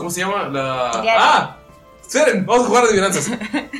¿Cómo 0.00 0.10
se 0.10 0.20
llama? 0.20 0.48
La. 0.48 1.00
Diario. 1.02 1.22
¡Ah! 1.22 1.56
Esperen, 2.02 2.44
vamos 2.44 2.64
a 2.64 2.68
jugar 2.68 2.84
adivinanzas. 2.84 3.30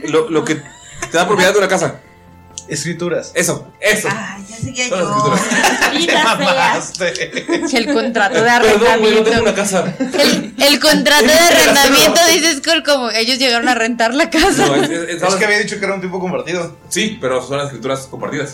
Lo, 0.05 0.31
lo 0.31 0.45
que 0.45 0.55
te 0.55 1.17
da 1.17 1.27
propiedad 1.27 1.53
de 1.53 1.59
una 1.59 1.69
casa. 1.69 2.01
Escrituras. 2.69 3.33
Eso, 3.35 3.67
eso. 3.81 4.07
Ah, 4.13 4.39
ya 4.49 4.57
sé 4.57 4.73
que 4.73 4.89
Son 4.89 4.99
las 5.01 5.09
yo. 5.09 5.35
escrituras. 5.35 6.93
Feas. 6.97 7.75
El 7.75 7.93
contrato 7.93 8.35
de 8.37 8.43
Perdón, 8.43 8.61
güey, 8.61 8.81
no 8.81 8.87
arrendamiento. 9.21 9.31
tengo 9.31 9.43
una 9.43 9.55
casa. 9.55 9.95
El, 9.99 10.55
el 10.57 10.79
contrato 10.81 11.25
de 11.27 11.33
arrendamiento 11.39 12.21
dice 12.33 12.55
Skull 12.59 12.85
como 12.85 13.11
ellos 13.11 13.39
llegaron 13.39 13.69
a 13.69 13.75
rentar 13.75 14.15
la 14.15 14.31
casa. 14.31 14.67
No, 14.67 14.77
es, 14.77 14.89
es- 14.91 15.23
Es 15.23 15.35
que 15.35 15.45
había 15.45 15.59
dicho 15.59 15.81
que 15.81 15.85
era 15.85 15.95
un 15.95 16.01
tipo 16.01 16.21
compartido. 16.21 16.77
Sí, 16.89 17.19
pero 17.21 17.43
son 17.45 17.57
las 17.59 17.67
escrituras 17.67 18.07
compartidas. 18.09 18.53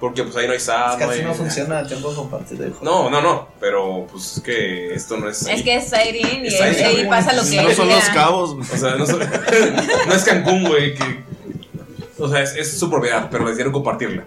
Porque 0.00 0.22
pues 0.24 0.36
ahí 0.36 0.46
no 0.46 0.52
hay 0.52 0.60
SAT. 0.60 0.90
Es 0.92 0.96
que 0.98 1.04
no 1.06 1.10
hay- 1.10 1.22
no 1.22 1.34
funciona 1.34 1.80
el 1.80 1.86
tiempo 1.88 2.14
compartido. 2.14 2.66
hijo. 2.68 2.84
No, 2.84 3.08
no, 3.08 3.22
no. 3.22 3.48
Pero 3.60 4.06
pues 4.10 4.36
es 4.36 4.42
que 4.42 4.92
esto 4.94 5.16
no 5.16 5.28
es. 5.28 5.46
Es 5.46 5.62
que 5.62 5.76
es 5.76 5.88
Siren 5.88 6.44
y 6.44 6.48
Es 6.48 6.60
ahí, 6.60 7.06
pasa 7.08 7.32
lo 7.32 7.42
que 7.42 7.62
No 7.62 7.70
son 7.72 7.88
los 7.88 8.04
cabos. 8.10 8.50
O 8.72 8.76
sea, 8.76 8.94
no, 8.96 9.06
son- 9.06 9.20
no 10.06 10.14
es 10.14 10.24
Cancún, 10.24 10.64
güey. 10.68 10.94
Que, 10.94 11.24
o 12.18 12.28
sea, 12.28 12.42
es, 12.42 12.54
es 12.56 12.78
su 12.78 12.90
propiedad, 12.90 13.28
pero 13.30 13.44
decidieron 13.46 13.72
compartirla. 13.72 14.24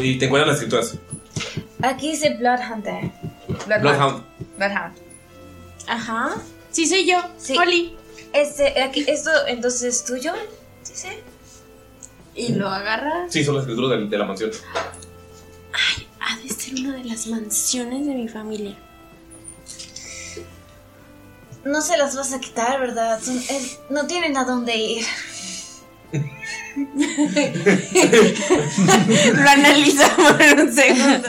Y 0.00 0.18
te 0.18 0.26
encuentran 0.26 0.48
las 0.48 0.56
escrituras. 0.62 0.96
Aquí 1.82 2.10
dice 2.10 2.34
Blood 2.38 2.58
Hunter. 2.72 3.10
Bloodhound. 3.66 4.22
Bloodhound. 4.58 4.94
Ajá. 5.86 6.34
Sí, 6.70 6.86
soy 6.86 7.06
yo. 7.06 7.18
Sí. 7.38 7.56
Oli. 7.56 7.96
Este, 8.32 8.82
aquí, 8.82 9.04
esto 9.08 9.30
entonces 9.46 9.82
es 9.82 10.04
tuyo. 10.04 10.32
Dice. 10.86 11.22
Y 12.36 12.52
lo 12.52 12.68
agarra. 12.68 13.26
Sí, 13.28 13.42
son 13.44 13.54
las 13.54 13.62
escrituras 13.64 13.98
de, 13.98 14.06
de 14.06 14.18
la 14.18 14.24
mansión. 14.26 14.50
Ha 16.20 16.36
de 16.38 16.48
ser 16.48 16.74
una 16.80 16.94
de 16.96 17.04
las 17.04 17.26
mansiones 17.28 18.06
de 18.06 18.14
mi 18.14 18.28
familia. 18.28 18.76
No 21.64 21.80
se 21.80 21.96
las 21.96 22.14
vas 22.14 22.32
a 22.32 22.38
quitar, 22.40 22.78
¿verdad? 22.80 23.20
Son- 23.22 23.36
es- 23.38 23.78
no 23.90 24.06
tienen 24.06 24.36
a 24.36 24.44
dónde 24.44 24.76
ir. 24.76 25.04
Lo 29.34 29.50
analiza 29.50 30.14
por 30.16 30.40
un 30.60 30.72
segundo. 30.72 31.28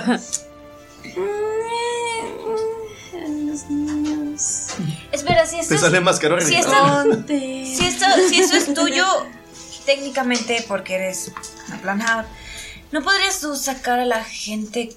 Los 3.45 3.65
niños. 3.69 4.67
Espera, 5.11 5.45
si 5.45 5.57
esto 5.59 5.69
Te 5.69 5.75
es- 5.75 5.81
sale 5.81 6.01
más 6.01 6.19
caro 6.19 6.39
si 6.41 6.55
esto, 6.55 6.71
si 7.27 7.85
esto, 7.85 8.05
si 8.29 8.39
eso 8.39 8.55
es 8.57 8.73
tuyo, 8.73 9.05
técnicamente 9.87 10.63
porque 10.67 10.95
eres 10.95 11.31
una 11.67 11.77
Bloodhound, 11.77 12.27
¿no 12.91 13.01
podrías 13.01 13.39
tú 13.39 13.55
sacar 13.55 13.99
a 13.99 14.05
la 14.05 14.23
gente 14.23 14.93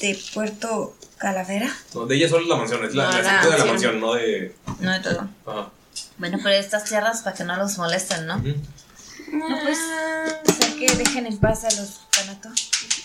de 0.00 0.18
Puerto 0.32 0.96
Calavera? 1.18 1.70
No, 1.94 2.06
de 2.06 2.16
ella 2.16 2.28
solo 2.28 2.42
es 2.42 2.48
la 2.48 2.56
mansión, 2.56 2.84
es 2.84 2.94
la, 2.94 3.04
No, 3.04 3.10
la 3.12 3.22
la 3.22 3.28
escritura 3.28 3.52
de 3.52 3.58
la 3.58 3.70
mansión. 3.70 4.00
no 4.00 4.14
de. 4.14 4.54
No 4.80 4.92
de 4.92 5.00
todo. 5.00 5.28
Ajá. 5.46 5.70
Bueno, 6.16 6.38
pero 6.42 6.56
estas 6.56 6.84
tierras 6.84 7.20
para 7.22 7.36
que 7.36 7.44
no 7.44 7.54
los 7.56 7.76
molesten, 7.76 8.26
¿no? 8.26 8.38
No, 8.38 9.58
pues, 9.62 9.78
hacer 10.48 10.74
que 10.78 10.86
dejen 10.96 11.26
en 11.26 11.36
paz 11.38 11.64
a 11.64 11.70
los 11.70 12.00
Thanato. 12.10 12.48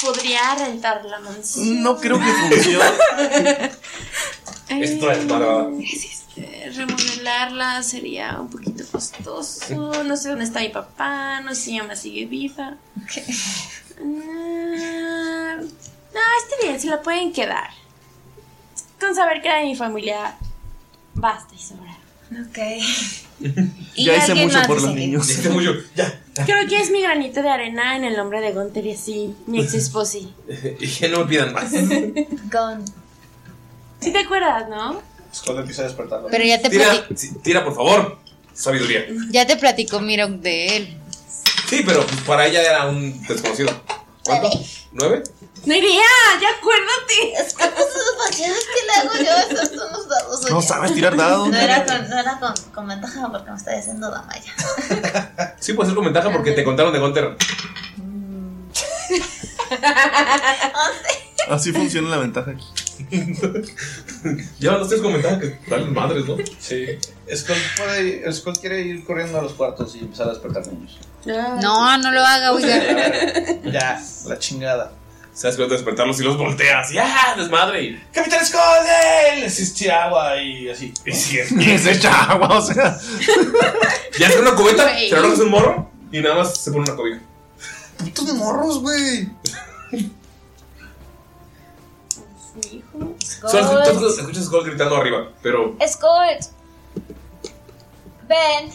Podría 0.01 0.55
rentar 0.55 1.03
la 1.03 1.19
mansión. 1.19 1.83
No 1.83 1.97
creo 1.99 2.17
que 2.17 2.25
funcione. 2.25 3.71
Esto 4.69 5.11
es 5.11 5.25
para. 5.25 5.67
Eh, 6.39 6.71
Remodelarla 6.73 7.83
sería 7.83 8.39
un 8.39 8.49
poquito 8.49 8.83
costoso. 8.91 10.03
No 10.03 10.15
sé 10.15 10.29
dónde 10.29 10.45
está 10.45 10.61
mi 10.61 10.69
papá. 10.69 11.41
No 11.41 11.53
sé 11.53 11.61
si 11.61 11.77
mamá 11.77 11.95
sigue 11.95 12.25
viva. 12.25 12.77
Ah, 14.01 15.57
no, 15.57 16.19
está 16.41 16.55
bien, 16.63 16.79
se 16.79 16.87
la 16.87 17.01
pueden 17.01 17.33
quedar. 17.33 17.69
Con 18.99 19.13
saber 19.15 19.41
que 19.41 19.49
era 19.49 19.59
de 19.59 19.65
mi 19.65 19.75
familia, 19.75 20.35
basta 21.13 21.53
y 21.53 21.59
sobra. 21.59 21.97
Ok. 22.31 22.57
Ya 23.95 24.17
hice 24.17 24.35
mucho 24.35 24.61
por 24.67 24.81
los 24.81 24.93
niños. 24.93 25.27
Mucho. 25.49 25.73
Ya. 25.95 26.21
Creo 26.45 26.67
que 26.67 26.81
es 26.81 26.91
mi 26.91 27.01
granito 27.01 27.41
de 27.41 27.49
arena 27.49 27.95
en 27.95 28.03
el 28.03 28.17
nombre 28.17 28.41
de 28.41 28.51
Gunter 28.51 28.85
y 28.85 28.91
así, 28.91 29.33
mi 29.47 29.61
ex 29.61 29.73
esposi. 29.73 30.33
Y 30.79 30.87
que 30.87 31.07
no 31.07 31.19
me 31.19 31.25
pidan 31.25 31.53
más. 31.53 31.71
Con 32.51 32.83
¿Sí 34.01 34.11
te 34.11 34.19
acuerdas, 34.19 34.69
no? 34.69 35.01
Skull 35.33 35.59
empieza 35.59 35.81
a 35.83 35.85
despertarlo. 35.85 36.27
Pero 36.29 36.43
ya 36.43 36.61
te, 36.61 36.69
Tira, 36.69 36.91
plati- 37.07 37.15
sí, 37.17 37.31
tira, 37.43 37.63
por 37.63 37.75
favor. 37.75 38.17
Sabiduría. 38.53 39.05
ya 39.29 39.45
te 39.47 39.55
platicó 39.55 39.99
Mirok 40.01 40.31
de 40.31 40.75
él. 40.77 40.97
Sí, 41.69 41.83
pero 41.85 42.05
pues, 42.05 42.21
para 42.21 42.45
ella 42.47 42.61
era 42.61 42.87
un 42.87 43.21
desconocido. 43.25 43.71
¿Cuánto? 44.25 44.49
¿Nueve? 44.91 45.23
Nerea, 45.65 46.01
ya 46.41 46.49
acuérdate. 46.57 47.33
Es 47.41 47.53
que 47.53 47.63
pues, 47.67 48.35
¿qué 48.35 48.47
le 48.47 48.93
hago 48.93 49.13
yo? 49.13 49.55
Esos 49.55 49.69
son 49.77 49.91
los 49.91 50.07
dados. 50.09 50.49
No 50.49 50.61
sabes 50.61 50.93
tirar 50.93 51.15
dados. 51.15 51.49
No 51.49 51.57
era, 51.57 51.85
con, 51.85 52.09
no 52.09 52.19
era 52.19 52.39
con, 52.39 52.53
con 52.73 52.87
ventaja 52.87 53.29
porque 53.31 53.51
me 53.51 53.57
está 53.57 53.75
diciendo 53.75 54.09
dama 54.09 54.33
ya. 54.39 55.55
Sí, 55.59 55.73
puede 55.73 55.89
ser 55.89 55.95
con 55.95 56.05
ventaja 56.05 56.31
porque 56.31 56.51
te 56.53 56.63
contaron 56.63 56.91
de 56.93 56.99
Gunter. 56.99 57.35
Así 61.49 61.71
funciona 61.71 62.09
la 62.09 62.17
ventaja 62.17 62.51
aquí. 62.51 62.65
Ya 64.59 64.71
los 64.73 64.89
tres 64.89 65.01
con 65.01 65.13
ventaja 65.13 65.39
que 65.39 65.57
dan 65.67 65.93
madres, 65.93 66.25
¿no? 66.25 66.37
Sí. 66.59 66.85
Skull, 67.33 67.55
puede, 67.77 68.31
Skull 68.33 68.53
quiere 68.59 68.81
ir 68.81 69.03
corriendo 69.05 69.39
a 69.39 69.41
los 69.41 69.53
cuartos 69.53 69.95
y 69.95 69.99
empezar 69.99 70.27
a 70.27 70.31
despertar 70.31 70.67
niños. 70.67 70.97
No, 71.25 71.97
no 71.97 72.11
lo 72.11 72.21
haga, 72.25 72.51
oiga. 72.53 72.77
Ya, 73.71 74.01
la 74.27 74.39
chingada. 74.39 74.91
Sabes 75.33 75.55
que 75.55 75.61
vas 75.61 75.71
a 75.71 75.75
despertarlos 75.75 76.19
y 76.19 76.23
los 76.23 76.37
volteas. 76.37 76.91
¡Ya! 76.91 77.33
¡Desmadre! 77.37 77.83
Y- 77.83 78.03
¡Capitán 78.13 78.45
Skull! 78.45 78.59
¡Eh! 78.85 79.39
Les 79.41 79.59
eché 79.71 79.89
agua 79.89 80.35
y 80.41 80.69
así. 80.69 80.93
Y 81.05 81.11
sigue. 81.13 81.45
Y 81.57 81.77
se 81.77 81.91
echa 81.91 82.23
agua, 82.31 82.57
o 82.57 82.61
sea. 82.61 82.99
Ya 84.19 84.27
hace 84.27 84.39
una 84.39 84.55
cubeta, 84.55 84.89
se 84.97 85.43
un 85.43 85.49
morro 85.49 85.89
y 86.11 86.19
nada 86.19 86.35
más 86.35 86.57
se 86.57 86.71
pone 86.71 86.83
una 86.83 86.95
cobija. 86.95 87.19
¡Putos 87.99 88.33
morros, 88.33 88.79
güey! 88.79 89.29
Tú 92.61 93.15
escuchas 93.19 94.43
a 94.43 94.45
Skull 94.45 94.65
gritando 94.65 94.95
arriba, 94.95 95.29
pero 95.41 95.75
Escort. 95.79 96.41
Ven. 98.27 98.71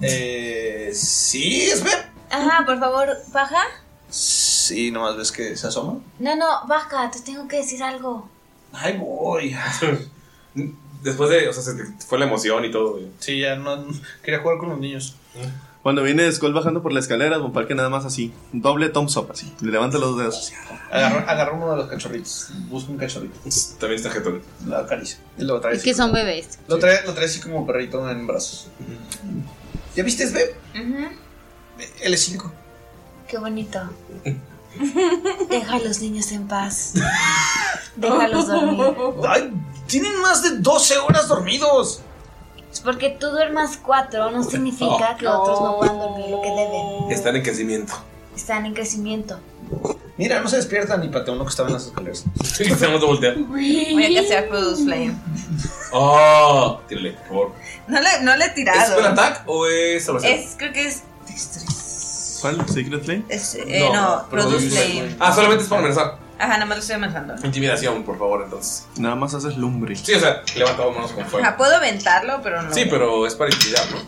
Eh. 0.00 0.90
Sí, 0.94 1.62
es 1.62 1.82
ver. 1.82 2.06
Ajá, 2.30 2.64
por 2.66 2.78
favor, 2.78 3.16
baja. 3.32 3.62
Sí, 4.10 4.90
nomás 4.90 5.16
ves 5.16 5.32
que 5.32 5.56
se 5.56 5.66
asoma. 5.66 5.98
No, 6.18 6.36
no, 6.36 6.66
baja, 6.66 7.10
te 7.10 7.20
tengo 7.20 7.48
que 7.48 7.58
decir 7.58 7.82
algo. 7.82 8.28
Ay, 8.72 8.96
voy. 8.98 9.56
después 11.02 11.30
de, 11.30 11.48
o 11.48 11.52
sea, 11.52 11.62
se 11.62 11.74
te 11.74 11.84
fue 12.06 12.18
la 12.18 12.26
emoción 12.26 12.64
y 12.64 12.70
todo. 12.70 12.92
güey. 12.92 13.08
Sí, 13.18 13.40
ya 13.40 13.56
no. 13.56 13.86
Quería 14.22 14.40
jugar 14.40 14.58
con 14.58 14.70
los 14.70 14.78
niños. 14.78 15.16
Cuando 15.88 16.02
viene 16.02 16.30
Skull 16.30 16.52
bajando 16.52 16.82
por 16.82 16.92
la 16.92 17.00
escalera, 17.00 17.38
Von 17.38 17.50
Parque 17.54 17.74
nada 17.74 17.88
más 17.88 18.04
así. 18.04 18.30
Doble 18.52 18.90
thumbs 18.90 19.16
up, 19.16 19.30
así. 19.32 19.50
Le 19.62 19.72
levanta 19.72 19.96
los 19.96 20.18
dedos. 20.18 20.52
agarra 20.90 21.52
uno 21.54 21.70
de 21.70 21.76
los 21.78 21.86
cachorritos. 21.86 22.50
Busca 22.68 22.90
un 22.90 22.98
cachorrito. 22.98 23.38
También 23.80 23.94
está 23.96 24.10
jetón. 24.10 24.42
Lo 24.66 24.76
acaricia. 24.76 25.18
Y 25.38 25.44
lo 25.44 25.58
trae 25.62 25.76
Es 25.76 25.82
que 25.82 25.94
son 25.94 26.10
como- 26.10 26.22
bebés. 26.22 26.58
Lo 26.68 26.78
trae, 26.78 27.06
lo 27.06 27.14
trae 27.14 27.24
así 27.24 27.40
como 27.40 27.66
perrito 27.66 28.06
en 28.10 28.26
brazos. 28.26 28.66
¿Ya 29.96 30.02
viste, 30.04 30.26
Sveb? 30.28 30.54
L5. 32.04 32.50
Qué 33.26 33.38
bonito. 33.38 33.80
Deja 35.48 35.74
a 35.74 35.78
los 35.78 36.00
niños 36.02 36.30
en 36.32 36.46
paz. 36.48 36.92
Déjalos 37.96 38.46
dormir. 38.46 38.94
¡Ay! 39.26 39.54
Tienen 39.86 40.20
más 40.20 40.42
de 40.42 40.58
12 40.58 40.98
horas 40.98 41.28
dormidos. 41.28 42.02
Es 42.78 42.84
porque 42.84 43.10
tú 43.10 43.26
duermas 43.30 43.76
cuatro 43.76 44.30
no 44.30 44.44
significa 44.44 45.16
que 45.18 45.26
otros 45.26 45.60
no 45.60 45.78
puedan 45.78 45.98
dormir 45.98 46.26
lo 46.30 46.40
que 46.40 46.48
deben. 46.48 47.10
Están 47.10 47.34
en 47.34 47.42
crecimiento. 47.42 47.92
Están 48.36 48.66
en 48.66 48.72
crecimiento. 48.74 49.40
Mira, 50.16 50.40
no 50.40 50.48
se 50.48 50.58
despiertan 50.58 51.00
ni 51.00 51.08
patea 51.08 51.34
uno 51.34 51.42
que 51.42 51.50
estaba 51.50 51.70
en 51.70 51.74
las 51.74 51.86
escaleras. 51.86 52.24
Sí, 52.44 52.72
tenemos 52.78 53.00
que 53.00 53.06
voltear. 53.06 53.36
Voy 53.36 54.04
a 54.16 54.20
castear 54.20 54.46
Produce 54.48 54.84
Flame. 54.84 55.12
¡Oh! 55.90 56.78
Tírale, 56.88 57.12
por 57.14 57.26
favor. 57.26 57.52
No 57.88 58.00
le, 58.00 58.20
no 58.22 58.36
le 58.36 58.44
he 58.44 58.48
¿Es 58.48 58.54
tirado. 58.54 58.92
spell 58.92 59.06
attack 59.06 59.42
o 59.46 59.66
es 59.66 60.04
salvación? 60.04 60.32
Es, 60.34 60.54
creo 60.56 60.72
que 60.72 60.86
es. 60.86 61.02
Destreza. 61.26 62.38
¿Cuál? 62.42 62.68
¿Secret 62.68 63.02
Flame? 63.04 63.24
Es, 63.28 63.56
eh, 63.56 63.88
no, 63.92 63.92
No, 63.92 64.28
Produce 64.28 64.68
Produce 64.68 64.70
Flame. 64.70 65.16
Ah, 65.18 65.34
solamente 65.34 65.64
es 65.64 65.68
para 65.68 65.80
amenazar. 65.80 66.18
Ajá, 66.38 66.52
nada 66.54 66.66
más 66.66 66.76
lo 66.78 66.82
estoy 66.82 66.96
avanzando. 66.96 67.34
Intimidación, 67.44 68.04
por 68.04 68.16
favor, 68.18 68.42
entonces. 68.44 68.86
Nada 68.96 69.16
más 69.16 69.34
haces 69.34 69.56
lumbre. 69.56 69.96
Sí, 69.96 70.14
o 70.14 70.20
sea, 70.20 70.42
levanta 70.56 70.84
las 70.86 70.94
manos 70.94 71.12
con 71.12 71.24
fuego. 71.26 71.44
Ajá, 71.46 71.56
puedo 71.56 71.74
aventarlo, 71.74 72.40
pero 72.42 72.62
no. 72.62 72.72
Sí, 72.72 72.84
pero 72.88 73.26
es 73.26 73.34
para 73.34 73.50
intimidar, 73.52 73.84
¿no? 73.90 73.98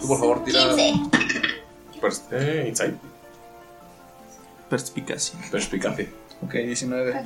Tú, 0.00 0.06
por 0.08 0.18
favor, 0.18 0.44
tira. 0.44 0.60
15. 0.68 0.94
Pers- 2.00 2.22
eh, 2.32 2.64
insight. 2.68 2.94
Perspicacia. 4.68 5.38
Perspicacia. 5.50 6.08
Ok, 6.42 6.54
19. 6.54 7.22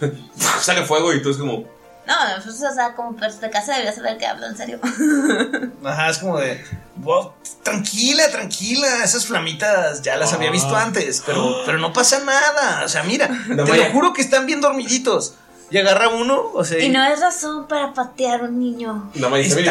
Sale 0.60 0.84
fuego 0.84 1.14
y 1.14 1.22
tú 1.22 1.30
es 1.30 1.36
como. 1.38 1.64
No, 2.08 2.14
no, 2.36 2.42
pues, 2.42 2.62
o 2.62 2.74
sea, 2.74 2.94
como 2.94 3.14
perspicacia 3.14 3.74
debería 3.74 3.92
saber 3.94 4.16
que 4.16 4.26
hablo 4.26 4.46
en 4.46 4.56
serio. 4.56 4.80
Ajá, 5.84 6.08
es 6.08 6.18
como 6.18 6.38
de. 6.38 6.64
"Wow, 6.96 7.32
tranquila, 7.62 8.30
tranquila. 8.30 9.04
Esas 9.04 9.26
flamitas 9.26 10.00
ya 10.00 10.16
las 10.16 10.32
había 10.32 10.50
visto 10.50 10.74
Ah. 10.74 10.84
antes, 10.84 11.22
pero, 11.26 11.54
pero 11.66 11.76
no 11.78 11.92
pasa 11.92 12.20
nada. 12.24 12.82
O 12.84 12.88
sea, 12.88 13.02
mira, 13.02 13.28
No, 13.48 13.62
te 13.64 13.76
lo 13.76 13.84
juro 13.92 14.12
que 14.14 14.22
están 14.22 14.46
bien 14.46 14.62
dormiditos. 14.62 15.34
Y 15.70 15.76
agarra 15.76 16.08
uno, 16.08 16.50
o 16.54 16.64
sea. 16.64 16.78
Y 16.82 16.88
no 16.88 17.04
es 17.04 17.20
razón 17.20 17.68
para 17.68 17.92
patear 17.92 18.40
a 18.40 18.44
un 18.44 18.58
niño. 18.58 19.10
No 19.14 19.28
me 19.28 19.40
dice, 19.40 19.68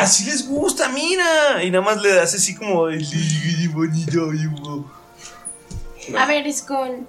así 0.00 0.24
les 0.24 0.44
gusta, 0.48 0.88
mira. 0.88 1.62
Y 1.62 1.70
nada 1.70 1.84
más 1.84 2.02
le 2.02 2.12
das 2.12 2.34
así 2.34 2.56
como. 2.56 2.88
de, 2.88 2.96
"Ay, 2.96 3.68
bonito, 3.68 4.26
wow". 4.60 4.90
A 6.18 6.26
ver, 6.26 6.52
Skull. 6.52 7.06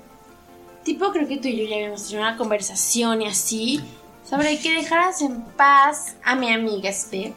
Tipo, 0.84 1.12
creo 1.12 1.28
que 1.28 1.38
tú 1.38 1.48
y 1.48 1.58
yo 1.58 1.68
ya 1.68 1.76
habíamos 1.78 2.04
tenido 2.04 2.22
una 2.22 2.38
conversación 2.38 3.24
y 3.24 3.28
así. 3.28 3.84
Sobre 4.30 4.60
que 4.60 4.74
dejaras 4.74 5.22
en 5.22 5.42
paz 5.42 6.16
a 6.24 6.36
mi 6.36 6.52
amiga 6.52 6.92
Speb. 6.92 7.34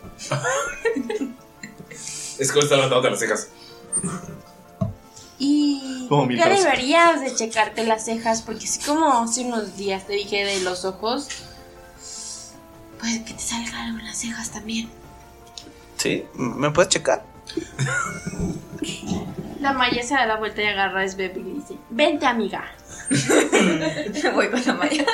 Es 2.39 2.51
que 2.53 2.59
está 2.59 2.77
levantándote 2.77 3.11
las 3.11 3.21
cejas. 3.21 3.49
Y 5.39 6.07
Como 6.09 6.27
mil 6.27 6.39
deberías 6.39 7.21
de 7.21 7.35
checarte 7.35 7.85
las 7.85 8.05
cejas 8.05 8.43
porque 8.43 8.65
así 8.65 8.81
como 8.81 9.23
hace 9.23 9.43
unos 9.43 9.77
días 9.77 10.07
te 10.07 10.15
dije 10.15 10.45
de 10.45 10.61
los 10.61 10.85
ojos, 10.85 11.29
puede 12.99 13.25
que 13.25 13.35
te 13.35 13.41
salga 13.41 13.85
algo 13.85 13.99
en 14.01 14.07
las 14.07 14.19
cejas 14.19 14.51
también. 14.51 14.91
Sí, 15.97 16.25
¿me 16.35 16.71
puedes 16.71 16.89
checar? 16.89 17.25
La 19.61 19.73
Maya 19.73 20.03
se 20.03 20.15
da 20.15 20.27
la 20.27 20.37
vuelta 20.37 20.63
y 20.63 20.67
agarra 20.67 21.03
a 21.03 21.09
Sveb 21.09 21.37
y 21.37 21.43
le 21.43 21.53
dice, 21.55 21.77
vente 21.91 22.27
amiga. 22.27 22.65
Voy 24.35 24.51
con 24.51 24.65
la 24.65 24.75
Maya. 24.75 25.07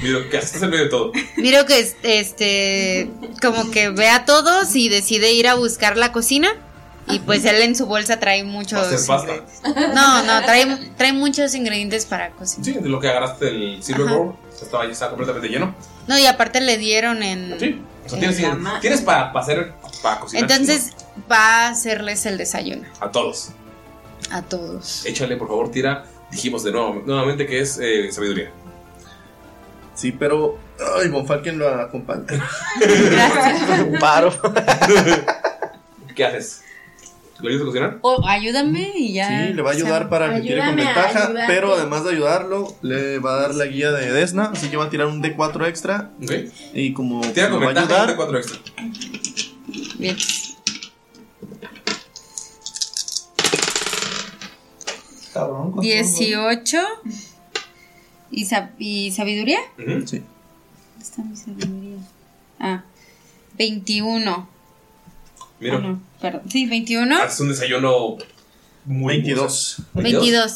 Mira, 0.00 0.18
¿qué 0.30 0.38
haces? 0.38 0.50
Estás 0.50 0.62
en 0.62 0.70
medio 0.70 0.84
de 0.84 0.90
todo. 0.90 1.12
Miro 1.36 1.66
que 1.66 1.78
es- 1.80 1.96
este 2.02 3.10
como 3.40 3.70
que 3.70 3.90
ve 3.90 4.08
a 4.08 4.24
todos 4.24 4.74
y 4.76 4.88
decide 4.88 5.32
ir 5.32 5.48
a 5.48 5.54
buscar 5.54 5.96
la 5.96 6.12
cocina. 6.12 6.48
Y 7.08 7.18
pues 7.18 7.44
él 7.44 7.56
en 7.62 7.74
su 7.74 7.86
bolsa 7.86 8.20
trae 8.20 8.44
muchos. 8.44 8.78
Hacer 8.80 9.00
pasta. 9.06 9.32
No, 9.92 10.22
no, 10.22 10.42
trae, 10.44 10.90
trae 10.96 11.12
muchos 11.12 11.52
ingredientes 11.54 12.06
para 12.06 12.30
cocinar. 12.30 12.64
Sí, 12.64 12.72
de 12.72 12.88
lo 12.88 13.00
que 13.00 13.08
agarraste 13.08 13.48
el 13.48 13.82
Silver. 13.82 14.06
Bowl. 14.06 14.34
Estaba 14.60 14.86
ya 14.86 14.92
estaba 14.92 15.10
completamente 15.10 15.48
lleno. 15.48 15.74
No, 16.06 16.16
y 16.16 16.26
aparte 16.26 16.60
le 16.60 16.78
dieron 16.78 17.22
en. 17.24 17.56
Sí. 17.58 17.80
O 18.06 18.08
sea, 18.08 18.18
en 18.18 18.34
tienes, 18.36 18.80
tienes 18.80 19.00
para, 19.00 19.32
para 19.32 19.44
hacer. 19.44 19.72
Para 20.00 20.20
cocinar. 20.20 20.48
Entonces 20.50 20.90
va 21.30 21.66
a 21.66 21.68
hacerles 21.70 22.24
el 22.26 22.38
desayuno 22.38 22.84
A 23.00 23.10
todos. 23.10 23.50
a 24.30 24.42
todos. 24.42 25.04
Échale, 25.04 25.36
por 25.36 25.48
favor, 25.48 25.70
tira. 25.72 26.04
Dijimos 26.30 26.62
de 26.64 26.70
nuevo, 26.72 27.02
nuevamente 27.04 27.46
que 27.46 27.60
es 27.60 27.78
eh, 27.82 28.10
sabiduría. 28.12 28.50
Sí, 30.02 30.10
pero. 30.10 30.58
Ay, 30.98 31.10
Von 31.10 31.24
Falken 31.24 31.60
lo 31.60 31.68
acompaña. 31.68 32.26
Paro. 34.00 34.32
¿Qué 36.16 36.24
haces? 36.24 36.62
¿Lo 37.38 37.48
ayudas 37.48 37.62
a 37.62 37.66
cocinar? 37.66 37.98
O 38.02 38.26
ayúdame 38.26 38.90
y 38.96 39.12
ya. 39.12 39.46
Sí, 39.46 39.52
le 39.54 39.62
va 39.62 39.70
a 39.70 39.74
ayudar 39.74 40.08
para 40.08 40.34
que 40.34 40.40
tire 40.40 40.58
con 40.58 40.74
ventaja, 40.74 41.26
ayudarte. 41.26 41.44
pero 41.46 41.74
además 41.74 42.02
de 42.02 42.10
ayudarlo, 42.10 42.74
le 42.82 43.20
va 43.20 43.34
a 43.34 43.42
dar 43.42 43.54
la 43.54 43.66
guía 43.66 43.92
de 43.92 44.10
Desna, 44.10 44.50
así 44.52 44.70
que 44.70 44.76
va 44.76 44.86
a 44.86 44.90
tirar 44.90 45.06
un 45.06 45.22
D4 45.22 45.68
extra. 45.68 46.10
Ok. 46.20 46.32
Y 46.74 46.92
como 46.94 47.20
Tira 47.20 47.48
con 47.48 47.60
lo 47.60 47.66
va 47.66 47.70
a 47.70 47.74
ventaja 47.74 48.08
y 48.08 48.10
un 48.10 48.10
ayudar, 48.10 48.28
D4 48.28 48.38
extra. 48.38 48.58
Bien. 49.98 50.16
Cabrón. 55.32 55.80
18. 55.80 56.78
¿Y, 58.32 58.46
sab- 58.46 58.70
y 58.78 59.10
sabiduría? 59.12 59.60
Sí. 59.76 59.84
¿Dónde 59.84 60.04
está 61.00 61.22
mi 61.22 61.36
sabiduría? 61.36 61.98
Ah, 62.58 62.82
21. 63.58 64.48
Mira, 65.60 65.76
Ah, 65.76 65.80
no, 65.80 66.02
perdón. 66.20 66.42
Sí, 66.50 66.66
21. 66.66 67.16
haces 67.22 67.40
un 67.40 67.48
desayuno 67.50 68.16
muy 68.84 69.14
22. 69.18 69.76
22. 69.94 70.54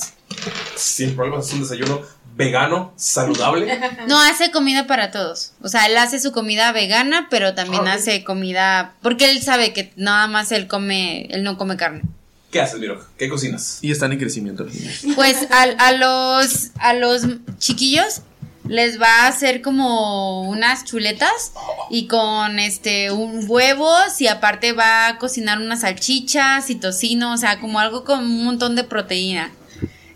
Sin 0.75 1.15
problemas, 1.15 1.47
es 1.49 1.55
un 1.55 1.61
desayuno 1.61 2.01
vegano, 2.35 2.93
saludable. 2.97 3.79
No, 4.09 4.21
hace 4.21 4.51
comida 4.51 4.87
para 4.87 5.11
todos. 5.11 5.53
O 5.63 5.69
sea, 5.69 5.87
él 5.87 5.97
hace 5.97 6.19
su 6.21 6.33
comida 6.33 6.73
vegana, 6.73 7.29
pero 7.31 7.55
también 7.55 7.87
hace 7.89 8.25
comida. 8.25 8.95
Porque 9.03 9.31
él 9.31 9.43
sabe 9.43 9.73
que 9.73 9.93
nada 9.97 10.27
más 10.27 10.51
él 10.53 10.67
come. 10.67 11.27
Él 11.31 11.43
no 11.45 11.57
come 11.59 11.77
carne. 11.77 12.03
¿Qué 12.51 12.61
haces, 12.61 12.79
Miro? 12.81 13.05
¿Qué 13.19 13.29
cocinas? 13.29 13.79
Y 13.83 13.91
están 13.91 14.13
en 14.13 14.19
crecimiento. 14.19 14.67
Pues 15.15 15.47
a, 15.51 15.63
a 15.63 15.93
los 15.93 16.71
a 16.79 16.95
los 16.95 17.23
chiquillos 17.59 18.23
les 18.69 19.01
va 19.01 19.25
a 19.25 19.29
hacer 19.29 19.63
como 19.63 20.43
unas 20.49 20.85
chuletas 20.85 21.53
y 21.91 22.07
con 22.09 22.59
este 22.59 23.11
un 23.13 23.45
huevos 23.49 24.21
y 24.21 24.27
aparte 24.27 24.73
va 24.73 25.07
a 25.09 25.19
cocinar 25.19 25.59
unas 25.61 25.83
salchichas 25.83 26.69
y 26.71 26.77
tocino, 26.77 27.33
o 27.35 27.37
sea, 27.37 27.61
como 27.61 27.79
algo 27.79 28.05
con 28.05 28.21
un 28.25 28.45
montón 28.45 28.75
de 28.75 28.85
proteína. 28.85 29.53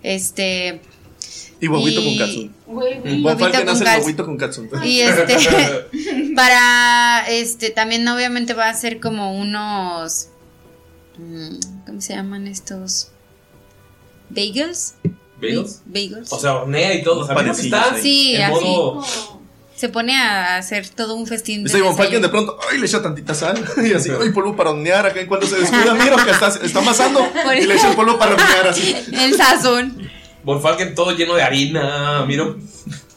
Este 0.02 0.80
Y 1.60 1.68
huevito 1.68 2.00
Y- 2.00 2.04
con 2.18 2.26
katsun. 2.26 2.54
Huevito 2.66 3.38
con 3.38 3.52
katsun. 3.52 3.86
huevito 4.02 4.24
con 4.24 4.36
katsun. 4.36 4.70
y 4.84 5.00
este 5.00 5.36
para 6.36 7.24
este 7.28 7.70
también 7.70 8.06
obviamente 8.08 8.54
va 8.54 8.66
a 8.66 8.70
hacer 8.70 8.98
como 9.00 9.34
unos 9.38 10.28
mm, 11.18 11.69
¿cómo 11.90 12.00
se 12.00 12.14
llaman 12.14 12.46
estos? 12.46 13.08
Bagels. 14.28 14.94
¿Bagels? 15.42 15.82
Bagels. 15.84 16.32
O 16.32 16.38
sea, 16.38 16.54
hornea 16.54 16.94
y 16.94 17.02
todo. 17.02 17.22
O 17.22 17.26
sea, 17.26 17.34
está. 17.50 17.96
Sí, 18.00 18.36
en 18.36 18.42
así. 18.42 18.64
modo. 18.64 19.04
Se 19.74 19.88
pone 19.88 20.16
a 20.16 20.56
hacer 20.58 20.88
todo 20.90 21.16
un 21.16 21.26
festín. 21.26 21.64
Von 21.64 21.96
Falken 21.96 22.22
de 22.22 22.28
pronto, 22.28 22.56
ay, 22.70 22.78
le 22.78 22.86
echa 22.86 23.02
tantita 23.02 23.34
sal. 23.34 23.56
Y 23.84 23.92
así, 23.92 24.08
ay, 24.08 24.30
polvo 24.30 24.54
para 24.54 24.70
hornear. 24.70 25.04
Acá 25.04 25.20
en 25.20 25.26
cuanto 25.26 25.48
se 25.48 25.58
descuida, 25.58 25.94
miro 25.94 26.16
que 26.24 26.30
está, 26.30 26.46
está 26.62 26.78
amasando. 26.78 27.26
Y 27.60 27.66
le 27.66 27.74
echa 27.74 27.90
el 27.90 27.96
polvo 27.96 28.16
para 28.16 28.34
hornear 28.34 28.68
así. 28.68 28.94
El 29.12 29.34
sazón. 29.34 30.08
Von 30.44 30.62
Falken 30.62 30.94
todo 30.94 31.10
lleno 31.16 31.34
de 31.34 31.42
harina. 31.42 32.24
Miro. 32.24 32.56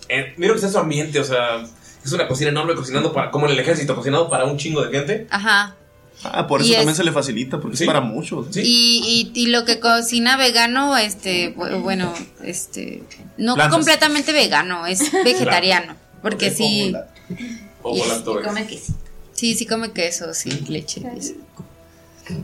eh, 0.09 0.33
miro 0.37 0.53
que 0.53 0.57
está 0.57 0.67
en 0.67 0.73
su 0.73 0.79
ambiente, 0.79 1.19
o 1.19 1.23
sea. 1.23 1.63
Es 2.03 2.11
una 2.11 2.27
cocina 2.27 2.49
enorme 2.49 2.73
cocinando 2.73 3.13
para. 3.13 3.29
Como 3.29 3.45
en 3.45 3.51
el 3.51 3.59
ejército, 3.59 3.95
cocinado 3.95 4.31
para 4.31 4.45
un 4.45 4.57
chingo 4.57 4.83
de 4.83 4.97
gente. 4.97 5.27
Ajá. 5.29 5.75
Ah, 6.23 6.47
por 6.47 6.61
eso 6.61 6.69
Y 6.69 6.73
también 6.73 6.89
es- 6.91 6.97
se 6.97 7.03
le 7.03 7.11
facilita, 7.11 7.59
porque 7.59 7.77
Sí. 7.77 7.83
es 7.83 7.87
para 7.87 8.01
muchos. 8.01 8.55
Y, 8.57 9.31
y, 9.33 9.41
y 9.41 9.47
lo 9.47 9.65
que 9.65 9.79
cocina 9.79 10.37
vegano, 10.37 10.97
este, 10.97 11.55
bu- 11.55 11.81
bueno, 11.81 12.13
este, 12.43 13.03
no 13.37 13.55
Plantas. 13.55 13.75
completamente 13.75 14.31
vegano, 14.33 14.85
es 14.87 14.99
vegetariano. 15.23 15.95
Porque 16.21 16.51
sí, 16.51 16.93
O 17.81 17.95
Y- 17.95 17.99
volando. 17.99 18.39
Y 18.39 18.43
come 18.43 18.65
queso. 18.67 18.93
sí, 19.33 19.53
sí 19.55 19.65
come 19.65 19.91
queso, 19.91 20.33
sí, 20.33 20.49
leche. 20.69 21.01
eso. 21.17 21.33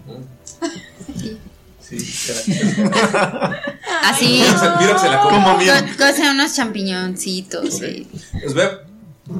Así. 4.03 4.41
Que 4.41 4.99
se 4.99 5.09
la. 5.09 5.19
Como 5.21 5.57
bien. 5.57 5.75
Co- 5.97 6.29
unos 6.31 6.55
champiñoncitos. 6.55 7.77
sí. 7.79 8.07
Pues 8.41 8.53
ve, 8.53 8.69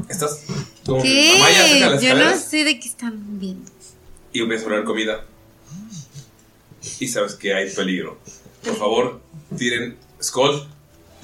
estás. 0.09 0.41
Como 0.85 1.01
¿Qué? 1.03 1.39
Yo 2.01 2.15
no 2.15 2.35
sé 2.37 2.63
de 2.63 2.79
qué 2.79 2.87
están 2.87 3.39
viendo. 3.39 3.69
Y 4.34 4.41
empieza 4.41 4.64
a 4.65 4.68
hablar 4.68 4.84
comida. 4.85 5.23
Y 6.99 7.07
sabes 7.07 7.35
que 7.35 7.53
hay 7.53 7.69
peligro. 7.72 8.18
Por 8.64 8.76
favor, 8.77 9.22
tiren. 9.57 9.97
Skull. 10.22 10.68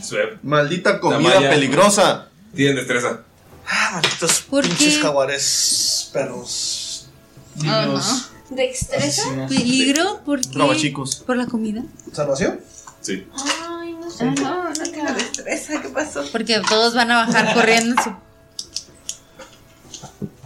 Sweb. 0.02 0.40
Maldita 0.44 1.00
comida 1.00 1.34
Damaya. 1.36 1.50
peligrosa. 1.50 2.30
Tienen 2.56 2.76
destreza. 2.76 3.22
Ah, 3.68 3.90
malditos 3.94 4.42
¿Por 4.42 4.64
pinches 4.64 4.96
qué? 4.96 5.02
jaguares, 5.02 6.10
perros. 6.14 7.08
Niños. 7.56 8.30
¿Destreza? 8.50 9.22
asesinos. 9.24 9.50
¿Peligro? 9.52 10.22
¿Por 10.26 10.42
qué? 10.42 10.50
Roba 10.58 10.76
chicos. 10.76 11.24
¿Por 11.26 11.36
la 11.38 11.48
comida? 11.48 11.84
¿Salvación? 12.14 12.60
Sí. 13.02 13.26
Ay, 13.70 13.94
no 13.94 14.10
sé. 14.12 14.26
No, 14.26 14.70
no 14.70 14.74
tengo 14.74 15.12
destreza. 15.14 15.82
¿Qué 15.82 15.90
pasó? 15.90 16.24
Porque 16.32 16.62
todos 16.70 16.94
van 16.94 17.10
a 17.12 17.26
bajar 17.26 17.54
corriendo. 17.54 18.02
su- 18.04 18.16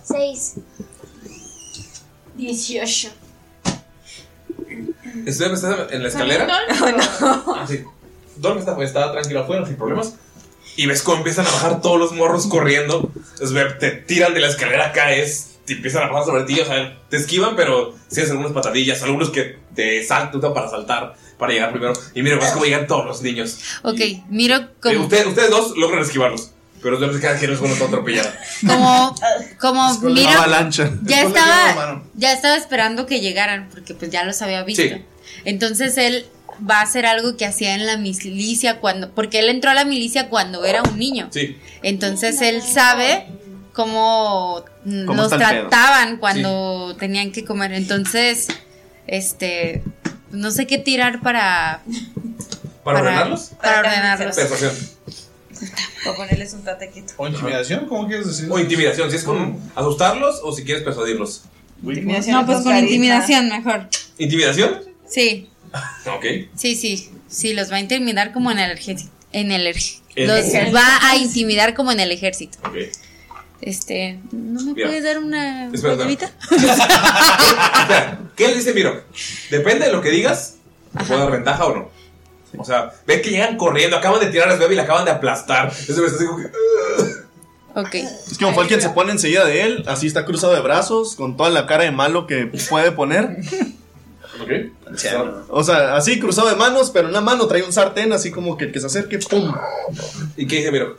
6. 0.05 0.53
18. 2.39 3.09
Sweb, 5.31 5.53
estás 5.53 5.91
en 5.91 6.01
la 6.03 6.07
escalera. 6.09 6.47
Ah, 6.49 7.65
sí. 7.67 7.83
Dorm 8.37 8.57
está, 8.59 8.81
está 8.81 9.11
tranquilo 9.11 9.41
afuera, 9.41 9.65
sin 9.65 9.75
problemas. 9.75 10.15
Y 10.77 10.85
ves 10.85 11.01
cómo 11.01 11.17
empiezan 11.17 11.45
a 11.45 11.51
bajar 11.51 11.81
todos 11.81 11.99
los 11.99 12.13
morros 12.13 12.47
corriendo. 12.47 13.11
Sveb, 13.35 13.77
te 13.79 13.91
tiran 13.91 14.33
de 14.33 14.39
la 14.39 14.47
escalera, 14.47 14.91
caes. 14.93 15.57
te 15.65 15.73
empiezan 15.73 16.03
a 16.03 16.09
pasar 16.09 16.25
sobre 16.25 16.43
ti, 16.43 16.59
o 16.59 16.65
sea, 16.65 16.97
te 17.09 17.17
esquivan, 17.17 17.55
pero 17.55 17.93
sí 18.07 18.21
hacen 18.21 18.31
algunas 18.31 18.53
patadillas, 18.53 19.03
algunos 19.03 19.29
que 19.29 19.57
te 19.75 20.03
saltan 20.05 20.41
para 20.53 20.69
saltar, 20.69 21.15
para 21.37 21.51
llegar 21.53 21.71
primero. 21.71 21.93
Y 22.15 22.21
mira, 22.23 22.37
vas 22.37 22.51
como 22.53 22.65
llegan 22.65 22.87
todos 22.87 23.05
los 23.05 23.21
niños. 23.21 23.59
Ok, 23.83 23.99
miro 24.29 24.55
Eh, 24.55 24.67
como, 24.81 25.03
ustedes, 25.03 25.27
ustedes 25.27 25.49
dos 25.49 25.75
logran 25.77 26.01
esquivarlos, 26.01 26.51
pero 26.81 26.99
los 26.99 27.15
se 27.15 27.21
quedan 27.21 27.39
giros 27.39 27.59
con 27.59 27.71
otra 27.71 27.85
atropellada. 27.87 28.39
como, 28.65 29.15
como 29.59 29.99
Con 29.99 30.13
miro. 30.13 30.29
la 30.31 30.37
avalancha. 30.37 30.91
Ya 31.03 31.23
Después 31.23 31.43
estaba, 31.43 32.03
ya 32.15 32.33
estaba 32.33 32.55
esperando 32.55 33.05
que 33.05 33.19
llegaran, 33.21 33.69
porque 33.71 33.93
pues 33.93 34.11
ya 34.11 34.23
los 34.23 34.41
había 34.41 34.63
visto. 34.63 34.83
Sí. 34.83 35.03
Entonces 35.45 35.97
él 35.97 36.25
va 36.69 36.79
a 36.79 36.81
hacer 36.83 37.05
algo 37.05 37.37
que 37.37 37.45
hacía 37.45 37.75
en 37.75 37.85
la 37.85 37.97
milicia 37.97 38.79
cuando, 38.79 39.11
porque 39.11 39.39
él 39.39 39.49
entró 39.49 39.71
a 39.71 39.73
la 39.73 39.85
milicia 39.85 40.29
cuando 40.29 40.65
era 40.65 40.83
un 40.83 40.97
niño. 40.97 41.27
Sí. 41.31 41.57
Entonces 41.83 42.41
él 42.41 42.61
sabe 42.61 43.27
cómo 43.73 44.63
¿Cómo 44.83 45.13
los 45.23 45.29
pedo? 45.29 45.39
trataban 45.39 46.17
cuando 46.17 46.95
tenían 46.99 47.31
que 47.31 47.45
comer. 47.45 47.73
Entonces, 47.73 48.47
este, 49.07 49.83
no 50.31 50.51
sé 50.51 50.67
qué 50.67 50.77
tirar 50.77 51.21
para 51.21 51.81
¿Para 52.83 52.99
ordenarlos? 52.99 53.51
Para 53.61 53.79
ordenarlos. 53.79 54.35
Persuasión. 54.35 54.71
Para 56.05 56.15
ponerles 56.15 56.53
un 56.53 56.63
tatequito. 56.63 57.13
¿O 57.17 57.27
intimidación? 57.27 57.87
¿Cómo 57.87 58.07
quieres 58.07 58.27
decir? 58.27 58.47
O 58.51 58.59
intimidación, 58.59 59.09
si 59.09 59.17
es 59.17 59.23
con 59.23 59.59
asustarlos 59.75 60.39
o 60.43 60.51
si 60.53 60.63
quieres 60.63 60.83
persuadirlos. 60.83 61.43
No, 61.81 62.45
pues 62.45 62.59
con 62.61 62.75
intimidación 62.77 63.49
mejor. 63.49 63.87
¿Intimidación? 64.17 64.81
Sí, 65.07 65.49
Ok. 66.15 66.25
sí, 66.55 66.75
sí. 66.75 67.09
Sí, 67.27 67.53
los 67.53 67.71
va 67.71 67.75
a 67.77 67.79
intimidar 67.79 68.33
como 68.33 68.51
en 68.51 68.59
el 68.59 68.71
ejército. 68.71 69.11
En 69.31 69.51
el 69.51 69.67
ej- 69.67 70.01
El 70.15 70.27
los 70.27 70.39
ejército. 70.39 70.75
va 70.75 70.99
a 71.09 71.15
intimidar 71.17 71.73
como 71.75 71.91
en 71.91 71.99
el 71.99 72.11
ejército. 72.11 72.57
Ok. 72.67 72.75
Este, 73.61 74.19
¿no 74.31 74.61
me 74.61 74.73
Mira. 74.73 74.87
puedes 74.87 75.03
dar 75.03 75.19
una 75.19 75.65
Espera, 75.65 75.93
espera. 75.93 75.95
guayabita? 75.95 76.31
Espera, 76.51 78.19
¿qué 78.35 78.47
le 78.47 78.55
dice 78.55 78.73
Miro? 78.73 79.03
Depende 79.51 79.85
de 79.85 79.91
lo 79.91 80.01
que 80.01 80.09
digas, 80.09 80.55
¿te 80.97 81.03
puedo 81.03 81.19
dar 81.19 81.31
ventaja 81.31 81.65
o 81.65 81.75
no? 81.75 81.89
O 82.57 82.65
sea, 82.65 82.91
ve 83.05 83.21
que 83.21 83.29
llegan 83.29 83.57
corriendo, 83.57 83.97
acaban 83.97 84.19
de 84.19 84.27
tirar 84.27 84.49
a 84.49 84.55
bebé 84.55 84.73
y 84.73 84.77
la 84.77 84.83
acaban 84.83 85.05
de 85.05 85.11
aplastar. 85.11 85.69
Eso 85.71 86.01
me 86.01 86.07
está 86.07 86.17
así 86.17 86.25
como 86.25 86.39
que, 86.39 86.45
"Ugh". 86.47 87.15
Ok. 87.75 87.95
Es 87.95 88.37
que 88.37 88.43
como 88.43 88.55
fue 88.55 88.63
el 88.63 88.67
quien 88.67 88.81
se 88.81 88.89
pone 88.89 89.11
enseguida 89.11 89.45
de 89.45 89.61
él, 89.61 89.83
así 89.87 90.07
está 90.07 90.25
cruzado 90.25 90.53
de 90.53 90.59
brazos, 90.61 91.15
con 91.15 91.37
toda 91.37 91.49
la 91.49 91.67
cara 91.67 91.83
de 91.83 91.91
malo 91.91 92.25
que 92.27 92.47
puede 92.69 92.91
poner. 92.91 93.37
O 95.49 95.63
sea, 95.63 95.95
así 95.95 96.19
cruzado 96.19 96.49
de 96.49 96.55
manos, 96.55 96.89
pero 96.91 97.05
en 97.07 97.11
una 97.11 97.21
mano 97.21 97.47
trae 97.47 97.61
un 97.63 97.73
sartén, 97.73 98.11
así 98.13 98.31
como 98.31 98.57
que 98.57 98.65
el 98.65 98.71
que 98.71 98.79
se 98.79 98.87
acerque, 98.87 99.19
¡pum! 99.19 99.53
¿Y 100.35 100.47
qué 100.47 100.57
dice 100.57 100.71
Miro? 100.71 100.97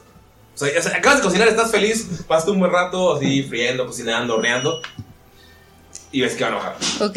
O 0.55 0.59
sea, 0.59 0.69
acabas 0.95 1.19
de 1.19 1.25
cocinar, 1.25 1.49
estás 1.49 1.71
feliz, 1.71 2.07
pasaste 2.29 2.51
un 2.51 2.61
buen 2.61 2.71
rato 2.71 3.17
así 3.17 3.43
friendo, 3.45 3.87
cocinando, 3.87 4.35
horneando. 4.37 4.81
Y 6.13 6.21
ves 6.21 6.35
que 6.35 6.45
van 6.45 6.55
a 6.55 6.57
bajar. 6.57 6.77
Ok. 7.01 7.17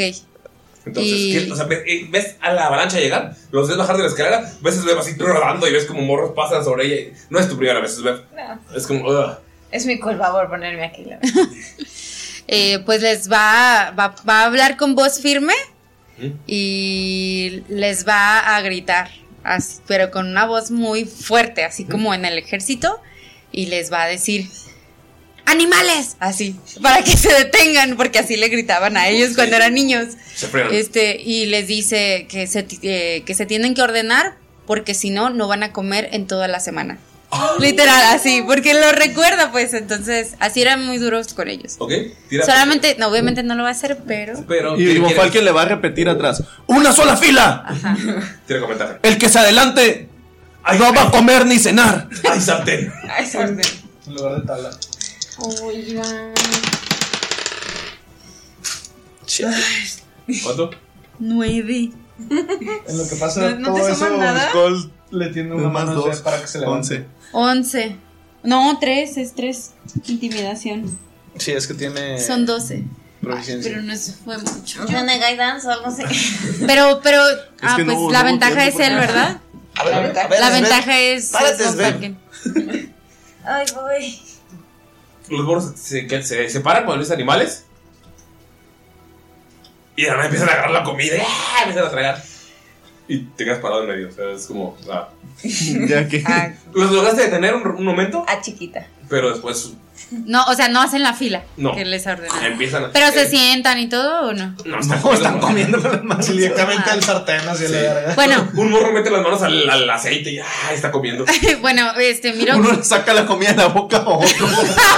Entonces, 0.85 1.13
Y- 1.13 1.31
¿qué- 1.45 1.51
o 1.51 1.55
sea, 1.55 1.65
ves, 1.65 1.79
eh, 1.87 2.07
ves 2.09 2.35
a 2.41 2.51
la 2.53 2.67
avalancha 2.67 2.99
llegar, 2.99 3.35
los 3.51 3.67
ves 3.69 3.77
bajar 3.77 3.95
de 3.97 4.03
la 4.03 4.09
escalera, 4.09 4.51
ves 4.61 4.77
a 4.77 4.81
Svev 4.81 4.99
así 4.99 5.15
rodando 5.17 5.67
y 5.67 5.71
ves 5.71 5.85
como 5.85 6.01
morros 6.01 6.33
pasan 6.35 6.63
sobre 6.63 6.85
ella. 6.85 6.95
y- 7.01 7.13
No 7.29 7.39
es 7.39 7.47
tu 7.47 7.57
primera 7.57 7.79
vez, 7.79 7.95
Svev. 7.95 8.21
No. 8.35 8.59
Es 8.75 8.85
como, 8.85 9.07
"Ugh". 9.09 9.37
Es 9.71 9.85
mi 9.85 9.97
culpa 9.99 10.31
por 10.31 10.49
ponerme 10.49 10.85
aquí. 10.85 11.05
la 11.05 11.19
Eh, 12.47 12.79
pues 12.85 13.01
les 13.01 13.31
va, 13.31 13.93
va, 13.97 14.13
va 14.27 14.41
a 14.41 14.45
hablar 14.45 14.75
con 14.75 14.95
voz 14.95 15.19
firme 15.21 15.53
y 16.45 17.63
les 17.69 18.07
va 18.07 18.55
a 18.55 18.61
gritar, 18.61 19.09
así, 19.43 19.79
pero 19.87 20.11
con 20.11 20.27
una 20.27 20.45
voz 20.45 20.71
muy 20.71 21.05
fuerte, 21.05 21.63
así 21.63 21.85
como 21.85 22.13
en 22.13 22.25
el 22.25 22.37
ejército, 22.37 22.99
y 23.51 23.67
les 23.67 23.91
va 23.91 24.03
a 24.03 24.07
decir, 24.07 24.47
¡Animales! 25.45 26.15
Así, 26.19 26.55
para 26.81 27.03
que 27.03 27.17
se 27.17 27.33
detengan, 27.33 27.97
porque 27.97 28.19
así 28.19 28.37
le 28.37 28.47
gritaban 28.49 28.97
a 28.97 29.09
ellos 29.09 29.31
cuando 29.35 29.55
eran 29.55 29.73
niños. 29.73 30.09
Se. 30.35 30.49
Este, 30.71 31.21
y 31.21 31.45
les 31.47 31.67
dice 31.67 32.27
que 32.29 32.47
se, 32.47 32.65
eh, 32.81 33.23
que 33.25 33.35
se 33.35 33.45
tienen 33.45 33.75
que 33.75 33.81
ordenar, 33.81 34.35
porque 34.65 34.93
si 34.93 35.09
no, 35.09 35.29
no 35.29 35.47
van 35.47 35.63
a 35.63 35.73
comer 35.73 36.09
en 36.11 36.27
toda 36.27 36.47
la 36.47 36.59
semana. 36.59 36.97
Literal, 37.59 38.03
así, 38.13 38.43
porque 38.45 38.73
lo 38.73 38.91
recuerda, 38.91 39.51
pues, 39.51 39.73
entonces, 39.73 40.35
así 40.39 40.61
eran 40.61 40.85
muy 40.85 40.97
duros 40.97 41.33
con 41.33 41.49
ellos. 41.49 41.75
¿Ok? 41.79 41.91
Tira. 42.29 42.45
Solamente, 42.45 42.95
no, 42.99 43.07
obviamente 43.07 43.43
no 43.43 43.55
lo 43.55 43.63
va 43.63 43.69
a 43.69 43.73
hacer, 43.73 43.99
pero. 44.07 44.43
Pero. 44.47 44.79
Y 44.79 44.97
Von 44.99 45.11
Falken 45.11 45.45
le 45.45 45.51
va 45.51 45.63
a 45.63 45.65
repetir 45.65 46.09
atrás: 46.09 46.43
¡Una 46.67 46.91
sola 46.93 47.17
fila! 47.17 47.65
Tira 48.47 48.59
con 48.59 48.69
ventaja. 48.69 48.99
El 49.03 49.17
que 49.17 49.29
se 49.29 49.39
adelante 49.39 50.09
no 50.79 50.93
va 50.93 51.03
a 51.03 51.11
comer 51.11 51.45
ni 51.45 51.59
cenar. 51.59 52.07
¡Ay, 52.29 52.41
sartén! 52.41 52.91
Ay, 53.09 53.25
sartén. 53.25 53.61
En 54.07 54.15
lugar 54.15 54.41
de 54.41 54.47
tabla. 54.47 54.69
Oigan. 55.39 56.33
¿Cuánto? 60.43 60.69
Nueve. 61.19 61.91
En 62.29 62.97
lo 62.97 63.07
que 63.09 63.15
pasa 63.15 63.41
¿No- 63.51 63.59
no 63.59 63.73
te 63.73 63.79
todo 63.81 63.95
suman 63.95 64.11
eso, 64.13 64.17
nada? 64.21 64.49
Skull 64.49 64.91
le 65.11 65.27
tiene 65.29 65.53
una 65.55 65.69
más 65.69 65.85
mano 65.85 66.01
dos, 66.01 66.19
para 66.21 66.39
que 66.41 66.47
se 66.47 66.59
levante. 66.59 67.05
once. 67.31 67.79
Once. 67.81 67.95
No, 68.43 68.77
tres, 68.79 69.17
es 69.17 69.33
tres. 69.33 69.71
Intimidación. 70.07 70.97
Sí, 71.37 71.51
es 71.51 71.65
que 71.67 71.73
tiene 71.73 72.19
Son 72.19 72.45
doce. 72.45 72.83
Pero 73.21 73.81
no 73.81 73.93
es- 73.93 74.17
fue 74.23 74.37
mucho. 74.37 74.85
¿Tiene 74.85 75.15
guidance 75.17 75.65
o 75.67 75.71
algo 75.71 75.85
así? 75.87 76.03
Pero, 76.67 76.99
pero, 77.01 77.21
ah, 77.61 77.77
no 77.77 77.85
pues 77.85 78.11
la 78.11 78.19
no 78.19 78.25
ventaja 78.25 78.65
es 78.67 78.75
él, 78.79 78.95
¿verdad? 78.95 79.39
A 79.75 79.83
ver, 79.85 79.93
a 79.93 79.99
ver, 80.01 80.19
a 80.19 80.27
ver, 80.27 80.39
La 80.39 80.49
ventaja 80.49 80.99
es. 80.99 81.27
Párate, 81.31 81.63
es. 81.63 81.75
Ay, 83.45 83.65
voy. 83.75 84.19
Los 85.29 85.45
morros 85.45 85.71
se, 85.75 86.07
que 86.07 86.21
se 86.23 86.49
separan 86.49 86.85
cuando 86.85 87.01
ves 87.01 87.11
animales. 87.11 87.65
Y 89.95 90.03
de 90.03 90.09
repente 90.09 90.25
empiezan 90.27 90.49
a 90.49 90.51
agarrar 90.53 90.71
la 90.71 90.83
comida. 90.83 91.15
y 91.15 91.19
¡ah! 91.21 91.59
empiezan 91.59 91.87
a 91.87 91.91
tragar. 91.91 92.23
Y 93.07 93.19
te 93.19 93.45
quedas 93.45 93.59
parado 93.59 93.83
en 93.83 93.89
medio. 93.89 94.09
O 94.09 94.11
sea, 94.11 94.31
es 94.31 94.47
como. 94.47 94.77
ah. 94.91 95.09
ya 95.87 96.07
que. 96.07 96.23
Los 96.73 96.91
lograste 96.91 97.23
detener 97.23 97.53
un, 97.53 97.67
un 97.67 97.85
momento, 97.85 98.25
A 98.27 98.41
chiquita. 98.41 98.87
Pero 99.09 99.29
después 99.31 99.73
No, 100.11 100.43
o 100.45 100.53
sea, 100.55 100.69
no 100.69 100.81
hacen 100.81 101.03
la 101.03 101.13
fila. 101.13 101.43
No. 101.57 101.73
Que 101.75 101.85
les 101.85 102.05
ordenan. 102.05 102.43
empiezan 102.43 102.85
a. 102.85 102.91
Pero 102.91 103.11
se 103.11 103.29
sientan 103.29 103.79
y 103.79 103.87
todo, 103.89 104.29
¿o 104.29 104.33
no? 104.33 104.55
No, 104.65 104.79
están, 104.79 105.01
No, 105.01 105.13
están 105.13 105.39
comiendo 105.39 105.77
las 105.77 106.03
manos 106.03 106.27
directamente 106.27 106.89
al 106.89 107.03
sartén 107.03 107.45
la 107.45 107.53
verga. 107.53 108.13
Bueno, 108.15 108.47
Un 108.55 108.71
morro 108.71 108.91
mete 108.91 109.09
las 109.09 109.21
manos 109.21 109.41
al, 109.41 109.69
al 109.69 109.89
aceite 109.89 110.31
y 110.31 110.39
¡ah! 110.39 110.45
está 110.71 110.91
comiendo. 110.91 111.25
bueno, 111.61 111.91
este, 111.99 112.33
miro. 112.33 112.57
Uno 112.57 112.73
le 112.73 112.83
saca 112.83 113.13
la 113.13 113.25
comida 113.25 113.51
de 113.51 113.57
la 113.57 113.67
boca 113.67 113.97
a 113.97 114.09
otro. 114.09 114.47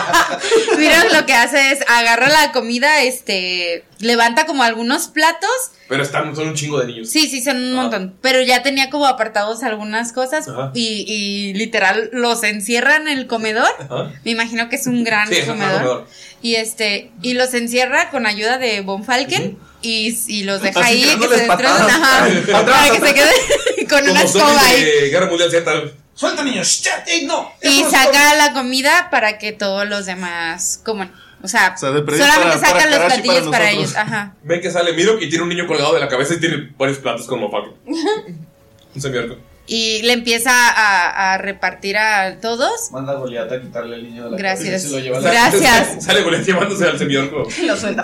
Mira, 0.78 1.06
lo 1.14 1.26
que 1.26 1.34
hace 1.34 1.72
es 1.72 1.80
agarra 1.88 2.30
la 2.30 2.52
comida, 2.52 3.02
este, 3.02 3.86
levanta 4.00 4.46
como 4.46 4.64
algunos 4.64 5.08
platos. 5.08 5.50
Pero 5.88 6.02
están, 6.02 6.36
son 6.36 6.48
un 6.50 6.56
chingo 6.56 6.80
de 6.80 6.88
niños. 6.88 7.10
Sí, 7.10 7.28
sí, 7.30 7.44
son 7.44 7.58
un 7.58 7.74
montón. 7.74 8.16
Pero 8.22 8.42
ya 8.42 8.64
tenía 8.64 8.90
como 8.90 9.06
apartados 9.06 9.62
algunas 9.64 10.14
cosas 10.14 10.48
y 10.74 11.54
literal 11.54 12.10
los 12.12 12.44
encierran 12.44 13.08
en 13.08 13.20
el 13.20 13.28
comedor. 13.28 13.70
Ajá. 13.80 13.95
Me 14.24 14.32
imagino 14.32 14.70
que 14.70 14.76
es 14.78 14.88
un 14.88 15.04
gran 15.04 15.28
Sí, 15.28 15.42
comedor. 15.46 15.74
comedor. 15.74 16.08
Y 16.42 16.56
este, 16.56 17.12
y 17.22 17.34
los 17.34 17.54
encierra 17.54 18.10
con 18.12 18.26
ayuda 18.28 18.58
de 18.58 18.82
Von 18.82 19.04
Falken 19.04 19.58
y, 19.82 20.16
y 20.28 20.44
los 20.44 20.62
deja 20.62 20.80
Así 20.80 21.04
ahí 21.04 21.18
que 21.20 21.28
se 21.28 21.44
ajá, 21.46 21.54
Atrás, 21.54 21.82
para 22.52 22.66
que 22.66 22.98
atrás. 22.98 23.00
se 23.08 23.14
quede 23.14 23.88
con 23.90 24.00
Como 24.02 24.12
una 24.12 24.22
escoba 24.24 24.62
ahí. 24.68 25.10
Guerra 25.10 25.26
Mundial 25.28 25.50
Z. 25.52 25.72
Suelta, 26.14 26.44
niños. 26.44 26.68
¡Shit! 26.68 27.08
¡Ey, 27.08 27.26
no! 27.26 27.52
Y 27.62 27.84
saca 27.84 28.36
la 28.36 28.54
comida 28.54 29.10
para 29.12 29.38
que 29.38 29.52
todos 29.52 29.88
los 29.88 30.06
demás 30.06 30.80
coman. 30.84 31.12
O 31.42 31.48
sea, 31.48 31.74
O 31.76 31.78
sea, 31.80 31.90
solamente 31.90 32.18
para- 32.18 32.58
sacan 32.60 32.74
para 32.74 32.86
los 32.90 33.00
platillos 33.14 33.38
para 33.46 33.52
para, 33.52 33.72
ellos. 33.72 33.96
Ajá. 33.96 34.34
Ven 34.44 34.62
que 34.62 34.72
sale 34.72 34.94
Miro 34.94 35.20
y 35.22 35.28
tiene 35.30 35.44
un 35.44 35.50
niño 35.50 35.68
colgado 35.68 35.94
de 35.94 36.00
la 36.00 36.08
cabeza 36.08 36.34
y 36.36 36.40
tiene 36.40 36.72
varios 36.78 37.00
platos 37.00 37.28
con 37.28 37.40
Mofalco. 37.40 37.76
un 37.86 39.02
semiorco. 39.02 39.36
Y 39.68 40.04
le 40.04 40.14
empieza 40.14 40.52
a, 40.52 41.34
a 41.34 41.38
repartir 41.40 41.98
a 41.98 42.40
todos. 42.40 42.92
Manda 42.92 43.14
a 43.14 43.16
Goliat 43.16 43.52
a 43.52 43.60
quitarle 43.62 43.96
el 43.96 44.04
niño 44.04 44.26
de 44.26 44.32
la 44.32 44.38
Gracias. 44.38 44.84
se 44.84 44.90
lo 44.92 45.00
lleva 45.00 45.18
a 45.18 45.22
la 45.22 45.32
Gracias. 45.32 46.04
Sale 46.06 46.22
Goliat 46.22 46.44
llevándose 46.46 46.86
al 46.86 46.98
semiorco. 47.00 47.48
Lo 47.66 47.76
suelta. 47.76 48.04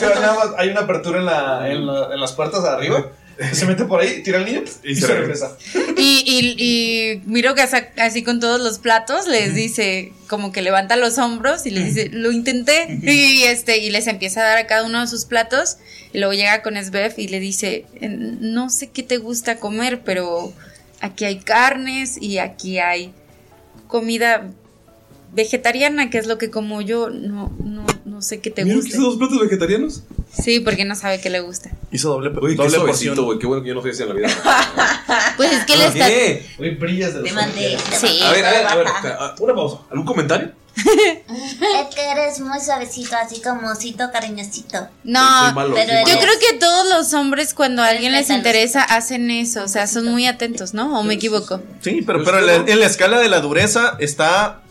Nada 0.00 0.34
más 0.34 0.46
hay 0.56 0.68
una 0.70 0.80
apertura 0.80 1.18
en, 1.20 1.26
la, 1.26 1.68
en, 1.70 1.86
la- 1.86 2.08
en 2.14 2.20
las 2.20 2.32
puertas 2.32 2.62
de 2.62 2.68
arriba. 2.70 3.06
Se 3.52 3.66
mete 3.66 3.84
por 3.84 4.00
ahí, 4.00 4.22
tira 4.22 4.38
el 4.38 4.44
niño 4.44 4.62
y, 4.82 4.92
Y 4.92 4.94
se, 4.94 5.06
se 5.06 5.14
regresa. 5.14 5.56
Y, 5.96 6.22
y, 6.26 6.56
y 6.62 7.22
miro 7.26 7.54
que 7.54 7.62
así 7.62 8.22
con 8.22 8.40
todos 8.40 8.60
los 8.60 8.78
platos 8.78 9.26
les 9.26 9.54
dice, 9.54 10.12
como 10.28 10.52
que 10.52 10.62
levanta 10.62 10.96
los 10.96 11.18
hombros 11.18 11.66
y 11.66 11.70
les 11.70 11.94
dice, 11.94 12.08
lo 12.10 12.30
intenté. 12.32 12.98
Y 13.02 13.42
este, 13.44 13.78
y 13.78 13.90
les 13.90 14.06
empieza 14.06 14.40
a 14.40 14.44
dar 14.44 14.58
a 14.58 14.66
cada 14.66 14.84
uno 14.84 15.00
de 15.00 15.06
sus 15.06 15.24
platos. 15.24 15.78
Y 16.12 16.18
luego 16.18 16.32
llega 16.32 16.62
con 16.62 16.76
Svev 16.82 17.14
y 17.16 17.28
le 17.28 17.40
dice, 17.40 17.86
"Eh, 18.00 18.08
no 18.08 18.70
sé 18.70 18.90
qué 18.90 19.02
te 19.02 19.16
gusta 19.18 19.56
comer, 19.58 20.02
pero 20.04 20.52
aquí 21.00 21.24
hay 21.24 21.38
carnes 21.40 22.20
y 22.20 22.38
aquí 22.38 22.78
hay 22.78 23.12
comida 23.88 24.48
vegetariana, 25.32 26.10
que 26.10 26.18
es 26.18 26.26
lo 26.26 26.38
que 26.38 26.50
como 26.50 26.80
yo. 26.82 27.10
No, 27.10 27.52
no, 27.62 27.84
no 28.14 28.22
sé 28.22 28.40
qué 28.40 28.50
te 28.50 28.64
que 28.64 28.72
gusta. 28.74 28.88
hizo 28.90 29.02
dos 29.02 29.16
platos 29.16 29.40
vegetarianos. 29.40 30.02
Sí, 30.32 30.60
porque 30.60 30.84
no 30.84 30.94
sabe 30.94 31.20
qué 31.20 31.30
le 31.30 31.40
gusta. 31.40 31.70
Hizo 31.90 32.10
doble, 32.10 32.30
Uy, 32.30 32.54
doble 32.54 32.70
suavecito, 32.70 32.86
porción. 32.86 33.24
güey. 33.26 33.38
Qué 33.38 33.46
bueno 33.46 33.62
que 33.62 33.68
yo 33.70 33.74
no 33.74 33.82
soy 33.82 33.90
así 33.90 34.02
en 34.02 34.08
la 34.08 34.14
vida. 34.14 34.28
Pues 35.36 35.52
es 35.52 35.64
que 35.64 35.76
le 35.76 35.86
está... 35.86 36.06
¿Qué? 36.06 36.46
Uy, 36.58 36.70
brillas 36.76 37.12
de 37.14 37.20
los 37.20 37.28
Te 37.28 37.34
mandé. 37.34 37.76
Sí. 37.92 38.20
A 38.22 38.30
ver, 38.30 38.44
a 38.44 38.50
ver, 38.52 38.66
a 38.66 38.76
ver. 38.76 38.86
Una 39.40 39.54
pausa. 39.54 39.78
¿Algún 39.90 40.06
comentario? 40.06 40.52
Es 40.84 41.94
que 41.94 42.10
eres 42.10 42.40
muy 42.40 42.58
suavecito, 42.60 43.16
así 43.16 43.40
como 43.42 43.68
osito 43.70 44.10
cariñosito. 44.12 44.88
No, 45.04 45.20
Soy 45.46 45.54
malo, 45.54 45.76
soy 45.76 45.86
yo 45.86 46.18
creo 46.18 46.34
que 46.40 46.58
todos 46.58 46.88
los 46.88 47.12
hombres 47.14 47.54
cuando 47.54 47.82
a 47.82 47.88
alguien 47.88 48.12
les 48.12 48.30
interesa 48.30 48.82
hacen 48.82 49.30
eso, 49.30 49.64
o 49.64 49.68
sea, 49.68 49.86
son 49.86 50.06
muy 50.06 50.26
atentos, 50.26 50.72
¿no? 50.74 50.98
¿O 50.98 51.02
me 51.04 51.14
equivoco? 51.14 51.60
Sí, 51.80 52.02
pero, 52.06 52.24
pero 52.24 52.38
en, 52.40 52.46
la, 52.46 52.54
en 52.72 52.80
la 52.80 52.86
escala 52.86 53.18
de 53.18 53.28
la 53.28 53.40
dureza 53.40 53.96
está 53.98 54.62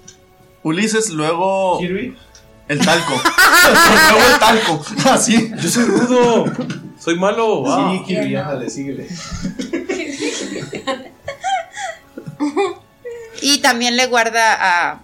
Ulises, 0.63 1.09
luego 1.09 1.79
el 2.67 2.79
talco. 2.79 3.13
el 4.33 4.39
talco. 4.39 4.85
Así. 5.09 5.51
Yo 5.61 5.69
soy 5.69 5.85
rudo. 5.85 6.45
Soy 6.99 7.17
malo. 7.17 7.63
Ah. 7.67 7.91
Sí, 7.91 8.03
Kirby, 8.05 8.35
ándale, 8.35 8.69
síguele. 8.69 9.07
Y 13.41 13.59
también 13.59 13.97
le 13.97 14.07
guarda 14.07 14.55
a... 14.91 14.99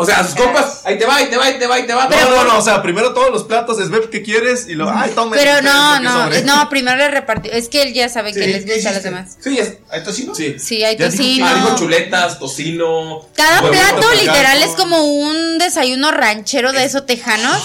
O 0.00 0.06
sea, 0.06 0.20
a 0.20 0.24
sus 0.24 0.34
compas, 0.34 0.80
ahí 0.84 0.98
te 0.98 1.04
va, 1.06 1.16
ahí 1.16 1.26
te 1.28 1.36
va, 1.36 1.44
ahí 1.44 1.58
te 1.58 1.66
va, 1.66 1.74
ahí 1.76 1.86
te 1.86 1.92
va. 1.94 2.08
No, 2.08 2.30
no, 2.30 2.44
no, 2.44 2.58
o 2.58 2.62
sea, 2.62 2.82
primero 2.82 3.12
todos 3.12 3.30
los 3.30 3.44
platos 3.44 3.78
es 3.80 3.90
ver 3.90 4.08
qué 4.10 4.22
quieres 4.22 4.66
y 4.68 4.74
luego, 4.74 4.92
ay, 4.94 5.10
tome. 5.14 5.36
Pero 5.36 5.60
no, 5.62 5.96
que 5.98 6.04
no, 6.04 6.22
sobre. 6.24 6.42
no, 6.42 6.68
primero 6.68 6.96
le 6.96 7.08
repartió. 7.08 7.52
Es 7.52 7.68
que 7.68 7.82
él 7.82 7.92
ya 7.92 8.08
sabe 8.08 8.32
que 8.32 8.42
Sí, 8.42 8.46
les 8.52 8.64
¿qué 8.64 8.74
gusta 8.74 8.90
a 8.90 8.92
los 8.94 9.02
demás. 9.02 9.36
Sí, 9.40 9.58
es. 9.58 9.74
¿Hay 9.90 10.02
tocino? 10.02 10.34
Sí. 10.34 10.56
Sí, 10.58 10.82
hay 10.82 10.96
tocino. 10.96 11.46
Ah, 11.46 11.54
dijo 11.54 11.76
chuletas, 11.76 12.38
tocino. 12.38 13.26
Cada 13.34 13.60
huevo 13.62 13.72
plato 13.74 14.12
literal 14.14 14.62
es 14.62 14.70
como 14.70 15.02
un 15.04 15.58
desayuno 15.58 16.10
ranchero 16.10 16.72
de 16.72 16.84
esos 16.84 17.04
tejanos 17.06 17.62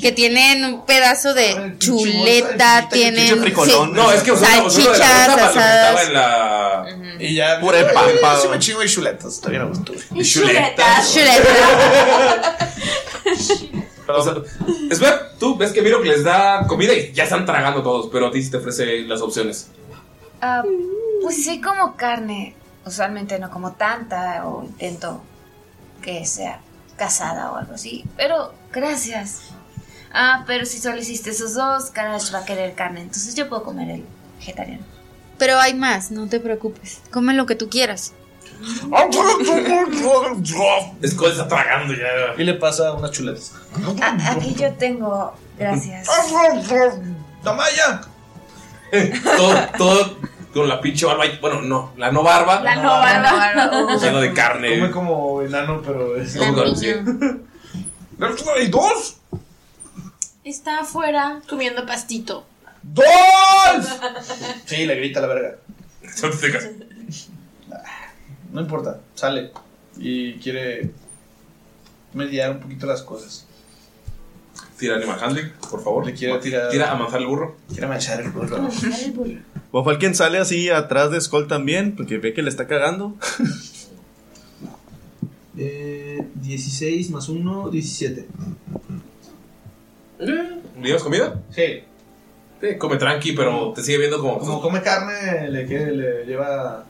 que 0.00 0.12
tienen 0.12 0.64
un 0.64 0.86
pedazo 0.86 1.32
de 1.34 1.74
chuleta, 1.78 2.88
tienen 2.90 3.42
sí, 3.42 3.72
No, 3.92 4.12
es 4.12 4.22
que 4.22 4.32
la 4.32 4.38
salchichas 4.38 4.98
que 5.34 5.40
asadas. 5.40 6.06
en 6.06 6.12
la. 6.12 6.84
Y 7.18 7.34
ya. 7.34 7.58
Pura 7.60 7.78
Ay, 7.78 7.86
papa. 8.20 8.38
Sí, 8.40 8.48
me 8.48 8.58
chingo 8.58 8.80
de 8.80 8.88
chuletas. 8.88 9.38
Todavía 9.40 9.60
no 9.60 9.68
gusto. 9.68 9.92
Y 10.14 10.22
chuletas. 10.22 11.14
O 14.08 14.22
sea, 14.22 14.34
es 14.90 15.00
ver, 15.00 15.32
tú 15.38 15.56
ves 15.56 15.72
que 15.72 15.82
Miro 15.82 16.00
que 16.02 16.08
les 16.08 16.24
da 16.24 16.66
comida 16.66 16.94
y 16.94 17.12
ya 17.12 17.24
están 17.24 17.44
tragando 17.44 17.82
todos, 17.82 18.08
pero 18.10 18.28
a 18.28 18.30
ti 18.30 18.42
sí 18.42 18.50
te 18.50 18.56
ofrece 18.56 19.00
las 19.02 19.20
opciones. 19.20 19.68
Ah, 20.40 20.62
pues 21.22 21.44
sí 21.44 21.60
como 21.60 21.96
carne. 21.96 22.54
Usualmente 22.86 23.38
no 23.38 23.50
como 23.50 23.72
tanta 23.72 24.46
o 24.48 24.64
intento 24.64 25.20
que 26.00 26.24
sea 26.24 26.60
casada 26.96 27.52
o 27.52 27.56
algo 27.56 27.74
así. 27.74 28.04
Pero 28.16 28.54
gracias. 28.72 29.42
Ah, 30.12 30.44
pero 30.46 30.64
si 30.64 30.78
solo 30.78 30.98
hiciste 30.98 31.30
esos 31.30 31.52
dos, 31.54 31.90
Karash 31.90 32.32
va 32.32 32.38
a 32.38 32.44
querer 32.46 32.74
carne. 32.74 33.02
Entonces 33.02 33.34
yo 33.34 33.48
puedo 33.48 33.62
comer 33.62 33.90
el 33.90 34.04
vegetariano. 34.38 34.84
Pero 35.36 35.58
hay 35.58 35.74
más, 35.74 36.10
no 36.10 36.28
te 36.28 36.40
preocupes. 36.40 37.02
Come 37.10 37.34
lo 37.34 37.44
que 37.44 37.54
tú 37.54 37.68
quieras. 37.68 38.14
Skull 41.06 41.30
está 41.30 41.48
tragando 41.48 41.94
ya. 41.94 42.34
Y 42.36 42.44
le 42.44 42.54
pasa 42.54 42.92
unas 42.92 43.10
chuletas. 43.12 43.52
Ah, 44.00 44.16
aquí 44.32 44.54
yo 44.54 44.72
tengo. 44.74 45.34
Gracias. 45.58 46.08
¡Tamaya! 47.42 48.00
todo, 49.36 49.66
todo 49.76 50.16
con 50.52 50.68
la 50.68 50.80
pinche 50.80 51.06
barba. 51.06 51.26
y- 51.26 51.38
Bueno, 51.38 51.60
no, 51.62 51.92
la 51.96 52.10
no 52.10 52.22
barba. 52.22 52.60
La 52.62 52.76
no 52.76 52.88
barba. 52.90 53.96
Lleno 54.00 54.20
de 54.20 54.32
carne. 54.32 54.78
Come 54.78 54.90
como 54.90 55.42
enano, 55.42 55.82
pero 55.84 56.16
es. 56.20 56.36
Como- 56.36 56.74
sí. 56.74 56.86
¡Hay 58.56 58.68
dos! 58.68 59.16
Está 60.42 60.80
afuera 60.80 61.40
comiendo 61.48 61.84
pastito. 61.86 62.46
¡Dos! 62.82 63.06
Sí, 64.64 64.86
le 64.86 64.96
grita 64.96 65.20
a 65.20 65.22
la 65.22 65.28
verga. 65.28 65.56
No 68.52 68.60
importa, 68.60 69.00
sale. 69.14 69.50
Y 69.98 70.34
quiere 70.34 70.90
mediar 72.14 72.52
un 72.52 72.60
poquito 72.60 72.86
las 72.86 73.02
cosas. 73.02 73.44
Tira 74.78 74.96
Animal 74.96 75.18
Handling, 75.22 75.50
por 75.70 75.82
favor. 75.82 76.06
Le 76.06 76.14
quiere 76.14 76.38
tirar. 76.38 76.70
Tira 76.70 76.92
a 76.92 76.94
manjar 76.96 77.20
el 77.20 77.26
burro. 77.26 77.56
Quiere 77.68 77.86
manchar 77.88 78.20
el 78.20 78.30
burro. 78.30 78.68
Bofalken 79.72 80.14
sale 80.14 80.38
así 80.38 80.70
atrás 80.70 81.10
de 81.10 81.20
Skull 81.20 81.48
también, 81.48 81.96
porque 81.96 82.18
ve 82.18 82.32
que 82.32 82.42
le 82.42 82.50
está 82.50 82.66
cagando. 82.66 83.14
Eh, 85.60 86.24
16 86.36 87.10
más 87.10 87.28
1, 87.28 87.68
17. 87.70 88.28
¿Le 90.20 90.60
llevas 90.82 91.02
comida? 91.02 91.42
Sí. 91.50 91.82
Sí, 92.60 92.66
come 92.78 92.96
tranqui, 92.96 93.32
pero 93.32 93.72
te 93.72 93.82
sigue 93.82 93.98
viendo 93.98 94.20
como. 94.20 94.38
Como 94.38 94.60
come 94.60 94.82
carne, 94.82 95.50
le, 95.50 95.66
quiere- 95.66 95.92
le 95.96 96.24
lleva 96.26 96.84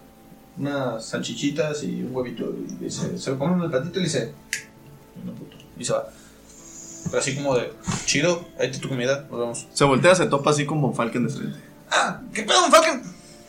unas 0.58 1.06
salchichitas 1.06 1.82
y 1.84 2.02
un 2.02 2.14
huevito. 2.14 2.44
Y 2.44 2.84
dice, 2.84 3.18
se 3.18 3.30
lo 3.30 3.38
come 3.38 3.54
en 3.54 3.62
el 3.62 3.70
platito 3.70 3.98
y 3.98 4.02
le 4.02 4.08
dice. 4.08 4.34
"No, 5.24 5.32
puto", 5.32 5.56
Y 5.78 5.84
se 5.84 5.92
va. 5.92 6.08
Pero 7.04 7.18
así 7.18 7.34
como 7.36 7.54
de, 7.56 7.72
chido, 8.04 8.44
ahí 8.58 8.66
está 8.66 8.80
tu 8.80 8.88
comida, 8.88 9.26
nos 9.30 9.38
vemos. 9.40 9.66
Se 9.72 9.84
voltea, 9.84 10.14
se 10.14 10.26
topa 10.26 10.50
así 10.50 10.66
con 10.66 10.80
Bofalken 10.80 11.26
de 11.26 11.32
frente. 11.32 11.58
Ah, 11.90 12.20
¿qué 12.34 12.42
pedo, 12.42 12.68
Falken? 12.70 13.02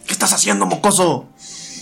¿Qué 0.06 0.14
estás 0.14 0.32
haciendo, 0.34 0.66
mocoso? 0.66 1.28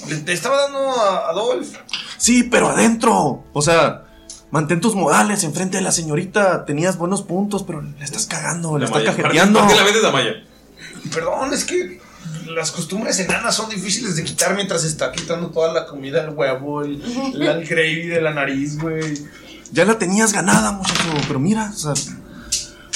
Le, 0.07 0.21
le 0.21 0.33
estaba 0.33 0.57
dando 0.63 0.79
a 0.79 1.29
Adolf. 1.29 1.75
Sí, 2.17 2.43
pero 2.43 2.69
adentro. 2.69 3.43
O 3.53 3.61
sea, 3.61 4.05
mantén 4.49 4.81
tus 4.81 4.95
modales 4.95 5.43
enfrente 5.43 5.77
de 5.77 5.83
la 5.83 5.91
señorita. 5.91 6.65
Tenías 6.65 6.97
buenos 6.97 7.21
puntos, 7.21 7.63
pero 7.63 7.81
le 7.81 8.03
estás 8.03 8.25
cagando, 8.25 8.77
le 8.77 8.85
estás 8.85 9.03
cajeteando. 9.03 9.59
¿Por 9.59 9.69
qué 9.69 9.75
la 9.75 9.83
vendes 9.83 10.03
a 10.03 10.11
Maya? 10.11 10.31
Perdón, 11.13 11.53
es 11.53 11.63
que 11.65 12.01
las 12.47 12.71
costumbres 12.71 13.19
enanas 13.19 13.55
son 13.55 13.69
difíciles 13.69 14.15
de 14.15 14.23
quitar 14.23 14.55
mientras 14.55 14.83
está 14.83 15.11
quitando 15.11 15.49
toda 15.49 15.73
la 15.73 15.85
comida, 15.85 16.23
el 16.23 16.29
huevo, 16.29 16.83
el, 16.83 17.01
el 17.41 17.65
gravy 17.65 18.07
de 18.07 18.21
la 18.21 18.33
nariz, 18.33 18.77
güey. 18.79 19.25
Ya 19.71 19.85
la 19.85 19.97
tenías 19.97 20.33
ganada, 20.33 20.71
muchacho, 20.71 21.13
pero 21.27 21.39
mira, 21.39 21.71
o 21.73 21.77
sea, 21.77 21.93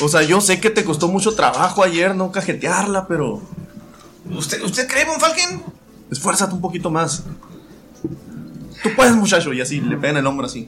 o 0.01 0.07
sea, 0.07 0.23
yo 0.23 0.41
sé 0.41 0.59
que 0.59 0.69
te 0.69 0.83
costó 0.83 1.07
mucho 1.07 1.35
trabajo 1.35 1.83
ayer 1.83 2.15
no 2.15 2.31
cajetearla, 2.31 3.07
pero 3.07 3.41
¿Usted, 4.29 4.61
¿Usted 4.63 4.87
cree, 4.87 5.05
Von 5.05 5.19
Falken? 5.19 5.61
esfuérzate 6.09 6.53
un 6.53 6.61
poquito 6.61 6.89
más. 6.89 7.23
Tú 8.83 8.89
puedes, 8.95 9.15
muchacho, 9.15 9.53
y 9.53 9.61
así 9.61 9.79
le 9.79 9.97
pegan 9.97 10.17
el 10.17 10.25
hombro 10.27 10.45
así. 10.45 10.67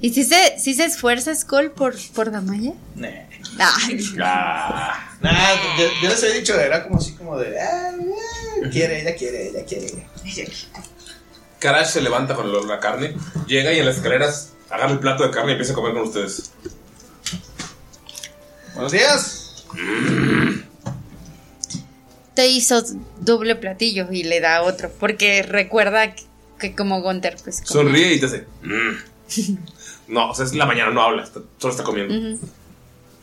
¿Y 0.00 0.12
si 0.12 0.24
se, 0.24 0.58
si 0.58 0.74
se 0.74 0.84
esfuerza 0.84 1.34
Skull 1.34 1.70
por, 1.70 1.94
por 2.14 2.30
Damaya? 2.30 2.72
Nah. 2.96 3.08
Ah, 3.58 5.08
Nah, 5.20 5.54
yo, 5.78 5.84
yo 6.02 6.08
les 6.08 6.22
he 6.24 6.32
dicho, 6.34 6.58
era 6.58 6.82
como 6.84 6.96
así 6.98 7.12
como 7.14 7.38
de. 7.38 7.60
Ah, 7.60 7.92
quiere, 8.70 9.02
ella 9.02 9.14
quiere, 9.14 9.48
ella 9.48 9.64
quiere. 9.64 10.04
Karash 11.60 11.90
se 11.90 12.00
levanta 12.00 12.34
con 12.34 12.46
el 12.48 12.54
olor 12.56 12.72
a 12.72 12.80
carne, 12.80 13.14
llega 13.46 13.72
y 13.72 13.78
en 13.78 13.86
las 13.86 13.96
escaleras 13.96 14.52
agarra 14.68 14.92
el 14.92 14.98
plato 14.98 15.22
de 15.22 15.30
carne 15.30 15.50
y 15.50 15.52
empieza 15.52 15.72
a 15.72 15.76
comer 15.76 15.92
con 15.92 16.02
ustedes. 16.02 16.50
Buenos 18.74 18.90
días. 18.92 19.64
te 22.34 22.48
hizo 22.48 22.82
doble 23.20 23.54
platillo 23.56 24.08
y 24.10 24.24
le 24.24 24.40
da 24.40 24.62
otro, 24.62 24.90
porque 24.98 25.42
recuerda 25.42 26.14
que, 26.14 26.24
que 26.58 26.74
como 26.74 27.00
Gunter, 27.02 27.36
pues... 27.44 27.58
como- 27.60 27.82
Sonríe 27.82 28.14
y 28.14 28.20
te 28.20 28.26
hace. 28.26 28.46
"Mm". 28.62 29.56
No, 30.08 30.30
o 30.30 30.34
sea, 30.34 30.44
es 30.46 30.54
la 30.54 30.66
mañana, 30.66 30.90
no 30.90 31.02
habla, 31.02 31.22
está- 31.22 31.40
solo 31.58 31.72
está 31.72 31.84
comiendo. 31.84 32.38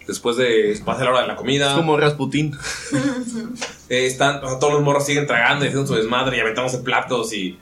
Después 0.09 0.37
de. 0.37 0.81
pasa 0.83 1.03
la 1.03 1.11
hora 1.11 1.21
de 1.21 1.27
la 1.27 1.35
comida. 1.35 1.67
Es 1.69 1.73
como 1.73 1.95
Rasputín. 1.95 2.57
Eh, 3.91 4.05
están, 4.05 4.43
o 4.43 4.47
sea, 4.47 4.59
todos 4.59 4.73
los 4.73 4.83
morros 4.83 5.03
siguen 5.03 5.25
tragando 5.25 5.65
y 5.65 5.69
haciendo 5.69 5.87
su 5.87 5.95
desmadre 5.95 6.37
y 6.37 6.39
aventamos 6.39 6.75
platos 6.75 7.33
y 7.33 7.57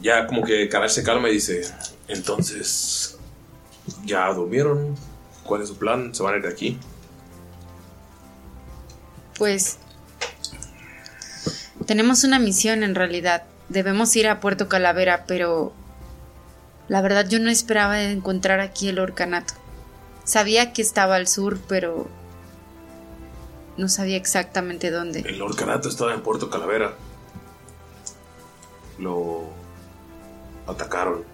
ya 0.00 0.28
como 0.28 0.44
que 0.44 0.68
Karash 0.68 0.92
se 0.92 1.02
calma 1.02 1.28
y 1.28 1.32
dice, 1.32 1.62
entonces, 2.06 3.18
¿ya 4.04 4.32
durmieron? 4.32 4.94
¿Cuál 5.42 5.62
es 5.62 5.68
su 5.70 5.76
plan? 5.76 6.14
¿Se 6.14 6.22
van 6.22 6.34
a 6.34 6.36
ir 6.36 6.44
de 6.44 6.50
aquí? 6.50 6.78
Pues 9.36 9.78
tenemos 11.84 12.22
una 12.22 12.38
misión 12.38 12.84
en 12.84 12.94
realidad. 12.94 13.42
Debemos 13.68 14.14
ir 14.14 14.28
a 14.28 14.38
Puerto 14.38 14.68
Calavera, 14.68 15.24
pero 15.26 15.72
la 16.86 17.02
verdad 17.02 17.28
yo 17.28 17.40
no 17.40 17.50
esperaba 17.50 18.00
encontrar 18.04 18.60
aquí 18.60 18.86
el 18.86 19.00
orcanato. 19.00 19.63
Sabía 20.24 20.72
que 20.72 20.82
estaba 20.82 21.16
al 21.16 21.28
sur, 21.28 21.58
pero 21.68 22.08
no 23.76 23.88
sabía 23.88 24.16
exactamente 24.16 24.90
dónde. 24.90 25.20
El 25.20 25.42
orcanato 25.42 25.88
estaba 25.88 26.14
en 26.14 26.22
Puerto 26.22 26.48
Calavera. 26.48 26.94
Lo 28.98 29.44
atacaron. 30.66 31.24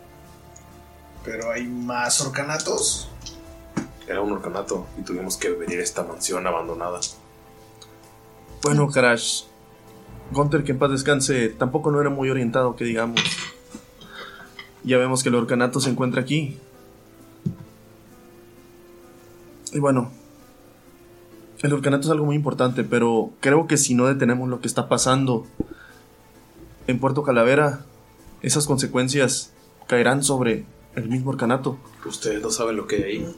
Pero 1.24 1.52
hay 1.52 1.66
más 1.66 2.20
orcanatos. 2.20 3.08
Era 4.08 4.22
un 4.22 4.32
orcanato 4.32 4.86
y 4.98 5.02
tuvimos 5.02 5.36
que 5.36 5.50
venir 5.50 5.78
a 5.78 5.82
esta 5.82 6.02
mansión 6.02 6.46
abandonada. 6.46 6.98
Bueno, 8.62 8.90
Karash. 8.90 9.44
Gunter, 10.32 10.64
que 10.64 10.72
en 10.72 10.78
paz 10.78 10.90
descanse, 10.90 11.48
tampoco 11.48 11.90
no 11.90 12.00
era 12.00 12.10
muy 12.10 12.30
orientado, 12.30 12.76
que 12.76 12.84
digamos. 12.84 13.20
Ya 14.82 14.96
vemos 14.96 15.22
que 15.22 15.28
el 15.28 15.34
orcanato 15.34 15.80
se 15.80 15.90
encuentra 15.90 16.22
aquí. 16.22 16.58
Y 19.72 19.78
bueno, 19.78 20.10
el 21.62 21.72
orcanato 21.72 22.04
es 22.06 22.10
algo 22.10 22.26
muy 22.26 22.36
importante, 22.36 22.84
pero 22.84 23.30
creo 23.40 23.66
que 23.66 23.76
si 23.76 23.94
no 23.94 24.06
detenemos 24.06 24.48
lo 24.48 24.60
que 24.60 24.66
está 24.68 24.88
pasando 24.88 25.46
en 26.86 26.98
Puerto 26.98 27.22
Calavera, 27.22 27.84
esas 28.42 28.66
consecuencias 28.66 29.52
caerán 29.86 30.22
sobre 30.24 30.64
el 30.96 31.08
mismo 31.08 31.30
orcanato. 31.30 31.78
Ustedes 32.04 32.42
no 32.42 32.50
saben 32.50 32.76
lo 32.76 32.86
que 32.86 32.96
hay 32.96 33.02
ahí. 33.02 33.36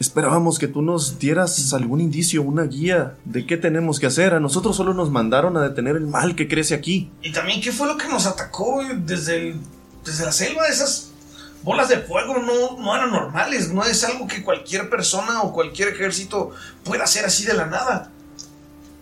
Esperábamos 0.00 0.58
que 0.58 0.66
tú 0.66 0.82
nos 0.82 1.18
dieras 1.20 1.72
algún 1.72 2.00
indicio, 2.00 2.42
una 2.42 2.64
guía 2.64 3.16
de 3.24 3.46
qué 3.46 3.56
tenemos 3.56 4.00
que 4.00 4.06
hacer. 4.06 4.34
A 4.34 4.40
nosotros 4.40 4.76
solo 4.76 4.92
nos 4.92 5.10
mandaron 5.10 5.56
a 5.56 5.62
detener 5.62 5.94
el 5.96 6.06
mal 6.06 6.34
que 6.34 6.48
crece 6.48 6.74
aquí. 6.74 7.10
Y 7.22 7.30
también, 7.32 7.60
¿qué 7.60 7.70
fue 7.70 7.86
lo 7.86 7.96
que 7.96 8.08
nos 8.08 8.26
atacó 8.26 8.82
desde, 8.98 9.50
el- 9.50 9.60
desde 10.04 10.24
la 10.24 10.32
selva? 10.32 10.66
Esas 10.66 11.12
bolas 11.64 11.88
de 11.88 11.98
fuego 11.98 12.36
no, 12.38 12.76
no 12.78 12.94
eran 12.94 13.10
normales. 13.10 13.72
No 13.72 13.82
es 13.84 14.04
algo 14.04 14.28
que 14.28 14.44
cualquier 14.44 14.88
persona 14.90 15.42
o 15.42 15.52
cualquier 15.52 15.88
ejército 15.88 16.52
pueda 16.84 17.04
hacer 17.04 17.24
así 17.24 17.44
de 17.46 17.54
la 17.54 17.66
nada. 17.66 18.12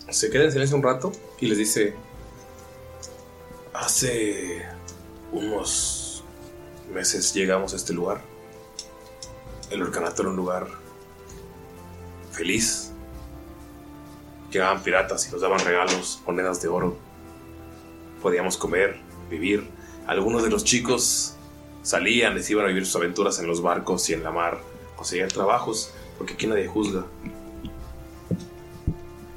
Se 0.08 0.30
queda 0.30 0.44
en 0.44 0.52
silencio 0.52 0.76
un 0.76 0.82
rato 0.82 1.12
y 1.40 1.46
les 1.46 1.58
dice: 1.58 1.94
Hace 3.74 4.64
unos 5.32 6.24
meses 6.94 7.34
llegamos 7.34 7.72
a 7.72 7.76
este 7.76 7.92
lugar. 7.92 8.20
El 9.70 9.82
orcanato 9.82 10.22
era 10.22 10.30
un 10.30 10.36
lugar 10.36 10.68
feliz. 12.30 12.90
Llegaban 14.50 14.82
piratas 14.82 15.26
y 15.26 15.32
nos 15.32 15.40
daban 15.40 15.60
regalos, 15.60 16.20
monedas 16.26 16.60
de 16.60 16.68
oro. 16.68 16.98
Podíamos 18.20 18.56
comer, 18.58 19.00
vivir. 19.30 19.68
Algunos 20.06 20.42
de 20.42 20.50
los 20.50 20.62
chicos 20.62 21.36
salían, 21.82 22.34
les 22.34 22.48
iban 22.50 22.64
a 22.64 22.68
vivir 22.68 22.86
sus 22.86 22.96
aventuras 22.96 23.38
en 23.38 23.46
los 23.46 23.62
barcos 23.62 24.08
y 24.10 24.14
en 24.14 24.22
la 24.22 24.30
mar. 24.30 24.60
Conseguían 24.96 25.28
trabajos, 25.28 25.92
porque 26.18 26.34
aquí 26.34 26.46
nadie 26.46 26.66
juzga. 26.66 27.04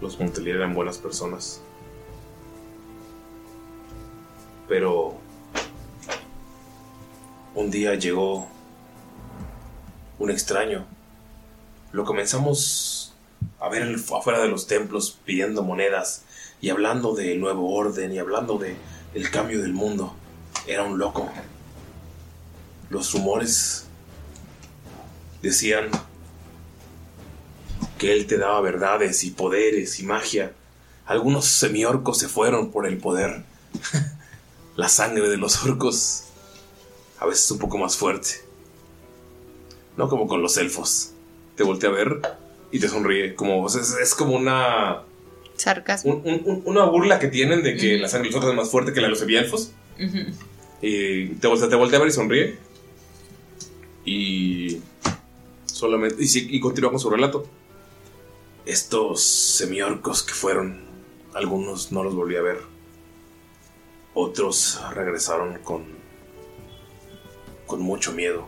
Los 0.01 0.19
Montelier 0.19 0.57
eran 0.57 0.73
buenas 0.73 0.97
personas. 0.97 1.61
Pero 4.67 5.15
un 7.55 7.72
día 7.72 7.95
llegó 7.95 8.47
un 10.19 10.31
extraño. 10.31 10.85
Lo 11.91 12.03
comenzamos 12.03 13.13
a 13.59 13.69
ver 13.69 13.95
afuera 14.15 14.41
de 14.41 14.47
los 14.47 14.67
templos 14.67 15.17
pidiendo 15.26 15.63
monedas 15.63 16.23
y 16.61 16.69
hablando 16.69 17.13
del 17.13 17.39
nuevo 17.39 17.73
orden 17.73 18.13
y 18.13 18.19
hablando 18.19 18.57
de 18.57 18.76
el 19.13 19.30
cambio 19.31 19.61
del 19.61 19.73
mundo. 19.73 20.13
Era 20.67 20.84
un 20.84 20.97
loco. 20.97 21.30
Los 22.89 23.11
rumores 23.13 23.85
decían 25.41 25.89
que 27.97 28.11
él 28.13 28.25
te 28.27 28.37
daba 28.37 28.61
verdades 28.61 29.23
y 29.23 29.31
poderes 29.31 29.99
y 29.99 30.03
magia. 30.03 30.53
Algunos 31.05 31.45
semiorcos 31.45 32.17
se 32.19 32.27
fueron 32.27 32.71
por 32.71 32.87
el 32.87 32.97
poder. 32.97 33.43
La 34.75 34.89
sangre 34.89 35.29
de 35.29 35.37
los 35.37 35.63
orcos 35.63 36.23
a 37.19 37.25
veces 37.25 37.45
es 37.45 37.51
un 37.51 37.59
poco 37.59 37.77
más 37.77 37.95
fuerte. 37.95 38.29
No 39.95 40.09
como 40.09 40.27
con 40.27 40.41
los 40.41 40.57
elfos. 40.57 41.11
Te 41.55 41.63
voltea 41.63 41.89
a 41.89 41.93
ver 41.93 42.19
y 42.71 42.79
te 42.79 42.89
sonríe. 42.89 43.35
Como, 43.35 43.65
es, 43.67 43.75
es 43.75 44.13
como 44.13 44.35
una, 44.35 45.03
Sarcasmo. 45.55 46.15
un- 46.25 46.41
un- 46.45 46.61
una 46.65 46.83
burla 46.83 47.19
que 47.19 47.29
tienen 47.29 47.63
de 47.63 47.77
que 47.77 47.97
la 47.97 48.09
sangre 48.09 48.27
de 48.27 48.33
los 48.33 48.43
orcos 48.43 48.51
es 48.51 48.57
más 48.57 48.69
fuerte 48.69 48.91
que 48.91 48.99
la 48.99 49.07
de 49.07 49.11
los 49.11 49.19
semielfos. 49.19 49.71
Y 50.81 51.27
te 51.35 51.47
voltea, 51.47 51.69
te 51.69 51.75
voltea 51.75 51.97
a 51.99 52.01
ver 52.01 52.09
y 52.09 52.13
sonríe. 52.13 52.57
Y 54.06 54.82
solamente. 55.65 56.18
Y, 56.19 56.60
continúa 56.60 56.91
con 56.91 56.99
su 56.99 57.10
relato. 57.10 57.48
Estos 58.65 59.22
semiorcos 59.22 60.23
que 60.23 60.34
fueron, 60.34 60.86
algunos 61.34 61.91
no 61.91 62.03
los 62.03 62.15
volví 62.15 62.36
a 62.36 62.41
ver. 62.41 62.60
Otros 64.14 64.80
regresaron 64.94 65.60
con. 65.60 65.84
con 67.65 67.82
mucho 67.82 68.14
miedo. 68.14 68.45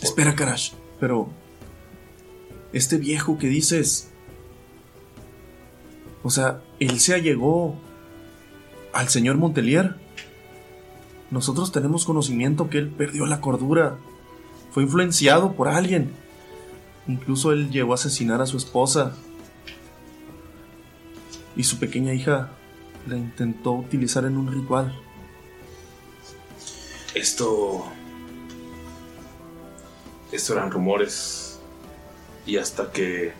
Espera, 0.00 0.34
Karash, 0.34 0.72
pero. 1.00 1.28
Este 2.72 2.98
viejo 2.98 3.38
que 3.38 3.48
dices. 3.48 4.10
O 6.22 6.30
sea, 6.30 6.62
él 6.80 6.98
se 7.00 7.14
allegó 7.14 7.76
al 8.92 9.08
señor 9.08 9.36
Montelier. 9.36 10.05
Nosotros 11.30 11.72
tenemos 11.72 12.04
conocimiento 12.04 12.70
que 12.70 12.78
él 12.78 12.88
perdió 12.88 13.26
la 13.26 13.40
cordura. 13.40 13.96
Fue 14.70 14.84
influenciado 14.84 15.52
por 15.52 15.68
alguien. 15.68 16.12
Incluso 17.08 17.52
él 17.52 17.70
llegó 17.70 17.92
a 17.92 17.96
asesinar 17.96 18.40
a 18.40 18.46
su 18.46 18.56
esposa. 18.56 19.16
Y 21.56 21.64
su 21.64 21.78
pequeña 21.78 22.12
hija 22.12 22.50
la 23.06 23.16
intentó 23.16 23.72
utilizar 23.72 24.24
en 24.24 24.36
un 24.36 24.52
ritual. 24.52 24.94
Esto. 27.14 27.84
Esto 30.30 30.52
eran 30.52 30.70
rumores. 30.70 31.58
Y 32.44 32.58
hasta 32.58 32.92
que 32.92 33.32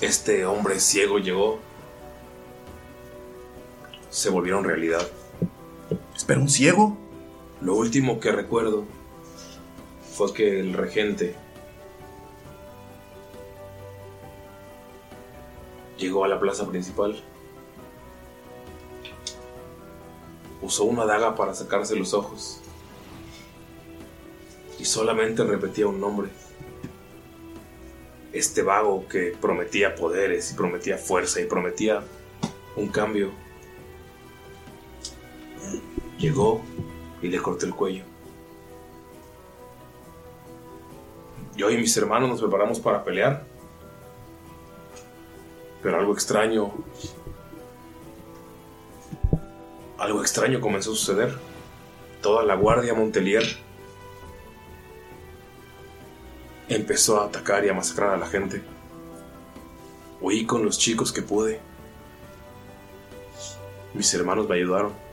este 0.00 0.44
hombre 0.44 0.80
ciego 0.80 1.18
llegó, 1.18 1.58
se 4.10 4.28
volvieron 4.28 4.64
realidad. 4.64 5.06
¿Espera 6.16 6.40
un 6.40 6.48
ciego? 6.48 6.96
Lo 7.60 7.74
último 7.74 8.18
que 8.18 8.32
recuerdo 8.32 8.84
fue 10.14 10.32
que 10.32 10.60
el 10.60 10.72
regente 10.72 11.36
llegó 15.96 16.24
a 16.24 16.28
la 16.28 16.40
plaza 16.40 16.66
principal. 16.66 17.22
Usó 20.60 20.84
una 20.84 21.04
daga 21.04 21.36
para 21.36 21.54
sacarse 21.54 21.94
los 21.94 22.14
ojos. 22.14 22.60
Y 24.78 24.84
solamente 24.84 25.44
repetía 25.44 25.86
un 25.86 26.00
nombre. 26.00 26.30
Este 28.32 28.62
vago 28.62 29.06
que 29.08 29.36
prometía 29.40 29.94
poderes 29.94 30.50
y 30.50 30.54
prometía 30.54 30.98
fuerza 30.98 31.40
y 31.40 31.44
prometía 31.46 32.02
un 32.74 32.88
cambio. 32.88 33.45
Llegó 36.18 36.62
y 37.22 37.28
le 37.28 37.38
corté 37.38 37.66
el 37.66 37.74
cuello. 37.74 38.04
Yo 41.56 41.70
y 41.70 41.76
mis 41.76 41.96
hermanos 41.96 42.28
nos 42.28 42.40
preparamos 42.40 42.78
para 42.78 43.02
pelear. 43.02 43.44
Pero 45.82 45.98
algo 45.98 46.12
extraño. 46.12 46.72
Algo 49.98 50.20
extraño 50.20 50.60
comenzó 50.60 50.92
a 50.92 50.94
suceder. 50.94 51.34
Toda 52.20 52.44
la 52.44 52.54
guardia 52.54 52.94
Montelier 52.94 53.44
empezó 56.68 57.20
a 57.20 57.26
atacar 57.26 57.64
y 57.64 57.68
a 57.68 57.74
masacrar 57.74 58.14
a 58.14 58.16
la 58.16 58.26
gente. 58.26 58.62
Huí 60.20 60.44
con 60.44 60.64
los 60.64 60.78
chicos 60.78 61.12
que 61.12 61.22
pude. 61.22 61.60
Mis 63.94 64.12
hermanos 64.14 64.48
me 64.48 64.56
ayudaron. 64.56 65.05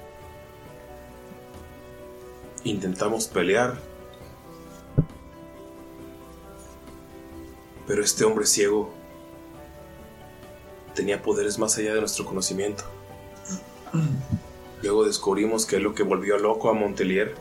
Intentamos 2.63 3.27
pelear. 3.27 3.79
Pero 7.85 8.03
este 8.03 8.23
hombre 8.23 8.45
ciego 8.45 8.93
tenía 10.95 11.21
poderes 11.21 11.59
más 11.59 11.77
allá 11.77 11.93
de 11.93 11.99
nuestro 11.99 12.25
conocimiento. 12.25 12.85
Luego 14.81 15.05
descubrimos 15.05 15.65
que 15.65 15.79
lo 15.79 15.93
que 15.93 16.03
volvió 16.03 16.37
loco 16.37 16.69
a 16.69 16.73
Montelier 16.73 17.35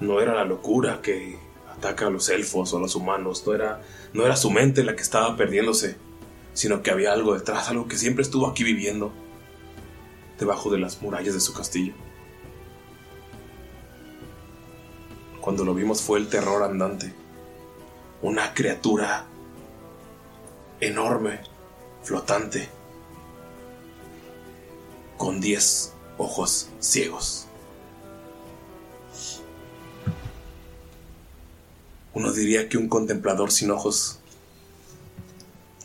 no 0.00 0.20
era 0.20 0.34
la 0.34 0.44
locura 0.44 1.00
que 1.02 1.38
ataca 1.70 2.08
a 2.08 2.10
los 2.10 2.28
elfos 2.28 2.72
o 2.72 2.78
a 2.78 2.80
los 2.80 2.94
humanos, 2.94 3.44
no 3.46 3.54
era, 3.54 3.82
no 4.12 4.24
era 4.24 4.36
su 4.36 4.50
mente 4.50 4.84
la 4.84 4.94
que 4.94 5.02
estaba 5.02 5.36
perdiéndose, 5.36 5.96
sino 6.54 6.82
que 6.82 6.90
había 6.90 7.12
algo 7.12 7.34
detrás, 7.34 7.68
algo 7.68 7.88
que 7.88 7.96
siempre 7.96 8.22
estuvo 8.22 8.46
aquí 8.46 8.62
viviendo, 8.62 9.12
debajo 10.38 10.70
de 10.70 10.78
las 10.78 11.02
murallas 11.02 11.34
de 11.34 11.40
su 11.40 11.52
castillo. 11.52 11.94
Cuando 15.42 15.64
lo 15.64 15.74
vimos 15.74 16.00
fue 16.00 16.20
el 16.20 16.28
terror 16.28 16.62
andante, 16.62 17.12
una 18.22 18.54
criatura 18.54 19.26
enorme, 20.78 21.40
flotante, 22.04 22.68
con 25.18 25.40
diez 25.40 25.94
ojos 26.16 26.68
ciegos. 26.78 27.48
Uno 32.14 32.30
diría 32.30 32.68
que 32.68 32.78
un 32.78 32.88
contemplador 32.88 33.50
sin 33.50 33.72
ojos 33.72 34.20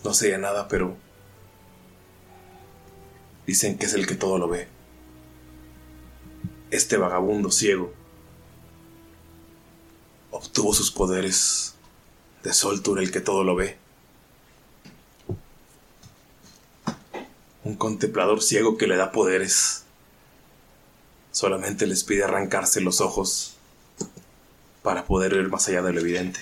no 0.04 0.14
sería 0.14 0.38
nada, 0.38 0.68
pero 0.68 0.96
dicen 3.48 3.80
que 3.80 3.88
es 3.88 3.96
el 3.96 4.06
que 4.06 4.14
todo 4.14 4.38
lo 4.38 4.50
ve. 4.50 4.68
Este 6.70 6.98
vagabundo 6.98 7.50
ciego 7.50 7.97
obtuvo 10.38 10.74
sus 10.74 10.92
poderes 10.92 11.76
de 12.44 12.54
Soltur, 12.54 13.00
el 13.00 13.12
que 13.12 13.22
todo 13.22 13.44
lo 13.44 13.56
ve. 13.56 13.78
Un 17.64 17.76
contemplador 17.76 18.42
ciego 18.42 18.78
que 18.78 18.88
le 18.88 18.96
da 18.96 19.12
poderes 19.12 19.84
Solamente 21.38 21.86
les 21.86 22.04
pide 22.04 22.24
arrancarse 22.24 22.82
los 22.82 23.00
ojos 23.00 23.58
para 24.82 25.06
poder 25.06 25.36
ver 25.36 25.50
más 25.50 25.68
allá 25.68 25.84
de 25.84 25.94
lo 25.94 26.00
evidente. 26.00 26.40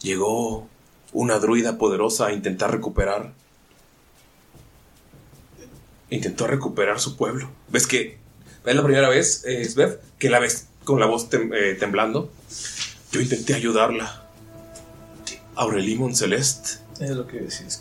Llegó 0.00 0.68
una 1.14 1.38
druida 1.38 1.78
poderosa 1.78 2.26
a 2.26 2.34
intentar 2.34 2.72
recuperar. 2.72 3.32
Intentó 6.10 6.46
recuperar 6.46 7.00
su 7.00 7.16
pueblo. 7.16 7.48
¿Ves 7.68 7.86
que 7.86 8.18
es 8.64 8.74
la 8.76 8.82
primera 8.84 9.08
vez, 9.08 9.44
eh, 9.44 9.64
Svev, 9.64 10.00
que 10.18 10.30
la 10.30 10.38
ves 10.38 10.66
con 10.84 11.00
la 11.00 11.06
voz 11.06 11.28
tem- 11.30 11.52
eh, 11.54 11.74
temblando? 11.74 12.30
Yo 13.10 13.20
intenté 13.20 13.54
ayudarla. 13.54 14.20
Aurelimon 15.54 16.14
Celeste 16.16 16.78
Es 17.00 17.10
lo 17.10 17.26
que 17.26 17.40
decís. 17.40 17.80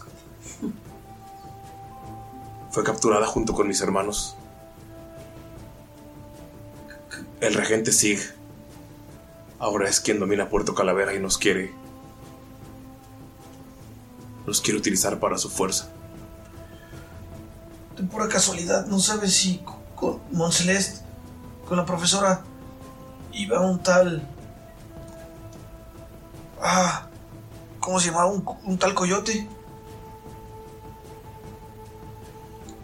fue 2.71 2.83
capturada 2.83 3.25
junto 3.27 3.53
con 3.53 3.67
mis 3.67 3.81
hermanos. 3.81 4.35
El 7.41 7.53
regente 7.53 7.91
Sig 7.91 8.19
ahora 9.59 9.89
es 9.89 9.99
quien 9.99 10.19
domina 10.19 10.47
Puerto 10.49 10.73
Calavera 10.75 11.13
y 11.13 11.19
nos 11.19 11.37
quiere. 11.37 11.73
Nos 14.47 14.61
quiere 14.61 14.79
utilizar 14.79 15.19
para 15.19 15.37
su 15.37 15.49
fuerza. 15.49 15.89
De 17.97 18.03
pura 18.03 18.27
casualidad, 18.27 18.85
¿no 18.87 18.99
sabes 18.99 19.33
si 19.33 19.57
con 20.01 20.19
Monceleste, 20.31 21.05
con 21.67 21.77
la 21.77 21.85
profesora, 21.85 22.43
iba 23.31 23.61
un 23.61 23.81
tal... 23.81 24.27
Ah, 26.59 27.07
¿cómo 27.79 27.99
se 27.99 28.07
llamaba? 28.07 28.25
Un, 28.31 28.43
un 28.65 28.77
tal 28.79 28.95
coyote. 28.95 29.47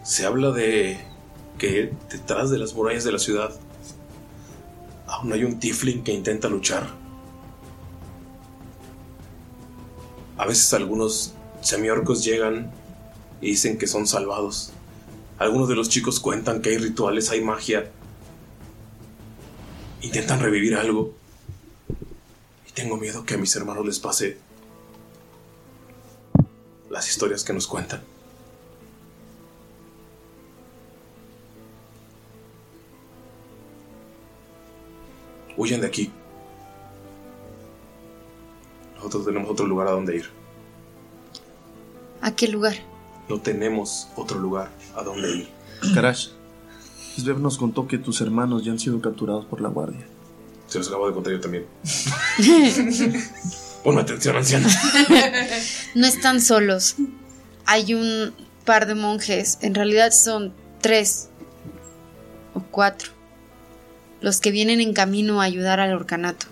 Se 0.04 0.24
habla 0.24 0.52
de 0.52 1.04
que 1.58 1.92
detrás 2.08 2.50
de 2.50 2.58
las 2.58 2.72
murallas 2.72 3.02
de 3.02 3.12
la 3.12 3.18
ciudad 3.18 3.50
aún 5.08 5.32
hay 5.32 5.42
un 5.42 5.58
Tifling 5.58 6.04
que 6.04 6.12
intenta 6.12 6.48
luchar. 6.48 6.86
A 10.36 10.46
veces 10.46 10.72
algunos 10.72 11.34
semiorcos 11.62 12.24
llegan 12.24 12.70
y 13.40 13.50
dicen 13.50 13.76
que 13.76 13.88
son 13.88 14.06
salvados. 14.06 14.72
Algunos 15.38 15.68
de 15.68 15.76
los 15.76 15.88
chicos 15.88 16.18
cuentan 16.18 16.60
que 16.60 16.70
hay 16.70 16.78
rituales, 16.78 17.30
hay 17.30 17.40
magia. 17.40 17.90
Intentan 20.02 20.40
revivir 20.40 20.74
algo. 20.74 21.14
Y 22.68 22.72
tengo 22.72 22.96
miedo 22.96 23.24
que 23.24 23.34
a 23.34 23.38
mis 23.38 23.54
hermanos 23.54 23.86
les 23.86 24.00
pase 24.00 24.38
las 26.90 27.08
historias 27.08 27.44
que 27.44 27.52
nos 27.52 27.68
cuentan. 27.68 28.02
Huyen 35.56 35.80
de 35.80 35.86
aquí. 35.86 36.10
Nosotros 38.96 39.26
tenemos 39.26 39.50
otro 39.50 39.66
lugar 39.66 39.86
a 39.86 39.92
donde 39.92 40.16
ir. 40.16 40.30
¿A 42.20 42.34
qué 42.34 42.48
lugar? 42.48 42.74
No 43.28 43.40
tenemos 43.40 44.08
otro 44.16 44.38
lugar 44.38 44.70
a 44.98 45.02
donde 45.04 45.30
ir. 45.30 45.48
Karash, 45.94 46.28
Svev 47.16 47.38
nos 47.40 47.58
contó 47.58 47.86
que 47.86 47.98
tus 47.98 48.20
hermanos 48.20 48.64
ya 48.64 48.72
han 48.72 48.78
sido 48.78 49.00
capturados 49.00 49.44
por 49.44 49.60
la 49.60 49.68
guardia. 49.68 50.06
Se 50.66 50.78
los 50.78 50.88
acabo 50.88 51.06
de 51.08 51.14
contar 51.14 51.32
yo 51.32 51.40
también. 51.40 51.66
Pon 53.84 53.98
atención, 53.98 54.36
anciana. 54.36 54.68
No 55.94 56.06
están 56.06 56.40
solos. 56.40 56.96
Hay 57.64 57.94
un 57.94 58.32
par 58.64 58.86
de 58.86 58.94
monjes, 58.94 59.58
en 59.62 59.74
realidad 59.74 60.10
son 60.12 60.52
tres 60.80 61.28
o 62.54 62.62
cuatro, 62.70 63.10
los 64.20 64.40
que 64.40 64.50
vienen 64.50 64.80
en 64.80 64.92
camino 64.94 65.40
a 65.40 65.44
ayudar 65.44 65.80
al 65.80 65.92
orcanato. 65.94 66.46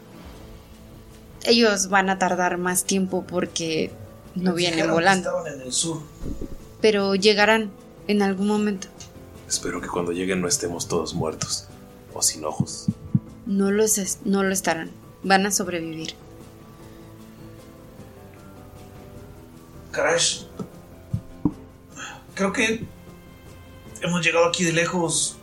Ellos 1.44 1.88
van 1.88 2.10
a 2.10 2.18
tardar 2.18 2.58
más 2.58 2.84
tiempo 2.84 3.24
porque 3.26 3.90
no 4.34 4.54
vienen 4.54 4.90
volando, 4.90 5.28
Estaban 5.30 5.52
en 5.54 5.66
el 5.66 5.72
sur. 5.72 6.02
pero 6.80 7.14
llegarán 7.14 7.70
en 8.08 8.22
algún 8.22 8.46
momento. 8.48 8.88
Espero 9.48 9.80
que 9.80 9.88
cuando 9.88 10.12
lleguen 10.12 10.40
no 10.40 10.48
estemos 10.48 10.88
todos 10.88 11.14
muertos 11.14 11.66
o 12.12 12.22
sin 12.22 12.44
ojos. 12.44 12.86
No, 13.46 13.70
los 13.70 13.98
es- 13.98 14.18
no 14.24 14.42
lo 14.42 14.52
estarán, 14.52 14.90
van 15.22 15.46
a 15.46 15.50
sobrevivir. 15.50 16.14
Crash. 19.92 20.42
Creo 22.34 22.52
que 22.52 22.84
hemos 24.02 24.24
llegado 24.24 24.46
aquí 24.46 24.64
de 24.64 24.72
lejos. 24.72 25.36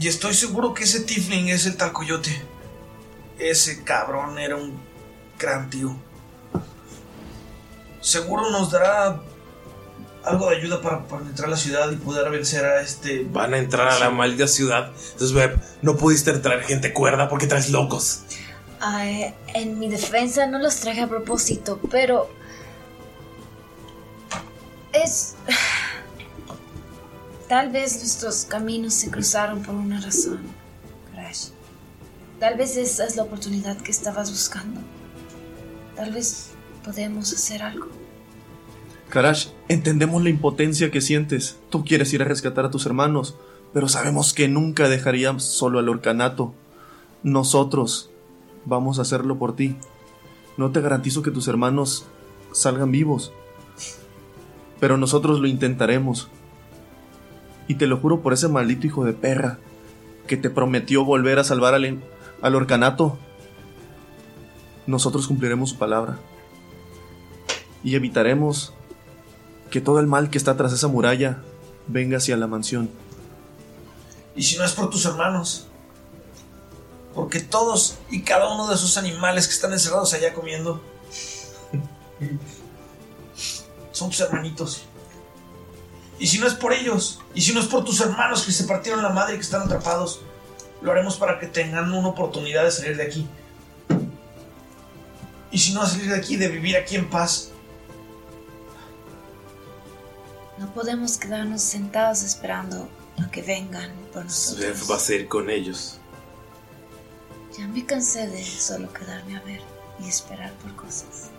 Y 0.00 0.08
estoy 0.08 0.32
seguro 0.34 0.72
que 0.72 0.84
ese 0.84 1.00
Tifling 1.00 1.48
es 1.48 1.66
el 1.66 1.76
tal 1.76 1.92
coyote. 1.92 2.30
Ese 3.38 3.82
cabrón 3.84 4.38
era 4.38 4.56
un 4.56 4.78
gran 5.38 5.68
tío. 5.68 5.94
Seguro 8.00 8.50
nos 8.50 8.70
dará 8.70 9.20
algo 10.24 10.50
de 10.50 10.56
ayuda 10.56 10.80
para, 10.80 11.06
para 11.06 11.22
entrar 11.22 11.48
a 11.48 11.50
la 11.50 11.56
ciudad 11.56 11.90
y 11.90 11.96
poder 11.96 12.30
vencer 12.30 12.64
a 12.64 12.80
este. 12.80 13.24
Van 13.24 13.54
a 13.54 13.58
entrar 13.58 13.88
a 13.88 13.98
la 13.98 14.10
maldita 14.10 14.46
ciudad. 14.46 14.92
Entonces, 15.12 15.32
Beb, 15.32 15.60
no 15.82 15.96
pudiste 15.96 16.32
traer 16.38 16.62
gente 16.62 16.92
cuerda 16.92 17.28
porque 17.28 17.46
traes 17.46 17.70
locos. 17.70 18.22
Ay, 18.80 19.34
en 19.54 19.78
mi 19.78 19.88
defensa 19.88 20.46
no 20.46 20.58
los 20.58 20.76
traje 20.76 21.02
a 21.02 21.08
propósito, 21.08 21.80
pero 21.90 22.30
es 24.92 25.34
tal 27.48 27.70
vez 27.70 27.98
nuestros 27.98 28.44
caminos 28.44 28.94
se 28.94 29.10
cruzaron 29.10 29.62
por 29.62 29.74
una 29.74 30.00
razón, 30.00 30.40
Crash. 31.12 31.48
Tal 32.38 32.56
vez 32.56 32.78
esa 32.78 33.04
es 33.04 33.16
la 33.16 33.24
oportunidad 33.24 33.76
que 33.76 33.90
estabas 33.90 34.30
buscando. 34.30 34.80
Tal 35.94 36.12
vez 36.12 36.46
podemos 36.82 37.30
hacer 37.34 37.62
algo. 37.62 37.88
Karash, 39.10 39.48
entendemos 39.68 40.22
la 40.22 40.30
impotencia 40.30 40.92
que 40.92 41.00
sientes. 41.00 41.58
Tú 41.68 41.84
quieres 41.84 42.12
ir 42.14 42.22
a 42.22 42.26
rescatar 42.26 42.64
a 42.64 42.70
tus 42.70 42.86
hermanos, 42.86 43.34
pero 43.72 43.88
sabemos 43.88 44.32
que 44.32 44.46
nunca 44.46 44.88
dejaríamos 44.88 45.42
solo 45.44 45.80
al 45.80 45.88
orcanato. 45.88 46.54
Nosotros 47.24 48.10
vamos 48.64 48.98
a 48.98 49.02
hacerlo 49.02 49.36
por 49.36 49.56
ti. 49.56 49.76
No 50.56 50.70
te 50.70 50.80
garantizo 50.80 51.22
que 51.22 51.32
tus 51.32 51.48
hermanos 51.48 52.06
salgan 52.52 52.92
vivos, 52.92 53.32
pero 54.78 54.96
nosotros 54.96 55.40
lo 55.40 55.48
intentaremos. 55.48 56.28
Y 57.66 57.74
te 57.74 57.88
lo 57.88 57.96
juro 57.96 58.20
por 58.20 58.32
ese 58.32 58.46
maldito 58.46 58.86
hijo 58.86 59.04
de 59.04 59.12
perra 59.12 59.58
que 60.28 60.36
te 60.36 60.50
prometió 60.50 61.04
volver 61.04 61.40
a 61.40 61.44
salvar 61.44 61.74
al, 61.74 62.00
al 62.42 62.54
orcanato. 62.54 63.18
Nosotros 64.86 65.26
cumpliremos 65.26 65.70
su 65.70 65.78
palabra. 65.78 66.18
Y 67.82 67.96
evitaremos 67.96 68.72
que 69.70 69.80
todo 69.80 70.00
el 70.00 70.06
mal 70.06 70.30
que 70.30 70.38
está 70.38 70.56
tras 70.56 70.72
esa 70.72 70.88
muralla 70.88 71.38
venga 71.86 72.18
hacia 72.18 72.36
la 72.36 72.46
mansión. 72.46 72.90
Y 74.34 74.42
si 74.42 74.56
no 74.56 74.64
es 74.64 74.72
por 74.72 74.90
tus 74.90 75.04
hermanos. 75.04 75.66
Porque 77.14 77.40
todos 77.40 77.98
y 78.10 78.22
cada 78.22 78.52
uno 78.52 78.68
de 78.68 78.74
esos 78.74 78.96
animales 78.96 79.46
que 79.48 79.54
están 79.54 79.72
encerrados 79.72 80.14
allá 80.14 80.32
comiendo 80.32 80.80
son 83.92 84.10
tus 84.10 84.20
hermanitos. 84.20 84.82
Y 86.18 86.26
si 86.26 86.38
no 86.38 86.46
es 86.46 86.54
por 86.54 86.72
ellos, 86.72 87.20
y 87.34 87.40
si 87.40 87.52
no 87.54 87.60
es 87.60 87.66
por 87.66 87.84
tus 87.84 88.00
hermanos 88.00 88.42
que 88.42 88.52
se 88.52 88.64
partieron 88.64 89.02
la 89.02 89.08
madre 89.08 89.34
y 89.34 89.36
que 89.36 89.42
están 89.42 89.62
atrapados, 89.62 90.20
lo 90.82 90.92
haremos 90.92 91.16
para 91.16 91.38
que 91.38 91.46
tengan 91.46 91.92
una 91.92 92.08
oportunidad 92.08 92.64
de 92.64 92.70
salir 92.70 92.96
de 92.96 93.02
aquí. 93.02 93.26
Y 95.50 95.58
si 95.58 95.72
no, 95.72 95.84
salir 95.86 96.10
de 96.10 96.16
aquí, 96.16 96.36
de 96.36 96.48
vivir 96.48 96.76
aquí 96.76 96.96
en 96.96 97.08
paz. 97.08 97.50
No 100.60 100.66
podemos 100.74 101.16
quedarnos 101.16 101.62
sentados 101.62 102.22
esperando 102.22 102.86
a 103.18 103.30
que 103.30 103.40
vengan 103.40 103.90
por 104.12 104.26
nosotros. 104.26 104.90
Va 104.90 104.96
a 104.96 105.00
ser 105.00 105.26
con 105.26 105.48
ellos. 105.48 105.96
Ya 107.58 107.66
me 107.66 107.86
cansé 107.86 108.26
de 108.26 108.44
solo 108.44 108.92
quedarme 108.92 109.38
a 109.38 109.40
ver 109.40 109.62
y 110.04 110.08
esperar 110.08 110.52
por 110.62 110.76
cosas. 110.76 111.30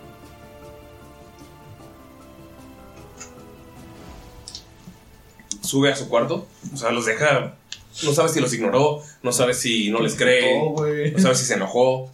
Sube 5.62 5.92
a 5.92 5.96
su 5.96 6.10
cuarto. 6.10 6.48
O 6.74 6.78
sea, 6.78 6.90
los 6.90 7.06
deja. 7.06 7.56
No 8.02 8.14
sabe 8.14 8.30
si 8.30 8.40
los 8.40 8.52
ignoró. 8.56 9.04
No 9.22 9.32
sabe 9.32 9.54
si 9.54 9.92
no 9.92 10.00
les 10.00 10.16
cree. 10.16 11.12
No 11.12 11.20
sabe 11.20 11.36
si 11.36 11.46
se 11.46 11.54
enojó. 11.54 12.10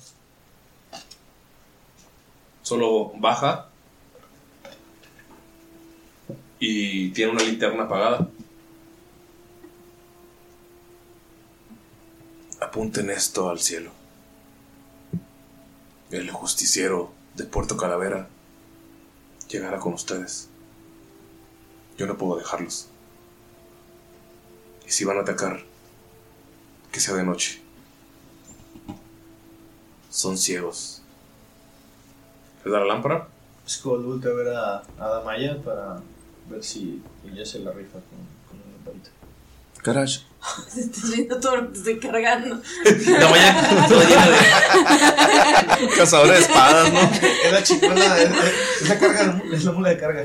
Solo 2.64 3.14
baja. 3.16 3.67
Y 6.60 7.10
tiene 7.12 7.32
una 7.34 7.44
linterna 7.44 7.84
apagada. 7.84 8.30
Apunten 12.60 13.10
esto 13.10 13.50
al 13.50 13.60
cielo. 13.60 13.92
El 16.10 16.32
justiciero 16.32 17.12
de 17.36 17.44
Puerto 17.44 17.78
Calavera 17.78 18.28
llegará 19.50 19.78
con 19.80 19.94
ustedes. 19.94 20.50
Yo 21.98 22.08
no 22.08 22.18
puedo 22.18 22.38
dejarlos. 22.38 22.88
Y 24.88 24.92
si 24.92 25.06
van 25.06 25.18
a 25.18 25.22
atacar, 25.22 25.64
que 26.92 27.00
sea 27.00 27.16
de 27.16 27.24
noche. 27.24 27.62
Son 30.10 30.38
ciegos. 30.38 31.02
¿Les 32.64 32.72
da 32.72 32.80
la 32.80 32.86
lámpara? 32.86 33.28
Skull 33.68 34.04
voltea 34.04 34.32
a 34.32 34.34
ver 34.34 34.48
a, 34.50 34.78
a 34.98 35.08
Damaya 35.10 35.62
para 35.62 36.02
ver 36.50 36.64
si 36.64 37.02
ella 37.26 37.46
se 37.46 37.60
la 37.60 37.72
rifa 37.72 37.94
con, 37.94 38.20
con 38.48 38.58
una 38.66 38.72
lamparita. 38.78 39.10
Carash. 39.84 40.20
Se 40.70 40.82
está 40.82 41.02
viendo 41.14 41.40
todo 41.40 41.56
lo 41.58 41.72
que 41.72 41.78
estoy 41.80 42.00
cargando. 42.00 42.62
Damaya, 43.20 43.88
toda 43.88 44.04
llena 44.06 44.28
de. 44.30 44.38
Cazadora 45.98 46.34
de 46.34 46.40
espadas, 46.40 46.94
¿no? 46.94 47.00
Es 47.02 47.52
la 47.52 47.64
chicona, 47.64 48.18
es, 48.18 48.30
es- 48.82 48.90
la 48.90 49.00
carga, 49.00 49.42
es 49.52 49.64
la 49.66 49.72
mula 49.72 49.90
de 49.90 49.98
carga. 49.98 50.24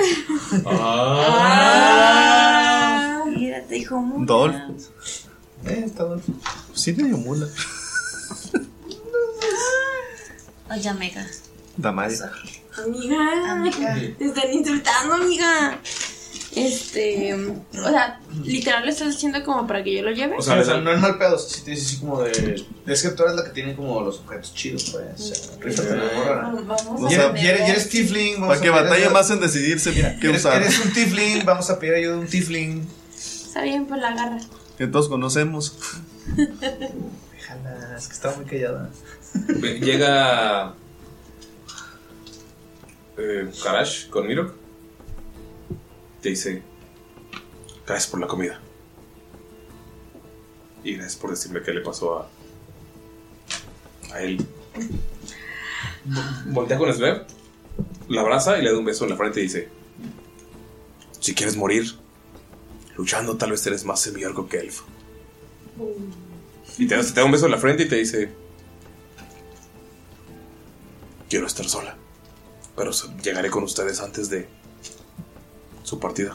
Ah. 2.35 3.25
Mira, 3.27 3.63
te 3.67 3.75
dijo 3.75 3.97
mucho. 4.01 4.33
Dolph. 4.33 4.55
Eh, 5.65 5.83
está 5.87 6.05
Dolph. 6.05 6.25
Sí, 6.75 6.93
medio 6.93 7.17
mula. 7.19 7.47
Oye, 10.71 10.93
mega. 10.95 11.27
Damaya. 11.77 12.31
Amiga, 12.85 13.53
Amiga. 13.53 13.95
te 14.19 14.25
están 14.25 14.53
insultando, 14.53 15.15
amiga. 15.15 15.79
Este, 16.55 17.35
o 17.35 17.89
sea, 17.89 18.21
literal 18.45 18.85
le 18.85 18.91
estás 18.93 19.09
diciendo 19.15 19.43
como 19.43 19.67
para 19.67 19.83
que 19.83 19.95
yo 19.97 20.03
lo 20.03 20.11
lleve. 20.11 20.37
O 20.37 20.43
sea, 20.43 20.61
o 20.61 20.65
sea, 20.65 20.77
no 20.83 20.93
es 20.93 21.01
mal 21.01 21.17
pedo, 21.17 21.39
sí 21.39 21.63
te 21.65 21.71
dice 21.71 21.87
así 21.87 21.97
como 22.01 22.21
de. 22.23 22.63
Es 22.87 23.03
que 23.03 23.09
tú 23.11 23.23
eres 23.23 23.37
la 23.37 23.45
que 23.45 23.51
tiene 23.51 23.75
como 23.75 24.03
los 24.03 24.19
objetos 24.19 24.53
chidos, 24.55 24.91
pues. 24.91 25.31
O 25.31 25.35
sea, 25.35 25.57
rífate 25.61 25.97
la 25.97 26.05
morra. 26.15 26.53
Vamos 26.67 27.03
O 27.03 27.07
Y 27.11 27.15
sea, 27.15 27.29
eres, 27.31 27.43
y 27.43 27.47
eres- 27.47 27.69
y 27.69 27.71
eres 27.71 27.89
tiefling. 27.89 28.35
vamos 28.35 28.49
Para 28.49 28.61
que 28.61 28.69
a 28.69 28.73
batalle 28.83 29.09
más 29.09 29.31
en 29.31 29.41
decidirse 29.41 29.95
qué 29.95 30.29
Eres, 30.29 30.41
usar. 30.41 30.61
eres 30.63 30.79
un 30.85 30.93
tiefling, 30.93 31.45
vamos 31.47 31.71
a 31.71 31.79
pedir 31.79 31.95
ayuda 31.95 32.13
de 32.15 32.19
un 32.21 32.27
tiefling. 32.27 32.87
Está 33.17 33.63
bien, 33.63 33.87
pues 33.87 34.01
la 34.03 34.09
agarra. 34.09 34.39
Que 34.77 34.87
todos 34.87 35.09
conocemos. 35.09 35.75
Déjala, 36.37 37.97
es 37.97 38.07
que 38.09 38.13
estaba 38.13 38.37
muy 38.37 38.45
callada. 38.45 38.91
Llega. 39.81 40.75
Eh, 43.17 43.51
Karash 43.63 44.09
con 44.09 44.27
Mirok. 44.27 44.62
Te 46.23 46.31
dice: 46.31 46.63
Gracias 47.87 48.11
por 48.11 48.21
la 48.21 48.27
comida. 48.27 48.61
Y 50.85 50.95
gracias 50.95 51.17
por 51.17 51.31
decirme 51.31 51.63
qué 51.63 51.73
le 51.73 51.81
pasó 51.81 52.19
a. 52.21 52.29
a 54.13 54.23
él. 54.23 54.39
Vo- 56.07 56.53
Voltea 56.53 56.79
con 56.79 56.93
Svev, 56.95 57.27
la 58.09 58.21
abraza 58.23 58.59
y 58.59 58.63
le 58.63 58.73
da 58.73 58.79
un 58.79 58.85
beso 58.85 59.05
en 59.05 59.11
la 59.11 59.17
frente 59.17 59.41
y 59.41 59.45
dice: 59.45 59.69
Si 61.21 61.35
quieres 61.35 61.57
morir, 61.57 61.85
luchando 62.97 63.37
tal 63.37 63.51
vez 63.53 63.67
eres 63.67 63.85
más 63.85 64.01
semiorco 64.01 64.49
que 64.49 64.59
elfo. 64.59 64.85
Y 66.79 66.87
te, 66.87 66.97
da- 66.97 67.25
un 67.25 67.33
beso 67.33 67.47
en 67.47 67.53
la 67.53 67.59
frente 67.59 67.83
y 67.85 67.89
te 67.89 67.97
dice: 67.97 68.31
Quiero 71.29 71.47
estar 71.47 71.69
sola. 71.69 71.97
Pero 72.77 72.91
llegaré 73.23 73.51
con 73.51 73.65
ustedes 73.65 74.01
antes 74.01 74.31
de 74.31 74.49
su 75.93 76.01
partida. 76.01 76.35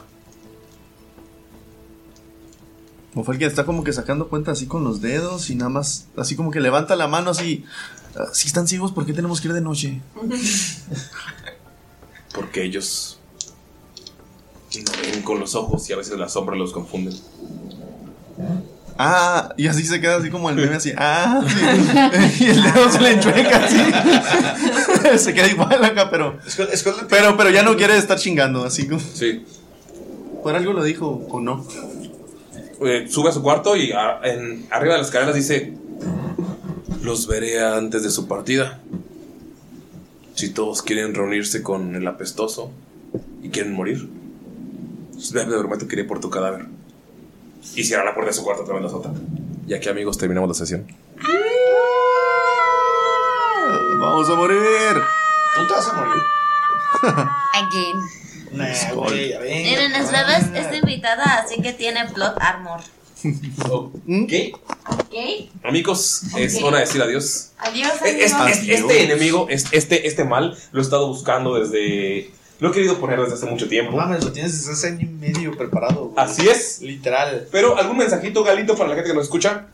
O 3.16 3.24
fue 3.24 3.34
el 3.34 3.40
que 3.40 3.48
está 3.48 3.66
como 3.66 3.84
que 3.84 3.92
sacando 3.92 4.30
cuenta 4.30 4.52
así 4.52 4.68
con 4.68 4.84
los 4.84 5.02
dedos 5.02 5.50
y 5.50 5.56
nada 5.56 5.70
más, 5.70 6.06
así 6.16 6.36
como 6.36 6.52
que 6.52 6.60
levanta 6.60 6.96
la 6.96 7.08
mano 7.08 7.32
así. 7.32 7.66
"Ah, 8.16 8.26
Si 8.34 8.48
están 8.48 8.68
ciegos, 8.68 8.92
¿por 8.92 9.08
qué 9.08 9.14
tenemos 9.14 9.42
que 9.42 9.48
ir 9.48 9.56
de 9.56 9.62
noche? 9.62 10.00
Porque 12.36 12.64
ellos 12.64 13.18
no 14.76 14.92
ven 15.02 15.24
con 15.24 15.40
los 15.40 15.56
ojos 15.56 15.90
y 15.90 15.94
a 15.94 15.98
veces 15.98 16.20
las 16.20 16.34
sombras 16.34 16.60
los 16.60 16.72
confunden. 16.72 17.16
Ah, 19.00 19.54
y 19.58 19.66
así 19.68 19.84
se 19.84 20.00
queda 20.00 20.18
así 20.18 20.30
como 20.30 20.52
el 20.52 20.56
meme 20.56 20.76
así. 20.76 20.92
Ah, 20.96 21.42
sí. 21.48 21.56
y 22.44 22.48
el 22.50 22.62
dedo 22.62 22.92
se 22.92 23.00
le 23.02 23.14
enchueca 23.14 23.66
así. 23.66 23.78
se 25.18 25.34
queda 25.34 25.48
igual 25.48 25.84
acá, 25.84 26.10
pero. 26.10 26.38
Pero, 27.10 27.38
pero 27.38 27.50
ya 27.50 27.64
no 27.64 27.76
quiere 27.76 27.98
estar 27.98 28.18
chingando, 28.18 28.64
así 28.64 28.88
como. 28.88 29.00
Sí. 29.02 29.46
Por 30.44 30.56
algo 30.56 30.74
lo 30.74 30.84
dijo 30.84 31.26
o 31.30 31.40
no. 31.40 31.66
Eh, 32.82 33.08
sube 33.10 33.30
a 33.30 33.32
su 33.32 33.42
cuarto 33.42 33.76
y 33.76 33.92
a- 33.92 34.20
en, 34.24 34.68
arriba 34.70 34.94
de 34.94 35.00
las 35.00 35.08
escaleras 35.08 35.36
dice: 35.36 35.74
Los 37.02 37.28
veré 37.28 37.60
antes 37.64 38.04
de 38.04 38.10
su 38.12 38.28
partida. 38.28 38.80
Si 40.36 40.50
todos 40.50 40.84
quieren 40.84 41.16
reunirse 41.16 41.64
con 41.64 41.96
el 41.96 42.06
apestoso 42.08 42.70
y 43.42 43.50
quieren 43.50 43.74
morir, 43.74 44.08
pues 45.14 45.32
de 45.32 45.44
prometo 45.46 45.88
que 45.88 45.96
iré 45.96 46.04
por 46.04 46.20
tu 46.20 46.30
cadáver. 46.30 46.66
Y 47.76 47.84
cierra 47.84 48.06
la 48.06 48.14
puerta 48.14 48.30
de 48.30 48.38
su 48.38 48.44
cuarto 48.44 48.62
otra 48.64 48.76
vez 48.76 48.84
la 48.84 48.90
sota. 48.90 49.12
Y 49.68 49.74
aquí, 49.74 49.90
amigos, 49.90 50.18
terminamos 50.18 50.48
la 50.50 50.54
sesión. 50.54 50.86
Vamos 54.00 54.30
a 54.30 54.36
morir. 54.36 54.60
Tú 55.56 55.68
te 55.68 55.74
vas 55.74 55.88
a 55.88 55.94
morir. 55.94 56.24
Again. 57.54 57.98
Nah, 58.52 58.94
güey, 58.94 59.30
ya 59.30 59.40
ven. 59.40 59.64
Miren, 59.64 60.06
Svev 60.08 60.30
es, 60.30 60.66
es 60.66 60.78
invitada, 60.78 61.44
así 61.44 61.62
que 61.62 61.74
tiene 61.74 62.06
plot 62.10 62.36
armor. 62.40 62.80
¿Qué? 64.28 64.54
¿Ok? 64.90 65.50
Amigos, 65.64 66.22
es 66.38 66.62
hora 66.64 66.78
de 66.78 66.86
decir 66.86 67.02
adiós. 67.02 67.50
Adiós, 67.58 67.92
Es- 68.06 68.34
amigos. 68.34 68.58
es- 68.60 68.70
este 68.70 69.04
enemigo, 69.04 69.48
es- 69.50 69.66
este, 69.72 70.08
este 70.08 70.24
mal, 70.24 70.58
lo 70.72 70.80
he 70.80 70.84
estado 70.84 71.08
buscando 71.08 71.56
desde. 71.60 72.32
Lo 72.60 72.70
he 72.70 72.72
querido 72.72 72.98
poner 73.00 73.20
desde 73.20 73.36
hace 73.36 73.46
mucho 73.46 73.68
tiempo. 73.68 73.96
Mames, 73.98 74.24
lo 74.24 74.32
tienes 74.32 74.54
desde 74.58 74.72
hace 74.74 74.88
año 74.88 75.02
y 75.02 75.06
medio 75.06 75.56
preparado. 75.58 76.06
güey. 76.10 76.14
Así 76.26 76.48
es. 76.48 76.82
Literal. 76.82 77.48
Pero, 77.52 77.78
¿algún 77.78 77.98
mensajito, 77.98 78.44
Galito, 78.44 78.76
para 78.76 78.90
la 78.90 78.96
gente 78.96 79.10
que 79.12 79.16
nos 79.16 79.26
escucha? 79.26 79.66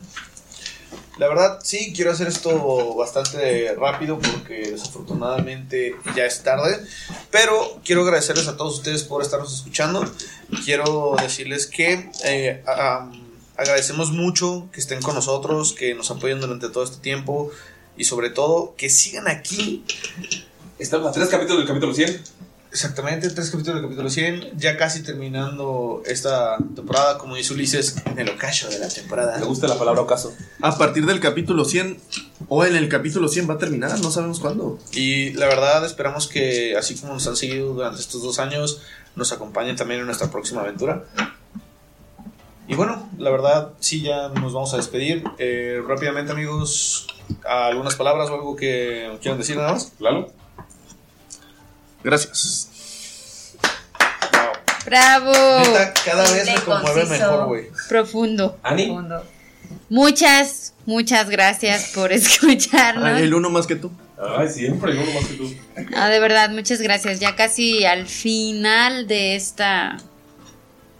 La 1.18 1.28
verdad, 1.28 1.60
sí, 1.62 1.92
quiero 1.94 2.10
hacer 2.10 2.26
esto 2.26 2.94
bastante 2.96 3.72
rápido 3.76 4.18
porque 4.18 4.72
desafortunadamente 4.72 5.94
ya 6.16 6.26
es 6.26 6.42
tarde. 6.42 6.84
Pero 7.30 7.80
quiero 7.84 8.02
agradecerles 8.02 8.48
a 8.48 8.56
todos 8.56 8.74
ustedes 8.74 9.04
por 9.04 9.22
estarnos 9.22 9.54
escuchando. 9.54 10.04
Quiero 10.64 11.14
decirles 11.20 11.68
que 11.68 12.10
eh, 12.24 12.64
am, 12.66 13.12
agradecemos 13.56 14.10
mucho 14.10 14.68
que 14.72 14.80
estén 14.80 15.00
con 15.02 15.14
nosotros, 15.14 15.72
que 15.72 15.94
nos 15.94 16.10
apoyen 16.10 16.40
durante 16.40 16.68
todo 16.68 16.82
este 16.82 16.98
tiempo 16.98 17.50
y 17.96 18.04
sobre 18.04 18.30
todo 18.30 18.74
que 18.76 18.90
sigan 18.90 19.28
aquí. 19.28 19.84
Estamos 20.80 21.08
a 21.08 21.12
tres 21.12 21.28
capítulos 21.28 21.58
del 21.58 21.68
capítulo 21.68 21.94
100. 21.94 22.43
Exactamente, 22.74 23.30
tres 23.30 23.50
capítulos 23.50 23.76
del 23.76 23.84
capítulo 23.84 24.10
100, 24.10 24.58
ya 24.58 24.76
casi 24.76 25.04
terminando 25.04 26.02
esta 26.06 26.56
temporada, 26.74 27.18
como 27.18 27.36
dice 27.36 27.54
Ulises, 27.54 27.94
en 28.04 28.18
el 28.18 28.28
ocaso 28.28 28.68
de 28.68 28.80
la 28.80 28.88
temporada. 28.88 29.38
Me 29.38 29.46
gusta 29.46 29.68
la 29.68 29.78
palabra 29.78 30.00
ocaso. 30.00 30.34
A 30.60 30.76
partir 30.76 31.06
del 31.06 31.20
capítulo 31.20 31.64
100 31.64 32.00
o 32.48 32.64
en 32.64 32.74
el 32.74 32.88
capítulo 32.88 33.28
100 33.28 33.48
va 33.48 33.54
a 33.54 33.58
terminar, 33.58 33.96
no 34.00 34.10
sabemos 34.10 34.40
cuándo. 34.40 34.80
Y 34.90 35.34
la 35.34 35.46
verdad 35.46 35.86
esperamos 35.86 36.26
que 36.26 36.76
así 36.76 36.96
como 36.96 37.14
nos 37.14 37.28
han 37.28 37.36
seguido 37.36 37.74
durante 37.74 38.00
estos 38.00 38.24
dos 38.24 38.40
años, 38.40 38.82
nos 39.14 39.30
acompañen 39.30 39.76
también 39.76 40.00
en 40.00 40.06
nuestra 40.06 40.32
próxima 40.32 40.62
aventura. 40.62 41.04
Y 42.66 42.74
bueno, 42.74 43.08
la 43.18 43.30
verdad 43.30 43.70
sí 43.78 44.02
ya 44.02 44.30
nos 44.30 44.52
vamos 44.52 44.74
a 44.74 44.78
despedir. 44.78 45.22
Eh, 45.38 45.80
rápidamente 45.86 46.32
amigos, 46.32 47.06
algunas 47.44 47.94
palabras 47.94 48.30
o 48.30 48.34
algo 48.34 48.56
que 48.56 49.16
quieran 49.22 49.38
decir 49.38 49.54
nada 49.54 49.74
más. 49.74 49.92
Lalo. 50.00 50.43
Gracias. 52.04 52.68
Bravo. 54.84 55.32
Neta, 55.32 55.94
cada 56.04 56.30
vez 56.30 56.46
me 56.46 56.60
conmueve 56.60 57.06
mejor, 57.06 57.46
güey. 57.46 57.68
Profundo. 57.88 58.58
Ani. 58.62 58.94
Muchas, 59.88 60.74
muchas 60.86 61.30
gracias 61.30 61.92
por 61.94 62.12
escucharnos. 62.12 63.20
El 63.20 63.34
uno 63.34 63.50
más 63.50 63.66
que 63.66 63.76
tú. 63.76 63.90
Ay, 64.18 64.48
siempre 64.48 64.92
hay 64.92 64.98
uno 64.98 65.12
más 65.12 65.24
que 65.26 65.34
tú. 65.34 65.54
Ah, 65.96 66.08
de 66.08 66.20
verdad, 66.20 66.50
muchas 66.50 66.80
gracias. 66.80 67.18
Ya 67.18 67.34
casi 67.34 67.84
al 67.84 68.06
final 68.06 69.06
de 69.06 69.34
esta 69.36 69.96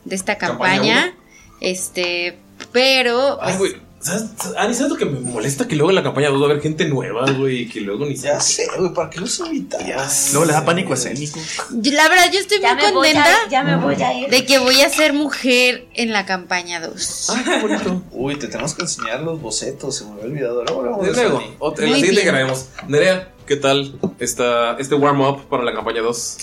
de 0.05 0.17
esta 0.17 0.37
Campaña 0.37 0.95
campaña, 0.95 1.15
este, 1.61 2.39
pero 2.73 3.39
Ay, 3.41 3.57
pues, 3.59 3.73
güey. 3.73 3.84
¿Sabes, 4.05 4.25
Ani, 4.59 4.75
¿sabes 4.75 4.93
lo 4.93 4.99
que 4.99 5.07
me 5.07 5.19
molesta? 5.19 5.67
Que 5.67 5.77
luego 5.77 5.89
en 5.91 5.95
la 5.97 6.03
campaña 6.03 6.29
2 6.29 6.39
va 6.39 6.47
a 6.47 6.51
haber 6.51 6.63
gente 6.63 6.85
nueva, 6.85 7.25
güey. 7.33 7.63
Y 7.63 7.69
que 7.71 7.81
luego 7.81 8.05
ni 8.05 8.15
Ya 8.17 8.39
sé, 8.39 8.67
güey, 8.77 8.93
¿para 8.93 9.09
qué 9.09 9.19
los 9.19 9.39
invitas? 9.41 10.29
Luego 10.33 10.45
le 10.45 10.53
da 10.53 10.63
pánico 10.63 10.93
escénico. 10.93 11.41
yo- 11.71 11.93
la 11.93 12.09
verdad 12.11 12.31
yo 12.31 12.39
estoy 12.41 12.61
Ya 12.61 12.75
muy 12.75 12.93
contenta 12.93 13.25
a- 13.25 13.49
ya 13.49 13.63
me 13.63 13.77
voy 13.77 13.95
a 14.03 14.13
ir. 14.13 14.29
de 14.29 14.45
que 14.45 14.59
voy 14.59 14.79
a 14.83 14.91
ser 14.91 15.15
mujer 15.15 15.87
en 15.95 16.13
la 16.13 16.27
campaña 16.27 16.81
2. 16.87 17.31
Ay, 17.31 17.45
qué 17.45 17.61
bonito. 17.63 18.03
Uy, 18.13 18.37
te 18.37 18.47
tenemos 18.49 18.75
que 18.75 18.83
enseñar 18.83 19.23
los 19.23 19.41
bocetos, 19.41 19.97
se 19.97 20.05
me 20.05 20.11
había 20.13 20.25
olvidado. 20.27 20.65
Luego, 20.65 20.83
luego, 20.83 21.03
luego, 21.07 21.43
otra- 21.59 21.87
en 21.87 21.93
la 21.93 21.97
siguiente 21.97 22.25
grabemos. 22.25 22.67
Nerea, 22.87 23.33
¿qué 23.47 23.57
tal 23.57 23.99
esta, 24.19 24.77
este 24.79 24.97
warm-up 24.97 25.49
para 25.49 25.65
la 25.65 25.73
campaña 25.73 26.03
2? 26.03 26.37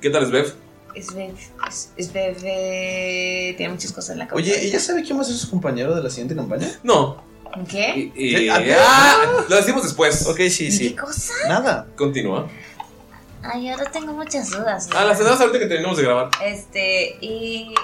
¿Qué 0.00 0.10
tal 0.10 0.30
es? 0.94 1.06
Svev, 1.06 1.34
es- 1.68 1.90
Svev 1.98 2.36
eh, 2.44 3.54
tiene 3.56 3.72
muchas 3.72 3.92
cosas 3.92 4.10
en 4.10 4.18
la 4.20 4.28
cabeza. 4.28 4.50
Oye, 4.52 4.66
¿ella 4.66 4.78
sabe 4.80 5.02
quién 5.02 5.16
va 5.18 5.22
a 5.22 5.24
ser 5.24 5.36
su 5.36 5.50
compañero 5.50 5.94
de 5.94 6.02
la 6.02 6.10
siguiente 6.10 6.34
campaña? 6.36 6.68
No. 6.82 7.22
¿Qué? 7.70 8.10
Y- 8.16 8.34
¿Qué? 8.34 8.50
¿A 8.50 8.62
qué? 8.62 8.74
ah, 8.78 9.44
lo 9.48 9.56
decimos 9.56 9.82
después. 9.84 10.26
Ok, 10.26 10.38
sí, 10.50 10.66
¿Qué 10.66 10.70
sí. 10.72 10.94
cosa? 10.94 11.32
Nada. 11.48 11.86
Continúa. 11.96 12.48
Ay, 13.42 13.68
ahora 13.68 13.84
tengo 13.90 14.12
muchas 14.14 14.50
dudas. 14.50 14.88
Ah, 14.94 15.04
las 15.04 15.20
edades 15.20 15.38
ahorita 15.40 15.58
que 15.58 15.66
terminamos 15.66 15.98
de 15.98 16.04
grabar. 16.04 16.30
Este, 16.44 17.16
y 17.20 17.74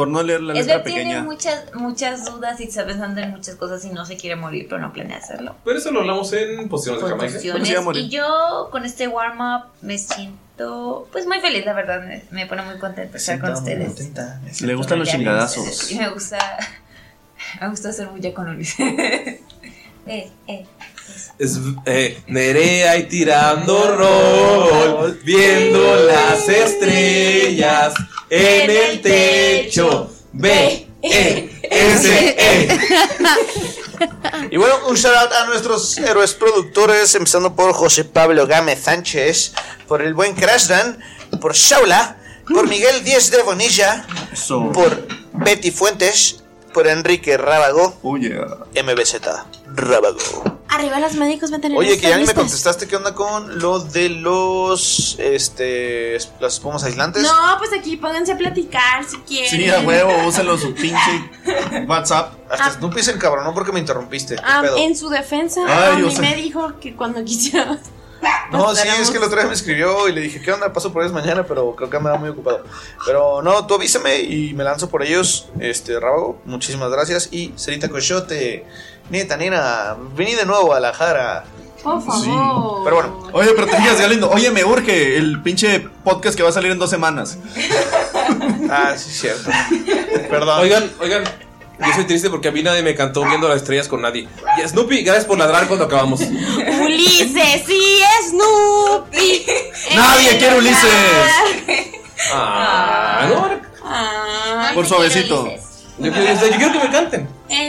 Por 0.00 0.08
no 0.08 0.22
leer 0.22 0.40
la 0.40 0.54
letra 0.54 0.76
Edward 0.76 0.84
tiene 0.84 1.20
muchas, 1.20 1.74
muchas 1.74 2.24
dudas 2.24 2.58
y 2.58 2.64
está 2.64 2.86
pensando 2.86 3.20
en 3.20 3.32
muchas 3.32 3.56
cosas 3.56 3.84
y 3.84 3.90
no 3.90 4.06
se 4.06 4.16
quiere 4.16 4.34
morir, 4.34 4.64
pero 4.66 4.80
no 4.80 4.94
planea 4.94 5.18
hacerlo. 5.18 5.56
Pero 5.62 5.76
eso 5.78 5.90
lo 5.90 6.00
hablamos 6.00 6.32
en 6.32 6.70
posiciones 6.70 7.02
de 7.42 7.72
Jamaica. 7.74 7.98
Y 7.98 8.08
yo 8.08 8.68
con 8.72 8.86
este 8.86 9.08
warm-up 9.08 9.64
me 9.82 9.98
siento 9.98 11.06
pues 11.12 11.26
muy 11.26 11.38
feliz, 11.40 11.66
la 11.66 11.74
verdad. 11.74 12.02
Me, 12.02 12.24
me 12.30 12.46
pone 12.46 12.62
muy 12.62 12.78
contenta 12.78 13.18
estar 13.18 13.38
con 13.38 13.52
ustedes. 13.52 14.10
Le 14.62 14.74
gustan 14.74 15.00
los 15.00 15.08
chingadazos. 15.10 15.92
Y 15.92 15.96
me 15.96 16.08
gusta. 16.08 16.38
Me 17.60 17.68
gusta 17.68 17.90
hacer 17.90 18.06
bulla 18.06 18.32
con 18.32 18.48
Ulises. 18.48 18.78
eh, 20.06 20.30
eh. 20.46 20.66
Es, 21.38 21.58
eh, 21.84 22.22
Nerea 22.26 22.96
y 22.96 23.02
tirando 23.04 23.96
rol, 23.96 25.20
viendo 25.24 26.06
las 26.06 26.48
estrellas 26.48 27.94
en 28.30 28.70
el 28.70 29.02
techo. 29.02 30.10
B, 30.32 30.86
E, 31.02 31.60
S, 31.62 32.36
E. 32.38 32.78
Y 34.50 34.56
bueno, 34.56 34.76
un 34.88 34.94
shout 34.94 35.14
out 35.14 35.32
a 35.32 35.46
nuestros 35.46 35.98
héroes 35.98 36.32
productores, 36.34 37.14
empezando 37.14 37.54
por 37.54 37.72
José 37.72 38.04
Pablo 38.04 38.46
Gámez 38.46 38.84
Sánchez, 38.84 39.52
por 39.86 40.00
el 40.02 40.14
buen 40.14 40.34
Crashdan, 40.34 40.98
por 41.40 41.54
Shaula, 41.54 42.16
por 42.52 42.68
Miguel 42.68 43.04
Díez 43.04 43.30
de 43.30 43.42
Bonilla, 43.42 44.06
por 44.72 45.06
Betty 45.32 45.70
Fuentes, 45.70 46.42
por 46.72 46.86
Enrique 46.86 47.36
Rábago, 47.36 47.98
MBZ 48.02 49.20
Rábago. 49.80 50.60
Arriba 50.68 51.00
los 51.00 51.14
médicos 51.14 51.50
tener 51.50 51.76
Oye, 51.76 51.98
que 51.98 52.08
ya 52.08 52.16
ni 52.16 52.24
me 52.26 52.32
contestaste 52.34 52.86
qué 52.86 52.94
onda 52.94 53.12
con 53.12 53.58
lo 53.58 53.80
de 53.80 54.08
los, 54.08 55.16
este, 55.18 56.16
las 56.38 56.54
espumas 56.54 56.84
aislantes. 56.84 57.22
No, 57.24 57.32
pues 57.58 57.72
aquí 57.76 57.96
pónganse 57.96 58.32
a 58.32 58.38
platicar 58.38 59.04
si 59.04 59.16
quieren. 59.18 59.50
Sí, 59.50 59.68
a 59.68 59.80
huevo, 59.80 60.28
úsenlo 60.28 60.56
su 60.56 60.72
pinche 60.72 61.30
WhatsApp. 61.88 62.34
Hasta 62.48 62.70
Snoopy 62.78 63.02
se 63.02 63.10
encabronó 63.12 63.52
porque 63.52 63.72
me 63.72 63.80
interrumpiste. 63.80 64.36
¿qué 64.36 64.42
Ah, 64.44 64.60
pedo? 64.62 64.76
en 64.78 64.96
su 64.96 65.08
defensa, 65.08 65.62
Ay, 65.66 65.92
a 66.02 66.06
mí 66.06 66.14
me 66.20 66.36
dijo 66.36 66.78
que 66.80 66.94
cuando 66.94 67.22
quisiera. 67.24 67.76
No, 68.52 68.74
sí, 68.76 68.86
es 68.86 69.10
que 69.10 69.18
la 69.18 69.26
otra 69.26 69.38
vez 69.38 69.46
me 69.48 69.54
escribió 69.54 70.08
y 70.08 70.12
le 70.12 70.20
dije, 70.20 70.40
¿qué 70.40 70.52
onda? 70.52 70.72
Paso 70.72 70.92
por 70.92 71.02
ellos 71.02 71.12
mañana, 71.12 71.44
pero 71.46 71.74
creo 71.74 71.90
que 71.90 71.98
me 71.98 72.10
va 72.10 72.16
muy 72.16 72.28
ocupado. 72.28 72.64
Pero 73.06 73.42
no, 73.42 73.66
tú 73.66 73.74
avísame 73.74 74.20
y 74.20 74.54
me 74.54 74.62
lanzo 74.62 74.88
por 74.88 75.02
ellos. 75.02 75.48
Este, 75.58 75.98
Rábago, 75.98 76.40
muchísimas 76.44 76.90
gracias. 76.90 77.28
Y 77.32 77.52
Cerita 77.56 77.88
Cochote, 77.88 78.66
neta, 79.10 79.36
nena, 79.36 79.96
vení 80.14 80.34
de 80.34 80.46
nuevo 80.46 80.74
a 80.74 80.80
la 80.80 80.92
Jara. 80.92 81.44
Por 81.82 82.02
favor. 82.04 82.84
Pero 82.84 82.96
bueno, 82.96 83.28
Oye, 83.32 83.52
pero 83.54 83.66
te 83.66 83.76
digas, 83.78 83.98
Galindo, 84.00 84.28
oye, 84.30 84.50
me 84.50 84.64
urge 84.64 85.16
el 85.16 85.40
pinche 85.42 85.80
podcast 86.04 86.36
que 86.36 86.42
va 86.42 86.50
a 86.50 86.52
salir 86.52 86.70
en 86.70 86.78
dos 86.78 86.90
semanas. 86.90 87.38
ah, 88.70 88.92
sí, 88.96 89.10
cierto. 89.10 89.50
Perdón. 90.28 90.60
Oigan, 90.60 90.90
oigan. 91.00 91.24
Yo 91.78 91.86
soy 91.94 92.04
triste 92.04 92.28
porque 92.28 92.48
a 92.48 92.52
mí 92.52 92.62
nadie 92.62 92.82
me 92.82 92.94
cantó 92.94 93.24
viendo 93.24 93.48
las 93.48 93.56
estrellas 93.62 93.88
con 93.88 94.02
nadie. 94.02 94.28
Y 94.62 94.68
Snoopy, 94.68 95.02
gracias 95.02 95.24
por 95.24 95.38
ladrar 95.38 95.66
cuando 95.66 95.86
acabamos. 95.86 96.20
Ulises, 96.20 97.62
sí, 97.66 98.02
Snoopy. 98.28 99.46
Nadie 99.96 100.36
quiere 100.36 100.58
Ulises. 100.58 100.90
Ah, 102.34 103.26
no. 103.30 103.60
Ah, 103.82 104.70
Por 104.74 104.86
suavecito. 104.86 105.48
Yo, 105.98 106.12
quiero- 106.12 106.34
yo 106.46 106.56
quiero 106.58 106.72
que 106.72 106.78
me 106.80 106.90
canten. 106.90 107.28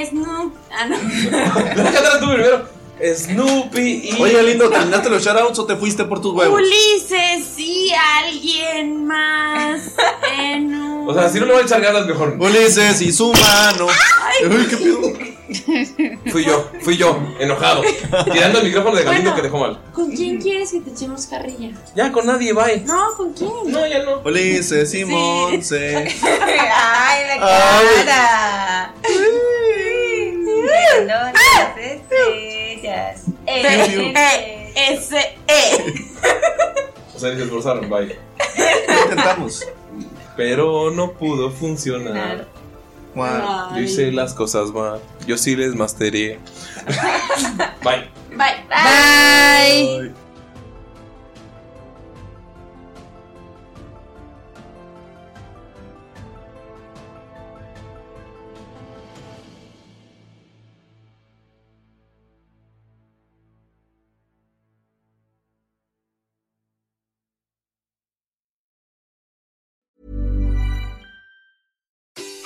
Snoopy. 0.09 0.57
Ah, 0.73 0.85
no. 0.85 0.97
Tú 2.19 2.27
primero. 2.33 2.81
Snoopy 3.15 4.11
y. 4.15 4.21
Oye, 4.21 4.43
lindo, 4.43 4.69
¿terminaste 4.69 5.09
los 5.09 5.23
shoutouts 5.23 5.57
o 5.57 5.65
te 5.65 5.75
fuiste 5.75 6.05
por 6.05 6.21
tus 6.21 6.33
huevos? 6.35 6.59
Ulises, 6.61 7.45
sí, 7.55 7.91
alguien 8.23 9.05
más. 9.07 9.81
En 10.37 10.75
un- 10.75 11.09
O 11.09 11.13
sea, 11.13 11.27
si 11.29 11.39
no 11.39 11.47
le 11.47 11.53
voy 11.53 11.61
a 11.63 11.65
echar 11.65 11.81
ganas, 11.81 12.05
mejor. 12.05 12.35
Ulises 12.39 13.01
y 13.01 13.11
su 13.11 13.33
mano. 13.33 13.87
Ay, 13.89 14.67
qué 14.69 14.77
pedo. 14.77 15.01
Fui 16.31 16.45
yo, 16.45 16.69
fui 16.81 16.95
yo, 16.95 17.19
enojado. 17.39 17.81
Tirando 18.31 18.59
el 18.59 18.65
micrófono 18.67 18.95
de 18.95 19.03
Galindo 19.03 19.31
Bueno. 19.31 19.35
que 19.35 19.41
dejó 19.41 19.57
mal. 19.57 19.81
¿Con 19.93 20.11
quién 20.11 20.39
quieres 20.39 20.71
que 20.71 20.79
te 20.81 20.91
echemos 20.91 21.25
carrilla? 21.25 21.71
Ya, 21.95 22.11
con 22.11 22.25
nadie, 22.27 22.53
bye. 22.53 22.81
No, 22.85 23.15
¿con 23.17 23.33
quién? 23.33 23.49
No, 23.65 23.85
ya 23.85 24.03
no. 24.03 24.21
Ulises 24.23 24.93
y 24.93 25.03
Monse. 25.05 25.97
¡Ay, 26.23 27.23
la 27.27 27.33
Ay. 27.41 28.05
cara! 28.05 28.93
Mirando 29.03 29.90
las 31.05 31.33
estrellas. 31.77 33.23
E, 33.45 34.71
S, 34.75 35.17
E. 35.47 35.93
O 37.15 37.19
sea, 37.19 37.35
se 37.35 37.43
esforzaron, 37.43 37.89
bye. 37.89 38.17
Intentamos. 39.03 39.65
Pero 40.35 40.91
no 40.91 41.11
pudo 41.13 41.51
funcionar. 41.51 42.47
Guau. 43.13 43.75
Yo 43.75 43.81
hice 43.81 44.11
las 44.11 44.33
cosas 44.33 44.71
mal. 44.71 44.99
Yo 45.27 45.37
sí 45.37 45.55
les 45.55 45.75
masteré. 45.75 46.39
bye. 47.83 48.09
Bye. 48.35 48.65
Bye. 48.69 50.13